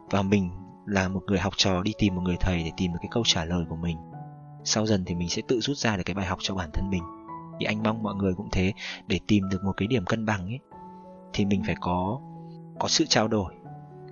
và 0.09 0.21
mình 0.21 0.49
là 0.85 1.07
một 1.07 1.23
người 1.27 1.39
học 1.39 1.53
trò 1.57 1.83
đi 1.83 1.93
tìm 1.97 2.15
một 2.15 2.21
người 2.21 2.37
thầy 2.39 2.63
để 2.63 2.71
tìm 2.77 2.93
được 2.93 2.99
cái 3.01 3.09
câu 3.11 3.23
trả 3.25 3.45
lời 3.45 3.65
của 3.69 3.75
mình, 3.75 3.97
sau 4.63 4.85
dần 4.85 5.05
thì 5.05 5.15
mình 5.15 5.29
sẽ 5.29 5.41
tự 5.47 5.59
rút 5.59 5.77
ra 5.77 5.97
được 5.97 6.03
cái 6.05 6.13
bài 6.13 6.25
học 6.25 6.39
cho 6.41 6.55
bản 6.55 6.69
thân 6.73 6.89
mình. 6.89 7.03
Thì 7.59 7.65
anh 7.65 7.83
mong 7.83 8.03
mọi 8.03 8.15
người 8.15 8.33
cũng 8.33 8.49
thế, 8.51 8.73
để 9.07 9.19
tìm 9.27 9.49
được 9.49 9.63
một 9.63 9.73
cái 9.77 9.87
điểm 9.87 10.05
cân 10.05 10.25
bằng 10.25 10.45
ấy, 10.45 10.59
thì 11.33 11.45
mình 11.45 11.63
phải 11.65 11.75
có 11.81 12.19
có 12.79 12.87
sự 12.87 13.05
trao 13.09 13.27
đổi, 13.27 13.53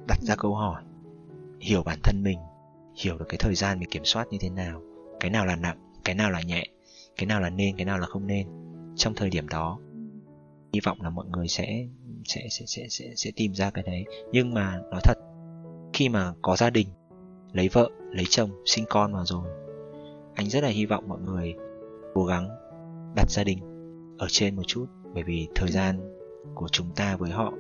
đặt 0.08 0.18
ra 0.22 0.36
câu 0.36 0.56
hỏi, 0.56 0.84
hiểu 1.60 1.84
bản 1.84 2.00
thân 2.04 2.24
mình 2.24 2.40
hiểu 2.96 3.18
được 3.18 3.26
cái 3.30 3.38
thời 3.38 3.56
gian 3.56 3.80
mình 3.80 3.90
kiểm 3.90 4.06
soát 4.06 4.28
như 4.32 4.38
thế 4.42 4.50
nào. 4.50 4.82
Cái 5.20 5.32
nào 5.32 5.46
là 5.46 5.56
nặng 5.56 5.78
cái 6.04 6.16
nào 6.16 6.32
là 6.32 6.42
nhẹ 6.42 6.66
cái 7.18 7.26
nào 7.26 7.42
là 7.42 7.50
nên 7.50 7.78
cái 7.78 7.86
nào 7.86 7.98
là 8.00 8.06
không 8.06 8.28
nên. 8.28 8.48
Trong 8.96 9.16
thời 9.16 9.30
điểm 9.30 9.48
đó 9.48 9.80
hy 10.74 10.80
vọng 10.84 11.02
là 11.02 11.10
mọi 11.10 11.26
người 11.26 11.48
sẽ 11.48 11.88
sẽ 12.26 12.42
sẽ 12.50 12.66
sẽ 12.68 12.88
sẽ, 12.90 13.06
sẽ 13.16 13.32
tìm 13.36 13.54
ra 13.54 13.70
cái 13.70 13.84
đấy. 13.84 14.06
Nhưng 14.32 14.54
mà 14.54 14.82
nói 14.92 15.02
thật 15.04 15.18
khi 15.94 16.10
mà 16.10 16.34
có 16.42 16.56
gia 16.56 16.70
đình 16.70 16.88
lấy 17.52 17.70
vợ 17.70 17.90
lấy 18.12 18.26
chồng 18.30 18.50
sinh 18.66 18.86
con 18.90 19.14
vào 19.14 19.26
rồi 19.26 19.48
anh 20.36 20.50
rất 20.50 20.64
là 20.64 20.70
hy 20.70 20.86
vọng 20.86 21.04
mọi 21.08 21.20
người 21.20 21.54
cố 22.14 22.26
gắng 22.26 22.50
đặt 23.16 23.30
gia 23.30 23.44
đình 23.44 23.60
ở 24.18 24.28
trên 24.30 24.56
một 24.56 24.64
chút. 24.68 24.86
Bởi 25.14 25.24
vì 25.24 25.48
thời 25.56 25.72
gian 25.72 26.00
của 26.56 26.68
chúng 26.68 26.88
ta 26.96 27.16
với 27.16 27.32
họ 27.32 27.54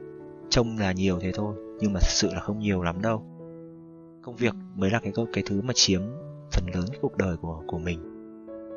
trông 0.49 0.77
là 0.77 0.91
nhiều 0.91 1.19
thế 1.19 1.31
thôi 1.31 1.55
nhưng 1.79 1.93
mà 1.93 1.99
thực 1.99 2.09
sự 2.09 2.33
là 2.33 2.39
không 2.39 2.59
nhiều 2.59 2.83
lắm 2.83 3.01
đâu 3.01 3.23
công 4.23 4.35
việc 4.35 4.55
mới 4.75 4.89
là 4.89 4.99
cái 4.99 5.13
cái 5.33 5.43
thứ 5.47 5.61
mà 5.61 5.73
chiếm 5.75 6.01
phần 6.51 6.65
lớn 6.73 6.85
cuộc 7.01 7.17
đời 7.17 7.37
của 7.37 7.63
của 7.67 7.77
mình 7.77 7.99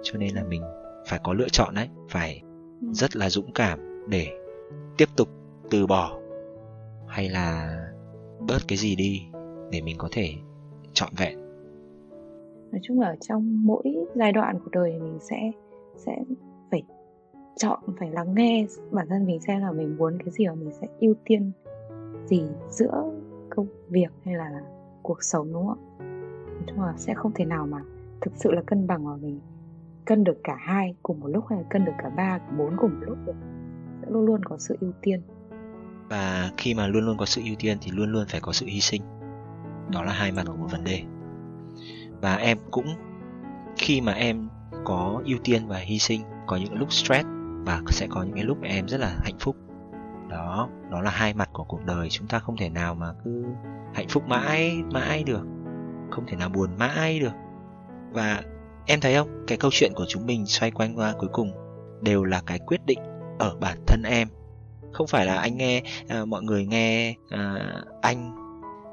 cho 0.02 0.18
nên 0.18 0.34
là 0.34 0.44
mình 0.44 0.62
phải 1.06 1.20
có 1.24 1.32
lựa 1.32 1.48
chọn 1.48 1.74
đấy 1.74 1.88
phải 2.08 2.42
ừ. 2.80 2.88
rất 2.92 3.16
là 3.16 3.30
dũng 3.30 3.52
cảm 3.52 4.06
để 4.08 4.28
tiếp 4.96 5.08
tục 5.16 5.28
từ 5.70 5.86
bỏ 5.86 6.18
hay 7.08 7.28
là 7.28 7.78
bớt 8.48 8.58
cái 8.68 8.78
gì 8.78 8.96
đi 8.96 9.22
để 9.70 9.80
mình 9.80 9.96
có 9.98 10.08
thể 10.12 10.34
trọn 10.92 11.10
vẹn 11.18 11.38
nói 12.72 12.80
chung 12.82 13.00
là 13.00 13.16
trong 13.20 13.66
mỗi 13.66 13.94
giai 14.14 14.32
đoạn 14.32 14.58
của 14.64 14.70
đời 14.72 14.92
mình 15.00 15.18
sẽ 15.20 15.50
sẽ 15.96 16.12
phải 16.70 16.82
chọn 17.56 17.80
phải 17.98 18.10
lắng 18.10 18.34
nghe 18.34 18.66
bản 18.90 19.06
thân 19.08 19.26
mình 19.26 19.40
xem 19.40 19.60
là 19.60 19.72
mình 19.72 19.96
muốn 19.96 20.18
cái 20.18 20.30
gì 20.30 20.46
và 20.46 20.54
mình 20.54 20.72
sẽ 20.80 20.86
ưu 21.00 21.14
tiên 21.24 21.52
gì 22.26 22.42
giữa 22.70 23.04
công 23.50 23.66
việc 23.88 24.08
hay 24.24 24.34
là 24.34 24.50
cuộc 25.06 25.22
sống 25.22 25.52
đúng 25.52 25.66
không 25.66 25.78
ạ? 25.78 26.04
Nói 26.54 26.64
chung 26.66 26.80
là 26.80 26.94
sẽ 26.96 27.14
không 27.14 27.32
thể 27.34 27.44
nào 27.44 27.66
mà 27.66 27.78
thực 28.20 28.32
sự 28.36 28.50
là 28.50 28.62
cân 28.66 28.86
bằng 28.86 29.04
mà 29.04 29.16
mình 29.16 29.40
cân 30.04 30.24
được 30.24 30.36
cả 30.44 30.56
hai 30.60 30.94
cùng 31.02 31.20
một 31.20 31.26
lúc 31.26 31.44
hay 31.50 31.58
là 31.58 31.64
cân 31.70 31.84
được 31.84 31.92
cả 31.98 32.10
ba 32.16 32.38
cả 32.38 32.52
bốn 32.58 32.76
cùng 32.76 32.90
một 32.90 33.06
lúc 33.06 33.18
được. 33.26 33.36
Sẽ 34.02 34.06
luôn 34.10 34.26
luôn 34.26 34.40
có 34.44 34.56
sự 34.58 34.76
ưu 34.80 34.92
tiên. 35.02 35.22
Và 36.08 36.50
khi 36.56 36.74
mà 36.74 36.86
luôn 36.86 37.04
luôn 37.06 37.16
có 37.16 37.24
sự 37.24 37.42
ưu 37.44 37.54
tiên 37.58 37.78
thì 37.80 37.90
luôn 37.90 38.12
luôn 38.12 38.24
phải 38.28 38.40
có 38.40 38.52
sự 38.52 38.66
hy 38.66 38.80
sinh. 38.80 39.02
Đó 39.92 40.02
là 40.02 40.12
hai 40.12 40.32
mặt 40.32 40.42
của 40.46 40.56
một 40.56 40.68
vấn 40.72 40.84
đề. 40.84 41.02
Và 42.20 42.36
em 42.36 42.58
cũng 42.70 42.86
khi 43.76 44.00
mà 44.00 44.12
em 44.12 44.48
có 44.84 45.22
ưu 45.24 45.38
tiên 45.44 45.68
và 45.68 45.78
hy 45.78 45.98
sinh 45.98 46.20
có 46.46 46.56
những 46.56 46.78
lúc 46.78 46.92
stress 46.92 47.26
và 47.66 47.82
sẽ 47.88 48.06
có 48.10 48.22
những 48.22 48.34
cái 48.34 48.44
lúc 48.44 48.58
em 48.62 48.86
rất 48.88 49.00
là 49.00 49.16
hạnh 49.22 49.38
phúc 49.40 49.56
đó 50.28 50.68
đó 50.90 51.00
là 51.00 51.10
hai 51.10 51.34
mặt 51.34 51.50
của 51.52 51.64
cuộc 51.64 51.84
đời. 51.84 52.08
Chúng 52.10 52.26
ta 52.26 52.38
không 52.38 52.56
thể 52.56 52.68
nào 52.68 52.94
mà 52.94 53.12
cứ 53.24 53.44
hạnh 53.94 54.08
phúc 54.08 54.28
mãi 54.28 54.76
mãi 54.92 55.24
được. 55.24 55.46
Không 56.10 56.24
thể 56.26 56.36
nào 56.36 56.48
buồn 56.48 56.70
mãi 56.78 57.20
được. 57.20 57.32
Và 58.12 58.42
em 58.86 59.00
thấy 59.00 59.14
không? 59.14 59.28
Cái 59.46 59.58
câu 59.58 59.70
chuyện 59.74 59.92
của 59.94 60.04
chúng 60.08 60.26
mình 60.26 60.46
xoay 60.46 60.70
quanh 60.70 60.98
qua 60.98 61.14
cuối 61.18 61.28
cùng 61.32 61.52
đều 62.02 62.24
là 62.24 62.42
cái 62.46 62.58
quyết 62.58 62.86
định 62.86 62.98
ở 63.38 63.56
bản 63.60 63.78
thân 63.86 64.02
em. 64.02 64.28
Không 64.92 65.06
phải 65.06 65.26
là 65.26 65.36
anh 65.36 65.56
nghe 65.56 65.82
à, 66.08 66.24
mọi 66.24 66.42
người 66.42 66.66
nghe 66.66 67.14
à, 67.30 67.56
anh 68.02 68.36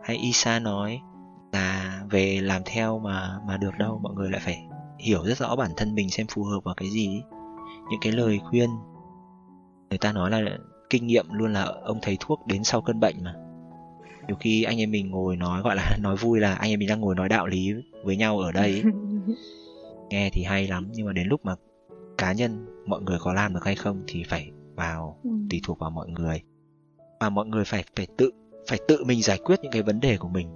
hay 0.03 0.17
Isa 0.17 0.59
nói 0.59 1.01
là 1.51 2.01
về 2.09 2.39
làm 2.41 2.61
theo 2.65 2.99
mà 2.99 3.39
mà 3.47 3.57
được 3.57 3.77
đâu. 3.79 3.99
Mọi 4.03 4.13
người 4.13 4.29
lại 4.29 4.41
phải 4.45 4.67
hiểu 4.99 5.23
rất 5.23 5.37
rõ 5.37 5.55
bản 5.55 5.71
thân 5.77 5.95
mình 5.95 6.09
xem 6.09 6.27
phù 6.27 6.43
hợp 6.43 6.59
vào 6.63 6.75
cái 6.75 6.89
gì. 6.89 7.21
Những 7.89 7.99
cái 8.01 8.11
lời 8.11 8.39
khuyên 8.49 8.69
người 9.89 9.97
ta 9.97 10.11
nói 10.11 10.31
là 10.31 10.39
kinh 10.93 11.07
nghiệm 11.07 11.25
luôn 11.31 11.53
là 11.53 11.63
ông 11.63 11.99
thầy 12.01 12.17
thuốc 12.19 12.47
đến 12.47 12.63
sau 12.63 12.81
cơn 12.81 12.99
bệnh 12.99 13.15
mà 13.23 13.35
nhiều 14.27 14.37
khi 14.39 14.63
anh 14.63 14.77
em 14.77 14.91
mình 14.91 15.11
ngồi 15.11 15.35
nói 15.35 15.61
gọi 15.61 15.75
là 15.75 15.97
nói 16.01 16.15
vui 16.15 16.39
là 16.39 16.53
anh 16.53 16.69
em 16.69 16.79
mình 16.79 16.89
đang 16.89 17.01
ngồi 17.01 17.15
nói 17.15 17.29
đạo 17.29 17.47
lý 17.47 17.73
với 18.03 18.17
nhau 18.17 18.39
ở 18.39 18.51
đây 18.51 18.83
nghe 20.09 20.29
thì 20.33 20.43
hay 20.43 20.67
lắm 20.67 20.87
nhưng 20.93 21.05
mà 21.05 21.13
đến 21.13 21.27
lúc 21.27 21.45
mà 21.45 21.55
cá 22.17 22.33
nhân 22.33 22.65
mọi 22.85 23.01
người 23.01 23.17
có 23.19 23.33
làm 23.33 23.53
được 23.53 23.65
hay 23.65 23.75
không 23.75 24.03
thì 24.07 24.23
phải 24.23 24.51
vào 24.75 25.19
ừ. 25.23 25.29
tùy 25.49 25.61
thuộc 25.63 25.79
vào 25.79 25.89
mọi 25.89 26.09
người 26.09 26.41
và 27.19 27.29
mọi 27.29 27.45
người 27.45 27.63
phải 27.65 27.83
phải 27.95 28.07
tự 28.17 28.31
phải 28.67 28.79
tự 28.87 29.03
mình 29.03 29.21
giải 29.21 29.39
quyết 29.45 29.59
những 29.61 29.71
cái 29.71 29.81
vấn 29.81 29.99
đề 29.99 30.17
của 30.17 30.29
mình 30.29 30.47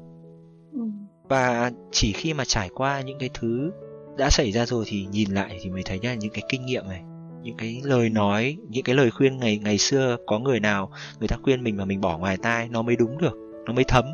ừ. 0.74 0.82
và 1.24 1.72
chỉ 1.92 2.12
khi 2.12 2.34
mà 2.34 2.44
trải 2.46 2.70
qua 2.76 3.02
những 3.02 3.20
cái 3.20 3.30
thứ 3.34 3.72
đã 4.18 4.30
xảy 4.30 4.52
ra 4.52 4.66
rồi 4.66 4.86
thì 4.88 5.06
nhìn 5.12 5.32
lại 5.32 5.60
thì 5.62 5.70
mới 5.70 5.84
thấy 5.86 6.00
ra 6.00 6.14
những 6.14 6.32
cái 6.34 6.44
kinh 6.50 6.66
nghiệm 6.66 6.88
này 6.88 7.04
những 7.48 7.58
cái 7.58 7.82
lời 7.84 8.10
nói, 8.10 8.58
những 8.70 8.84
cái 8.84 8.96
lời 8.96 9.12
khuyên 9.12 9.38
ngày 9.38 9.60
ngày 9.64 9.78
xưa 9.78 10.18
có 10.26 10.40
người 10.40 10.60
nào 10.60 10.92
người 11.20 11.28
ta 11.28 11.38
khuyên 11.44 11.64
mình 11.64 11.78
mà 11.78 11.86
mình 11.86 12.02
bỏ 12.02 12.18
ngoài 12.18 12.38
tai, 12.38 12.70
nó 12.70 12.82
mới 12.82 12.96
đúng 12.96 13.18
được, 13.18 13.38
nó 13.66 13.74
mới 13.74 13.84
thấm. 13.84 14.06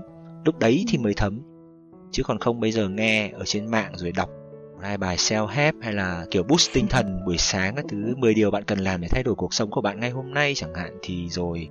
Lúc 0.45 0.59
đấy 0.59 0.85
thì 0.87 0.97
mới 0.97 1.13
thấm. 1.13 1.41
Chứ 2.11 2.23
còn 2.23 2.39
không, 2.39 2.59
bây 2.59 2.71
giờ 2.71 2.89
nghe 2.89 3.29
ở 3.29 3.45
trên 3.45 3.67
mạng 3.67 3.91
rồi 3.95 4.11
đọc 4.11 4.29
hai 4.81 4.97
bài 4.97 5.17
self 5.17 5.47
help 5.47 5.75
hay 5.81 5.93
là 5.93 6.25
kiểu 6.31 6.43
boost 6.43 6.69
tinh 6.73 6.87
thần 6.87 7.25
buổi 7.25 7.37
sáng 7.37 7.75
các 7.75 7.85
thứ 7.89 8.15
10 8.17 8.33
điều 8.33 8.51
bạn 8.51 8.63
cần 8.63 8.79
làm 8.79 9.01
để 9.01 9.07
thay 9.07 9.23
đổi 9.23 9.35
cuộc 9.35 9.53
sống 9.53 9.69
của 9.69 9.81
bạn 9.81 9.99
ngay 9.99 10.09
hôm 10.09 10.33
nay 10.33 10.53
chẳng 10.55 10.73
hạn, 10.75 10.97
thì 11.01 11.29
rồi 11.29 11.69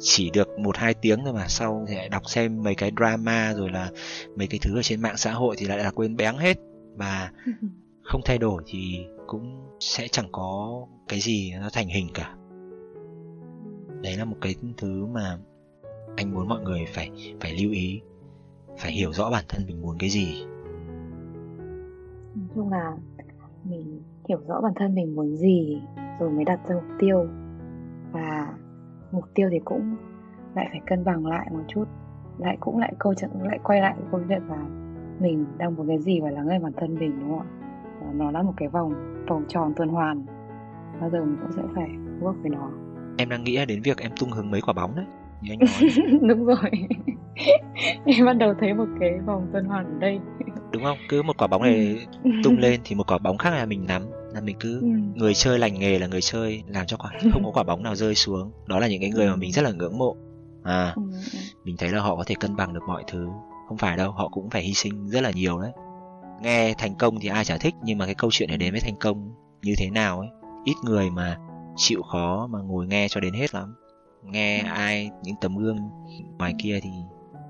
chỉ 0.00 0.30
được 0.30 0.48
một 0.58 0.76
hai 0.76 0.94
tiếng 0.94 1.18
thôi 1.24 1.32
mà 1.32 1.48
sau 1.48 1.84
thì 1.88 1.94
lại 1.94 2.08
đọc 2.08 2.22
xem 2.26 2.62
mấy 2.62 2.74
cái 2.74 2.92
drama 2.96 3.54
rồi 3.56 3.70
là 3.70 3.90
mấy 4.36 4.46
cái 4.46 4.60
thứ 4.62 4.78
ở 4.78 4.82
trên 4.82 5.02
mạng 5.02 5.16
xã 5.16 5.32
hội 5.32 5.56
thì 5.58 5.66
lại 5.66 5.78
là 5.78 5.90
quên 5.90 6.16
béng 6.16 6.38
hết. 6.38 6.56
Và 6.96 7.30
không 8.04 8.20
thay 8.24 8.38
đổi 8.38 8.62
thì 8.66 9.06
cũng 9.26 9.68
sẽ 9.80 10.08
chẳng 10.08 10.28
có 10.32 10.80
cái 11.08 11.20
gì 11.20 11.52
nó 11.60 11.68
thành 11.72 11.88
hình 11.88 12.06
cả. 12.14 12.34
Đấy 14.02 14.16
là 14.16 14.24
một 14.24 14.36
cái 14.40 14.54
thứ 14.76 15.06
mà 15.06 15.38
anh 16.16 16.34
muốn 16.34 16.48
mọi 16.48 16.60
người 16.62 16.84
phải 16.88 17.10
phải 17.40 17.56
lưu 17.62 17.72
ý, 17.72 18.00
phải 18.78 18.92
hiểu 18.92 19.12
rõ 19.12 19.30
bản 19.30 19.44
thân 19.48 19.66
mình 19.66 19.82
muốn 19.82 19.96
cái 19.98 20.10
gì. 20.10 20.44
Nói 22.34 22.48
chung 22.54 22.70
là 22.70 22.96
mình 23.64 24.02
hiểu 24.28 24.38
rõ 24.48 24.60
bản 24.60 24.72
thân 24.76 24.94
mình 24.94 25.16
muốn 25.16 25.36
gì 25.36 25.82
rồi 26.20 26.30
mới 26.30 26.44
đặt 26.44 26.60
ra 26.68 26.74
mục 26.74 26.84
tiêu. 26.98 27.26
Và 28.12 28.54
mục 29.12 29.24
tiêu 29.34 29.48
thì 29.52 29.58
cũng 29.64 29.96
lại 30.54 30.66
phải 30.70 30.80
cân 30.86 31.04
bằng 31.04 31.26
lại 31.26 31.48
một 31.52 31.62
chút. 31.68 31.84
Lại 32.38 32.56
cũng 32.60 32.78
lại 32.78 32.94
câu 32.98 33.14
chuyện, 33.14 33.30
lại 33.42 33.58
quay 33.64 33.80
lại 33.80 33.96
câu 34.10 34.20
chuyện 34.28 34.42
là 34.48 34.66
mình 35.20 35.46
đang 35.58 35.74
muốn 35.74 35.88
cái 35.88 35.98
gì 35.98 36.20
và 36.20 36.30
lắng 36.30 36.48
nghe 36.48 36.58
bản 36.58 36.72
thân 36.76 36.94
mình, 36.94 37.20
đúng 37.20 37.28
không 37.30 37.40
ạ? 37.40 37.63
Nó 38.14 38.30
là 38.30 38.42
một 38.42 38.52
cái 38.56 38.68
vòng 38.68 38.92
vòng 39.28 39.44
tròn 39.48 39.72
tuần 39.76 39.88
hoàn. 39.88 40.26
Bao 41.00 41.10
giờ 41.10 41.24
mình 41.24 41.36
cũng 41.42 41.52
sẽ 41.56 41.62
phải 41.74 41.88
work 42.20 42.42
với 42.42 42.50
nó. 42.50 42.70
Em 43.18 43.28
đang 43.28 43.44
nghĩ 43.44 43.64
đến 43.68 43.82
việc 43.82 43.98
em 43.98 44.10
tung 44.20 44.30
hứng 44.30 44.50
mấy 44.50 44.60
quả 44.60 44.72
bóng 44.74 44.96
đấy. 44.96 45.04
Như 45.42 45.52
anh 45.52 45.58
nói 45.58 45.90
đúng 46.28 46.44
rồi. 46.44 46.70
Em 48.04 48.26
bắt 48.26 48.32
đầu 48.32 48.54
thấy 48.60 48.74
một 48.74 48.86
cái 49.00 49.10
vòng 49.26 49.46
tuần 49.52 49.64
hoàn 49.64 49.84
ở 49.84 49.98
đây. 49.98 50.20
Đúng 50.72 50.82
không? 50.82 50.98
Cứ 51.08 51.22
một 51.22 51.36
quả 51.38 51.46
bóng 51.46 51.62
này 51.62 52.06
Ừ. 52.24 52.30
tung 52.44 52.58
lên 52.58 52.80
thì 52.84 52.94
một 52.94 53.06
quả 53.10 53.18
bóng 53.18 53.38
khác 53.38 53.50
là 53.50 53.66
mình 53.66 53.86
nắm. 53.86 54.02
Là 54.34 54.40
mình 54.40 54.56
cứ 54.60 54.80
Ừ. 54.80 54.86
người 55.14 55.34
chơi 55.34 55.58
lành 55.58 55.78
nghề 55.78 55.98
là 55.98 56.06
người 56.06 56.20
chơi 56.20 56.62
làm 56.68 56.86
cho 56.86 56.96
quả 56.96 57.10
không 57.32 57.44
có 57.44 57.50
quả 57.54 57.62
bóng 57.62 57.82
nào 57.82 57.94
rơi 57.94 58.14
xuống. 58.14 58.52
Đó 58.66 58.78
là 58.78 58.88
những 58.88 59.00
cái 59.00 59.10
người 59.10 59.28
mà 59.28 59.36
mình 59.36 59.52
rất 59.52 59.62
là 59.62 59.70
ngưỡng 59.72 59.98
mộ. 59.98 60.16
À 60.62 60.92
Ừ. 60.96 61.02
mình 61.64 61.76
thấy 61.78 61.88
là 61.92 62.00
họ 62.00 62.16
có 62.16 62.24
thể 62.26 62.34
cân 62.40 62.56
bằng 62.56 62.74
được 62.74 62.82
mọi 62.88 63.04
thứ. 63.12 63.26
Không 63.68 63.78
phải 63.78 63.96
đâu 63.96 64.12
họ 64.12 64.28
cũng 64.28 64.50
phải 64.50 64.62
hy 64.62 64.72
sinh 64.74 65.08
rất 65.08 65.20
là 65.20 65.30
nhiều 65.34 65.58
đấy 65.60 65.72
nghe 66.42 66.74
thành 66.78 66.94
công 66.94 67.20
thì 67.20 67.28
ai 67.28 67.44
chả 67.44 67.58
thích 67.58 67.74
nhưng 67.82 67.98
mà 67.98 68.06
cái 68.06 68.14
câu 68.14 68.30
chuyện 68.32 68.48
để 68.48 68.56
đến 68.56 68.72
với 68.72 68.80
thành 68.80 68.96
công 69.00 69.34
như 69.62 69.74
thế 69.78 69.90
nào 69.90 70.20
ấy 70.20 70.28
ít 70.64 70.74
người 70.84 71.10
mà 71.10 71.38
chịu 71.76 72.02
khó 72.02 72.46
mà 72.46 72.58
ngồi 72.58 72.86
nghe 72.86 73.06
cho 73.10 73.20
đến 73.20 73.34
hết 73.34 73.54
lắm. 73.54 73.74
Nghe 74.22 74.58
ai 74.58 75.10
những 75.22 75.36
tấm 75.40 75.56
gương 75.56 75.78
ngoài 76.38 76.54
kia 76.58 76.80
thì 76.82 76.90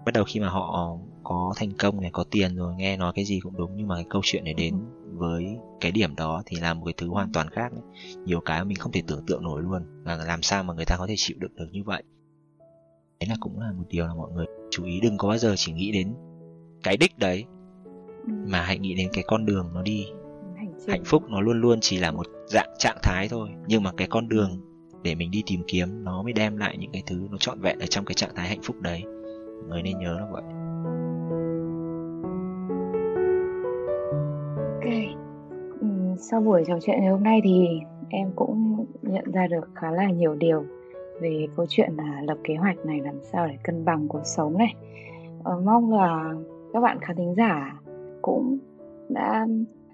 bắt 0.05 0.15
đầu 0.15 0.25
khi 0.25 0.41
mà 0.41 0.49
họ 0.49 0.97
có 1.23 1.53
thành 1.57 1.73
công 1.79 2.01
này 2.01 2.11
có 2.13 2.25
tiền 2.31 2.57
rồi 2.57 2.75
nghe 2.75 2.97
nói 2.97 3.13
cái 3.15 3.25
gì 3.25 3.41
cũng 3.41 3.57
đúng 3.57 3.77
nhưng 3.77 3.89
mà 3.89 3.95
cái 3.95 4.05
câu 4.11 4.23
chuyện 4.25 4.45
để 4.45 4.53
đến 4.53 4.75
với 5.13 5.57
cái 5.81 5.93
điểm 5.93 6.17
đó 6.17 6.43
thì 6.47 6.57
là 6.57 6.75
một 6.75 6.85
cái 6.85 6.95
thứ 6.97 7.09
hoàn 7.09 7.33
toàn 7.33 7.49
khác 7.51 7.73
đấy. 7.73 7.83
nhiều 8.25 8.41
cái 8.41 8.65
mình 8.65 8.77
không 8.77 8.93
thể 8.93 9.03
tưởng 9.07 9.27
tượng 9.27 9.43
nổi 9.43 9.63
luôn 9.63 9.83
là 10.05 10.17
làm 10.17 10.43
sao 10.43 10.63
mà 10.63 10.75
người 10.75 10.85
ta 10.85 10.97
có 10.97 11.07
thể 11.07 11.15
chịu 11.17 11.37
đựng 11.41 11.55
được 11.55 11.69
như 11.73 11.83
vậy. 11.85 12.03
Đấy 13.21 13.29
là 13.29 13.37
cũng 13.41 13.61
là 13.61 13.73
một 13.73 13.85
điều 13.89 14.07
là 14.07 14.15
mọi 14.15 14.31
người 14.33 14.47
chú 14.71 14.85
ý 14.85 15.01
đừng 15.01 15.17
có 15.17 15.29
bao 15.29 15.39
giờ 15.39 15.55
chỉ 15.57 15.73
nghĩ 15.73 15.93
đến 15.93 16.15
cái 16.83 16.97
đích 16.97 17.19
đấy 17.19 17.45
Ừ. 18.27 18.33
mà 18.47 18.63
hãy 18.63 18.79
nghĩ 18.79 18.95
đến 18.95 19.09
cái 19.13 19.25
con 19.27 19.47
đường 19.47 19.71
nó 19.75 19.83
đi 19.83 20.07
hạnh 20.89 21.05
phúc 21.05 21.23
nó 21.29 21.41
luôn 21.41 21.61
luôn 21.61 21.79
chỉ 21.81 21.99
là 21.99 22.13
một 22.13 22.27
dạng 22.47 22.75
trạng 22.79 22.99
thái 23.03 23.29
thôi 23.29 23.49
nhưng 23.67 23.83
mà 23.83 23.91
cái 23.97 24.07
con 24.11 24.29
đường 24.29 24.61
để 25.03 25.15
mình 25.15 25.31
đi 25.31 25.43
tìm 25.47 25.61
kiếm 25.67 26.05
nó 26.05 26.23
mới 26.23 26.33
đem 26.33 26.57
lại 26.57 26.77
những 26.79 26.91
cái 26.93 27.03
thứ 27.07 27.29
nó 27.31 27.37
trọn 27.37 27.61
vẹn 27.61 27.79
ở 27.79 27.87
trong 27.87 28.05
cái 28.05 28.15
trạng 28.15 28.35
thái 28.35 28.49
hạnh 28.49 28.63
phúc 28.63 28.77
đấy 28.81 29.03
người 29.69 29.83
nên 29.83 29.99
nhớ 29.99 30.17
là 30.21 30.27
vậy 30.33 30.43
Ok. 34.57 34.93
Ừ, 35.81 35.89
sau 36.19 36.41
buổi 36.41 36.65
trò 36.67 36.79
chuyện 36.83 37.01
ngày 37.01 37.11
hôm 37.11 37.23
nay 37.23 37.41
thì 37.45 37.67
em 38.09 38.31
cũng 38.37 38.87
nhận 39.03 39.33
ra 39.33 39.47
được 39.47 39.69
khá 39.75 39.91
là 39.91 40.11
nhiều 40.11 40.35
điều 40.35 40.65
về 41.21 41.47
câu 41.57 41.67
chuyện 41.69 41.91
là 41.97 42.23
lập 42.23 42.39
kế 42.45 42.55
hoạch 42.55 42.87
này 42.87 43.01
làm 43.01 43.15
sao 43.33 43.47
để 43.49 43.57
cân 43.63 43.85
bằng 43.85 44.09
cuộc 44.09 44.23
sống 44.25 44.59
này. 44.59 44.75
Ờ, 45.45 45.61
mong 45.65 45.93
là 45.93 46.35
các 46.73 46.81
bạn 46.81 46.99
khán 47.01 47.17
thính 47.17 47.35
giả 47.37 47.81
cũng 48.25 48.59
đã 49.09 49.47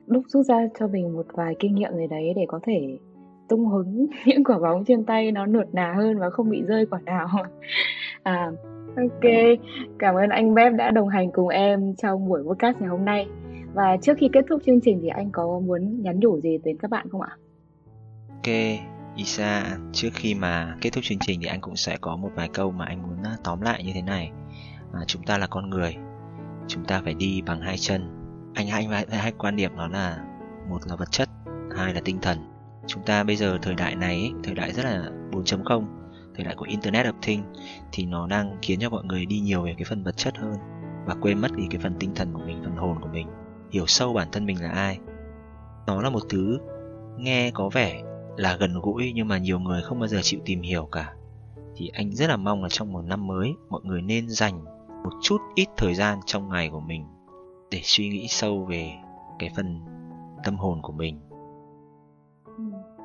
đúc 0.06 0.22
rút 0.28 0.46
ra 0.46 0.68
cho 0.78 0.88
mình 0.88 1.12
một 1.12 1.26
vài 1.32 1.54
kinh 1.58 1.74
nghiệm 1.74 1.94
gì 1.96 2.06
đấy 2.06 2.32
để 2.36 2.44
có 2.48 2.60
thể 2.62 2.98
tung 3.48 3.66
hứng 3.66 4.06
những 4.26 4.44
quả 4.44 4.58
bóng 4.58 4.84
trên 4.84 5.04
tay 5.04 5.32
nó 5.32 5.46
nuột 5.46 5.66
nà 5.72 5.94
hơn 5.96 6.18
và 6.18 6.30
không 6.30 6.50
bị 6.50 6.62
rơi 6.62 6.86
quả 6.86 7.00
nào. 7.00 7.28
À, 8.22 8.50
ok, 8.96 9.30
cảm 9.98 10.14
ơn 10.14 10.28
anh 10.28 10.54
Bếp 10.54 10.72
đã 10.72 10.90
đồng 10.90 11.08
hành 11.08 11.32
cùng 11.32 11.48
em 11.48 11.94
trong 11.94 12.28
buổi 12.28 12.42
podcast 12.42 12.76
ngày 12.80 12.88
hôm 12.88 13.04
nay. 13.04 13.26
Và 13.74 13.96
trước 14.02 14.18
khi 14.18 14.28
kết 14.32 14.44
thúc 14.48 14.62
chương 14.66 14.80
trình 14.80 14.98
thì 15.02 15.08
anh 15.08 15.30
có 15.32 15.60
muốn 15.60 16.02
nhắn 16.02 16.20
nhủ 16.20 16.40
gì 16.40 16.58
đến 16.64 16.76
các 16.76 16.90
bạn 16.90 17.08
không 17.10 17.20
ạ? 17.20 17.36
ok 18.28 18.54
Isa 19.16 19.78
trước 19.92 20.08
khi 20.14 20.34
mà 20.34 20.76
kết 20.80 20.90
thúc 20.92 21.04
chương 21.04 21.18
trình 21.18 21.40
thì 21.42 21.48
anh 21.48 21.60
cũng 21.60 21.76
sẽ 21.76 21.96
có 22.00 22.16
một 22.16 22.30
vài 22.34 22.48
câu 22.52 22.70
mà 22.70 22.84
anh 22.84 23.02
muốn 23.02 23.22
à, 23.24 23.36
tóm 23.44 23.60
lại 23.60 23.84
như 23.84 23.90
thế 23.94 24.02
này 24.02 24.30
à, 24.92 25.00
chúng 25.06 25.22
ta 25.22 25.38
là 25.38 25.46
con 25.46 25.70
người 25.70 25.96
chúng 26.68 26.84
ta 26.84 27.00
phải 27.04 27.14
đi 27.14 27.42
bằng 27.46 27.60
hai 27.60 27.76
chân 27.78 28.19
anh 28.54 28.68
anh 28.68 28.88
hai, 28.88 29.06
hai 29.10 29.32
quan 29.32 29.56
điểm 29.56 29.76
đó 29.76 29.88
là 29.88 30.24
một 30.68 30.86
là 30.86 30.96
vật 30.96 31.10
chất 31.12 31.28
hai 31.76 31.94
là 31.94 32.00
tinh 32.04 32.18
thần. 32.22 32.38
Chúng 32.86 33.02
ta 33.02 33.24
bây 33.24 33.36
giờ 33.36 33.58
thời 33.62 33.74
đại 33.74 33.96
này 33.96 34.14
ấy, 34.14 34.32
thời 34.44 34.54
đại 34.54 34.72
rất 34.72 34.84
là 34.84 35.10
4.0 35.32 35.84
thời 36.34 36.44
đại 36.44 36.54
của 36.54 36.64
internet 36.68 37.06
of 37.06 37.12
things 37.22 37.44
thì 37.92 38.06
nó 38.06 38.26
đang 38.26 38.56
khiến 38.62 38.80
cho 38.80 38.90
mọi 38.90 39.04
người 39.04 39.26
đi 39.26 39.40
nhiều 39.40 39.62
về 39.62 39.74
cái 39.78 39.84
phần 39.88 40.04
vật 40.04 40.16
chất 40.16 40.36
hơn 40.38 40.56
và 41.06 41.14
quên 41.20 41.40
mất 41.40 41.52
đi 41.56 41.64
cái 41.70 41.80
phần 41.82 41.94
tinh 41.98 42.14
thần 42.14 42.32
của 42.32 42.42
mình 42.46 42.60
phần 42.64 42.76
hồn 42.76 42.96
của 43.00 43.08
mình 43.12 43.28
hiểu 43.70 43.86
sâu 43.86 44.12
bản 44.12 44.28
thân 44.32 44.46
mình 44.46 44.62
là 44.62 44.70
ai. 44.70 44.98
Nó 45.86 46.02
là 46.02 46.10
một 46.10 46.22
thứ 46.28 46.58
nghe 47.18 47.50
có 47.50 47.68
vẻ 47.68 48.02
là 48.36 48.56
gần 48.56 48.80
gũi 48.80 49.12
nhưng 49.14 49.28
mà 49.28 49.38
nhiều 49.38 49.60
người 49.60 49.82
không 49.82 49.98
bao 49.98 50.08
giờ 50.08 50.20
chịu 50.22 50.40
tìm 50.44 50.62
hiểu 50.62 50.88
cả. 50.92 51.14
Thì 51.76 51.88
anh 51.88 52.12
rất 52.12 52.30
là 52.30 52.36
mong 52.36 52.62
là 52.62 52.68
trong 52.68 52.92
một 52.92 53.02
năm 53.02 53.26
mới 53.26 53.54
mọi 53.68 53.80
người 53.84 54.02
nên 54.02 54.28
dành 54.28 54.64
một 55.04 55.12
chút 55.22 55.38
ít 55.54 55.68
thời 55.76 55.94
gian 55.94 56.18
trong 56.26 56.48
ngày 56.48 56.68
của 56.68 56.80
mình 56.80 57.06
để 57.70 57.80
suy 57.82 58.08
nghĩ 58.08 58.26
sâu 58.28 58.64
về 58.64 58.92
cái 59.38 59.50
phần 59.56 59.80
tâm 60.44 60.56
hồn 60.56 60.82
của 60.82 60.92
mình. 60.92 61.20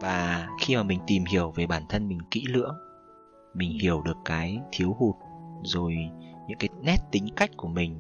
Và 0.02 0.48
khi 0.62 0.76
mà 0.76 0.84
mình 0.84 1.00
tìm 1.08 1.24
hiểu 1.26 1.52
về 1.52 1.68
bản 1.68 1.84
thân 1.90 2.08
mình 2.08 2.20
kỹ 2.32 2.46
lưỡng 2.48 2.76
mình 3.56 3.80
hiểu 3.80 4.02
được 4.02 4.18
cái 4.26 4.60
thiếu 4.72 4.96
hụt 5.00 5.16
rồi 5.64 5.96
những 6.48 6.58
cái 6.60 6.70
nét 6.82 6.98
tính 7.12 7.28
cách 7.36 7.52
của 7.58 7.68
mình 7.68 7.96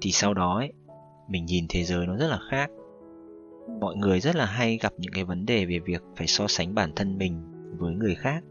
thì 0.00 0.12
sau 0.12 0.34
đó 0.34 0.56
ấy, 0.56 0.72
mình 1.28 1.44
nhìn 1.44 1.66
thế 1.68 1.84
giới 1.84 2.06
nó 2.06 2.16
rất 2.16 2.28
là 2.28 2.38
khác. 2.50 2.70
Mọi 3.80 3.96
người 3.96 4.20
rất 4.20 4.36
là 4.36 4.46
hay 4.46 4.76
gặp 4.76 4.92
những 4.98 5.12
cái 5.12 5.24
vấn 5.24 5.46
đề 5.46 5.64
về 5.64 5.78
việc 5.78 6.02
phải 6.16 6.26
so 6.26 6.46
sánh 6.48 6.74
bản 6.74 6.92
thân 6.96 7.18
mình 7.18 7.42
với 7.78 7.94
người 7.94 8.14
khác. 8.14 8.44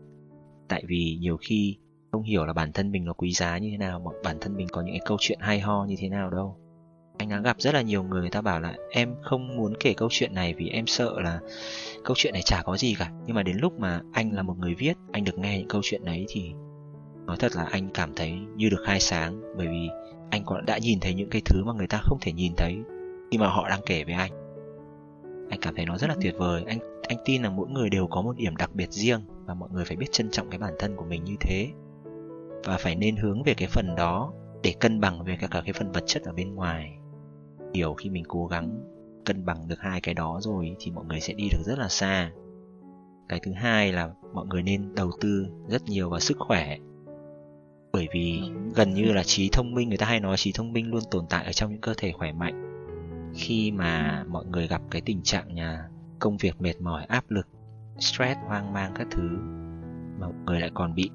Tại 0.67 0.83
vì 0.87 1.17
nhiều 1.21 1.37
khi 1.37 1.77
không 2.11 2.23
hiểu 2.23 2.45
là 2.45 2.53
bản 2.53 2.71
thân 2.73 2.91
mình 2.91 3.05
nó 3.05 3.13
quý 3.13 3.31
giá 3.31 3.57
như 3.57 3.69
thế 3.71 3.77
nào 3.77 3.99
mà 3.99 4.11
bản 4.23 4.37
thân 4.41 4.55
mình 4.55 4.67
có 4.71 4.81
những 4.81 4.93
cái 4.93 5.05
câu 5.05 5.17
chuyện 5.19 5.39
hay 5.41 5.59
ho 5.59 5.85
như 5.85 5.95
thế 5.97 6.09
nào 6.09 6.29
đâu 6.29 6.57
anh 7.17 7.29
đã 7.29 7.39
gặp 7.39 7.55
rất 7.59 7.73
là 7.73 7.81
nhiều 7.81 8.03
người 8.03 8.21
người 8.21 8.29
ta 8.29 8.41
bảo 8.41 8.59
là 8.59 8.75
em 8.91 9.15
không 9.21 9.57
muốn 9.57 9.73
kể 9.79 9.93
câu 9.93 10.09
chuyện 10.11 10.33
này 10.33 10.53
vì 10.53 10.69
em 10.69 10.87
sợ 10.87 11.19
là 11.19 11.39
câu 12.03 12.15
chuyện 12.17 12.33
này 12.33 12.41
chả 12.41 12.61
có 12.61 12.77
gì 12.77 12.95
cả. 12.99 13.11
Nhưng 13.25 13.35
mà 13.35 13.43
đến 13.43 13.57
lúc 13.57 13.79
mà 13.79 14.01
anh 14.11 14.33
là 14.33 14.41
một 14.41 14.57
người 14.59 14.75
viết 14.75 14.97
anh 15.11 15.23
được 15.23 15.39
nghe 15.39 15.57
những 15.57 15.67
câu 15.67 15.81
chuyện 15.83 16.05
đấy 16.05 16.25
thì 16.29 16.51
nói 17.25 17.37
thật 17.39 17.51
là 17.55 17.63
anh 17.71 17.89
cảm 17.93 18.15
thấy 18.15 18.33
như 18.55 18.69
được 18.69 18.83
khai 18.85 18.99
sáng. 18.99 19.41
Bởi 19.57 19.67
vì 19.67 19.89
anh 20.29 20.43
còn 20.45 20.65
đã 20.65 20.77
nhìn 20.77 20.99
thấy 20.99 21.13
những 21.13 21.29
cái 21.29 21.41
thứ 21.45 21.63
mà 21.63 21.73
người 21.73 21.87
ta 21.87 21.99
không 22.03 22.17
thể 22.21 22.31
nhìn 22.31 22.53
thấy 22.57 22.77
khi 23.31 23.37
mà 23.37 23.47
họ 23.47 23.69
đang 23.69 23.81
kể 23.85 24.03
với 24.03 24.13
anh. 24.13 24.31
Anh 25.49 25.59
cảm 25.61 25.75
thấy 25.75 25.85
nó 25.85 25.97
rất 25.97 26.09
là 26.09 26.15
tuyệt 26.21 26.35
vời. 26.37 26.63
Anh 26.67 26.79
anh 27.07 27.17
tin 27.25 27.43
là 27.43 27.49
mỗi 27.49 27.69
người 27.69 27.89
đều 27.89 28.07
có 28.07 28.21
một 28.21 28.37
điểm 28.37 28.55
đặc 28.55 28.75
biệt 28.75 28.91
riêng 28.91 29.21
và 29.45 29.53
mọi 29.53 29.69
người 29.71 29.85
phải 29.85 29.97
biết 29.97 30.11
trân 30.11 30.31
trọng 30.31 30.49
cái 30.49 30.59
bản 30.59 30.73
thân 30.79 30.95
của 30.95 31.05
mình 31.05 31.23
như 31.23 31.35
thế. 31.39 31.67
Và 32.63 32.77
phải 32.77 32.95
nên 32.95 33.15
hướng 33.15 33.43
về 33.43 33.53
cái 33.53 33.67
phần 33.67 33.95
đó 33.97 34.33
để 34.63 34.73
cân 34.79 34.99
bằng 34.99 35.23
về 35.23 35.37
cả, 35.41 35.47
cả 35.47 35.61
cái 35.65 35.73
phần 35.73 35.91
vật 35.91 36.03
chất 36.05 36.23
ở 36.23 36.33
bên 36.33 36.55
ngoài 36.55 36.96
hiểu 37.73 37.93
khi 37.93 38.09
mình 38.09 38.23
cố 38.27 38.47
gắng 38.47 38.83
cân 39.25 39.45
bằng 39.45 39.67
được 39.67 39.79
hai 39.79 40.01
cái 40.01 40.13
đó 40.13 40.39
rồi 40.41 40.75
thì 40.79 40.91
mọi 40.91 41.05
người 41.05 41.19
sẽ 41.19 41.33
đi 41.33 41.49
được 41.51 41.63
rất 41.65 41.79
là 41.79 41.87
xa. 41.87 42.31
Cái 43.29 43.39
thứ 43.43 43.51
hai 43.53 43.93
là 43.93 44.09
mọi 44.33 44.45
người 44.45 44.63
nên 44.63 44.95
đầu 44.95 45.11
tư 45.21 45.47
rất 45.67 45.83
nhiều 45.83 46.09
vào 46.09 46.19
sức 46.19 46.37
khỏe. 46.39 46.77
Bởi 47.93 48.07
vì 48.13 48.41
gần 48.75 48.93
như 48.93 49.05
là 49.05 49.23
trí 49.23 49.49
thông 49.53 49.73
minh 49.73 49.89
người 49.89 49.97
ta 49.97 50.05
hay 50.05 50.19
nói 50.19 50.37
trí 50.37 50.51
thông 50.51 50.73
minh 50.73 50.91
luôn 50.91 51.01
tồn 51.11 51.25
tại 51.29 51.45
ở 51.45 51.51
trong 51.51 51.71
những 51.71 51.81
cơ 51.81 51.93
thể 51.97 52.11
khỏe 52.11 52.31
mạnh. 52.31 52.63
Khi 53.35 53.71
mà 53.71 54.23
mọi 54.27 54.45
người 54.45 54.67
gặp 54.67 54.81
cái 54.91 55.01
tình 55.01 55.21
trạng 55.23 55.55
nhà 55.55 55.89
công 56.19 56.37
việc 56.37 56.61
mệt 56.61 56.81
mỏi 56.81 57.05
áp 57.05 57.23
lực 57.29 57.47
stress 57.99 58.39
hoang 58.47 58.73
mang 58.73 58.91
các 58.95 59.07
thứ 59.11 59.29
mà 60.19 60.27
mọi 60.27 60.33
người 60.45 60.59
lại 60.59 60.71
còn 60.73 60.95
bị 60.95 61.09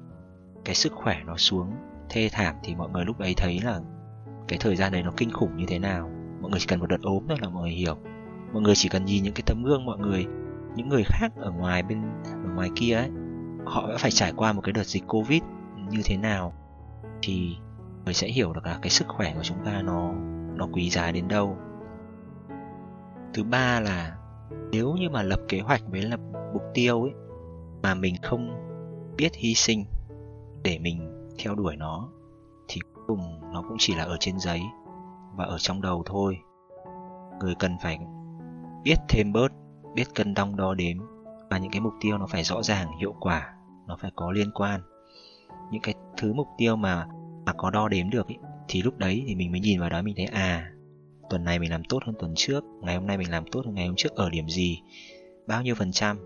cái 0.65 0.75
sức 0.75 0.93
khỏe 0.93 1.21
nó 1.25 1.37
xuống 1.37 1.71
thê 2.09 2.29
thảm 2.31 2.55
thì 2.63 2.75
mọi 2.75 2.89
người 2.89 3.05
lúc 3.05 3.19
ấy 3.19 3.33
thấy 3.37 3.59
là 3.63 3.81
cái 4.47 4.59
thời 4.61 4.75
gian 4.75 4.91
đấy 4.91 5.03
nó 5.03 5.13
kinh 5.17 5.31
khủng 5.31 5.57
như 5.57 5.65
thế 5.67 5.79
nào 5.79 6.09
mọi 6.43 6.51
người 6.51 6.59
chỉ 6.59 6.65
cần 6.67 6.79
một 6.79 6.85
đợt 6.89 7.01
ốm 7.01 7.23
thôi 7.27 7.37
là 7.41 7.49
mọi 7.49 7.63
người 7.63 7.71
hiểu. 7.71 7.95
Mọi 8.53 8.61
người 8.61 8.75
chỉ 8.75 8.89
cần 8.89 9.05
nhìn 9.05 9.23
những 9.23 9.33
cái 9.33 9.43
tấm 9.45 9.63
gương 9.63 9.85
mọi 9.85 9.97
người, 9.97 10.25
những 10.75 10.89
người 10.89 11.03
khác 11.05 11.31
ở 11.35 11.51
ngoài 11.51 11.83
bên, 11.83 12.01
ở 12.25 12.49
ngoài 12.55 12.69
kia 12.75 12.93
ấy, 12.93 13.09
họ 13.65 13.89
đã 13.89 13.97
phải 13.97 14.11
trải 14.11 14.33
qua 14.35 14.53
một 14.53 14.61
cái 14.61 14.73
đợt 14.73 14.83
dịch 14.83 15.03
covid 15.07 15.41
như 15.89 16.01
thế 16.05 16.17
nào 16.17 16.53
thì 17.21 17.55
người 18.05 18.13
sẽ 18.13 18.27
hiểu 18.27 18.53
được 18.53 18.65
là 18.65 18.79
cái 18.81 18.89
sức 18.89 19.07
khỏe 19.07 19.33
của 19.35 19.43
chúng 19.43 19.57
ta 19.65 19.81
nó 19.81 20.13
nó 20.55 20.67
quý 20.73 20.89
giá 20.89 21.11
đến 21.11 21.27
đâu. 21.27 21.57
Thứ 23.33 23.43
ba 23.43 23.79
là 23.79 24.17
nếu 24.71 24.93
như 24.93 25.09
mà 25.09 25.23
lập 25.23 25.39
kế 25.47 25.59
hoạch 25.59 25.81
với 25.89 26.01
lập 26.01 26.19
mục 26.53 26.63
tiêu 26.73 27.03
ấy 27.03 27.11
mà 27.83 27.95
mình 27.95 28.15
không 28.21 28.49
biết 29.17 29.35
hy 29.35 29.53
sinh 29.53 29.85
để 30.63 30.79
mình 30.79 31.29
theo 31.37 31.55
đuổi 31.55 31.75
nó 31.75 32.09
thì 32.67 32.81
cuối 32.93 33.03
cùng 33.07 33.53
nó 33.53 33.61
cũng 33.61 33.77
chỉ 33.79 33.95
là 33.95 34.03
ở 34.03 34.17
trên 34.19 34.39
giấy 34.39 34.61
và 35.35 35.45
ở 35.45 35.57
trong 35.57 35.81
đầu 35.81 36.03
thôi. 36.05 36.37
Người 37.39 37.55
cần 37.59 37.77
phải 37.81 37.99
biết 38.83 38.95
thêm 39.09 39.33
bớt 39.33 39.51
biết 39.95 40.15
cân 40.15 40.33
đong 40.33 40.55
đo 40.55 40.73
đếm 40.73 40.97
và 41.49 41.57
những 41.57 41.71
cái 41.71 41.81
mục 41.81 41.93
tiêu 42.01 42.17
nó 42.17 42.27
phải 42.27 42.43
rõ 42.43 42.63
ràng 42.63 42.97
hiệu 42.99 43.15
quả 43.19 43.53
nó 43.87 43.97
phải 44.01 44.11
có 44.15 44.31
liên 44.31 44.51
quan. 44.51 44.81
Những 45.71 45.81
cái 45.81 45.95
thứ 46.17 46.33
mục 46.33 46.47
tiêu 46.57 46.75
mà 46.75 47.07
mà 47.45 47.53
có 47.53 47.69
đo 47.69 47.87
đếm 47.87 48.09
được 48.09 48.27
ý, 48.27 48.35
thì 48.67 48.81
lúc 48.81 48.97
đấy 48.97 49.23
thì 49.27 49.35
mình 49.35 49.51
mới 49.51 49.59
nhìn 49.59 49.79
vào 49.79 49.89
đó 49.89 50.01
mình 50.01 50.15
thấy 50.17 50.25
à 50.25 50.71
tuần 51.29 51.43
này 51.43 51.59
mình 51.59 51.71
làm 51.71 51.83
tốt 51.83 51.99
hơn 52.05 52.15
tuần 52.19 52.33
trước 52.35 52.63
ngày 52.81 52.95
hôm 52.95 53.07
nay 53.07 53.17
mình 53.17 53.31
làm 53.31 53.43
tốt 53.51 53.61
hơn 53.65 53.75
ngày 53.75 53.87
hôm 53.87 53.95
trước 53.95 54.15
ở 54.15 54.29
điểm 54.29 54.49
gì 54.49 54.81
bao 55.47 55.61
nhiêu 55.61 55.75
phần 55.75 55.91
trăm. 55.91 56.17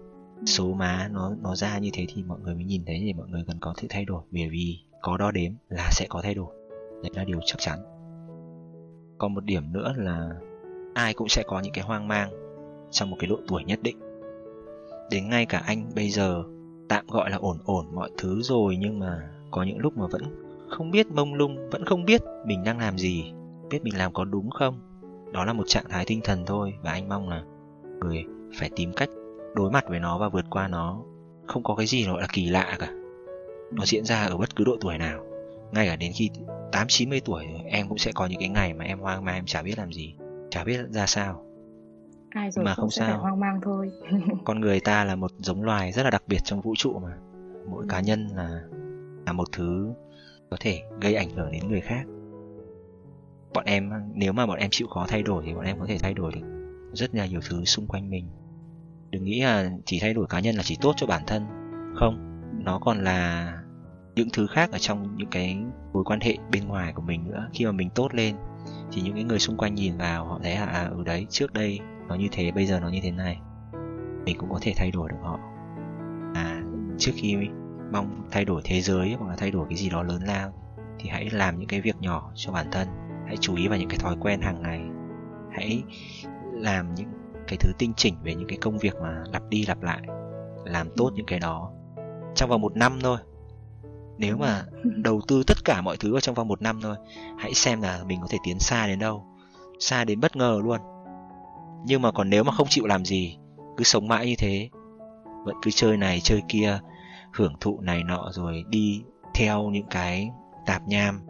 Số 0.45 0.74
má 0.74 1.10
nó 1.12 1.36
nó 1.41 1.55
ra 1.55 1.78
như 1.78 1.89
thế 1.93 2.05
thì 2.10 2.24
mọi 2.24 2.39
người 2.39 2.55
mới 2.55 2.64
nhìn 2.64 2.84
thấy 2.86 2.99
thì 3.05 3.14
mọi 3.14 3.28
người 3.28 3.43
cần 3.47 3.58
có 3.60 3.74
sự 3.78 3.88
thay 3.89 4.05
đổi 4.05 4.24
bởi 4.32 4.49
vì 4.49 4.80
có 5.01 5.18
đo 5.18 5.32
đếm 5.32 5.51
là 5.70 5.89
sẽ 5.91 6.05
có 6.10 6.22
thay 6.22 6.34
đổi. 6.34 6.55
Đấy 7.03 7.12
là 7.16 7.24
điều 7.24 7.39
chắc 7.45 7.55
chắn 7.60 7.97
còn 9.18 9.34
một 9.34 9.43
điểm 9.43 9.63
nữa 9.74 9.93
là 9.97 10.30
ai 10.93 11.13
cũng 11.13 11.30
sẽ 11.30 11.43
có 11.47 11.59
những 11.59 11.74
cái 11.74 11.86
hoang 11.86 12.07
mang 12.07 12.30
trong 12.91 13.09
một 13.09 13.18
cái 13.20 13.28
độ 13.28 13.38
tuổi 13.47 13.63
nhất 13.63 13.80
định. 13.82 13.97
Đến 15.11 15.30
ngay 15.30 15.45
cả 15.45 15.63
anh 15.65 15.89
bây 15.95 16.09
giờ 16.09 16.43
tạm 16.89 17.05
gọi 17.07 17.30
là 17.30 17.38
ổn 17.38 17.57
ổn 17.65 17.86
mọi 17.93 18.09
thứ 18.18 18.41
rồi 18.41 18.78
nhưng 18.80 18.99
mà 18.99 19.30
có 19.51 19.63
những 19.63 19.80
lúc 19.80 19.97
mà 19.97 20.07
vẫn 20.07 20.22
không 20.70 20.91
biết 20.91 21.07
mông 21.07 21.34
lung, 21.34 21.70
vẫn 21.70 21.86
không 21.86 22.05
biết 22.05 22.22
mình 22.45 22.63
đang 22.63 22.80
làm 22.80 22.97
gì, 22.97 23.34
biết 23.70 23.84
mình 23.84 23.97
làm 23.97 24.13
có 24.13 24.26
đúng 24.26 24.49
không. 24.49 24.80
Đó 25.34 25.45
là 25.45 25.53
một 25.53 25.63
trạng 25.68 25.89
thái 25.89 26.05
tinh 26.05 26.22
thần 26.24 26.45
thôi 26.45 26.74
và 26.84 26.91
anh 26.91 27.09
mong 27.09 27.30
là 27.30 27.43
người 27.99 28.26
phải 28.59 28.70
tìm 28.76 28.93
cách 28.93 29.09
đối 29.55 29.72
mặt 29.72 29.86
với 29.89 29.99
nó 29.99 30.18
và 30.18 30.30
vượt 30.30 30.45
qua 30.49 30.68
nó. 30.68 31.01
Không 31.47 31.63
có 31.63 31.76
cái 31.76 31.86
gì 31.86 32.05
gọi 32.05 32.22
là 32.22 32.28
kỳ 32.34 32.49
lạ 32.49 32.76
cả. 32.80 32.91
Nó 33.72 33.86
diễn 33.86 34.05
ra 34.05 34.26
ở 34.26 34.38
bất 34.38 34.55
cứ 34.55 34.63
độ 34.63 34.78
tuổi 34.82 34.97
nào 34.97 35.26
ngay 35.72 35.88
cả 35.88 35.95
đến 35.95 36.11
khi 36.15 36.30
tám 36.72 36.88
chín 36.89 37.09
mươi 37.09 37.22
tuổi 37.26 37.45
em 37.65 37.88
cũng 37.89 37.97
sẽ 37.97 38.11
có 38.15 38.26
những 38.26 38.39
cái 38.39 38.49
ngày 38.49 38.74
mà 38.74 38.86
em 38.86 38.99
hoang 38.99 39.26
mang 39.26 39.36
em 39.36 39.45
chả 39.45 39.61
biết 39.61 39.78
làm 39.78 39.91
gì 39.91 40.15
chả 40.49 40.63
biết 40.63 40.80
ra 40.89 41.05
sao. 41.05 41.43
Ai 42.30 42.51
rồi 42.51 42.65
mà 42.65 42.74
không 42.74 42.89
sao. 42.89 43.20
hoang 43.20 43.39
mang 43.39 43.59
thôi. 43.63 43.91
Con 44.45 44.59
người 44.61 44.80
ta 44.80 45.03
là 45.03 45.15
một 45.15 45.32
giống 45.38 45.63
loài 45.63 45.91
rất 45.91 46.03
là 46.03 46.09
đặc 46.09 46.24
biệt 46.28 46.39
trong 46.43 46.61
vũ 46.61 46.74
trụ 46.78 46.99
mà. 46.99 47.18
Mỗi 47.70 47.84
Ừ. 47.84 47.88
cá 47.89 47.99
nhân 47.99 48.28
là 48.28 48.61
là 49.26 49.34
một 49.34 49.47
thứ 49.51 49.93
có 50.49 50.57
thể 50.59 50.82
gây 51.01 51.15
ảnh 51.15 51.30
hưởng 51.30 51.51
đến 51.51 51.68
người 51.68 51.82
khác. 51.82 52.03
Bọn 53.53 53.65
em 53.65 53.91
nếu 54.13 54.34
mà 54.34 54.45
bọn 54.45 54.57
em 54.59 54.70
chịu 54.72 54.88
khó 54.88 55.05
thay 55.07 55.24
đổi 55.24 55.43
thì 55.45 55.53
bọn 55.53 55.65
em 55.65 55.80
có 55.80 55.86
thể 55.86 55.97
thay 55.97 56.13
đổi 56.13 56.32
được 56.32 56.41
rất 56.93 57.15
là 57.15 57.26
nhiều 57.26 57.39
thứ 57.49 57.65
xung 57.65 57.88
quanh 57.88 58.09
mình. 58.09 58.28
Đừng 59.09 59.24
nghĩ 59.24 59.41
là 59.41 59.72
chỉ 59.86 59.99
thay 59.99 60.13
đổi 60.13 60.28
cá 60.30 60.39
nhân 60.39 60.55
là 60.55 60.63
chỉ 60.63 60.78
tốt 60.82 60.93
cho 60.97 61.07
bản 61.07 61.22
thân. 61.28 61.45
Không 61.95 62.41
nó 62.63 62.80
còn 62.80 63.03
là 63.03 63.53
những 64.18 64.30
thứ 64.34 64.47
khác 64.47 64.72
ở 64.72 64.78
trong 64.78 65.15
những 65.15 65.30
cái 65.30 65.57
mối 65.93 66.03
quan 66.03 66.20
hệ 66.20 66.38
bên 66.51 66.68
ngoài 66.68 66.93
của 66.93 67.01
mình 67.01 67.24
nữa. 67.24 67.49
Khi 67.53 67.65
mà 67.65 67.72
mình 67.72 67.89
tốt 67.89 68.13
lên, 68.13 68.36
thì 68.91 69.01
những 69.01 69.13
cái 69.13 69.24
người 69.24 69.39
xung 69.39 69.57
quanh 69.57 69.76
nhìn 69.76 69.97
vào, 69.97 70.26
họ 70.26 70.39
thấy 70.43 70.55
là 70.55 70.65
à 70.65 70.84
ở 70.84 71.03
đấy, 71.05 71.26
trước 71.30 71.53
đây 71.53 71.80
nó 72.07 72.15
như 72.15 72.28
thế, 72.32 72.51
bây 72.51 72.65
giờ 72.65 72.80
nó 72.80 72.89
như 72.89 72.99
thế 73.03 73.11
này. 73.11 73.39
Mình 74.26 74.38
cũng 74.38 74.49
có 74.49 74.59
thể 74.61 74.74
thay 74.76 74.91
đổi 74.91 75.09
được 75.09 75.18
họ. 75.22 75.39
À 76.34 76.63
trước 76.97 77.11
khi 77.15 77.36
mong 77.91 78.28
thay 78.32 78.45
đổi 78.45 78.61
thế 78.65 78.82
giới 78.82 79.15
hoặc 79.20 79.30
là 79.30 79.36
thay 79.36 79.51
đổi 79.51 79.65
cái 79.70 79.78
gì 79.78 79.89
đó 79.89 80.03
lớn 80.03 80.22
lao, 80.28 80.53
thì 80.99 81.09
hãy 81.09 81.30
làm 81.30 81.59
những 81.59 81.68
cái 81.68 81.82
việc 81.82 81.95
nhỏ 81.99 82.32
cho 82.36 82.51
bản 82.51 82.68
thân. 82.72 82.88
Hãy 83.26 83.38
chú 83.38 83.55
ý 83.55 83.68
vào 83.68 83.80
những 83.80 83.89
cái 83.89 83.99
thói 83.99 84.15
quen 84.20 84.41
hàng 84.41 84.61
ngày. 84.61 84.82
Hãy 85.51 85.84
làm 86.53 86.95
những 86.95 87.09
cái 87.47 87.57
thứ 87.59 87.72
tinh 87.78 87.93
chỉnh 87.93 88.15
về 88.24 88.36
những 88.36 88.47
cái 88.47 88.57
công 88.61 88.78
việc 88.78 88.95
mà 89.01 89.24
lặp 89.34 89.49
đi 89.49 89.65
lặp 89.65 89.82
lại, 89.82 90.01
làm 90.65 90.88
tốt 90.97 91.11
những 91.15 91.26
cái 91.26 91.39
đó. 91.39 91.72
Trong 92.36 92.49
vòng 92.49 92.61
một 92.61 92.76
năm 92.76 92.99
thôi 93.03 93.18
nếu 94.18 94.38
mà 94.38 94.63
đầu 94.84 95.22
tư 95.28 95.43
tất 95.47 95.65
cả 95.65 95.82
mọi 95.82 95.97
thứ 95.97 96.11
vào 96.11 96.22
trong 96.22 96.36
vòng 96.36 96.47
một 96.47 96.61
năm 96.61 96.80
thôi 96.82 96.95
hãy 97.38 97.53
xem 97.53 97.82
là 97.82 98.03
mình 98.07 98.22
có 98.22 98.28
thể 98.30 98.38
tiến 98.43 98.59
xa 98.59 98.88
đến 98.88 98.99
đâu 98.99 99.26
xa 99.80 100.03
đến 100.03 100.20
bất 100.20 100.36
ngờ 100.36 100.59
luôn. 100.63 100.80
Nhưng 101.86 102.01
mà 102.01 102.11
còn 102.11 102.30
nếu 102.30 102.43
mà 102.43 102.51
không 102.51 102.68
chịu 102.70 102.86
làm 102.86 103.05
gì 103.05 103.38
cứ 103.78 103.84
sống 103.84 104.07
mãi 104.07 104.28
như 104.28 104.36
thế 104.38 104.70
vẫn 105.45 105.55
cứ 105.61 105.72
chơi 105.72 105.97
này 105.97 106.20
chơi 106.20 106.41
kia 106.47 106.80
hưởng 107.34 107.55
thụ 107.59 107.80
này 107.82 108.03
nọ 108.03 108.30
rồi 108.32 108.63
đi 108.70 109.01
theo 109.34 109.70
những 109.70 109.88
cái 109.89 110.30
tạp 110.65 110.88
nham 110.88 111.22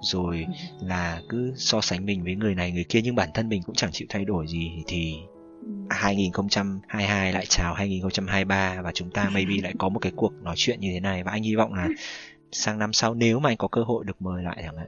rồi 0.00 0.46
là 0.80 1.20
cứ 1.28 1.52
so 1.56 1.80
sánh 1.80 2.06
mình 2.06 2.24
với 2.24 2.34
người 2.34 2.54
này 2.54 2.72
người 2.72 2.84
kia 2.88 3.00
nhưng 3.04 3.14
bản 3.14 3.28
thân 3.34 3.48
mình 3.48 3.62
cũng 3.62 3.74
chẳng 3.74 3.92
chịu 3.92 4.06
thay 4.10 4.24
đổi 4.24 4.46
gì 4.46 4.82
thì 4.86 5.14
2022 5.90 7.32
lại 7.32 7.46
chào 7.46 7.74
2023 7.74 8.82
và 8.82 8.92
chúng 8.94 9.10
ta 9.10 9.30
maybe 9.34 9.54
lại 9.62 9.72
có 9.78 9.88
một 9.88 9.98
cái 9.98 10.12
cuộc 10.16 10.32
nói 10.42 10.54
chuyện 10.58 10.80
như 10.80 10.90
thế 10.92 11.00
này. 11.00 11.24
Và 11.24 11.32
anh 11.32 11.42
hy 11.42 11.54
vọng 11.54 11.74
là 11.74 11.88
sang 12.52 12.78
năm 12.78 12.92
sau 12.92 13.14
nếu 13.14 13.38
mà 13.40 13.50
anh 13.50 13.56
có 13.56 13.68
cơ 13.68 13.82
hội 13.82 14.04
được 14.04 14.22
mời 14.22 14.42
lại 14.42 14.58
chẳng 14.62 14.76
hạn 14.76 14.86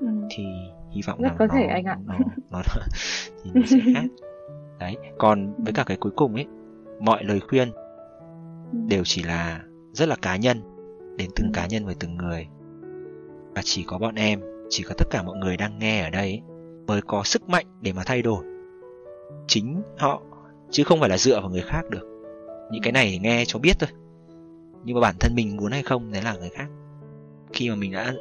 Ừ. 0.00 0.06
thì 0.30 0.44
hy 0.90 1.02
vọng 1.06 1.22
Rất 1.22 1.28
là 1.28 1.34
có 1.38 1.46
nó, 1.46 1.54
thể 1.54 1.66
anh 1.66 1.84
ạ. 1.84 1.96
nó, 2.06 2.14
nó, 2.50 2.62
thì 3.44 3.50
nó 3.54 3.60
sẽ 3.66 3.76
khác. 3.94 4.04
Đấy 4.80 4.96
còn 5.18 5.54
với 5.64 5.72
cả 5.72 5.84
cái 5.86 5.96
cuối 5.96 6.12
cùng 6.16 6.34
ấy 6.34 6.46
mọi 7.00 7.24
lời 7.24 7.40
khuyên 7.40 7.70
đều 8.88 9.02
chỉ 9.04 9.22
là 9.22 9.60
rất 9.92 10.08
là 10.08 10.16
cá 10.22 10.36
nhân 10.36 10.60
đến 11.16 11.30
từng 11.36 11.46
Ừ. 11.46 11.50
cá 11.54 11.66
nhân 11.66 11.84
với 11.86 11.94
từng 12.00 12.16
người. 12.16 12.46
Và 13.54 13.62
chỉ 13.64 13.84
có 13.86 13.98
bọn 13.98 14.14
em 14.14 14.40
chỉ 14.68 14.82
có 14.82 14.94
tất 14.98 15.06
cả 15.10 15.22
mọi 15.22 15.36
người 15.36 15.56
đang 15.56 15.78
nghe 15.78 16.02
ở 16.04 16.10
đây 16.10 16.22
ấy, 16.22 16.42
mới 16.86 17.02
có 17.02 17.22
sức 17.24 17.48
mạnh 17.48 17.66
để 17.80 17.92
mà 17.92 18.02
thay 18.06 18.22
đổi. 18.22 18.44
Chính 19.48 19.82
họ 19.98 20.22
chứ 20.70 20.84
không 20.84 21.00
phải 21.00 21.08
là 21.08 21.18
dựa 21.18 21.40
vào 21.40 21.50
người 21.50 21.62
khác 21.62 21.90
được. 21.90 22.08
Những 22.72 22.82
cái 22.82 22.92
này 22.92 23.18
nghe 23.22 23.44
cho 23.46 23.58
biết 23.58 23.72
thôi. 23.78 23.88
Nhưng 24.84 24.94
mà 24.94 25.00
bản 25.00 25.14
thân 25.20 25.34
mình 25.34 25.56
muốn 25.56 25.72
hay 25.72 25.82
không 25.82 26.12
đấy 26.12 26.22
là 26.22 26.36
người 26.36 26.48
khác 26.50 26.66
khi 27.52 27.70
mà 27.70 27.74
mình 27.74 27.92
đã 27.92 28.14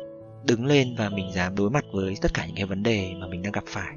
đứng 0.47 0.65
lên 0.65 0.95
và 0.97 1.09
mình 1.09 1.31
dám 1.31 1.55
đối 1.55 1.69
mặt 1.69 1.85
với 1.93 2.15
tất 2.21 2.33
cả 2.33 2.45
những 2.45 2.55
cái 2.55 2.65
vấn 2.65 2.83
đề 2.83 3.13
mà 3.19 3.27
mình 3.27 3.41
đang 3.41 3.51
gặp 3.51 3.63
phải 3.67 3.95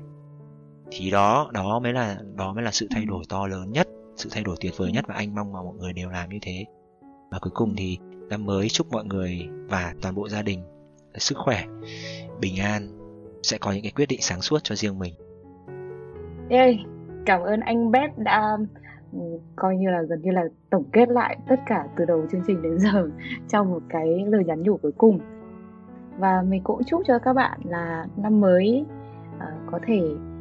thì 0.91 1.11
đó 1.11 1.51
đó 1.53 1.78
mới 1.78 1.93
là 1.93 2.18
đó 2.35 2.53
mới 2.53 2.64
là 2.64 2.70
sự 2.70 2.87
thay 2.91 3.05
đổi 3.05 3.24
to 3.28 3.47
lớn 3.47 3.72
nhất 3.72 3.89
sự 4.16 4.28
thay 4.32 4.43
đổi 4.45 4.57
tuyệt 4.61 4.72
vời 4.76 4.93
nhất 4.93 5.05
và 5.09 5.14
anh 5.14 5.35
mong 5.35 5.53
mà 5.53 5.62
mọi 5.62 5.74
người 5.74 5.93
đều 5.93 6.11
làm 6.11 6.30
như 6.30 6.39
thế. 6.43 6.64
Và 7.30 7.39
cuối 7.39 7.53
cùng 7.55 7.74
thì 7.76 7.99
năm 8.28 8.47
mới 8.47 8.68
chúc 8.68 8.93
mọi 8.93 9.05
người 9.05 9.49
và 9.68 9.95
toàn 10.03 10.14
bộ 10.14 10.28
gia 10.28 10.43
đình 10.43 10.61
sức 11.14 11.39
khỏe 11.39 11.64
bình 12.41 12.57
an 12.59 12.89
sẽ 13.43 13.59
có 13.59 13.72
những 13.72 13.82
cái 13.82 13.93
quyết 13.97 14.09
định 14.09 14.20
sáng 14.22 14.43
suốt 14.43 14.59
cho 14.62 14.74
riêng 14.74 14.99
mình. 14.99 15.14
Ê, 16.51 16.76
cảm 17.26 17.41
ơn 17.41 17.61
anh 17.61 17.91
Bét 17.91 18.11
đã 18.18 18.57
ừ, 18.59 18.64
coi 19.57 19.77
như 19.77 19.91
là 19.91 20.03
gần 20.03 20.23
như 20.23 20.31
là 20.31 20.45
tổng 20.71 20.85
kết 20.93 21.09
lại 21.09 21.39
tất 21.49 21.61
cả 21.67 21.87
từ 21.97 22.05
đầu 22.05 22.27
chương 22.33 22.43
trình 22.47 22.62
đến 22.62 22.79
giờ 22.79 23.11
trong 23.49 23.71
một 23.71 23.83
cái 23.89 24.25
lời 24.27 24.45
nhắn 24.45 24.62
nhủ 24.62 24.77
cuối 24.77 24.93
cùng. 24.93 25.19
Và 26.19 26.43
mình 26.43 26.62
cũng 26.65 26.85
chúc 26.85 27.03
cho 27.07 27.19
các 27.19 27.33
bạn 27.33 27.61
là 27.65 28.07
năm 28.17 28.41
mới 28.41 28.87
uh, 29.37 29.43
có 29.67 29.79
thể 29.87 30.01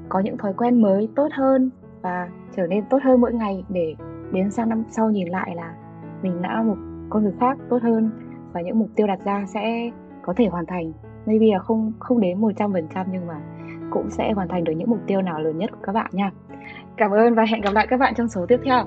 có 0.09 0.19
những 0.19 0.37
thói 0.37 0.53
quen 0.53 0.81
mới 0.81 1.09
tốt 1.15 1.27
hơn 1.31 1.69
và 2.01 2.29
trở 2.55 2.67
nên 2.67 2.83
tốt 2.89 2.97
hơn 3.03 3.21
mỗi 3.21 3.33
ngày 3.33 3.63
để 3.69 3.95
đến 4.31 4.51
sang 4.51 4.69
năm 4.69 4.83
sau 4.89 5.11
nhìn 5.11 5.27
lại 5.27 5.55
là 5.55 5.75
mình 6.21 6.41
đã 6.41 6.63
một 6.63 6.77
con 7.09 7.23
người 7.23 7.33
khác 7.39 7.57
tốt 7.69 7.81
hơn 7.81 8.09
và 8.53 8.61
những 8.61 8.79
mục 8.79 8.89
tiêu 8.95 9.07
đặt 9.07 9.19
ra 9.25 9.45
sẽ 9.47 9.91
có 10.21 10.33
thể 10.37 10.47
hoàn 10.47 10.65
thành. 10.65 10.93
Maybe 11.25 11.47
là 11.53 11.59
không 11.59 11.93
không 11.99 12.19
đến 12.19 12.41
100% 12.41 13.05
nhưng 13.11 13.27
mà 13.27 13.41
cũng 13.91 14.09
sẽ 14.09 14.31
hoàn 14.31 14.47
thành 14.47 14.63
được 14.63 14.73
những 14.73 14.89
mục 14.89 14.99
tiêu 15.07 15.21
nào 15.21 15.39
lớn 15.39 15.57
nhất 15.57 15.71
của 15.71 15.79
các 15.83 15.91
bạn 15.91 16.11
nha. 16.13 16.31
Cảm 16.97 17.11
ơn 17.11 17.35
và 17.35 17.45
hẹn 17.51 17.61
gặp 17.61 17.73
lại 17.73 17.87
các 17.89 17.97
bạn 17.99 18.13
trong 18.17 18.27
số 18.27 18.45
tiếp 18.49 18.59
theo. 18.65 18.85